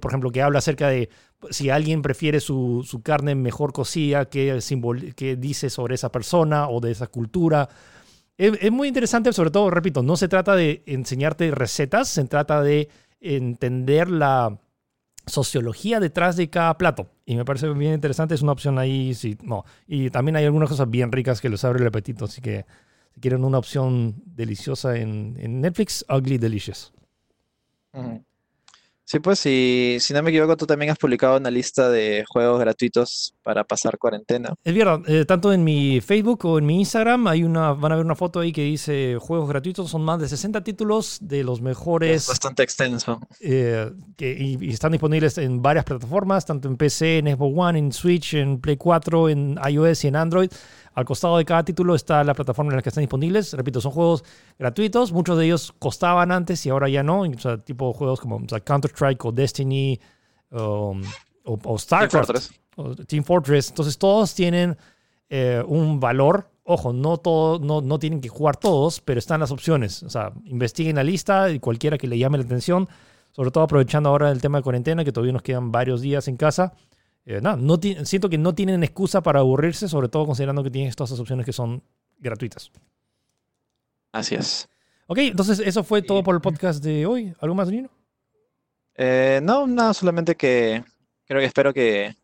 por 0.00 0.10
ejemplo, 0.10 0.30
que 0.30 0.40
habla 0.40 0.60
acerca 0.60 0.88
de 0.88 1.10
si 1.50 1.68
alguien 1.68 2.00
prefiere 2.00 2.40
su, 2.40 3.00
carne 3.04 3.34
mejor 3.34 3.74
cocida, 3.74 4.24
qué, 4.24 4.58
qué 5.14 5.36
dice 5.36 5.68
sobre 5.68 5.94
esa 5.96 6.10
persona 6.10 6.70
o 6.70 6.80
de 6.80 6.92
esa 6.92 7.06
cultura. 7.06 7.68
Es 8.38 8.72
muy 8.72 8.88
interesante, 8.88 9.32
sobre 9.34 9.50
todo, 9.50 9.68
repito, 9.68 10.02
no 10.02 10.16
se 10.16 10.28
trata 10.28 10.56
de 10.56 10.82
enseñarte 10.86 11.50
recetas, 11.50 12.08
se 12.08 12.24
trata 12.24 12.62
de 12.62 12.88
entender 13.20 14.08
la 14.08 14.58
sociología 15.28 16.00
detrás 16.00 16.36
de 16.36 16.50
cada 16.50 16.76
plato. 16.78 17.08
Y 17.26 17.36
me 17.36 17.44
parece 17.44 17.68
bien 17.70 17.94
interesante, 17.94 18.34
es 18.34 18.42
una 18.42 18.52
opción 18.52 18.78
ahí. 18.78 19.14
Sí, 19.14 19.36
no. 19.42 19.64
Y 19.86 20.10
también 20.10 20.36
hay 20.36 20.44
algunas 20.44 20.68
cosas 20.68 20.88
bien 20.90 21.12
ricas 21.12 21.40
que 21.40 21.48
les 21.48 21.64
abre 21.64 21.80
el 21.80 21.86
apetito, 21.86 22.24
así 22.24 22.40
que 22.40 22.66
si 23.14 23.20
quieren 23.20 23.44
una 23.44 23.58
opción 23.58 24.14
deliciosa 24.24 24.96
en, 24.96 25.60
Netflix, 25.60 26.04
Ugly 26.08 26.38
Delicious. 26.38 26.92
Ujú. 27.92 28.24
Sí, 29.10 29.20
pues 29.20 29.38
si, 29.38 29.96
si 30.00 30.12
no 30.12 30.22
me 30.22 30.28
equivoco, 30.28 30.54
tú 30.54 30.66
también 30.66 30.90
has 30.90 30.98
publicado 30.98 31.38
una 31.38 31.50
lista 31.50 31.88
de 31.88 32.26
juegos 32.28 32.60
gratuitos 32.60 33.34
para 33.42 33.64
pasar 33.64 33.96
cuarentena. 33.96 34.52
Es 34.62 34.74
verdad, 34.74 35.00
eh, 35.06 35.24
tanto 35.24 35.50
en 35.50 35.64
mi 35.64 36.02
Facebook 36.02 36.44
o 36.44 36.58
en 36.58 36.66
mi 36.66 36.80
Instagram 36.80 37.26
hay 37.26 37.42
una, 37.42 37.72
van 37.72 37.92
a 37.92 37.96
ver 37.96 38.04
una 38.04 38.14
foto 38.14 38.40
ahí 38.40 38.52
que 38.52 38.64
dice 38.64 39.16
juegos 39.18 39.48
gratuitos, 39.48 39.90
son 39.90 40.02
más 40.02 40.20
de 40.20 40.28
60 40.28 40.62
títulos 40.62 41.16
de 41.22 41.42
los 41.42 41.56
Es 41.56 41.64
mejores 41.64 42.28
bastante 42.28 42.62
extenso. 42.62 43.18
eh, 43.40 43.90
que, 44.14 44.30
y, 44.38 44.58
y 44.60 44.72
están 44.74 44.92
disponibles 44.92 45.38
en 45.38 45.62
varias 45.62 45.86
plataformas, 45.86 46.44
tanto 46.44 46.68
en 46.68 46.76
PC, 46.76 47.16
en 47.16 47.28
Xbox 47.28 47.54
One, 47.56 47.78
en 47.78 47.92
Switch, 47.92 48.34
en 48.34 48.60
Play 48.60 48.76
4, 48.76 49.30
en 49.30 49.58
iOS 49.70 50.04
y 50.04 50.08
en 50.08 50.16
Android. 50.16 50.50
Al 50.98 51.04
costado 51.04 51.38
de 51.38 51.44
cada 51.44 51.62
título 51.62 51.94
está 51.94 52.24
la 52.24 52.34
plataforma 52.34 52.72
en 52.72 52.76
la 52.78 52.82
que 52.82 52.88
están 52.88 53.02
disponibles. 53.02 53.52
Repito, 53.52 53.80
son 53.80 53.92
juegos 53.92 54.24
gratuitos. 54.58 55.12
Muchos 55.12 55.38
de 55.38 55.44
ellos 55.44 55.72
costaban 55.78 56.32
antes 56.32 56.66
y 56.66 56.70
ahora 56.70 56.88
ya 56.88 57.04
no. 57.04 57.20
O 57.20 57.38
sea, 57.38 57.56
tipo 57.56 57.92
juegos 57.92 58.18
como 58.18 58.38
o 58.38 58.48
sea, 58.48 58.58
Counter-Strike 58.58 59.24
o 59.24 59.30
Destiny 59.30 60.00
um, 60.50 60.58
o, 60.58 61.52
o 61.52 61.58
Team 61.60 61.78
StarCraft 61.78 62.26
Fortress. 62.26 62.50
o 62.74 62.96
Team 62.96 63.22
Fortress. 63.22 63.68
Entonces 63.68 63.96
todos 63.96 64.34
tienen 64.34 64.76
eh, 65.30 65.62
un 65.68 66.00
valor. 66.00 66.50
Ojo, 66.64 66.92
no, 66.92 67.18
todo, 67.18 67.60
no, 67.60 67.80
no 67.80 68.00
tienen 68.00 68.20
que 68.20 68.28
jugar 68.28 68.56
todos, 68.56 69.00
pero 69.00 69.20
están 69.20 69.38
las 69.38 69.52
opciones. 69.52 70.02
O 70.02 70.10
sea, 70.10 70.32
investiguen 70.46 70.96
la 70.96 71.04
lista 71.04 71.48
y 71.50 71.60
cualquiera 71.60 71.96
que 71.96 72.08
le 72.08 72.18
llame 72.18 72.38
la 72.38 72.44
atención. 72.44 72.88
sobre 73.30 73.52
todo 73.52 73.62
aprovechando 73.62 74.08
ahora 74.08 74.32
el 74.32 74.40
tema 74.40 74.58
de 74.58 74.64
cuarentena, 74.64 75.04
que 75.04 75.12
todavía 75.12 75.32
nos 75.32 75.42
quedan 75.42 75.70
varios 75.70 76.00
días 76.00 76.26
en 76.26 76.36
casa. 76.36 76.72
Eh, 77.30 77.42
nada, 77.42 77.56
no 77.56 77.78
siento 78.06 78.30
que 78.30 78.38
no 78.38 78.54
tienen 78.54 78.82
excusa 78.82 79.22
para 79.22 79.40
aburrirse, 79.40 79.86
sobre 79.86 80.08
todo 80.08 80.24
considerando 80.24 80.64
que 80.64 80.70
tienen 80.70 80.90
todas 80.94 81.10
esas 81.10 81.20
opciones 81.20 81.44
que 81.44 81.52
son 81.52 81.82
gratuitas. 82.18 82.72
Así 84.12 84.34
es. 84.34 84.66
Ok, 85.08 85.18
entonces 85.18 85.58
eso 85.58 85.84
fue 85.84 86.00
todo 86.00 86.22
por 86.22 86.34
el 86.34 86.40
podcast 86.40 86.82
de 86.82 87.04
hoy. 87.04 87.34
¿Algo 87.40 87.54
más, 87.54 87.68
Nino? 87.68 87.90
Eh, 88.94 89.40
no, 89.42 89.66
nada, 89.66 89.92
solamente 89.92 90.36
que 90.36 90.82
creo 91.26 91.40
que 91.40 91.46
espero 91.46 91.74
que, 91.74 92.16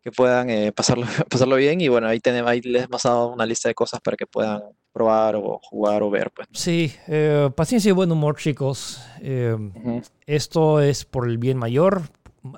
que 0.00 0.12
puedan 0.12 0.48
eh, 0.48 0.70
pasarlo, 0.70 1.04
pasarlo 1.28 1.56
bien 1.56 1.80
y 1.80 1.88
bueno, 1.88 2.06
ahí, 2.06 2.20
tenemos, 2.20 2.48
ahí 2.48 2.60
les 2.60 2.84
hemos 2.84 3.02
dado 3.02 3.32
una 3.32 3.46
lista 3.46 3.68
de 3.68 3.74
cosas 3.74 4.00
para 4.00 4.16
que 4.16 4.28
puedan 4.28 4.62
probar 4.92 5.34
o 5.34 5.58
jugar 5.60 6.04
o 6.04 6.10
ver. 6.10 6.30
Pues. 6.30 6.46
Sí, 6.52 6.94
eh, 7.08 7.50
paciencia 7.56 7.88
y 7.88 7.92
buen 7.92 8.12
humor, 8.12 8.36
chicos. 8.36 9.04
Esto 10.24 10.80
es 10.80 11.04
por 11.04 11.28
el 11.28 11.38
bien 11.38 11.58
mayor. 11.58 12.02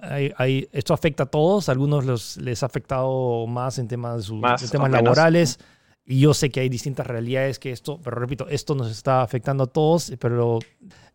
Hay, 0.03 0.69
esto 0.73 0.95
afecta 0.95 1.25
a 1.25 1.27
todos, 1.27 1.69
a 1.69 1.73
algunos 1.73 2.05
los, 2.05 2.37
les 2.37 2.63
ha 2.63 2.67
afectado 2.67 3.47
más 3.47 3.79
en 3.79 3.89
temas, 3.89 4.17
de 4.19 4.23
sus, 4.23 4.71
temas 4.71 4.91
laborales. 4.91 5.59
Y 6.05 6.21
yo 6.21 6.35
sé 6.35 6.51
que 6.51 6.61
hay 6.61 6.69
distintas 6.69 7.07
realidades 7.07 7.59
que 7.59 7.71
esto, 7.71 8.01
pero 8.03 8.17
repito, 8.19 8.49
esto 8.49 8.75
nos 8.75 8.91
está 8.91 9.23
afectando 9.23 9.65
a 9.65 9.67
todos, 9.67 10.13
pero... 10.19 10.59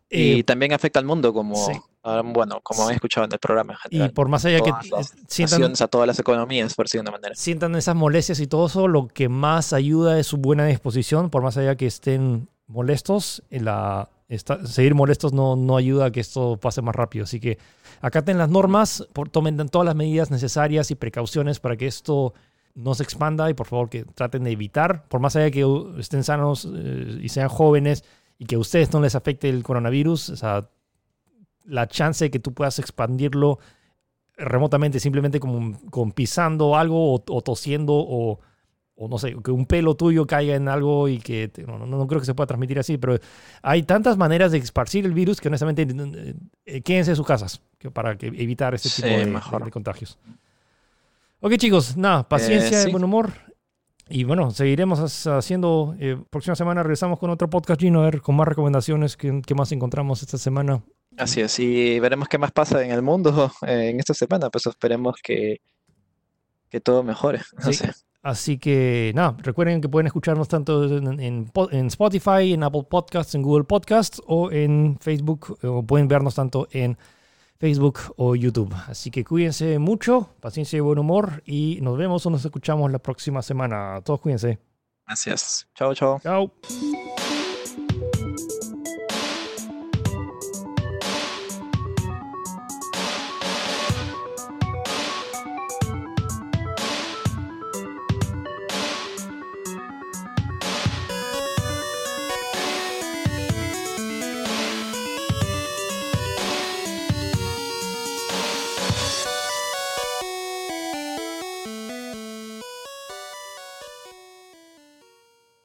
y 0.08 0.40
eh, 0.40 0.44
también 0.44 0.72
afecta 0.72 0.98
al 0.98 1.04
mundo, 1.04 1.32
como, 1.32 1.54
ah, 2.02 2.22
bueno, 2.24 2.60
como 2.62 2.88
he 2.88 2.94
escuchado 2.94 3.26
en 3.26 3.32
el 3.32 3.38
programa. 3.38 3.78
y 3.90 4.08
por 4.08 4.28
más 4.28 4.44
allá 4.44 4.60
que 4.60 4.72
sientan... 5.28 5.72
A 5.78 5.88
todas 5.88 6.06
las 6.06 6.18
economías, 6.18 6.74
por 6.74 6.86
decirlo 6.86 7.02
de 7.02 7.10
una 7.10 7.18
manera. 7.18 7.34
Sientan 7.34 7.74
esas 7.76 7.94
molestias 7.94 8.40
y 8.40 8.46
todo 8.46 8.66
eso, 8.66 8.88
lo 8.88 9.08
que 9.08 9.28
más 9.28 9.72
ayuda 9.72 10.18
es 10.18 10.28
su 10.28 10.38
buena 10.38 10.66
disposición, 10.66 11.30
por 11.30 11.42
más 11.42 11.56
allá 11.56 11.76
que 11.76 11.86
estén 11.86 12.48
molestos, 12.66 13.42
en 13.50 13.66
la, 13.66 14.08
seguir 14.64 14.94
molestos 14.94 15.32
no, 15.32 15.56
no 15.56 15.76
ayuda 15.76 16.06
a 16.06 16.10
que 16.10 16.20
esto 16.20 16.58
pase 16.60 16.82
más 16.82 16.94
rápido. 16.94 17.24
Así 17.24 17.40
que 17.40 17.58
acaten 18.00 18.38
las 18.38 18.48
normas, 18.48 19.06
tomen 19.30 19.56
todas 19.68 19.86
las 19.86 19.94
medidas 19.94 20.30
necesarias 20.30 20.90
y 20.90 20.94
precauciones 20.94 21.60
para 21.60 21.76
que 21.76 21.86
esto 21.86 22.34
no 22.74 22.94
se 22.94 23.02
expanda 23.02 23.48
y 23.50 23.54
por 23.54 23.66
favor 23.66 23.88
que 23.88 24.04
traten 24.04 24.44
de 24.44 24.52
evitar, 24.52 25.08
por 25.08 25.20
más 25.20 25.34
allá 25.34 25.50
que 25.50 25.64
estén 25.98 26.24
sanos 26.24 26.68
eh, 26.70 27.18
y 27.22 27.28
sean 27.30 27.48
jóvenes 27.48 28.04
y 28.38 28.44
que 28.44 28.56
a 28.56 28.58
ustedes 28.58 28.92
no 28.92 29.00
les 29.00 29.14
afecte 29.14 29.48
el 29.48 29.62
coronavirus, 29.62 30.30
o 30.30 30.36
sea, 30.36 30.68
la 31.64 31.88
chance 31.88 32.26
de 32.26 32.30
que 32.30 32.38
tú 32.38 32.52
puedas 32.52 32.78
expandirlo 32.78 33.58
remotamente 34.36 35.00
simplemente 35.00 35.40
como 35.40 35.80
con 35.90 36.12
pisando 36.12 36.76
algo 36.76 37.14
o, 37.14 37.40
tosiendo 37.42 37.94
o, 37.94 38.40
no 38.98 39.18
sé, 39.18 39.36
que 39.44 39.50
un 39.50 39.66
pelo 39.66 39.94
tuyo 39.94 40.26
caiga 40.26 40.54
en 40.54 40.68
algo 40.68 41.08
y 41.08 41.18
que 41.18 41.50
no, 41.66 41.78
no, 41.86 42.06
creo 42.06 42.20
que 42.20 42.26
se 42.26 42.34
pueda 42.34 42.46
transmitir 42.46 42.78
así, 42.78 42.96
pero 42.96 43.18
hay 43.62 43.82
tantas 43.82 44.16
maneras 44.16 44.52
de 44.52 44.58
esparcir 44.58 45.04
el 45.04 45.12
virus 45.12 45.40
que 45.40 45.48
honestamente 45.48 45.86
eh, 46.64 46.80
quédense 46.80 47.10
en 47.12 47.16
sus 47.16 47.26
casas 47.26 47.60
para 47.92 48.16
que 48.16 48.28
evitar 48.28 48.74
ese 48.74 48.88
tipo 48.90 49.08
de, 49.08 49.64
de 49.64 49.70
contagios. 49.70 50.18
Ok, 51.40 51.56
chicos, 51.56 51.96
nada, 51.96 52.26
paciencia, 52.26 52.82
y 52.82 52.88
eh, 52.88 52.90
buen 52.90 53.04
humor. 53.04 53.32
Y 54.08 54.24
bueno, 54.24 54.50
seguiremos 54.50 55.26
haciendo. 55.26 55.94
Eh, 55.98 56.16
próxima 56.30 56.54
semana 56.54 56.82
regresamos 56.82 57.18
con 57.18 57.30
otro 57.30 57.50
podcast, 57.50 57.80
Gino, 57.80 58.00
a 58.00 58.04
ver 58.04 58.20
con 58.20 58.36
más 58.36 58.46
recomendaciones 58.46 59.16
que, 59.16 59.42
más 59.54 59.72
encontramos 59.72 60.22
esta 60.22 60.38
semana. 60.38 60.82
Así 61.18 61.40
es, 61.40 61.58
y 61.58 61.98
veremos 61.98 62.28
qué 62.28 62.38
más 62.38 62.52
pasa 62.52 62.84
en 62.84 62.90
el 62.90 63.02
mundo 63.02 63.52
eh, 63.66 63.90
en 63.90 63.98
esta 63.98 64.14
semana. 64.14 64.48
Pues 64.48 64.66
esperemos 64.66 65.16
que, 65.22 65.60
que 66.70 66.80
todo 66.80 67.02
mejore. 67.02 67.42
Así 68.26 68.58
que 68.58 69.12
nada, 69.14 69.36
recuerden 69.38 69.80
que 69.80 69.88
pueden 69.88 70.08
escucharnos 70.08 70.48
tanto 70.48 70.84
en, 70.84 71.20
en, 71.20 71.86
Spotify, 71.86 72.54
en 72.54 72.64
Apple 72.64 72.82
Podcasts, 72.90 73.36
en 73.36 73.42
Google 73.42 73.62
Podcasts 73.62 74.20
o 74.26 74.50
en 74.50 74.98
Facebook, 75.00 75.56
o 75.62 75.84
pueden 75.84 76.08
vernos 76.08 76.34
tanto 76.34 76.66
en 76.72 76.98
Facebook 77.60 78.00
o 78.16 78.34
YouTube. 78.34 78.74
Así 78.88 79.12
que 79.12 79.22
cuídense 79.22 79.78
mucho, 79.78 80.34
paciencia 80.40 80.76
y 80.76 80.80
buen 80.80 80.98
humor 80.98 81.44
y 81.46 81.78
nos 81.82 81.96
vemos 81.96 82.26
o 82.26 82.30
nos 82.30 82.44
escuchamos 82.44 82.90
la 82.90 82.98
próxima 82.98 83.42
semana. 83.42 84.00
Todos 84.04 84.18
cuídense. 84.18 84.58
Gracias. 85.06 85.68
Chao, 85.76 85.94
chao. 85.94 86.18
Chao. 86.20 86.50